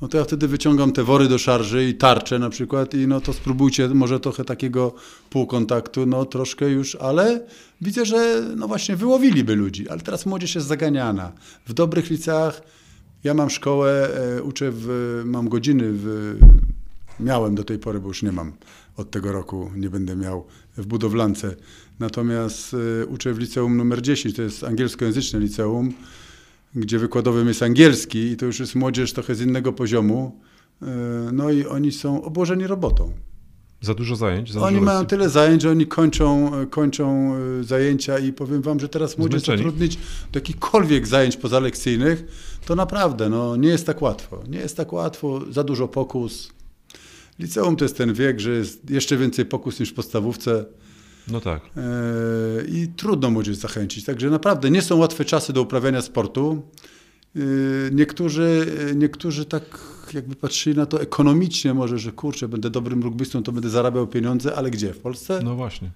no 0.00 0.08
to 0.08 0.18
ja 0.18 0.24
wtedy 0.24 0.48
wyciągam 0.48 0.92
te 0.92 1.04
wory 1.04 1.28
do 1.28 1.38
szarży 1.38 1.88
i 1.88 1.94
tarcze 1.94 2.38
na 2.38 2.50
przykład 2.50 2.94
i 2.94 3.06
no 3.06 3.20
to 3.20 3.32
spróbujcie 3.32 3.88
może 3.88 4.20
trochę 4.20 4.44
takiego 4.44 4.94
półkontaktu, 5.30 6.06
no 6.06 6.24
troszkę 6.24 6.70
już, 6.70 6.94
ale 6.94 7.40
widzę, 7.80 8.06
że 8.06 8.42
no 8.56 8.68
właśnie 8.68 8.96
wyłowiliby 8.96 9.56
ludzi, 9.56 9.88
ale 9.88 10.00
teraz 10.00 10.26
młodzież 10.26 10.54
jest 10.54 10.66
zaganiana. 10.66 11.32
W 11.66 11.72
dobrych 11.72 12.10
liceach 12.10 12.62
ja 13.24 13.34
mam 13.34 13.50
szkołę, 13.50 14.08
e, 14.38 14.42
uczę, 14.42 14.70
w, 14.74 15.22
mam 15.24 15.48
godziny, 15.48 15.84
w, 15.92 16.36
miałem 17.20 17.54
do 17.54 17.64
tej 17.64 17.78
pory, 17.78 18.00
bo 18.00 18.08
już 18.08 18.22
nie 18.22 18.32
mam 18.32 18.52
od 18.96 19.10
tego 19.10 19.32
roku, 19.32 19.70
nie 19.76 19.90
będę 19.90 20.16
miał 20.16 20.46
w 20.76 20.86
budowlance. 20.86 21.56
Natomiast 21.98 22.76
e, 23.02 23.06
uczę 23.06 23.34
w 23.34 23.38
liceum 23.38 23.76
numer 23.76 24.02
10, 24.02 24.36
to 24.36 24.42
jest 24.42 24.64
angielskojęzyczne 24.64 25.40
liceum, 25.40 25.92
gdzie 26.74 26.98
wykładowym 26.98 27.48
jest 27.48 27.62
angielski 27.62 28.18
i 28.18 28.36
to 28.36 28.46
już 28.46 28.60
jest 28.60 28.74
młodzież 28.74 29.12
trochę 29.12 29.34
z 29.34 29.40
innego 29.40 29.72
poziomu. 29.72 30.40
E, 30.82 30.86
no 31.32 31.50
i 31.50 31.66
oni 31.66 31.92
są 31.92 32.24
obłożeni 32.24 32.66
robotą. 32.66 33.12
Za 33.80 33.94
dużo 33.94 34.16
zajęć? 34.16 34.52
Za 34.52 34.60
oni 34.60 34.74
dużo 34.74 34.86
mają 34.86 35.06
tyle 35.06 35.28
zajęć, 35.28 35.62
że 35.62 35.70
oni 35.70 35.86
kończą, 35.86 36.50
kończą 36.70 37.34
e, 37.60 37.64
zajęcia 37.64 38.18
i 38.18 38.32
powiem 38.32 38.62
wam, 38.62 38.80
że 38.80 38.88
teraz 38.88 39.18
młodzież 39.18 39.42
zatrudnić 39.42 39.96
do 40.32 40.38
jakichkolwiek 40.38 41.06
zajęć 41.06 41.36
pozalekcyjnych, 41.36 42.24
to 42.66 42.74
naprawdę 42.74 43.28
no, 43.28 43.56
nie 43.56 43.68
jest 43.68 43.86
tak 43.86 44.02
łatwo. 44.02 44.42
Nie 44.48 44.58
jest 44.58 44.76
tak 44.76 44.92
łatwo, 44.92 45.40
za 45.50 45.64
dużo 45.64 45.88
pokus. 45.88 46.50
Liceum 47.38 47.76
to 47.76 47.84
jest 47.84 47.96
ten 47.96 48.14
wiek, 48.14 48.40
że 48.40 48.50
jest 48.50 48.90
jeszcze 48.90 49.16
więcej 49.16 49.44
pokus 49.44 49.80
niż 49.80 49.90
w 49.90 49.94
podstawówce. 49.94 50.64
No 51.30 51.40
tak. 51.40 51.62
E, 51.76 51.80
I 52.68 52.88
trudno 52.96 53.30
młodzież 53.30 53.56
zachęcić. 53.56 54.04
Także 54.04 54.30
naprawdę 54.30 54.70
nie 54.70 54.82
są 54.82 54.96
łatwe 54.96 55.24
czasy 55.24 55.52
do 55.52 55.62
uprawiania 55.62 56.02
sportu. 56.02 56.62
E, 57.36 57.40
niektórzy, 57.92 58.66
niektórzy 58.94 59.44
tak 59.44 59.80
jakby 60.14 60.36
patrzyli 60.36 60.76
na 60.76 60.86
to 60.86 61.00
ekonomicznie 61.00 61.74
może, 61.74 61.98
że 61.98 62.12
kurczę, 62.12 62.48
będę 62.48 62.70
dobrym 62.70 63.02
rugbystą, 63.02 63.42
to 63.42 63.52
będę 63.52 63.70
zarabiał 63.70 64.06
pieniądze, 64.06 64.56
ale 64.56 64.70
gdzie? 64.70 64.92
W 64.94 64.98
Polsce? 64.98 65.40
No 65.44 65.56
właśnie. 65.56 65.90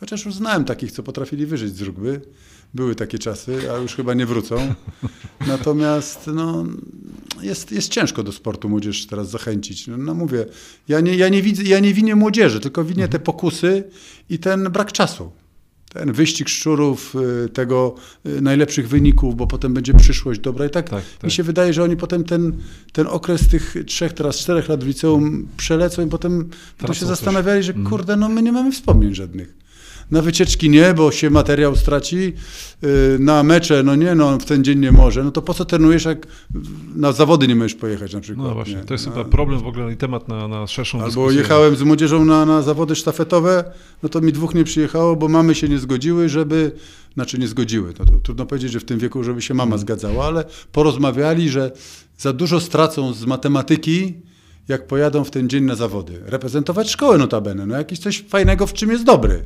Chociaż 0.00 0.24
już 0.24 0.34
znałem 0.34 0.64
takich, 0.64 0.92
co 0.92 1.02
potrafili 1.02 1.46
wyżyć 1.46 1.76
z 1.76 1.82
rugby. 1.82 2.20
Były 2.74 2.94
takie 2.94 3.18
czasy, 3.18 3.72
a 3.72 3.76
już 3.76 3.94
chyba 3.94 4.14
nie 4.14 4.26
wrócą. 4.26 4.74
Natomiast 5.46 6.30
no, 6.34 6.64
jest, 7.42 7.72
jest 7.72 7.88
ciężko 7.88 8.22
do 8.22 8.32
sportu 8.32 8.68
młodzież 8.68 9.06
teraz 9.06 9.30
zachęcić. 9.30 9.86
No, 9.86 9.96
no 9.96 10.14
mówię, 10.14 10.46
ja 10.88 11.00
nie, 11.00 11.16
ja, 11.16 11.28
nie 11.28 11.42
widzę, 11.42 11.62
ja 11.62 11.80
nie 11.80 11.94
winię 11.94 12.14
młodzieży, 12.14 12.60
tylko 12.60 12.84
winię 12.84 13.08
te 13.08 13.18
pokusy 13.18 13.84
i 14.30 14.38
ten 14.38 14.64
brak 14.64 14.92
czasu. 14.92 15.32
Ten 15.92 16.12
wyścig 16.12 16.48
szczurów, 16.48 17.14
y, 17.44 17.48
tego 17.48 17.94
y, 18.26 18.40
najlepszych 18.40 18.88
wyników, 18.88 19.36
bo 19.36 19.46
potem 19.46 19.74
będzie 19.74 19.94
przyszłość 19.94 20.40
dobra. 20.40 20.66
I 20.66 20.70
tak, 20.70 20.90
tak, 20.90 21.02
tak. 21.04 21.24
mi 21.24 21.30
się 21.30 21.42
wydaje, 21.42 21.72
że 21.72 21.82
oni 21.82 21.96
potem 21.96 22.24
ten, 22.24 22.52
ten 22.92 23.06
okres 23.06 23.48
tych 23.48 23.74
trzech, 23.86 24.12
teraz 24.12 24.36
czterech 24.36 24.68
lat 24.68 24.84
w 24.84 24.86
liceum 24.86 25.48
przelecą 25.56 26.06
i 26.06 26.10
potem, 26.10 26.50
potem 26.78 26.94
się 26.94 27.06
zastanawiali, 27.06 27.62
że 27.62 27.72
mhm. 27.72 27.90
kurde, 27.90 28.16
no 28.16 28.28
my 28.28 28.42
nie 28.42 28.52
mamy 28.52 28.72
wspomnień 28.72 29.14
żadnych. 29.14 29.61
Na 30.12 30.22
wycieczki 30.22 30.70
nie, 30.70 30.94
bo 30.94 31.12
się 31.12 31.30
materiał 31.30 31.76
straci. 31.76 32.32
Y, 32.84 33.18
na 33.20 33.42
mecze, 33.42 33.82
no 33.82 33.94
nie, 33.94 34.14
no 34.14 34.38
w 34.38 34.44
ten 34.44 34.64
dzień 34.64 34.78
nie 34.78 34.92
może. 34.92 35.24
No 35.24 35.30
to 35.30 35.42
po 35.42 35.54
co 35.54 35.64
trenujesz, 35.64 36.04
jak 36.04 36.26
na 36.96 37.12
zawody 37.12 37.48
nie 37.48 37.56
możesz 37.56 37.74
pojechać 37.74 38.14
na 38.14 38.20
przykład? 38.20 38.48
No 38.48 38.54
właśnie, 38.54 38.74
nie? 38.74 38.84
to 38.84 38.94
jest 38.94 39.04
chyba 39.04 39.24
problem 39.24 39.60
w 39.60 39.66
ogóle 39.66 39.92
i 39.92 39.96
temat 39.96 40.28
na, 40.28 40.48
na 40.48 40.66
szerszą 40.66 40.98
Albo 40.98 41.08
dyskusję. 41.08 41.38
jechałem 41.38 41.76
z 41.76 41.82
młodzieżą 41.82 42.24
na, 42.24 42.46
na 42.46 42.62
zawody 42.62 42.96
sztafetowe, 42.96 43.64
no 44.02 44.08
to 44.08 44.20
mi 44.20 44.32
dwóch 44.32 44.54
nie 44.54 44.64
przyjechało, 44.64 45.16
bo 45.16 45.28
mamy 45.28 45.54
się 45.54 45.68
nie 45.68 45.78
zgodziły, 45.78 46.28
żeby 46.28 46.72
znaczy 47.14 47.38
nie 47.38 47.48
zgodziły. 47.48 47.94
No 47.98 48.04
to 48.04 48.12
trudno 48.22 48.46
powiedzieć, 48.46 48.72
że 48.72 48.80
w 48.80 48.84
tym 48.84 48.98
wieku, 48.98 49.24
żeby 49.24 49.42
się 49.42 49.54
mama 49.54 49.64
mhm. 49.64 49.80
zgadzała, 49.80 50.26
ale 50.26 50.44
porozmawiali, 50.72 51.48
że 51.48 51.72
za 52.18 52.32
dużo 52.32 52.60
stracą 52.60 53.12
z 53.12 53.24
matematyki, 53.24 54.14
jak 54.68 54.86
pojadą 54.86 55.24
w 55.24 55.30
ten 55.30 55.48
dzień 55.48 55.64
na 55.64 55.74
zawody. 55.74 56.20
Reprezentować 56.24 56.90
szkołę 56.90 57.18
notabene, 57.18 57.66
no 57.66 57.76
jakiś 57.76 57.98
coś 57.98 58.24
fajnego, 58.28 58.66
w 58.66 58.72
czym 58.72 58.90
jest 58.90 59.04
dobry. 59.04 59.44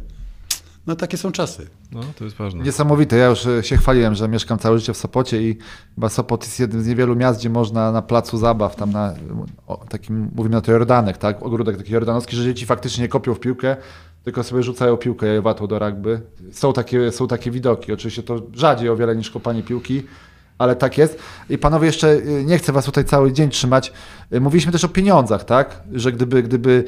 No 0.87 0.97
takie 0.97 1.17
są 1.17 1.33
czasy. 1.33 1.67
No, 1.93 2.01
to 2.19 2.25
jest 2.25 2.37
ważne. 2.37 2.65
Niesamowite. 2.65 3.17
Ja 3.17 3.27
już 3.27 3.47
e, 3.47 3.63
się 3.63 3.77
chwaliłem, 3.77 4.15
że 4.15 4.29
mieszkam 4.29 4.59
całe 4.59 4.79
życie 4.79 4.93
w 4.93 4.97
Sopocie 4.97 5.43
i 5.43 5.59
chyba 5.95 6.09
Sopot 6.09 6.45
jest 6.45 6.61
jednym 6.61 6.83
z 6.83 6.87
niewielu 6.87 7.17
miast, 7.17 7.41
gdzie 7.41 7.51
można 7.51 7.93
na 7.93 8.03
placu 8.03 8.39
zabaw, 8.39 8.77
tam 8.77 8.93
na 8.93 9.15
o, 9.67 9.77
takim, 9.89 10.31
mówimy 10.35 10.55
na 10.55 10.61
to 10.61 10.73
Jordanek, 10.73 11.19
tak? 11.19 11.43
Ogródek 11.43 11.77
taki 11.77 11.93
jordanowski, 11.93 12.37
że 12.37 12.45
dzieci 12.45 12.67
faktycznie 12.67 13.09
kopią 13.09 13.35
w 13.35 13.41
piłkę, 13.41 13.77
tylko 14.25 14.43
sobie 14.43 14.63
rzucają 14.63 14.97
piłkę 14.97 15.27
jajowatą 15.27 15.67
do 15.67 15.79
rugby. 15.79 16.21
Są 16.53 16.73
takie, 16.73 17.13
są 17.13 17.29
takie 17.29 17.51
widoki. 17.51 17.93
Oczywiście 17.93 18.23
to 18.23 18.43
rzadziej 18.53 18.89
o 18.89 18.97
wiele 18.97 19.17
niż 19.17 19.31
kopanie 19.31 19.63
piłki, 19.63 20.03
ale 20.59 20.77
tak 20.77 20.99
jest. 20.99 21.19
I 21.51 21.59
panowie, 21.59 21.87
jeszcze 21.87 22.13
y, 22.13 22.45
nie 22.45 22.59
chcę 22.59 22.73
was 22.73 22.85
tutaj 22.85 23.05
cały 23.05 23.33
dzień 23.33 23.51
trzymać. 23.51 23.93
Y, 24.33 24.41
mówiliśmy 24.41 24.73
też 24.73 24.85
o 24.85 24.89
pieniądzach, 24.89 25.45
tak? 25.45 25.81
Że 25.93 26.13
gdyby, 26.13 26.43
gdyby 26.43 26.85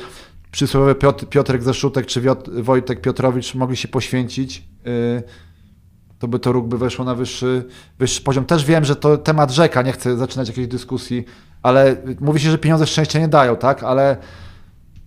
przysłowiowy 0.50 0.94
Piotr, 0.94 1.26
Piotrek 1.26 1.62
Zaszutek 1.62 2.06
czy 2.06 2.22
Wojtek 2.62 3.00
Piotrowicz 3.00 3.54
mogli 3.54 3.76
się 3.76 3.88
poświęcić, 3.88 4.64
y, 4.86 5.22
to 6.18 6.28
by 6.28 6.38
to 6.38 6.52
ruch 6.52 6.66
by 6.66 6.78
weszło 6.78 7.04
na 7.04 7.14
wyższy, 7.14 7.64
wyższy 7.98 8.22
poziom. 8.22 8.44
Też 8.44 8.64
wiem, 8.64 8.84
że 8.84 8.96
to 8.96 9.18
temat 9.18 9.50
rzeka, 9.50 9.82
nie 9.82 9.92
chcę 9.92 10.16
zaczynać 10.16 10.48
jakiejś 10.48 10.68
dyskusji, 10.68 11.24
ale 11.62 11.96
mówi 12.20 12.40
się, 12.40 12.50
że 12.50 12.58
pieniądze 12.58 12.86
szczęścia 12.86 13.18
nie 13.18 13.28
dają, 13.28 13.56
tak? 13.56 13.82
Ale 13.82 14.16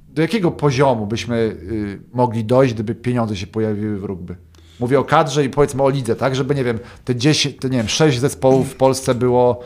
do 0.09 0.21
jakiego 0.21 0.51
poziomu 0.51 1.07
byśmy 1.07 1.35
y, 1.35 2.01
mogli 2.13 2.45
dojść, 2.45 2.73
gdyby 2.73 2.95
pieniądze 2.95 3.35
się 3.35 3.47
pojawiły 3.47 3.99
w 3.99 4.03
rugby? 4.03 4.35
Mówię 4.79 4.99
o 4.99 5.03
kadrze 5.03 5.45
i 5.45 5.49
powiedzmy 5.49 5.83
o 5.83 5.89
lidze, 5.89 6.15
tak? 6.15 6.35
Żeby, 6.35 6.55
nie 6.55 6.63
wiem, 6.63 6.79
te 7.05 7.15
10, 7.15 7.57
te, 7.57 7.69
nie 7.69 7.77
wiem, 7.77 7.89
6 7.89 8.19
zespołów 8.19 8.71
w 8.71 8.75
Polsce 8.75 9.15
było 9.15 9.63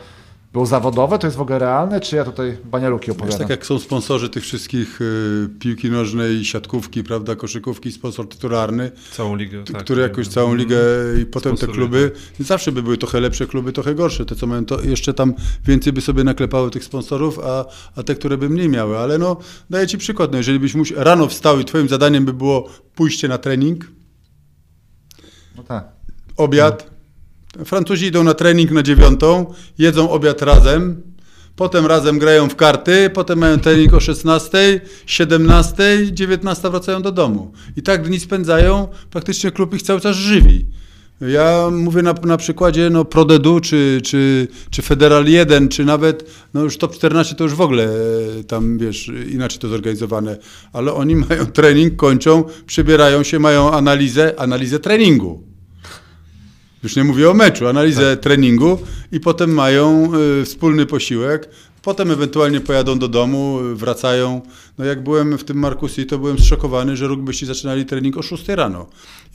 było 0.56 0.66
zawodowe? 0.66 1.18
To 1.18 1.26
jest 1.26 1.36
w 1.36 1.40
ogóle 1.40 1.58
realne, 1.58 2.00
czy 2.00 2.16
ja 2.16 2.24
tutaj 2.24 2.56
banialuki 2.64 3.10
opowiadam? 3.10 3.38
tak 3.38 3.50
jak 3.50 3.66
są 3.66 3.78
sponsorzy 3.78 4.28
tych 4.28 4.42
wszystkich 4.42 5.00
y, 5.00 5.48
piłki 5.58 5.90
nożnej, 5.90 6.44
siatkówki, 6.44 7.04
prawda, 7.04 7.36
koszykówki, 7.36 7.92
sponsor 7.92 8.28
tytularny. 8.28 8.90
Całą 9.12 9.36
ligę. 9.36 9.64
Tak, 9.64 9.84
który 9.84 10.02
jakoś 10.02 10.28
całą 10.28 10.54
ligę 10.54 10.78
i 11.22 11.26
potem 11.26 11.56
te 11.56 11.66
kluby, 11.66 12.12
zawsze 12.40 12.72
by 12.72 12.82
były 12.82 12.98
trochę 12.98 13.20
lepsze 13.20 13.46
kluby, 13.46 13.72
trochę 13.72 13.94
gorsze. 13.94 14.26
Te, 14.26 14.36
co 14.36 14.46
mają 14.46 14.64
to 14.64 14.80
jeszcze 14.80 15.14
tam 15.14 15.34
więcej 15.64 15.92
by 15.92 16.00
sobie 16.00 16.24
naklepały 16.24 16.70
tych 16.70 16.84
sponsorów, 16.84 17.38
a, 17.38 17.64
a 17.96 18.02
te, 18.02 18.14
które 18.14 18.38
by 18.38 18.48
mniej 18.48 18.68
miały. 18.68 18.98
Ale 18.98 19.18
no, 19.18 19.36
daję 19.70 19.86
Ci 19.86 19.98
przykład, 19.98 20.32
no, 20.32 20.38
jeżeli 20.38 20.60
byś 20.60 20.74
muś, 20.74 20.90
rano 20.90 21.28
wstał 21.28 21.60
i 21.60 21.64
Twoim 21.64 21.88
zadaniem 21.88 22.24
by 22.24 22.32
było 22.32 22.68
pójście 22.94 23.28
na 23.28 23.38
trening, 23.38 23.86
no 25.56 25.62
tak. 25.62 25.88
obiad, 26.36 26.95
Francuzi 27.64 28.06
idą 28.06 28.24
na 28.24 28.34
trening 28.34 28.70
na 28.70 28.82
dziewiątą, 28.82 29.54
jedzą 29.78 30.10
obiad 30.10 30.42
razem, 30.42 31.02
potem 31.56 31.86
razem 31.86 32.18
grają 32.18 32.48
w 32.48 32.56
karty, 32.56 33.10
potem 33.14 33.38
mają 33.38 33.58
trening 33.58 33.94
o 33.94 34.00
16, 34.00 34.80
17, 35.06 35.98
19 36.12 36.70
wracają 36.70 37.02
do 37.02 37.12
domu. 37.12 37.52
I 37.76 37.82
tak 37.82 38.08
dni 38.08 38.20
spędzają, 38.20 38.88
praktycznie 39.10 39.50
klub 39.50 39.74
ich 39.74 39.82
cały 39.82 40.00
czas 40.00 40.16
żywi. 40.16 40.66
Ja 41.20 41.70
mówię 41.72 42.02
na, 42.02 42.14
na 42.24 42.36
przykładzie 42.36 42.90
no, 42.90 43.04
Prodedu, 43.04 43.60
czy, 43.60 44.00
czy, 44.04 44.48
czy 44.70 44.82
Federal 44.82 45.26
1, 45.26 45.68
czy 45.68 45.84
nawet 45.84 46.30
no, 46.54 46.62
już 46.62 46.78
Top 46.78 46.94
14 46.94 47.34
to 47.34 47.44
już 47.44 47.54
w 47.54 47.60
ogóle 47.60 47.84
e, 47.84 48.44
tam, 48.44 48.78
wiesz, 48.78 49.10
inaczej 49.32 49.58
to 49.58 49.68
zorganizowane. 49.68 50.36
Ale 50.72 50.92
oni 50.92 51.16
mają 51.28 51.46
trening, 51.46 51.96
kończą, 51.96 52.44
przybierają 52.66 53.22
się, 53.22 53.38
mają 53.38 53.70
analizę, 53.70 54.34
analizę 54.40 54.78
treningu. 54.78 55.55
Już 56.86 56.96
nie 56.96 57.04
mówię 57.04 57.30
o 57.30 57.34
meczu, 57.34 57.68
analizę 57.68 58.16
tak. 58.16 58.20
treningu 58.20 58.78
i 59.12 59.20
potem 59.20 59.50
mają 59.50 60.12
y, 60.40 60.44
wspólny 60.44 60.86
posiłek. 60.86 61.48
Potem 61.82 62.10
ewentualnie 62.10 62.60
pojadą 62.60 62.98
do 62.98 63.08
domu, 63.08 63.58
wracają. 63.74 64.42
No 64.78 64.84
jak 64.84 65.02
byłem 65.02 65.38
w 65.38 65.44
tym 65.44 65.58
Markusi, 65.58 66.06
to 66.06 66.18
byłem 66.18 66.38
zszokowany, 66.38 66.96
że 66.96 67.06
rugbyści 67.06 67.46
zaczynali 67.46 67.86
trening 67.86 68.16
o 68.16 68.22
6 68.22 68.48
rano. 68.48 68.86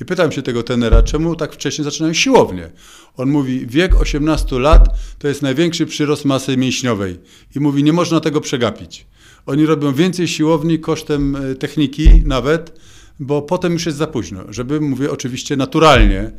I 0.02 0.06
pytam 0.06 0.32
się 0.32 0.42
tego 0.42 0.64
tenera, 0.64 1.04
czemu 1.04 1.36
tak 1.36 1.54
wcześnie 1.54 1.84
zaczynają 1.84 2.14
siłownię? 2.14 2.70
On 3.18 3.30
mówi, 3.30 3.68
wiek 3.68 4.02
18 4.02 4.60
lat 4.60 4.90
to 5.20 5.28
jest 5.28 5.42
największy 5.42 5.86
przyrost 5.86 6.26
masy 6.26 6.58
mięśniowej. 6.58 7.20
I 7.56 7.60
mówi, 7.60 7.84
nie 7.84 7.94
można 7.94 8.20
tego 8.20 8.42
przegapić. 8.42 9.06
Oni 9.46 9.66
robią 9.66 9.94
więcej 9.94 10.28
siłowni 10.28 10.80
kosztem 10.80 11.36
y, 11.36 11.56
techniki 11.56 12.10
nawet, 12.26 12.80
bo 13.20 13.42
potem 13.42 13.74
już 13.74 13.86
jest 13.86 13.98
za 13.98 14.08
późno, 14.08 14.44
żeby, 14.50 14.82
mówię 14.82 15.12
oczywiście 15.12 15.56
naturalnie, 15.56 16.22
y, 16.22 16.32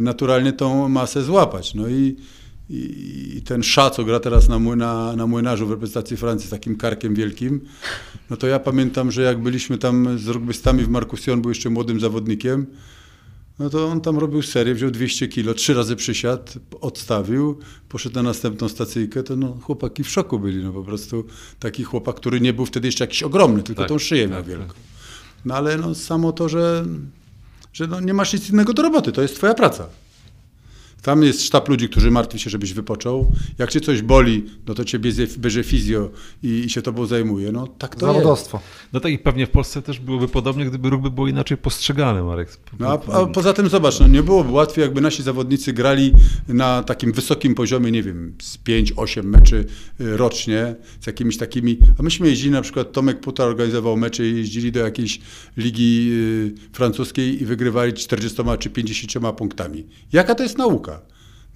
naturalnie 0.00 0.52
tą 0.52 0.88
masę 0.88 1.22
złapać. 1.22 1.74
No 1.74 1.88
i, 1.88 2.16
i, 2.70 3.42
ten 3.44 3.62
Sza, 3.62 3.90
co 3.90 4.04
gra 4.04 4.20
teraz 4.20 4.48
na, 4.48 4.58
młyna, 4.58 5.16
na 5.16 5.26
młynarzu 5.26 5.66
w 5.66 5.70
reprezentacji 5.70 6.16
Francji 6.16 6.48
z 6.48 6.50
takim 6.50 6.76
karkiem 6.76 7.14
wielkim, 7.14 7.60
no 8.30 8.36
to 8.36 8.46
ja 8.46 8.58
pamiętam, 8.58 9.10
że 9.10 9.22
jak 9.22 9.42
byliśmy 9.42 9.78
tam 9.78 10.18
z 10.18 10.28
rugbystami 10.28 10.84
w 10.84 10.88
Markusion, 10.88 11.42
był 11.42 11.50
jeszcze 11.50 11.70
młodym 11.70 12.00
zawodnikiem, 12.00 12.66
no 13.58 13.70
to 13.70 13.86
on 13.86 14.00
tam 14.00 14.18
robił 14.18 14.42
serię, 14.42 14.74
wziął 14.74 14.90
200 14.90 15.28
kilo, 15.28 15.54
trzy 15.54 15.74
razy 15.74 15.96
przysiadł, 15.96 16.52
odstawił, 16.80 17.58
poszedł 17.88 18.14
na 18.14 18.22
następną 18.22 18.68
stacyjkę, 18.68 19.22
to 19.22 19.36
no, 19.36 19.58
chłopaki 19.62 20.04
w 20.04 20.08
szoku 20.08 20.38
byli, 20.38 20.64
no 20.64 20.72
po 20.72 20.82
prostu 20.82 21.24
taki 21.60 21.84
chłopak, 21.84 22.16
który 22.16 22.40
nie 22.40 22.52
był 22.52 22.66
wtedy 22.66 22.88
jeszcze 22.88 23.04
jakiś 23.04 23.22
ogromny, 23.22 23.62
tylko 23.62 23.82
tak, 23.82 23.88
tą 23.88 23.98
szyję 23.98 24.28
miał 24.28 24.38
tak, 24.38 24.48
wielką. 24.48 24.66
Tak. 24.66 24.76
No 25.44 25.54
ale 25.54 25.78
no, 25.78 25.94
samo 25.94 26.32
to, 26.32 26.48
że, 26.48 26.84
że 27.74 27.86
no, 27.86 28.00
nie 28.00 28.14
masz 28.14 28.32
nic 28.32 28.50
innego 28.50 28.74
do 28.74 28.82
roboty, 28.82 29.12
to 29.12 29.22
jest 29.22 29.36
twoja 29.36 29.54
praca. 29.54 29.86
Tam 31.04 31.22
jest 31.22 31.42
sztab 31.42 31.68
ludzi, 31.68 31.88
którzy 31.88 32.10
martwi 32.10 32.38
się, 32.38 32.50
żebyś 32.50 32.72
wypoczął. 32.72 33.32
Jak 33.58 33.70
cię 33.70 33.80
coś 33.80 34.02
boli, 34.02 34.44
no 34.66 34.74
to 34.74 34.84
cię 34.84 34.98
bierze, 34.98 35.26
bierze 35.38 35.64
fizjo 35.64 36.10
i, 36.42 36.48
i, 36.48 36.70
się 36.70 36.82
tobą 36.82 37.06
zajmuje. 37.06 37.52
No 37.52 37.66
tak 37.66 37.96
to 37.96 38.06
Zawodostwo. 38.06 38.58
jest. 38.58 38.92
No 38.92 39.00
tak 39.00 39.12
i 39.12 39.18
pewnie 39.18 39.46
w 39.46 39.50
Polsce 39.50 39.82
też 39.82 40.00
byłoby 40.00 40.28
podobnie, 40.28 40.64
gdyby 40.64 40.90
rugby 40.90 41.10
było 41.10 41.28
inaczej 41.28 41.56
postrzegane, 41.56 42.22
Marek. 42.22 42.48
No, 42.80 42.88
a, 42.88 43.12
a, 43.12 43.26
poza 43.26 43.52
tym 43.52 43.68
zobacz, 43.68 44.00
no, 44.00 44.08
nie 44.08 44.22
byłoby 44.22 44.50
łatwiej, 44.50 44.82
jakby 44.82 45.00
nasi 45.00 45.22
zawodnicy 45.22 45.72
grali 45.72 46.12
na 46.48 46.82
takim 46.82 47.12
wysokim 47.12 47.54
poziomie, 47.54 47.90
nie 47.90 48.02
wiem, 48.02 48.34
z 48.42 48.58
5-8 48.58 49.24
meczy 49.24 49.64
y, 50.00 50.16
rocznie, 50.16 50.74
z 51.00 51.06
jakimiś 51.06 51.36
takimi... 51.38 51.78
A 51.98 52.02
myśmy 52.02 52.28
jeździli, 52.28 52.50
na 52.50 52.62
przykład 52.62 52.92
Tomek 52.92 53.20
Puta 53.20 53.44
organizował 53.44 53.96
mecze 53.96 54.26
i 54.26 54.36
jeździli 54.36 54.72
do 54.72 54.80
jakiejś 54.80 55.20
ligi 55.56 56.10
y, 56.12 56.72
francuskiej 56.72 57.42
i 57.42 57.44
wygrywali 57.44 57.92
40 57.92 58.42
czy 58.58 58.70
50 58.70 59.36
punktami. 59.36 59.86
Jaka 60.12 60.34
to 60.34 60.42
jest 60.42 60.58
nauka? 60.58 60.93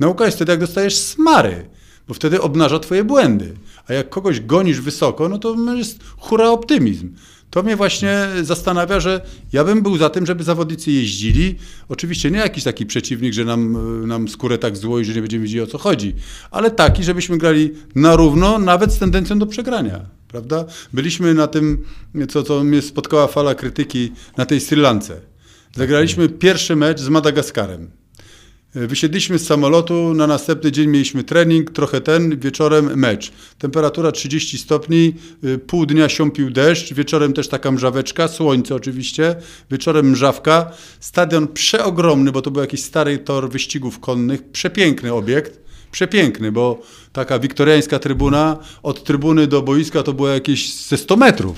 Nauka 0.01 0.24
jest 0.24 0.36
wtedy, 0.36 0.53
jak 0.53 0.61
dostajesz 0.61 0.96
smary, 0.96 1.68
bo 2.09 2.14
wtedy 2.14 2.40
obnaża 2.40 2.78
twoje 2.78 3.05
błędy. 3.05 3.55
A 3.88 3.92
jak 3.92 4.09
kogoś 4.09 4.40
gonisz 4.40 4.80
wysoko, 4.80 5.28
no 5.28 5.38
to 5.38 5.74
jest 5.74 5.99
hura 6.18 6.51
optymizm. 6.51 7.14
To 7.51 7.62
mnie 7.62 7.76
właśnie 7.76 8.26
zastanawia, 8.42 9.01
że 9.01 9.20
ja 9.53 9.64
bym 9.64 9.82
był 9.82 9.96
za 9.96 10.11
tym, 10.11 10.26
żeby 10.26 10.44
zawodnicy 10.44 10.92
jeździli. 10.92 11.55
Oczywiście 11.88 12.30
nie 12.30 12.38
jakiś 12.38 12.64
taki 12.64 12.86
przeciwnik, 12.86 13.32
że 13.32 13.44
nam, 13.44 13.76
nam 14.07 14.28
skórę 14.28 14.59
tak 14.59 14.76
zło 14.76 14.99
i 14.99 15.05
że 15.05 15.14
nie 15.14 15.20
będziemy 15.20 15.42
wiedzieli 15.42 15.62
o 15.62 15.66
co 15.66 15.78
chodzi, 15.78 16.14
ale 16.51 16.70
taki, 16.70 17.05
żebyśmy 17.05 17.38
grali 17.38 17.70
na 17.94 18.16
równo, 18.16 18.59
nawet 18.59 18.92
z 18.92 18.99
tendencją 18.99 19.38
do 19.38 19.46
przegrania. 19.46 20.01
Prawda? 20.28 20.64
Byliśmy 20.92 21.34
na 21.34 21.46
tym, 21.46 21.84
co, 22.28 22.42
co 22.42 22.64
mnie 22.64 22.82
spotkała 22.82 23.26
fala 23.26 23.55
krytyki 23.55 24.12
na 24.36 24.46
tej 24.46 24.61
Sri 24.61 24.80
Lance. 24.80 25.20
Zagraliśmy 25.76 26.28
pierwszy 26.28 26.76
mecz 26.76 27.01
z 27.01 27.09
Madagaskarem. 27.09 27.90
Wysiedliśmy 28.87 29.39
z 29.39 29.47
samolotu, 29.47 30.14
na 30.14 30.26
następny 30.26 30.72
dzień 30.72 30.89
mieliśmy 30.89 31.24
trening, 31.24 31.70
trochę 31.70 32.01
ten, 32.01 32.39
wieczorem 32.39 32.99
mecz. 32.99 33.33
Temperatura 33.59 34.12
30 34.12 34.59
stopni, 34.59 35.14
y, 35.45 35.59
pół 35.59 35.87
dnia 35.87 36.09
siąpił 36.09 36.51
deszcz, 36.51 36.95
wieczorem 36.95 37.33
też 37.33 37.49
taka 37.49 37.70
mrzaweczka, 37.70 38.29
słońce 38.29 38.74
oczywiście, 38.74 39.37
wieczorem 39.70 40.11
mrzawka. 40.11 40.70
Stadion 41.01 41.49
przeogromny, 41.49 42.33
bo 42.33 42.43
to 42.43 42.51
był 42.51 42.61
jakiś 42.62 42.83
stary 42.83 43.18
tor 43.18 43.51
wyścigów 43.51 44.01
konnych, 44.01 44.51
przepiękny 44.51 45.14
obiekt. 45.14 45.61
Przepiękny, 45.91 46.53
bo 46.53 46.83
taka 47.12 47.39
wiktoriańska 47.39 47.99
trybuna, 47.99 48.59
od 48.83 49.05
trybuny 49.05 49.47
do 49.47 49.62
boiska 49.62 50.03
to 50.03 50.12
było 50.12 50.29
jakieś 50.29 50.74
ze 50.74 50.97
100 50.97 51.16
metrów. 51.16 51.57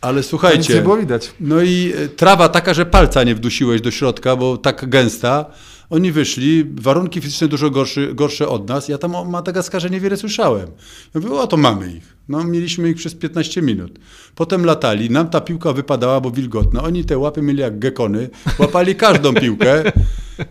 Ale 0.00 0.22
słuchajcie. 0.22 0.74
nie 0.74 0.82
było 0.82 0.96
widać. 0.96 1.32
No 1.40 1.62
i 1.62 1.92
e, 1.96 2.08
trawa 2.08 2.48
taka, 2.48 2.74
że 2.74 2.86
palca 2.86 3.24
nie 3.24 3.34
wdusiłeś 3.34 3.80
do 3.80 3.90
środka, 3.90 4.36
bo 4.36 4.56
tak 4.56 4.88
gęsta. 4.88 5.44
Oni 5.90 6.12
wyszli, 6.12 6.64
warunki 6.74 7.20
fizyczne 7.20 7.48
dużo 7.48 7.70
gorsze, 7.70 8.14
gorsze 8.14 8.48
od 8.48 8.68
nas. 8.68 8.88
Ja 8.88 8.98
tam 8.98 9.14
o 9.14 9.24
Madagaskarze 9.24 9.90
niewiele 9.90 10.16
słyszałem. 10.16 10.68
Ja 11.14 11.20
mówię, 11.20 11.34
o 11.34 11.46
to 11.46 11.56
mamy 11.56 11.92
ich. 11.92 12.16
No, 12.28 12.44
mieliśmy 12.44 12.90
ich 12.90 12.96
przez 12.96 13.14
15 13.14 13.62
minut. 13.62 13.98
Potem 14.34 14.64
latali, 14.64 15.10
nam 15.10 15.28
ta 15.28 15.40
piłka 15.40 15.72
wypadała, 15.72 16.20
bo 16.20 16.30
wilgotna. 16.30 16.82
Oni 16.82 17.04
te 17.04 17.18
łapy 17.18 17.42
mieli 17.42 17.60
jak 17.60 17.78
gekony, 17.78 18.30
łapali 18.58 18.94
każdą 18.94 19.34
piłkę. 19.42 19.92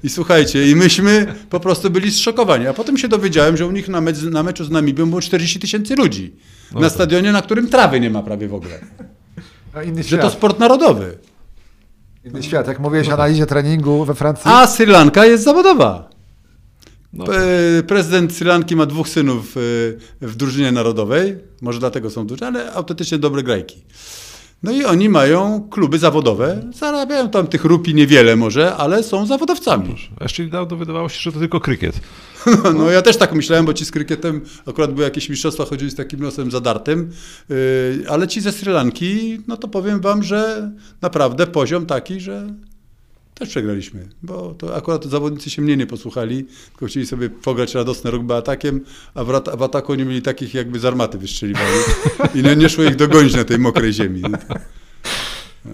I 0.03 0.09
słuchajcie, 0.09 0.71
i 0.71 0.75
myśmy 0.75 1.35
po 1.49 1.59
prostu 1.59 1.89
byli 1.89 2.11
zszokowani. 2.11 2.67
A 2.67 2.73
potem 2.73 2.97
się 2.97 3.07
dowiedziałem, 3.07 3.57
że 3.57 3.67
u 3.67 3.71
nich 3.71 3.87
na, 3.87 4.01
mecz, 4.01 4.21
na 4.21 4.43
meczu 4.43 4.65
z 4.65 4.69
Namibią 4.69 5.09
było 5.09 5.21
40 5.21 5.59
tysięcy 5.59 5.95
ludzi. 5.95 6.35
No 6.73 6.79
na 6.79 6.89
stadionie, 6.89 7.31
na 7.31 7.41
którym 7.41 7.69
trawy 7.69 7.99
nie 7.99 8.09
ma 8.09 8.23
prawie 8.23 8.47
w 8.47 8.53
ogóle. 8.53 8.79
No, 9.85 10.03
że 10.03 10.17
to 10.17 10.29
sport 10.29 10.59
narodowy. 10.59 11.17
Inny 12.25 12.43
świat. 12.43 12.67
Jak 12.67 12.79
mówiłeś 12.79 13.09
o 13.09 13.13
analizie 13.13 13.45
treningu 13.45 14.05
we 14.05 14.15
Francji. 14.15 14.51
A 14.53 14.67
Sri 14.67 14.85
Lanka 14.85 15.25
jest 15.25 15.43
zawodowa. 15.43 16.09
No. 17.13 17.25
Prezydent 17.87 18.33
Sri 18.33 18.47
Lanki 18.47 18.75
ma 18.75 18.85
dwóch 18.85 19.09
synów 19.09 19.51
w 20.21 20.33
drużynie 20.35 20.71
narodowej. 20.71 21.37
Może 21.61 21.79
dlatego 21.79 22.09
są 22.09 22.27
duże, 22.27 22.47
ale 22.47 22.73
autentycznie 22.73 23.17
dobre 23.17 23.43
grajki. 23.43 23.81
No 24.63 24.71
i 24.71 24.85
oni 24.85 25.09
mają 25.09 25.67
kluby 25.69 25.99
zawodowe, 25.99 26.61
zarabiają 26.75 27.29
tam 27.29 27.47
tych 27.47 27.65
rupi 27.65 27.95
niewiele 27.95 28.35
może, 28.35 28.75
ale 28.75 29.03
są 29.03 29.25
zawodowcami. 29.25 29.95
A 30.19 30.23
jeszcze 30.23 30.43
niedawno 30.43 30.77
wydawało 30.77 31.09
się, 31.09 31.19
że 31.19 31.31
to 31.31 31.39
tylko 31.39 31.59
krykiet. 31.59 31.99
No, 32.47 32.73
no, 32.73 32.91
ja 32.91 33.01
też 33.01 33.17
tak 33.17 33.33
myślałem, 33.33 33.65
bo 33.65 33.73
ci 33.73 33.85
z 33.85 33.91
krykietem 33.91 34.41
akurat 34.65 34.91
były 34.91 35.03
jakieś 35.03 35.29
mistrzostwa, 35.29 35.65
chodzili 35.65 35.91
z 35.91 35.95
takim 35.95 36.19
nosem 36.19 36.51
zadartym, 36.51 37.11
yy, 37.49 37.55
ale 38.09 38.27
ci 38.27 38.41
ze 38.41 38.51
Sri 38.51 38.71
Lanki, 38.71 39.41
no 39.47 39.57
to 39.57 39.67
powiem 39.67 40.01
wam, 40.01 40.23
że 40.23 40.71
naprawdę 41.01 41.47
poziom 41.47 41.85
taki, 41.85 42.19
że 42.19 42.53
też 43.33 43.49
przegraliśmy, 43.49 44.07
bo 44.23 44.55
to 44.57 44.75
akurat 44.75 45.05
zawodnicy 45.05 45.49
się 45.49 45.61
mnie 45.61 45.77
nie 45.77 45.87
posłuchali, 45.87 46.45
tylko 46.69 46.85
chcieli 46.85 47.05
sobie 47.05 47.29
pograć 47.29 47.75
radosne 47.75 48.11
rugby 48.11 48.33
atakiem, 48.33 48.81
a 49.13 49.23
w, 49.23 49.27
w 49.57 49.63
ataku 49.63 49.95
nie 49.95 50.05
mieli 50.05 50.21
takich 50.21 50.53
jakby 50.53 50.79
z 50.79 50.85
armaty 50.85 51.17
wystrzeliwali 51.17 51.79
i 52.35 52.43
nie, 52.43 52.55
nie 52.55 52.69
szło 52.69 52.83
ich 52.83 52.95
dogonić 52.95 53.35
na 53.35 53.43
tej 53.43 53.59
mokrej 53.59 53.93
ziemi. 53.93 54.21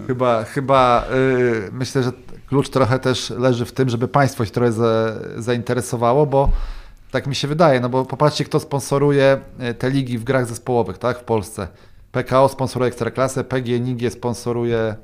Chyba, 0.06 0.44
chyba 0.44 1.04
yy, 1.10 1.70
myślę, 1.72 2.02
że 2.02 2.12
klucz 2.46 2.68
trochę 2.68 2.98
też 2.98 3.30
leży 3.30 3.64
w 3.64 3.72
tym, 3.72 3.88
żeby 3.88 4.08
państwo 4.08 4.44
się 4.44 4.50
trochę 4.50 4.72
za, 4.72 5.12
zainteresowało, 5.36 6.26
bo 6.26 6.50
tak 7.10 7.26
mi 7.26 7.34
się 7.34 7.48
wydaje, 7.48 7.80
no 7.80 7.88
bo 7.88 8.04
popatrzcie, 8.04 8.44
kto 8.44 8.60
sponsoruje 8.60 9.38
y, 9.70 9.74
te 9.74 9.90
ligi 9.90 10.18
w 10.18 10.24
grach 10.24 10.46
zespołowych, 10.46 10.98
tak, 10.98 11.18
w 11.18 11.24
Polsce. 11.24 11.68
PKO 12.12 12.48
sponsoruje 12.48 12.88
Ekstraklasę, 12.88 13.44
PGNiG 13.44 14.12
sponsoruje 14.12 14.94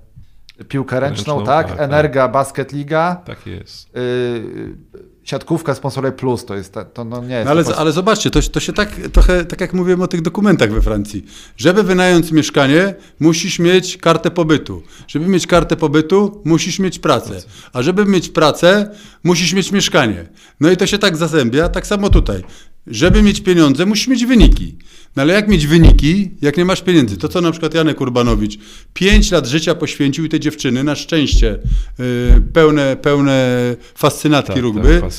piłkę 0.69 1.01
ręczną, 1.01 1.35
ręczną 1.35 1.47
tak? 1.47 1.69
tak? 1.69 1.81
Energa, 1.81 2.23
tak. 2.23 2.33
Basket 2.33 2.73
Liga. 2.73 3.23
Tak 3.25 3.47
jest. 3.47 3.97
Y 3.97 5.10
siatkówka 5.25 5.75
sponsoruje 5.75 6.13
plus, 6.13 6.45
to 6.45 6.55
jest, 6.55 6.75
to 6.95 7.05
no 7.05 7.25
nie 7.25 7.35
jest. 7.35 7.45
No 7.45 7.51
ale, 7.51 7.65
ale 7.77 7.93
zobaczcie, 7.93 8.31
to, 8.31 8.41
to 8.43 8.61
się 8.61 8.73
tak 8.73 8.95
trochę, 9.13 9.45
tak 9.45 9.61
jak 9.61 9.73
mówiłem 9.75 10.03
o 10.03 10.07
tych 10.07 10.23
dokumentach 10.23 10.73
we 10.73 10.83
Francji. 10.83 11.25
Żeby 11.57 11.83
wynająć 11.83 12.33
mieszkanie, 12.33 12.95
musisz 13.21 13.59
mieć 13.59 13.97
kartę 13.97 14.31
pobytu. 14.31 14.83
Żeby 15.09 15.27
mieć 15.27 15.47
kartę 15.47 15.77
pobytu, 15.77 16.43
musisz 16.45 16.79
mieć 16.79 16.99
pracę. 16.99 17.43
A 17.73 17.83
żeby 17.83 18.05
mieć 18.07 18.29
pracę, 18.29 18.91
musisz 19.25 19.53
mieć 19.53 19.73
mieszkanie. 19.73 20.29
No 20.61 20.71
i 20.71 20.77
to 20.77 20.87
się 20.87 20.99
tak 20.99 21.17
zazębia, 21.17 21.69
tak 21.69 21.87
samo 21.87 22.11
tutaj. 22.11 22.45
Żeby 22.87 23.23
mieć 23.23 23.41
pieniądze, 23.41 23.87
musisz 23.87 24.09
mieć 24.09 24.27
wyniki. 24.27 24.77
No 25.17 25.23
ale 25.23 25.33
jak 25.35 25.49
mieć 25.49 25.67
wyniki, 25.67 26.31
jak 26.43 26.57
nie 26.57 26.65
masz 26.65 26.83
pieniędzy? 26.83 27.17
To 27.17 27.29
co 27.29 27.41
na 27.41 27.51
przykład 27.51 27.75
Janek 27.75 28.01
Urbanowicz, 28.01 28.59
pięć 28.95 29.31
lat 29.31 29.47
życia 29.47 29.75
poświęcił 29.75 30.25
i 30.25 30.29
te 30.29 30.41
dziewczyny, 30.41 30.85
na 30.85 30.95
szczęście, 30.95 31.59
yy, 31.99 32.05
pełne, 32.53 32.97
pełne 32.97 33.77
fascynatki 33.95 34.53
tak, 34.53 34.63
rugby, 34.63 35.01
tak, 35.01 35.11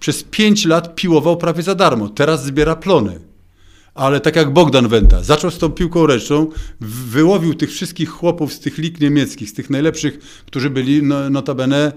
przez 0.00 0.22
pięć 0.22 0.64
lat 0.64 0.94
piłował 0.94 1.36
prawie 1.36 1.62
za 1.62 1.74
darmo. 1.74 2.08
Teraz 2.08 2.44
zbiera 2.44 2.76
plony. 2.76 3.20
Ale 3.94 4.20
tak 4.20 4.36
jak 4.36 4.52
Bogdan 4.52 4.88
Wenta, 4.88 5.22
zaczął 5.22 5.50
z 5.50 5.58
tą 5.58 5.70
piłką 5.70 6.06
ręczną, 6.06 6.46
wyłowił 6.80 7.54
tych 7.54 7.70
wszystkich 7.70 8.08
chłopów 8.08 8.52
z 8.52 8.60
tych 8.60 8.78
lig 8.78 9.00
niemieckich, 9.00 9.50
z 9.50 9.52
tych 9.52 9.70
najlepszych, 9.70 10.42
którzy 10.46 10.70
byli 10.70 11.02
no, 11.02 11.30
notabene 11.30 11.92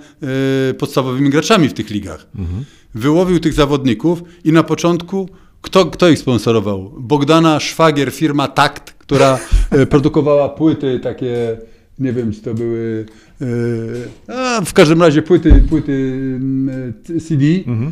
yy, 0.68 0.74
podstawowymi 0.74 1.30
graczami 1.30 1.70
w 1.70 1.74
tych 1.74 1.90
ligach. 1.90 2.28
Mhm. 2.36 2.66
Wyłowił 2.96 3.40
tych 3.40 3.54
zawodników 3.54 4.24
i 4.44 4.52
na 4.52 4.64
początku 4.64 5.30
kto, 5.62 5.86
kto 5.86 6.10
ich 6.10 6.20
sponsorował? 6.20 6.92
Bogdana 6.98 7.60
Szwagier, 7.60 8.12
firma 8.12 8.48
Takt, 8.48 8.92
która 8.92 9.40
e, 9.72 9.86
produkowała 9.86 10.50
płyty 10.50 11.00
takie, 11.00 11.58
nie 12.00 12.14
wiem, 12.14 12.34
czy 12.34 12.42
to 12.42 12.54
były, 12.54 13.06
e, 13.42 14.66
w 14.66 14.74
każdym 14.74 15.02
razie 15.02 15.22
płyty, 15.22 15.64
płyty 15.70 15.92
mm, 15.92 16.94
CD. 17.04 17.46
Mhm 17.68 17.92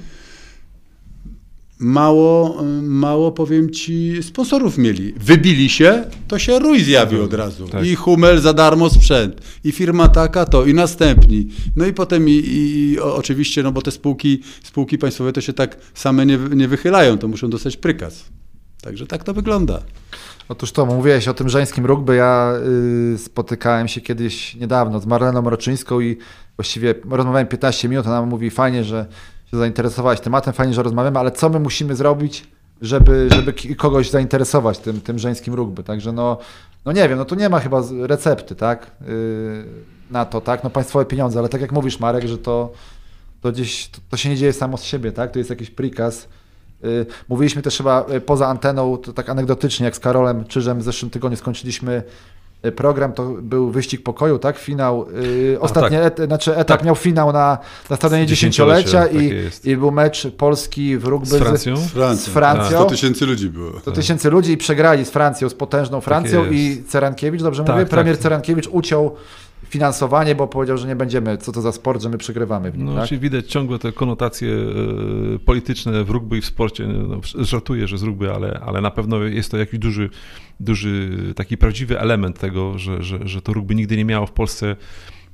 mało, 1.80 2.64
mało 2.82 3.32
powiem 3.32 3.70
ci, 3.70 4.24
sponsorów 4.24 4.78
mieli. 4.78 5.14
Wybili 5.14 5.70
się, 5.70 6.04
to 6.28 6.40
się 6.40 6.60
rój 6.60 6.84
zjawił 6.84 7.24
od 7.24 7.34
razu. 7.34 7.68
Tak. 7.68 7.86
I 7.86 7.96
Hummel 7.96 8.42
za 8.42 8.54
darmo 8.54 8.90
sprzęt, 8.90 9.42
i 9.64 9.72
firma 9.72 10.08
taka 10.08 10.46
to, 10.46 10.66
i 10.66 10.74
następni. 10.74 11.48
No 11.76 11.86
i 11.86 11.94
potem 11.94 12.30
i, 12.30 12.32
i, 12.32 12.92
i 12.92 13.00
oczywiście, 13.00 13.64
no 13.64 13.72
bo 13.72 13.82
te 13.82 13.92
spółki, 13.92 14.42
spółki 14.64 14.98
państwowe 14.98 15.34
to 15.34 15.42
się 15.42 15.54
tak 15.54 15.78
same 15.94 16.26
nie, 16.26 16.38
nie 16.38 16.68
wychylają, 16.68 17.18
to 17.18 17.28
muszą 17.28 17.50
dostać 17.50 17.78
prykaz. 17.78 18.26
Także 18.82 19.08
tak 19.08 19.24
to 19.24 19.34
wygląda. 19.34 19.80
Otóż 20.50 20.72
to, 20.72 20.86
mówiłeś 20.86 21.28
o 21.28 21.34
tym 21.34 21.50
żeńskim 21.50 21.86
rugby. 21.86 22.16
Ja 22.16 22.54
y, 23.14 23.18
spotykałem 23.18 23.88
się 23.88 24.02
kiedyś 24.02 24.56
niedawno 24.56 25.00
z 25.00 25.06
Marleną 25.06 25.42
Mroczyńską 25.42 26.00
i 26.00 26.18
właściwie 26.58 26.96
rozmawiałem 27.10 27.48
15 27.48 27.90
minut. 27.90 28.08
Ona 28.08 28.22
mówi 28.22 28.50
fajnie, 28.50 28.84
że 28.84 29.06
się 29.52 29.58
zainteresowałaś 29.58 30.20
tematem, 30.20 30.54
fajnie, 30.54 30.74
że 30.74 30.84
rozmawiamy, 30.84 31.20
ale 31.20 31.32
co 31.32 31.50
my 31.50 31.60
musimy 31.60 31.96
zrobić, 31.96 32.48
żeby, 32.82 33.30
żeby 33.32 33.54
kogoś 33.76 34.10
zainteresować 34.10 34.80
tym, 34.80 35.02
tym 35.02 35.20
żeńskim 35.20 35.54
rugby? 35.54 35.84
Także 35.84 36.12
no, 36.12 36.38
no 36.86 36.92
nie 36.92 37.10
wiem, 37.10 37.18
no 37.18 37.26
tu 37.26 37.36
nie 37.36 37.50
ma 37.50 37.60
chyba 37.60 37.82
recepty, 38.02 38.56
tak, 38.56 38.92
yy, 39.08 39.66
na 40.12 40.26
to, 40.26 40.42
tak, 40.42 40.64
no 40.64 40.70
państwowe 40.70 41.06
pieniądze, 41.06 41.40
ale 41.40 41.50
tak 41.50 41.62
jak 41.62 41.72
mówisz 41.72 42.00
Marek, 42.00 42.28
że 42.28 42.38
to, 42.38 42.72
to 43.42 43.52
gdzieś, 43.52 43.88
to, 43.88 44.00
to 44.10 44.18
się 44.18 44.30
nie 44.30 44.38
dzieje 44.38 44.54
samo 44.54 44.78
z 44.78 44.84
siebie, 44.84 45.12
tak, 45.12 45.32
to 45.32 45.40
jest 45.40 45.50
jakiś 45.50 45.70
prikaz, 45.70 46.28
yy, 46.84 47.06
Mówiliśmy 47.30 47.62
też 47.62 47.78
chyba 47.78 48.06
y, 48.14 48.22
poza 48.22 48.48
anteną, 48.48 48.98
to 48.98 49.14
tak 49.14 49.30
anegdotycznie, 49.30 49.86
jak 49.86 49.96
z 49.96 50.00
Karolem 50.00 50.46
Czyżem 50.46 50.80
w 50.80 50.84
zeszłym 50.84 51.10
tygodniu 51.10 51.38
skończyliśmy 51.38 52.04
program 52.76 53.14
to 53.14 53.30
był 53.42 53.72
wyścig 53.72 54.04
pokoju, 54.04 54.40
tak? 54.40 54.58
Finał, 54.58 55.06
yy, 55.12 55.60
ostatni 55.60 55.98
tak. 55.98 56.20
et, 56.20 56.28
znaczy 56.28 56.56
etap 56.56 56.78
tak. 56.78 56.86
miał 56.86 56.96
finał 56.96 57.34
na, 57.34 57.58
na 57.90 57.96
stadionie 57.96 58.26
dziesięciolecia 58.26 59.04
tak 59.04 59.14
i, 59.14 59.32
i 59.64 59.78
był 59.78 59.92
mecz 59.92 60.28
Polski 60.38 60.98
w 60.98 61.06
rugby 61.06 61.28
z 61.28 61.36
Francją. 61.36 61.78
Z, 61.78 61.90
Francją. 61.90 62.26
Z 62.26 62.34
Francją. 62.34 62.80
100 62.80 62.86
tysięcy 62.86 63.26
ludzi 63.26 63.50
było. 63.50 63.80
100 63.80 63.92
tysięcy 63.92 64.30
ludzi 64.30 64.52
i 64.52 64.58
przegrali 64.58 65.06
z 65.06 65.10
Francją, 65.10 65.50
z 65.50 65.54
potężną 65.54 66.02
Francją 66.02 66.44
tak 66.44 66.54
i 66.54 66.84
Cerankiewicz, 66.88 67.42
dobrze 67.42 67.64
tak, 67.64 67.76
mówię? 67.76 67.86
Premier 67.86 68.16
tak. 68.16 68.24
Cerankiewicz 68.24 68.68
uciął 68.68 69.16
finansowanie, 69.70 70.36
bo 70.36 70.48
powiedział, 70.48 70.78
że 70.78 70.88
nie 70.88 70.96
będziemy, 70.96 71.38
co 71.38 71.52
to 71.52 71.62
za 71.62 71.72
sport, 71.72 72.02
że 72.02 72.10
my 72.10 72.18
przegrywamy 72.18 72.72
w 72.72 72.78
nim. 72.78 72.86
No, 72.86 72.96
tak? 72.96 73.10
czyli 73.10 73.22
widać 73.22 73.52
ciągle 73.52 73.80
te 73.80 73.92
konotacje 73.92 74.50
e, 75.36 75.40
polityczne 75.40 76.04
w 76.04 76.10
rugby 76.10 76.38
i 76.38 76.42
w 76.42 76.46
sporcie. 76.46 76.88
No, 76.88 77.22
żartuję, 77.36 77.88
że 77.88 77.98
z 77.98 78.04
rugby, 78.04 78.34
ale, 78.34 78.60
ale 78.66 78.82
na 78.82 78.92
pewno 78.92 79.24
jest 79.24 79.52
to 79.52 79.58
jakiś 79.58 79.80
duży, 79.80 80.10
duży 80.60 81.18
taki 81.36 81.58
prawdziwy 81.58 82.00
element 82.00 82.40
tego, 82.40 82.78
że, 82.78 83.04
że, 83.04 83.20
że 83.28 83.42
to 83.42 83.54
rugby 83.54 83.76
nigdy 83.76 83.98
nie 83.98 84.06
miało 84.06 84.26
w 84.26 84.32
Polsce 84.32 84.76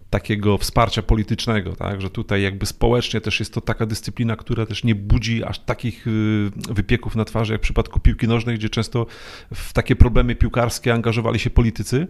takiego 0.09 0.57
wsparcia 0.57 1.01
politycznego, 1.01 1.75
tak? 1.75 2.01
że 2.01 2.09
tutaj 2.09 2.41
jakby 2.41 2.65
społecznie 2.65 3.21
też 3.21 3.39
jest 3.39 3.53
to 3.53 3.61
taka 3.61 3.85
dyscyplina, 3.85 4.35
która 4.35 4.65
też 4.65 4.83
nie 4.83 4.95
budzi 4.95 5.43
aż 5.43 5.59
takich 5.59 6.07
y, 6.07 6.51
wypieków 6.69 7.15
na 7.15 7.25
twarzy 7.25 7.53
jak 7.53 7.61
w 7.61 7.63
przypadku 7.63 7.99
piłki 7.99 8.27
nożnej, 8.27 8.55
gdzie 8.55 8.69
często 8.69 9.05
w 9.53 9.73
takie 9.73 9.95
problemy 9.95 10.35
piłkarskie 10.35 10.93
angażowali 10.93 11.39
się 11.39 11.49
politycy. 11.49 12.07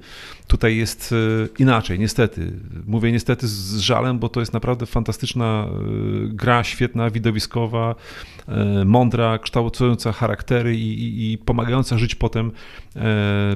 Tutaj 0.47 0.77
jest 0.77 1.11
y, 1.11 1.49
inaczej, 1.59 1.99
niestety. 1.99 2.51
Mówię 2.87 3.11
niestety 3.11 3.47
z 3.47 3.77
żalem, 3.77 4.19
bo 4.19 4.29
to 4.29 4.39
jest 4.39 4.53
naprawdę 4.53 4.85
fantastyczna 4.85 5.67
y, 5.67 6.27
gra, 6.27 6.63
świetna, 6.63 7.09
widowiskowa, 7.09 7.95
mądra, 8.85 9.37
kształtująca 9.37 10.11
charaktery 10.11 10.75
i, 10.75 11.03
i, 11.03 11.33
i 11.33 11.37
pomagająca 11.37 11.97
żyć 11.97 12.15
potem 12.15 12.51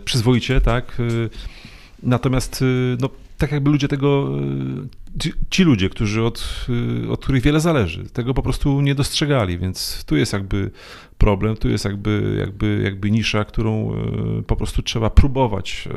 przyzwoicie, 0.05 0.61
tak? 0.61 0.97
Natomiast 2.03 2.63
no, 2.99 3.09
tak 3.39 3.51
jakby 3.51 3.69
ludzie 3.69 3.87
tego, 3.87 4.29
e, 5.25 5.29
ci 5.49 5.63
ludzie, 5.63 5.89
którzy 5.89 6.23
od, 6.23 6.67
e, 7.05 7.09
od 7.09 7.21
których 7.21 7.43
wiele 7.43 7.59
zależy, 7.59 8.09
tego 8.09 8.33
po 8.33 8.43
prostu 8.43 8.81
nie 8.81 8.95
dostrzegali, 8.95 9.57
więc 9.57 10.03
tu 10.05 10.17
jest 10.17 10.33
jakby 10.33 10.71
problem, 11.17 11.57
tu 11.57 11.69
jest 11.69 11.85
jakby, 11.85 12.35
jakby, 12.39 12.81
jakby 12.83 13.11
nisza, 13.11 13.45
którą 13.45 13.93
e, 13.93 14.43
po 14.43 14.55
prostu 14.55 14.81
trzeba 14.81 15.09
próbować 15.09 15.87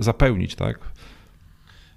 zapełnić, 0.00 0.54
tak? 0.54 0.78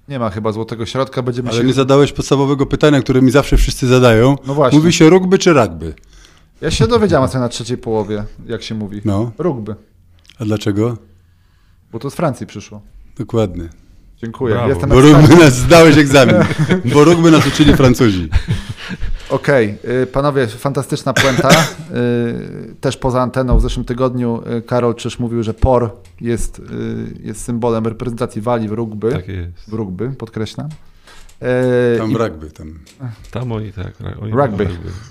Nie 0.07 0.19
ma 0.19 0.29
chyba 0.29 0.51
złotego 0.51 0.85
środka, 0.85 1.21
będziemy 1.21 1.49
Ale 1.49 1.57
się... 1.57 1.63
nie 1.63 1.73
zadałeś 1.73 2.11
podstawowego 2.11 2.65
pytania, 2.65 3.01
które 3.01 3.21
mi 3.21 3.31
zawsze 3.31 3.57
wszyscy 3.57 3.87
zadają. 3.87 4.35
No 4.47 4.53
właśnie. 4.53 4.79
Mówi 4.79 4.93
się 4.93 5.09
rugby 5.09 5.37
czy 5.37 5.53
rugby? 5.53 5.93
Ja 6.61 6.71
się 6.71 6.87
dowiedziałem 6.87 7.29
co 7.29 7.39
na 7.39 7.49
trzeciej 7.49 7.77
połowie, 7.77 8.23
jak 8.45 8.63
się 8.63 8.75
mówi. 8.75 9.01
No. 9.05 9.31
Rugby. 9.37 9.75
A 10.39 10.45
dlaczego? 10.45 10.97
Bo 11.91 11.99
to 11.99 12.09
z 12.09 12.15
Francji 12.15 12.47
przyszło. 12.47 12.81
Dokładnie. 13.17 13.69
Dziękuję. 14.17 14.53
Brawo. 14.53 14.69
Jestem 14.69 14.89
bo 14.89 15.01
rugby 15.01 15.35
nas 15.35 15.53
zdałeś 15.53 15.97
egzamin, 15.97 16.35
bo 16.93 17.03
rugby 17.03 17.31
nas 17.31 17.47
uczyli 17.47 17.75
Francuzi. 17.75 18.29
Okej, 19.29 19.77
okay. 19.83 20.05
panowie, 20.05 20.47
fantastyczna 20.47 21.13
puenta. 21.13 21.49
Y, 21.51 22.75
też 22.81 22.97
poza 22.97 23.21
anteną 23.21 23.57
w 23.57 23.61
zeszłym 23.61 23.85
tygodniu 23.85 24.41
y, 24.57 24.61
Karol 24.61 24.95
Czyż 24.95 25.19
mówił, 25.19 25.43
że 25.43 25.53
POR 25.53 25.91
jest, 26.21 26.59
y, 26.59 26.63
jest 27.19 27.41
symbolem 27.41 27.87
reprezentacji 27.87 28.41
Walii 28.41 28.67
w 28.67 28.71
rugby. 28.71 29.11
Tak 29.11 29.27
jest. 29.27 29.69
W 29.69 29.73
rugby, 29.73 30.09
podkreślam. 30.09 30.69
Tam 31.97 32.11
I... 32.11 32.17
rugby. 32.17 32.51
Tam. 32.51 32.79
tam 33.31 33.51
oni 33.51 33.73
tak. 33.73 33.93
Oni 34.21 34.31
rugby. 34.31 34.67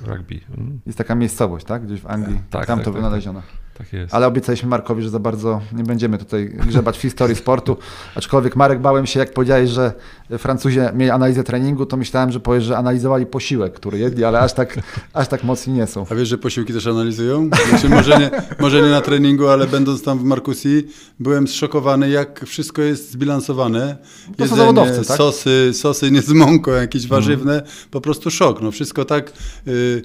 rugby. 0.07 0.41
Mm. 0.59 0.81
Jest 0.87 0.99
taka 0.99 1.15
miejscowość, 1.15 1.67
tak? 1.67 1.87
Gdzieś 1.87 2.01
w 2.01 2.07
Anglii. 2.07 2.41
Tak, 2.51 2.67
tam 2.67 2.79
tak, 2.79 2.85
to 2.85 2.91
tak, 2.91 3.01
wynaleziono. 3.01 3.41
Tak. 3.41 3.64
Tak 3.79 3.93
jest. 3.93 4.15
Ale 4.15 4.27
obiecaliśmy 4.27 4.69
Markowi, 4.69 5.03
że 5.03 5.11
za 5.11 5.19
bardzo 5.19 5.61
nie 5.73 5.85
będziemy 5.85 6.19
tutaj 6.19 6.49
grzebać 6.67 6.99
w 6.99 7.01
historii 7.01 7.37
sportu. 7.37 7.77
Aczkolwiek 8.15 8.57
Marek, 8.57 8.81
bałem 8.81 9.07
się, 9.07 9.21
jak 9.21 9.33
powiedziałeś, 9.33 9.71
że 9.71 9.93
Francuzi 10.39 10.79
mieli 10.95 11.11
analizę 11.11 11.45
treningu, 11.45 11.87
to 11.87 11.97
myślałem, 11.97 12.33
że 12.33 12.41
powiesz, 12.41 12.65
że 12.65 12.77
analizowali 12.79 13.27
posiłek, 13.27 13.73
który 13.73 13.99
jedli, 13.99 14.25
ale 14.25 14.41
aż 14.41 14.53
tak, 14.53 14.79
aż 15.13 15.29
tak 15.29 15.45
mocni 15.45 15.73
nie 15.73 15.87
są. 15.87 16.07
A 16.11 16.15
wiesz, 16.15 16.29
że 16.29 16.39
posiłki 16.39 16.73
też 16.73 16.87
analizują? 16.87 17.51
Znaczy, 17.69 17.89
może, 17.89 18.19
nie, 18.19 18.31
może 18.61 18.83
nie 18.83 18.89
na 18.89 19.01
treningu, 19.01 19.49
ale 19.49 19.67
będąc 19.67 20.03
tam 20.03 20.19
w 20.19 20.25
Markusi, 20.25 20.87
byłem 21.21 21.49
zszokowany, 21.49 22.11
jak 22.11 22.45
wszystko 22.47 22.83
jest 22.83 23.11
zbilansowane. 23.11 23.97
To 24.37 24.49
są 24.49 24.57
zawodowcy, 24.57 25.05
tak? 25.09 25.17
Sosy, 25.17 25.71
sosy 25.75 26.11
nie 26.11 26.23
z 26.23 26.29
mąką, 26.29 26.71
jakieś 26.71 27.07
warzywne, 27.07 27.63
po 27.91 28.01
prostu 28.01 28.31
szok. 28.31 28.63
No 28.63 28.71
wszystko 28.71 29.05
tak. 29.05 29.33
y, 29.69 30.03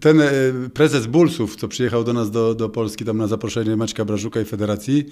Ten 0.00 0.20
y, 0.20 0.70
prezes 0.74 1.06
Bulsów, 1.06 1.56
co 1.56 1.68
przyjechał 1.68 2.04
do 2.04 2.12
nas 2.12 2.30
do, 2.30 2.54
do 2.58 2.68
Polski 2.68 3.04
tam 3.04 3.18
na 3.18 3.26
zaproszenie 3.26 3.76
Maćka 3.76 4.04
Brażuka 4.04 4.40
i 4.40 4.44
Federacji, 4.44 5.06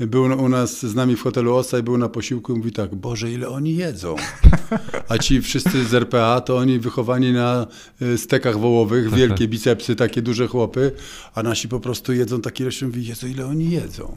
był 0.00 0.22
u 0.22 0.48
nas 0.48 0.86
z 0.86 0.94
nami 0.94 1.16
w 1.16 1.22
hotelu 1.22 1.54
Osa 1.54 1.78
i 1.78 1.82
był 1.82 1.98
na 1.98 2.08
posiłku 2.08 2.54
i 2.54 2.56
mówi 2.58 2.72
tak, 2.72 2.94
Boże, 2.94 3.32
ile 3.32 3.48
oni 3.48 3.76
jedzą. 3.76 4.16
A 5.08 5.18
ci 5.18 5.42
wszyscy 5.42 5.84
z 5.84 5.94
RPA, 5.94 6.40
to 6.40 6.56
oni 6.56 6.78
wychowani 6.78 7.32
na 7.32 7.66
y, 8.02 8.18
stekach 8.18 8.58
wołowych, 8.58 9.10
wielkie 9.10 9.48
bicepsy, 9.48 9.96
takie 9.96 10.22
duże 10.22 10.46
chłopy, 10.48 10.92
a 11.34 11.42
nasi 11.42 11.68
po 11.68 11.80
prostu 11.80 12.12
jedzą 12.12 12.40
takie 12.40 12.64
ilości, 12.64 12.86
mówi, 12.86 13.06
Jezu, 13.06 13.26
ile 13.26 13.46
oni 13.46 13.70
jedzą. 13.70 14.16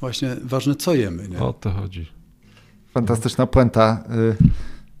Właśnie 0.00 0.36
ważne, 0.44 0.74
co 0.74 0.94
jemy, 0.94 1.28
nie? 1.28 1.38
O 1.38 1.52
to 1.52 1.70
chodzi. 1.70 2.06
Fantastyczna 2.94 3.46
puenta. 3.46 4.04
Y, 4.10 4.36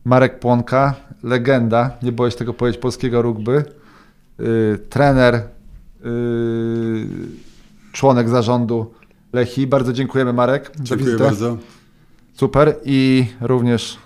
Marek 0.04 0.40
Płonka, 0.40 0.94
legenda, 1.22 1.90
nie 2.02 2.12
boję 2.12 2.30
się 2.30 2.38
tego 2.38 2.54
powiedzieć, 2.54 2.80
polskiego 2.80 3.22
rugby. 3.22 3.64
Y, 4.40 4.78
Trener, 4.88 5.42
członek 7.92 8.28
zarządu 8.28 8.94
Lechi. 9.32 9.66
Bardzo 9.66 9.92
dziękujemy 9.92 10.32
Marek 10.32 10.70
za 10.74 10.84
Dziękuję 10.84 11.06
wizytę. 11.06 11.24
bardzo. 11.24 11.56
Super 12.34 12.74
i 12.84 13.26
również, 13.40 13.98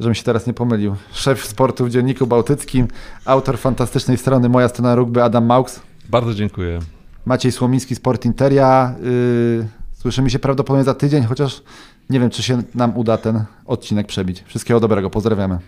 żebym 0.00 0.14
się 0.14 0.22
teraz 0.22 0.46
nie 0.46 0.54
pomylił, 0.54 0.96
szef 1.12 1.44
sportu 1.44 1.84
w 1.86 1.90
Dzienniku 1.90 2.26
Bałtyckim, 2.26 2.88
autor 3.24 3.58
fantastycznej 3.58 4.16
strony 4.18 4.48
Moja 4.48 4.68
Strona 4.68 4.94
Rugby 4.94 5.22
Adam 5.22 5.46
Maux, 5.46 5.80
Bardzo 6.10 6.34
dziękuję. 6.34 6.78
Maciej 7.26 7.52
Słomiński, 7.52 7.94
Sport 7.94 8.24
Interia. 8.24 8.94
Yy, 9.02 9.68
słyszymy 9.92 10.30
się 10.30 10.38
prawdopodobnie 10.38 10.84
za 10.84 10.94
tydzień, 10.94 11.24
chociaż 11.24 11.62
nie 12.10 12.20
wiem, 12.20 12.30
czy 12.30 12.42
się 12.42 12.62
nam 12.74 12.96
uda 12.96 13.16
ten 13.18 13.44
odcinek 13.66 14.06
przebić. 14.06 14.44
Wszystkiego 14.46 14.80
dobrego, 14.80 15.10
pozdrawiamy. 15.10 15.58